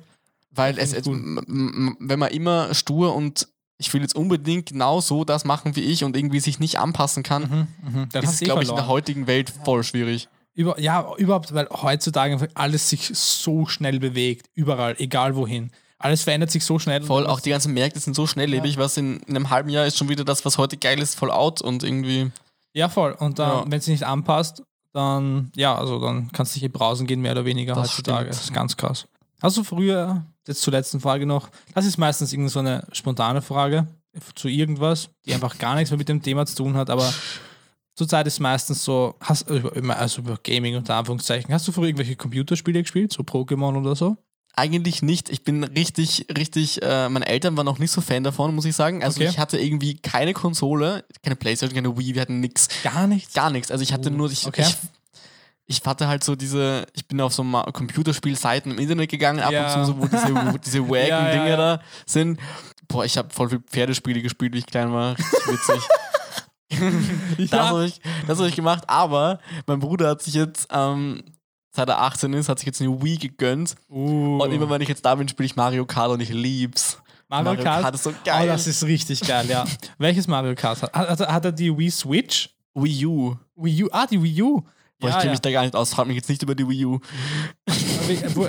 Weil 0.51 0.79
es, 0.79 0.93
es, 0.93 1.07
wenn 1.07 2.19
man 2.19 2.31
immer 2.31 2.75
stur 2.75 3.15
und 3.15 3.49
ich 3.79 3.93
will 3.95 4.03
jetzt 4.03 4.15
unbedingt 4.15 4.67
genau 4.67 5.01
so 5.01 5.25
das 5.25 5.45
machen 5.45 5.75
wie 5.75 5.81
ich 5.81 6.05
und 6.05 6.17
irgendwie 6.17 6.41
sich 6.41 6.61
nicht 6.61 6.79
anpassen 6.79 7.23
kann, 7.23 7.69
Mhm. 7.83 8.09
Dann 8.13 8.25
ist 8.25 8.43
eh 8.43 8.45
glaube 8.45 8.63
ich, 8.63 8.69
in 8.69 8.77
der 8.77 8.87
heutigen 8.87 9.27
Welt 9.27 9.51
voll 9.65 9.83
schwierig. 9.83 10.29
Über, 10.55 10.79
ja, 10.79 11.15
überhaupt, 11.17 11.55
weil 11.55 11.69
heutzutage 11.71 12.49
alles 12.55 12.91
sich 12.91 13.11
so 13.15 13.67
schnell 13.67 13.99
bewegt. 13.99 14.51
Überall, 14.55 14.97
egal 14.99 15.35
wohin. 15.35 15.71
Alles 16.03 16.23
verändert 16.23 16.51
sich 16.51 16.65
so 16.65 16.79
schnell. 16.79 17.03
Voll, 17.03 17.27
auch 17.27 17.41
die 17.41 17.51
ganzen 17.51 17.75
Märkte 17.75 18.01
sind 18.01 18.15
so 18.15 18.27
schnelllebig, 18.27 18.79
was 18.79 18.97
in, 18.97 19.21
in 19.21 19.37
einem 19.37 19.51
halben 19.51 19.69
Jahr 19.69 19.87
ist 19.87 19.99
schon 19.99 20.09
wieder 20.09 20.25
das, 20.25 20.45
was 20.47 20.57
heute 20.59 20.77
geil 20.79 20.99
ist, 20.99 21.15
voll 21.15 21.31
out 21.31 21.61
und 21.61 21.83
irgendwie. 21.85 22.31
Ja, 22.73 22.89
voll. 22.89 23.13
Und 23.13 23.39
dann, 23.39 23.49
Ja. 23.51 23.65
wenn 23.71 23.79
es 23.79 23.87
nicht 23.87 24.03
anpasst, 24.05 24.63
dann, 24.93 25.53
ja, 25.55 25.77
also 25.77 26.01
dann 26.01 26.33
kannst 26.33 26.57
du 26.57 26.61
dich 26.61 26.73
brausen 26.73 27.07
gehen, 27.07 27.21
mehr 27.21 27.33
oder 27.33 27.45
weniger 27.45 27.75
Das 27.75 27.91
heutzutage. 27.93 28.21
stimmt. 28.25 28.35
Das 28.35 28.45
ist 28.45 28.53
ganz 28.55 28.77
krass. 28.77 29.07
Hast 29.43 29.57
du 29.57 29.63
früher, 29.65 30.25
jetzt 30.47 30.63
zur 30.63 30.73
letzten 30.73 31.01
Frage 31.01 31.27
noch, 31.27 31.49
das 31.75 31.85
ist 31.85 31.97
meistens 31.99 32.33
irgendeine 32.33 32.51
so 32.51 32.59
eine 32.61 32.87
spontane 32.93 33.43
Frage 33.43 33.87
zu 34.35 34.49
irgendwas, 34.49 35.11
die 35.27 35.35
einfach 35.35 35.59
gar 35.59 35.75
nichts 35.77 35.91
mehr 35.91 35.99
mit 35.99 36.09
dem 36.09 36.23
Thema 36.23 36.45
zu 36.47 36.57
tun 36.57 36.75
hat, 36.77 36.91
aber 36.91 37.13
zurzeit 37.95 38.27
ist 38.27 38.41
meistens 38.41 38.83
so, 38.85 39.15
hast, 39.21 39.49
also 39.51 40.21
über 40.23 40.39
Gaming 40.43 40.77
unter 40.77 40.95
Anführungszeichen, 40.97 41.53
hast 41.55 41.69
du 41.69 41.73
früher 41.73 41.87
irgendwelche 41.89 42.17
Computerspiele 42.17 42.83
gespielt, 42.83 43.13
so 43.13 43.23
Pokémon 43.23 43.79
oder 43.79 43.95
so? 43.95 44.17
Eigentlich 44.57 45.01
nicht. 45.03 45.31
Ich 45.31 45.43
bin 45.45 45.65
richtig, 45.65 46.27
richtig, 46.37 46.83
äh, 46.83 47.09
meine 47.09 47.27
Eltern 47.27 47.57
waren 47.57 47.69
auch 47.69 47.79
nicht 47.79 47.93
so 47.93 48.01
Fan 48.01 48.25
davon, 48.25 48.55
muss 48.55 48.65
ich 48.65 48.75
sagen. 48.77 49.03
Also 49.03 49.21
Okay. 49.21 49.31
ich 49.31 49.39
hatte 49.39 49.59
irgendwie 49.59 49.97
keine 49.97 50.33
Konsole, 50.35 51.05
keine 51.23 51.37
Playstation, 51.37 51.75
keine 51.83 51.97
Wii, 51.97 52.15
wir 52.15 52.23
hatten 52.23 52.41
nix. 52.41 52.69
Gar 52.83 53.07
nichts? 53.07 53.33
Gar 53.33 53.51
nichts. 53.51 53.71
Also 53.71 53.83
ich 53.83 53.93
hatte 53.93 54.11
Oh, 54.11 54.13
nur, 54.17 54.31
ich, 54.31 54.47
okay. 54.47 54.63
ich, 54.67 54.77
ich 55.67 55.83
hatte 55.87 56.09
halt 56.09 56.25
so 56.25 56.35
diese, 56.37 56.85
ich 56.95 57.07
bin 57.07 57.21
auf 57.21 57.33
so 57.33 57.43
Computerspielseiten 57.45 58.73
im 58.73 58.79
Internet 58.79 59.11
gegangen, 59.11 59.41
ab 59.41 59.53
Ja. 59.53 59.73
und 59.75 59.87
zu, 59.87 59.93
so, 59.93 59.99
wo 60.01 60.07
diese, 60.07 60.35
wo 60.53 60.59
diese 60.65 60.81
wacken 60.89 61.09
Ja, 61.09 61.27
ja, 61.27 61.33
Dinge 61.33 61.49
ja. 61.51 61.57
da 61.57 61.81
sind. 62.07 62.41
Boah, 62.89 63.05
ich 63.05 63.17
habe 63.17 63.31
voll 63.33 63.49
viel 63.49 63.61
Pferdespiele 63.61 64.21
gespielt, 64.21 64.53
wie 64.53 64.59
ich 64.59 64.67
klein 64.67 64.93
war. 64.93 65.17
Richtig 65.17 65.47
witzig. 65.47 65.83
Das 67.51 67.61
habe 67.61 67.87
ich, 67.87 68.01
das 68.27 68.39
hab 68.39 68.47
ich 68.47 68.55
gemacht, 68.57 68.85
aber 68.89 69.41
mein 69.67 69.81
Bruder 69.81 70.09
hat 70.11 70.23
sich 70.23 70.35
jetzt, 70.35 70.69
ähm, 70.71 71.23
seit 71.73 71.89
er 71.89 72.01
18 72.03 72.33
ist, 72.35 72.49
hat 72.49 72.59
sich 72.59 72.67
jetzt 72.67 72.81
eine 72.81 73.03
Wii 73.03 73.17
gegönnt. 73.19 73.75
Uh, 73.89 74.39
Und 74.43 74.53
immer 74.53 74.69
wenn 74.71 74.81
ich 74.81 74.89
jetzt 74.89 75.05
da 75.05 75.15
bin, 75.15 75.29
spiele 75.29 75.47
ich 75.47 75.57
Mario 75.57 75.85
Kart 75.87 76.11
und 76.11 76.21
ich 76.21 76.31
lieb's. 76.31 76.99
Mario, 77.29 77.45
Mario 77.45 77.63
Kart. 77.65 77.83
Kart 77.83 77.95
ist 77.95 78.03
so 78.05 78.11
Oh, 78.11 78.15
geil. 78.25 78.47
das 78.49 78.67
ist 78.67 78.83
richtig 78.85 79.21
geil, 79.21 79.47
ja. 79.49 79.65
Welches 79.99 80.27
Mario 80.27 80.55
Kart 80.57 80.83
hat, 80.83 80.93
hat, 80.93 81.21
hat 81.21 81.45
er 81.45 81.53
die 81.53 81.77
Wii 81.77 81.91
Switch? 81.91 82.51
Wii 82.75 83.07
U. 83.07 83.37
Wii 83.57 83.85
U? 83.85 83.89
Ah, 83.93 84.07
die 84.07 84.21
Wii 84.23 84.43
U. 84.43 84.63
Boah, 84.99 85.09
ich 85.09 85.15
Ja, 85.15 85.21
kenne 85.21 85.25
ja. 85.27 85.31
mich 85.31 85.41
da 85.41 85.51
gar 85.51 85.63
nicht 85.63 85.75
aus, 85.77 85.95
frag 85.95 86.07
mich 86.09 86.17
jetzt 86.17 86.29
nicht 86.29 86.43
über 86.43 86.55
die 86.55 86.69
Wii 86.69 86.85
U. 86.87 86.99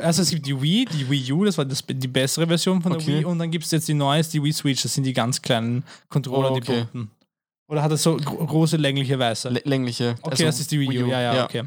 Also 0.02 0.22
es 0.24 0.30
gibt 0.32 0.46
die 0.48 0.60
Wii, 0.60 0.86
die 0.86 1.10
Wii 1.10 1.32
U, 1.34 1.46
das 1.46 1.58
war 1.58 1.66
das, 1.66 1.84
die 1.88 2.08
bessere 2.08 2.48
Version 2.48 2.82
von 2.82 2.92
der 2.94 3.02
Okay. 3.02 3.20
Wii 3.20 3.26
und 3.26 3.38
dann 3.40 3.52
gibt 3.52 3.66
es 3.66 3.72
jetzt 3.72 3.88
die 3.88 3.94
neue, 3.94 4.24
die 4.24 4.42
Wii 4.44 4.52
Switch, 4.54 4.82
das 4.82 4.94
sind 4.94 5.04
die 5.04 5.14
ganz 5.14 5.42
kleinen 5.42 5.84
Controller, 6.10 6.52
Oh, 6.52 6.56
die 6.56 6.62
okay. 6.62 6.86
bunten. 6.92 7.12
Oder 7.68 7.84
hat 7.84 7.92
er 7.92 7.98
so 7.98 8.18
gro 8.18 8.46
große 8.46 8.78
längliche 8.78 9.18
Weiße? 9.18 9.48
L 9.50 9.62
längliche. 9.64 10.16
Okay, 10.22 10.32
Also 10.32 10.44
das 10.46 10.60
ist 10.60 10.72
die 10.72 10.80
Wii 10.80 11.04
U, 11.04 11.08
ja, 11.08 11.22
ja, 11.22 11.36
ja. 11.36 11.44
okay. 11.46 11.64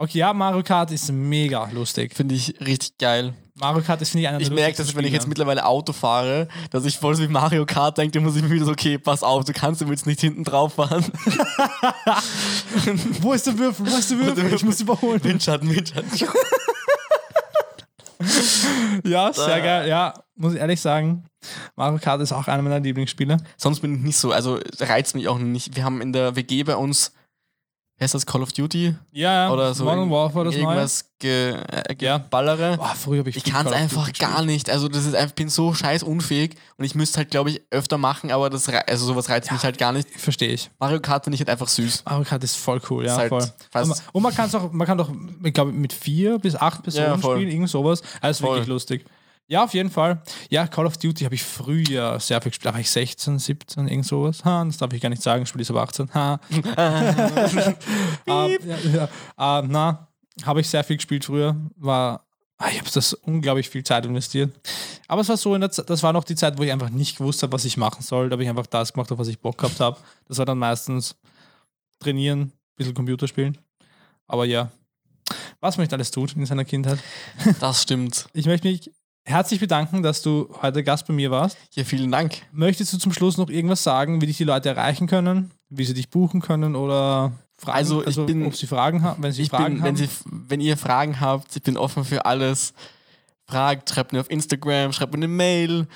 Okay, 0.00 0.18
ja, 0.18 0.32
Mario 0.32 0.62
Kart 0.62 0.92
ist 0.92 1.10
mega 1.10 1.68
lustig. 1.72 2.14
Finde 2.14 2.36
ich 2.36 2.54
richtig 2.60 2.96
geil. 2.98 3.34
Mario 3.56 3.82
Kart 3.82 4.00
ist, 4.00 4.10
finde 4.10 4.22
ich, 4.22 4.28
einer 4.28 4.38
Ich 4.38 4.46
der 4.46 4.54
merke, 4.54 4.76
dass 4.76 4.94
wenn 4.94 5.04
ich 5.04 5.12
jetzt 5.12 5.26
mittlerweile 5.26 5.66
Auto 5.66 5.92
fahre, 5.92 6.46
dass 6.70 6.84
ich 6.84 6.96
voll 6.96 7.16
so 7.16 7.22
wie 7.24 7.28
Mario 7.28 7.66
Kart 7.66 7.98
denke, 7.98 8.12
dann 8.12 8.22
muss 8.22 8.36
ich 8.36 8.42
mir 8.42 8.50
wieder 8.50 8.66
so, 8.66 8.70
okay, 8.70 8.96
pass 8.96 9.24
auf, 9.24 9.44
du 9.44 9.52
kannst 9.52 9.80
jetzt 9.80 10.06
nicht 10.06 10.20
hinten 10.20 10.44
drauf 10.44 10.74
fahren. 10.74 11.04
Wo 13.20 13.32
ist 13.32 13.48
der 13.48 13.58
Würfel? 13.58 13.90
Wo 13.90 13.96
ist 13.96 14.08
der 14.12 14.18
Würfel? 14.20 14.54
Ich 14.54 14.64
muss 14.64 14.80
überholen. 14.80 15.22
Windschatten, 15.24 15.68
Windschatten. 15.74 16.10
Ja, 19.04 19.32
sehr 19.32 19.60
geil. 19.60 19.88
Ja, 19.88 20.12
muss 20.34 20.54
ich 20.54 20.58
ehrlich 20.58 20.80
sagen, 20.80 21.24
Mario 21.76 21.98
Kart 21.98 22.20
ist 22.20 22.32
auch 22.32 22.48
einer 22.48 22.62
meiner 22.62 22.80
Lieblingsspiele. 22.80 23.36
Sonst 23.56 23.80
bin 23.80 23.94
ich 23.94 24.00
nicht 24.00 24.16
so, 24.16 24.32
also 24.32 24.58
reizt 24.80 25.14
mich 25.14 25.28
auch 25.28 25.38
nicht. 25.38 25.76
Wir 25.76 25.84
haben 25.84 26.00
in 26.00 26.12
der 26.12 26.34
WG 26.34 26.64
bei 26.64 26.76
uns, 26.76 27.12
heißt 28.04 28.14
das, 28.14 28.24
Call 28.26 28.42
of 28.42 28.52
Duty? 28.52 28.94
Ja, 29.12 29.32
ja. 29.32 29.52
Oder 29.52 29.74
so 29.74 29.84
Modern 29.84 30.10
Warfare, 30.10 30.44
das 30.46 30.54
irgendwas 30.54 31.04
ge, 31.18 31.54
äh, 31.54 31.96
Ja. 32.00 32.18
geballere. 32.18 32.76
Boah, 32.76 32.94
früher 32.94 33.18
habe 33.20 33.30
ich 33.30 33.36
Ich 33.36 33.44
kann 33.44 33.66
es 33.66 33.72
einfach 33.72 34.12
gar 34.12 34.44
nicht. 34.44 34.70
Also 34.70 34.88
das 34.88 35.04
ist 35.04 35.14
einfach, 35.14 35.30
ich 35.30 35.34
bin 35.34 35.48
so 35.48 35.74
scheiß 35.74 36.02
unfähig 36.04 36.54
und 36.76 36.84
ich 36.84 36.94
müsste 36.94 37.18
halt, 37.18 37.30
glaube 37.30 37.50
ich, 37.50 37.62
öfter 37.70 37.98
machen, 37.98 38.30
aber 38.30 38.50
das 38.50 38.68
also 38.68 39.06
sowas 39.06 39.28
reizt 39.28 39.50
mich 39.50 39.62
halt 39.64 39.78
gar 39.78 39.92
nicht. 39.92 40.08
Verstehe 40.18 40.50
ich. 40.50 40.70
Mario 40.78 41.00
Kart 41.00 41.24
finde 41.24 41.34
ich 41.34 41.40
halt 41.40 41.50
einfach 41.50 41.68
süß. 41.68 42.04
Mario 42.04 42.24
Kart 42.24 42.44
ist 42.44 42.56
voll 42.56 42.80
cool, 42.88 43.04
ja, 43.04 43.12
Ist 43.12 43.18
halt 43.18 43.28
voll. 43.30 43.42
Und 43.82 43.88
man, 43.88 43.98
und 44.12 44.22
man 44.22 44.34
kann 44.34 44.46
es 44.48 44.54
auch, 44.54 44.70
man 44.72 44.86
kann 44.86 44.98
doch, 44.98 45.10
ich 45.42 45.52
glaube, 45.52 45.72
mit 45.72 45.92
vier 45.92 46.38
bis 46.38 46.54
acht 46.54 46.82
Personen 46.84 47.06
Ja, 47.06 47.18
spielen, 47.18 47.48
irgend 47.48 47.68
sowas. 47.68 48.02
Also 48.20 48.44
Voll. 48.44 48.56
wirklich 48.56 48.68
lustig. 48.68 49.04
Ja, 49.50 49.64
auf 49.64 49.72
jeden 49.72 49.90
Fall. 49.90 50.22
Ja, 50.50 50.66
Call 50.66 50.84
of 50.84 50.98
Duty 50.98 51.24
habe 51.24 51.34
ich 51.34 51.42
früher 51.42 52.20
sehr 52.20 52.40
viel 52.42 52.50
gespielt. 52.50 52.66
Da 52.66 52.74
war 52.74 52.80
ich 52.80 52.90
16, 52.90 53.38
17, 53.38 53.88
irgend 53.88 54.04
sowas. 54.04 54.44
Ha, 54.44 54.62
das 54.62 54.76
darf 54.76 54.92
ich 54.92 55.00
gar 55.00 55.08
nicht 55.08 55.22
sagen, 55.22 55.42
ich 55.42 55.48
spiele 55.48 55.62
ist 55.62 55.70
aber 55.70 55.82
18. 55.82 56.12
Ha. 56.12 56.38
ähm, 56.50 57.74
ja, 58.26 58.78
ja. 58.92 59.08
Ähm, 59.38 59.68
na, 59.70 60.08
habe 60.44 60.60
ich 60.60 60.68
sehr 60.68 60.84
viel 60.84 60.96
gespielt 60.96 61.24
früher. 61.24 61.56
War, 61.76 62.26
ah, 62.58 62.68
ich 62.70 62.78
habe 62.78 62.90
das 62.92 63.14
unglaublich 63.14 63.70
viel 63.70 63.82
Zeit 63.82 64.04
investiert. 64.04 64.54
Aber 65.06 65.22
es 65.22 65.30
war 65.30 65.38
so, 65.38 65.54
in 65.54 65.62
der 65.62 65.70
das 65.70 66.02
war 66.02 66.12
noch 66.12 66.24
die 66.24 66.34
Zeit, 66.34 66.58
wo 66.58 66.62
ich 66.62 66.70
einfach 66.70 66.90
nicht 66.90 67.16
gewusst 67.16 67.42
habe, 67.42 67.54
was 67.54 67.64
ich 67.64 67.78
machen 67.78 68.02
soll. 68.02 68.28
Da 68.28 68.34
habe 68.34 68.42
ich 68.42 68.50
einfach 68.50 68.66
das 68.66 68.92
gemacht, 68.92 69.10
auf 69.10 69.18
was 69.18 69.28
ich 69.28 69.40
Bock 69.40 69.56
gehabt 69.56 69.80
habe. 69.80 69.96
Das 70.26 70.36
war 70.36 70.44
dann 70.44 70.58
meistens 70.58 71.16
trainieren, 72.00 72.40
ein 72.40 72.52
bisschen 72.76 72.94
Computer 72.94 73.26
spielen. 73.26 73.56
Aber 74.26 74.44
ja, 74.44 74.70
was 75.60 75.78
man 75.78 75.84
nicht 75.84 75.92
alles 75.94 76.10
tut 76.10 76.34
in 76.34 76.44
seiner 76.44 76.66
Kindheit. 76.66 76.98
Das 77.60 77.82
stimmt. 77.82 78.28
Ich 78.34 78.44
möchte 78.44 78.68
mich 78.68 78.90
herzlich 79.28 79.60
bedanken, 79.60 80.02
dass 80.02 80.22
du 80.22 80.48
heute 80.62 80.82
Gast 80.82 81.06
bei 81.06 81.12
mir 81.14 81.30
warst. 81.30 81.56
Ja, 81.72 81.84
vielen 81.84 82.10
Dank. 82.10 82.42
Möchtest 82.52 82.92
du 82.92 82.98
zum 82.98 83.12
Schluss 83.12 83.36
noch 83.36 83.48
irgendwas 83.50 83.82
sagen, 83.82 84.20
wie 84.20 84.26
dich 84.26 84.36
die 84.38 84.44
Leute 84.44 84.70
erreichen 84.70 85.06
können, 85.06 85.50
wie 85.68 85.84
sie 85.84 85.94
dich 85.94 86.08
buchen 86.10 86.40
können 86.40 86.74
oder 86.76 87.32
Fragen, 87.56 87.76
Also, 87.78 88.06
ich 88.06 88.16
bin- 88.16 88.46
ob 88.46 88.54
sie 88.56 88.66
Fragen 88.66 89.02
haben, 89.02 89.22
wenn 89.22 89.32
sie 89.32 89.44
Fragen 89.46 89.74
bin, 89.74 89.84
wenn, 89.84 89.88
haben? 89.88 89.96
Sie, 89.96 90.08
wenn 90.48 90.60
ihr 90.60 90.76
Fragen 90.76 91.20
habt, 91.20 91.54
ich 91.56 91.62
bin 91.62 91.76
offen 91.76 92.04
für 92.04 92.24
alles. 92.24 92.72
Fragt, 93.46 93.90
schreibt 93.90 94.12
mir 94.12 94.20
auf 94.20 94.30
Instagram, 94.30 94.92
schreibt 94.92 95.12
mir 95.12 95.18
eine 95.18 95.28
Mail. 95.28 95.86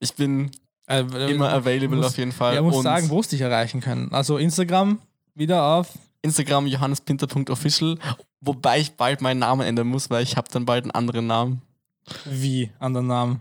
Ich 0.00 0.14
bin 0.14 0.50
Äh, 0.88 1.00
immer 1.30 1.52
available 1.52 1.96
muss- 1.98 2.06
auf 2.06 2.18
jeden 2.18 2.32
Fall. 2.32 2.54
Ja, 2.56 2.62
muss 2.62 2.76
Und 2.76 2.82
sagen, 2.82 3.08
wo 3.08 3.20
es 3.20 3.28
dich 3.28 3.40
erreichen 3.40 3.80
können. 3.80 4.10
Also 4.12 4.36
Instagram 4.38 4.98
wieder 5.34 5.62
auf. 5.62 5.90
Instagram 6.22 6.66
johannespinter.official, 6.66 7.98
wobei 8.40 8.80
ich 8.80 8.92
bald 8.92 9.20
meinen 9.22 9.40
Namen 9.40 9.62
ändern 9.66 9.88
muss, 9.88 10.08
weil 10.10 10.22
ich 10.22 10.36
habe 10.36 10.48
dann 10.52 10.64
bald 10.64 10.84
einen 10.84 10.90
anderen 10.92 11.26
Namen. 11.26 11.62
Wie 12.24 12.70
anderen 12.78 13.06
Namen. 13.06 13.40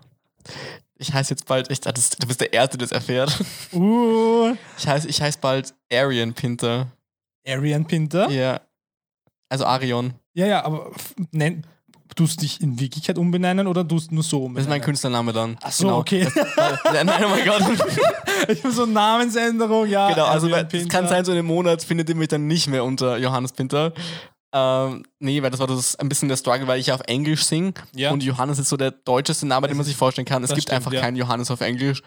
Ich 0.97 1.13
heiße 1.13 1.31
jetzt 1.31 1.45
bald, 1.47 1.71
ich, 1.71 1.81
das, 1.81 2.11
du 2.11 2.27
bist 2.27 2.41
der 2.41 2.53
Erste, 2.53 2.77
der 2.77 2.87
das 2.87 2.91
erfährt. 2.91 3.43
Uh, 3.73 4.53
Ich 4.77 4.87
heiße 4.87 5.07
ich 5.07 5.21
heiß 5.21 5.37
bald 5.37 5.73
Arian 5.91 6.33
Pinter. 6.33 6.87
Arian 7.47 7.85
Pinter. 7.85 8.29
Ja, 8.29 8.41
Ja. 8.53 8.61
Also 9.49 9.65
Arion. 9.65 10.13
ja, 10.33 10.63
aber 10.63 10.91
f- 10.95 11.13
nenn, 11.31 11.65
tust 12.15 12.41
dich 12.41 12.61
in 12.61 12.79
Wirklichkeit 12.79 13.17
umbenennen 13.17 13.67
oder 13.67 13.85
tust 13.85 14.11
nur 14.11 14.23
so 14.23 14.37
Das 14.37 14.41
ist 14.41 14.45
umbenennen? 14.47 14.69
mein 14.69 14.81
Künstlername 14.81 15.33
dann. 15.33 15.57
Ach 15.61 15.71
so, 15.71 15.89
okay. 15.95 16.25
Nein, 16.93 17.05
nein, 17.07 17.23
oh 17.25 17.29
mein 17.29 17.45
Gott. 17.45 17.63
ich 18.47 18.61
bin 18.61 18.71
so 18.71 18.85
Namensänderung, 18.85 19.87
ja. 19.87 20.09
genau, 20.09 20.25
also 20.25 20.47
es 20.47 20.87
kann 20.87 21.07
sein, 21.07 21.25
so 21.25 21.31
in 21.33 21.39
einem 21.39 21.47
Monat 21.47 21.83
findet 21.83 22.07
ihr 22.09 22.15
mich 22.15 22.29
dann 22.29 22.47
nicht 22.47 22.67
mehr 22.67 22.83
unter 22.85 23.17
Johannes 23.17 23.51
Pinter. 23.51 23.91
Ähm, 24.53 25.03
nee, 25.19 25.41
weil 25.41 25.49
das 25.49 25.59
war 25.59 25.67
das 25.67 25.95
ein 25.95 26.09
bisschen 26.09 26.27
der 26.27 26.35
Struggle, 26.37 26.67
weil 26.67 26.79
ich 26.79 26.87
ja 26.87 26.95
auf 26.95 27.01
Englisch 27.07 27.45
singe 27.45 27.73
Ja. 27.95 28.11
und 28.11 28.21
Johannes 28.23 28.59
ist 28.59 28.69
so 28.69 28.75
der 28.77 28.91
deutscheste 28.91 29.45
Name, 29.47 29.67
den 29.67 29.77
man 29.77 29.85
sich 29.85 29.95
vorstellen 29.95 30.25
kann. 30.25 30.43
Es 30.43 30.49
das 30.49 30.55
gibt 30.57 30.63
stimmt, 30.67 30.75
einfach 30.77 30.91
ja. 30.93 30.99
keinen 31.01 31.15
Johannes 31.15 31.49
auf 31.51 31.61
Englisch. 31.61 32.01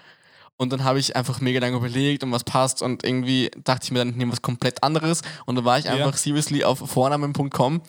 Und 0.57 0.73
dann 0.73 0.85
habe 0.85 1.01
ich 1.01 1.17
einfach 1.17 1.41
mega 1.41 1.59
lange 1.59 1.77
überlegt, 1.77 2.23
um 2.23 2.31
was 2.31 2.45
passt 2.45 2.81
und 2.81 3.03
irgendwie 3.03 3.51
dachte 3.65 3.85
ich 3.87 3.91
mir 3.91 3.99
dann, 4.01 4.11
ich 4.11 4.17
nehme 4.17 4.31
was 4.31 4.41
komplett 4.43 4.83
anderes. 4.85 5.23
Und 5.47 5.57
dann 5.57 5.65
war 5.65 5.79
ich 5.81 5.87
Ja. 5.87 5.93
einfach 5.93 6.17
seriously 6.17 6.63
auf 6.65 6.79
vornamen.com 6.79 7.81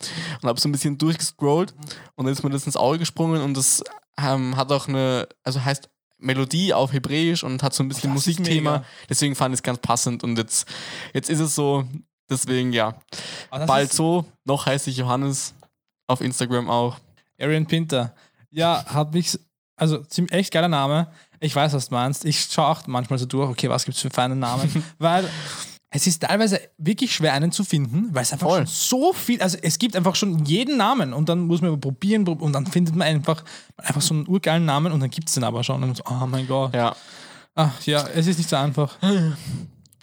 und 0.42 0.48
habe 0.50 0.60
so 0.60 0.68
ein 0.68 0.72
bisschen 0.72 0.98
durchgescrollt 0.98 1.76
und 2.16 2.26
dann 2.26 2.34
ist 2.34 2.44
mir 2.44 2.50
das 2.50 2.66
ins 2.66 2.76
Auge 2.78 2.98
gesprungen 3.00 3.42
und 3.44 3.56
das 3.56 3.84
ähm, 4.18 4.56
hat 4.58 4.72
auch 4.72 4.88
eine, 4.88 5.28
also 5.44 5.64
heißt 5.64 5.90
Melodie 6.18 6.74
auf 6.74 6.92
Hebräisch 6.94 7.44
und 7.44 7.62
hat 7.62 7.74
so 7.74 7.84
ein 7.84 7.90
bisschen 7.90 8.12
Musikthema. 8.14 8.84
Deswegen 9.10 9.36
fand 9.36 9.54
ich 9.54 9.60
es 9.60 9.64
ganz 9.64 9.80
passend 9.80 10.24
und 10.24 10.38
jetzt, 10.38 10.66
jetzt 11.14 11.30
ist 11.30 11.42
es 11.42 11.54
so, 11.54 11.84
deswegen 12.30 12.74
ja. 12.74 12.96
Ah, 13.50 13.66
Bald 13.66 13.94
so, 13.94 14.26
noch 14.46 14.66
heiße 14.66 14.90
ich 14.90 14.98
Johannes, 14.98 15.54
auf 16.08 16.22
Instagram 16.22 16.70
auch. 16.70 16.98
Arian 17.40 17.66
Pinter. 17.66 18.14
Ja, 18.52 18.86
hat 18.86 19.14
mich, 19.14 19.38
also 19.76 20.00
ziemlich 20.04 20.34
echt 20.34 20.54
geiler 20.54 20.70
Name. 20.70 21.08
Ich 21.40 21.56
weiß, 21.56 21.74
was 21.74 21.90
du 21.90 21.96
meinst. 21.96 22.26
Ich 22.26 22.42
schaue 22.42 22.68
auch 22.68 22.88
manchmal 22.88 23.20
so 23.20 23.26
durch, 23.26 23.50
okay, 23.50 23.70
was 23.70 23.86
gibt 23.86 23.96
es 23.98 24.02
für 24.02 24.10
feine 24.10 24.36
Namen? 24.36 24.84
Weil 24.98 25.30
es 25.90 26.08
ist 26.08 26.22
teilweise 26.22 26.60
wirklich 26.78 27.14
schwer, 27.16 27.34
einen 27.34 27.54
zu 27.54 27.64
finden, 27.64 28.14
weil 28.14 28.24
es 28.24 28.34
einfach 28.34 28.48
Voll. 28.48 28.68
schon 28.68 28.68
so 28.68 29.14
viel, 29.14 29.42
also 29.42 29.58
es 29.62 29.80
gibt 29.80 29.96
einfach 29.96 30.16
schon 30.16 30.44
jeden 30.44 30.76
Namen 30.76 31.14
und 31.14 31.30
dann 31.30 31.48
muss 31.48 31.62
man 31.62 31.80
probieren 31.80 32.26
prob- 32.26 32.42
und 32.42 32.52
dann 32.52 32.68
findet 32.68 32.96
man 32.96 33.08
einfach, 33.08 33.46
einfach 33.78 34.02
so 34.02 34.14
einen 34.14 34.28
urgeilen 34.28 34.66
Namen 34.66 34.92
und 34.92 35.00
dann 35.00 35.10
gibt 35.10 35.30
es 35.30 35.36
den 35.36 35.46
aber 35.46 35.64
schon. 35.64 35.82
Und 35.84 35.96
so, 35.96 36.04
oh 36.10 36.26
mein 36.26 36.48
Gott. 36.48 36.74
Ja. 36.74 36.94
Ach 37.56 37.82
ja, 37.86 38.06
es 38.14 38.28
ist 38.28 38.38
nicht 38.38 38.50
so 38.50 38.58
einfach. 38.58 38.98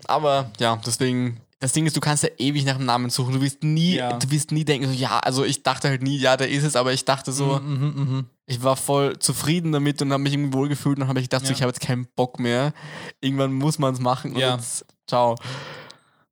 Aber 0.06 0.50
ja, 0.58 0.80
deswegen, 0.86 1.38
das 1.62 1.72
Ding 1.72 1.86
ist, 1.86 1.96
du 1.96 2.00
kannst 2.00 2.24
ja 2.24 2.28
ewig 2.38 2.64
nach 2.64 2.76
dem 2.76 2.86
Namen 2.86 3.08
suchen. 3.08 3.34
Du 3.34 3.40
wirst 3.40 3.62
nie, 3.62 3.94
Ja. 3.94 4.18
du 4.18 4.30
wirst 4.32 4.50
nie 4.50 4.64
denken, 4.64 4.88
so, 4.88 4.92
ja, 4.92 5.20
also 5.20 5.44
ich 5.44 5.62
dachte 5.62 5.88
halt 5.88 6.02
nie, 6.02 6.18
ja, 6.18 6.36
der 6.36 6.50
ist 6.50 6.64
es, 6.64 6.74
aber 6.74 6.92
ich 6.92 7.04
dachte 7.04 7.30
so, 7.32 7.60
Mhm, 7.60 8.26
ich 8.46 8.62
war 8.64 8.74
voll 8.76 9.16
zufrieden 9.20 9.70
damit 9.70 10.02
und 10.02 10.12
habe 10.12 10.22
mich 10.24 10.32
irgendwie 10.34 10.52
wohlgefühlt 10.52 10.98
und 10.98 11.06
habe 11.06 11.20
ich 11.20 11.26
gedacht, 11.26 11.42
so, 11.46 11.50
Ja. 11.52 11.54
ich 11.56 11.62
habe 11.62 11.70
jetzt 11.70 11.80
keinen 11.80 12.08
Bock 12.16 12.40
mehr. 12.40 12.72
Irgendwann 13.20 13.52
muss 13.52 13.78
man 13.78 13.94
es 13.94 14.00
machen 14.00 14.32
und 14.32 14.38
Ja. 14.40 14.56
jetzt, 14.56 14.84
ciao. 15.06 15.36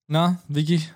Na, 0.08 0.38
wirklich 0.48 0.92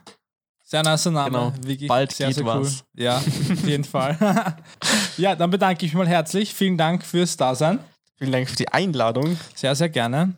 sehr 0.65 0.83
nice 0.83 1.05
Name. 1.07 1.31
Genau. 1.31 1.53
Wirklich 1.63 1.89
Bald 1.89 2.11
sehr, 2.11 2.27
geht 2.27 2.37
sehr 2.37 2.45
cool. 2.47 2.63
was. 2.65 2.85
Ja, 2.95 3.19
auf 3.19 3.67
jeden 3.69 3.85
Fall. 3.85 4.19
ja, 5.17 5.37
dann 5.37 5.51
bedanke 5.51 5.87
ich 5.87 5.93
mich 5.93 5.99
mal 5.99 6.09
herzlich. 6.09 6.53
Vielen 6.53 6.77
Dank 6.77 7.05
fürs 7.05 7.37
Dasein. 7.37 7.79
Vielen 8.17 8.33
Dank 8.33 8.49
für 8.49 8.57
die 8.57 8.69
Einladung. 8.69 9.37
Sehr, 9.55 9.75
sehr 9.75 9.89
gerne. 9.89 10.35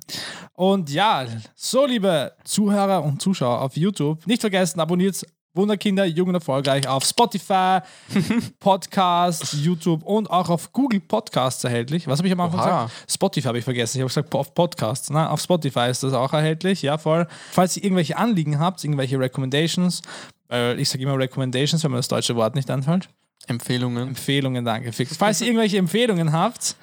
Und 0.54 0.90
ja, 0.90 1.26
so 1.54 1.84
liebe 1.84 2.32
Zuhörer 2.44 3.04
und 3.04 3.20
Zuschauer 3.20 3.60
auf 3.60 3.76
YouTube, 3.76 4.26
nicht 4.26 4.40
vergessen, 4.40 4.80
abonniert 4.80 5.26
Wunderkinder, 5.56 6.04
Jung 6.04 6.28
und 6.28 6.34
Erfolgreich 6.34 6.86
auf 6.86 7.04
Spotify, 7.04 7.80
Podcast, 8.60 9.54
YouTube 9.54 10.02
und 10.04 10.30
auch 10.30 10.48
auf 10.48 10.72
Google 10.72 11.00
Podcasts 11.00 11.64
erhältlich. 11.64 12.06
Was 12.06 12.18
habe 12.18 12.28
ich 12.28 12.32
am 12.32 12.40
Anfang 12.40 12.60
Oha. 12.60 12.84
gesagt? 12.84 13.12
Spotify 13.12 13.46
habe 13.48 13.58
ich 13.58 13.64
vergessen. 13.64 13.98
Ich 13.98 14.02
habe 14.02 14.08
gesagt 14.08 14.34
auf 14.34 14.54
Podcasts. 14.54 15.10
Na, 15.10 15.30
auf 15.30 15.40
Spotify 15.40 15.88
ist 15.90 16.02
das 16.02 16.12
auch 16.12 16.32
erhältlich. 16.32 16.82
Ja, 16.82 16.98
voll. 16.98 17.26
Falls 17.50 17.76
ihr 17.76 17.84
irgendwelche 17.84 18.16
Anliegen 18.16 18.58
habt, 18.58 18.84
irgendwelche 18.84 19.18
Recommendations, 19.18 20.02
weil 20.48 20.78
ich 20.78 20.88
sage 20.88 21.02
immer 21.02 21.18
Recommendations, 21.18 21.82
wenn 21.84 21.90
mir 21.90 21.98
das 21.98 22.08
deutsche 22.08 22.36
Wort 22.36 22.54
nicht 22.54 22.70
anfällt. 22.70 23.08
Empfehlungen. 23.46 24.08
Empfehlungen, 24.08 24.64
danke. 24.64 24.92
Falls 24.92 25.40
ihr 25.40 25.46
irgendwelche 25.46 25.78
Empfehlungen 25.78 26.32
habt, 26.32 26.76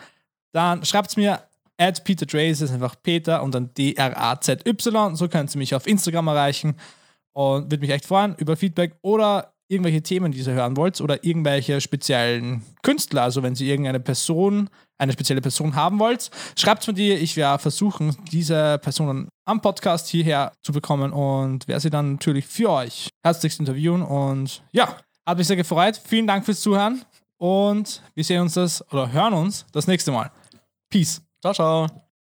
dann 0.53 0.85
schreibt 0.85 1.09
es 1.09 1.17
mir 1.17 1.41
at 1.77 2.03
Peter 2.03 2.25
Draze, 2.25 2.61
das 2.61 2.69
ist 2.69 2.73
einfach 2.73 2.95
Peter 3.01 3.43
und 3.43 3.53
dann 3.53 3.73
D-R-A-Z-Y. 3.73 5.15
So 5.15 5.27
könnt 5.27 5.53
ihr 5.53 5.57
mich 5.57 5.75
auf 5.75 5.87
Instagram 5.87 6.27
erreichen 6.27 6.75
und 7.33 7.65
würde 7.65 7.79
mich 7.79 7.89
echt 7.89 8.05
freuen 8.05 8.35
über 8.37 8.55
Feedback. 8.55 8.95
Oder 9.01 9.53
irgendwelche 9.67 10.03
Themen, 10.03 10.31
die 10.31 10.39
ihr 10.39 10.53
hören 10.53 10.77
wollt 10.77 11.01
oder 11.01 11.23
irgendwelche 11.23 11.81
speziellen 11.81 12.63
Künstler, 12.83 13.23
also 13.23 13.41
wenn 13.43 13.55
ihr 13.55 13.67
irgendeine 13.67 13.99
Person, 13.99 14.69
eine 14.99 15.13
spezielle 15.13 15.41
Person 15.41 15.75
haben 15.75 15.99
wollt, 15.99 16.29
schreibt 16.57 16.81
es 16.81 16.87
mir 16.87 16.93
die. 16.93 17.13
Ich 17.13 17.35
werde 17.35 17.59
versuchen, 17.59 18.15
diese 18.31 18.77
Personen 18.79 19.29
am 19.45 19.61
Podcast 19.61 20.07
hierher 20.09 20.53
zu 20.61 20.71
bekommen 20.71 21.11
und 21.11 21.67
werde 21.67 21.81
sie 21.81 21.89
dann 21.89 22.13
natürlich 22.13 22.45
für 22.45 22.69
euch 22.69 23.09
herzlichst 23.23 23.59
interviewen. 23.59 24.03
Und 24.03 24.63
ja, 24.71 24.97
hat 25.25 25.37
mich 25.37 25.47
sehr 25.47 25.57
gefreut. 25.57 25.99
Vielen 26.05 26.27
Dank 26.27 26.45
fürs 26.45 26.61
Zuhören 26.61 27.03
und 27.37 28.01
wir 28.13 28.23
sehen 28.23 28.41
uns 28.41 28.53
das 28.53 28.87
oder 28.91 29.11
hören 29.11 29.33
uns 29.33 29.65
das 29.71 29.87
nächste 29.87 30.11
Mal. 30.11 30.31
Peace. 30.93 31.19
Ciao, 31.41 31.53
ciao. 31.53 32.02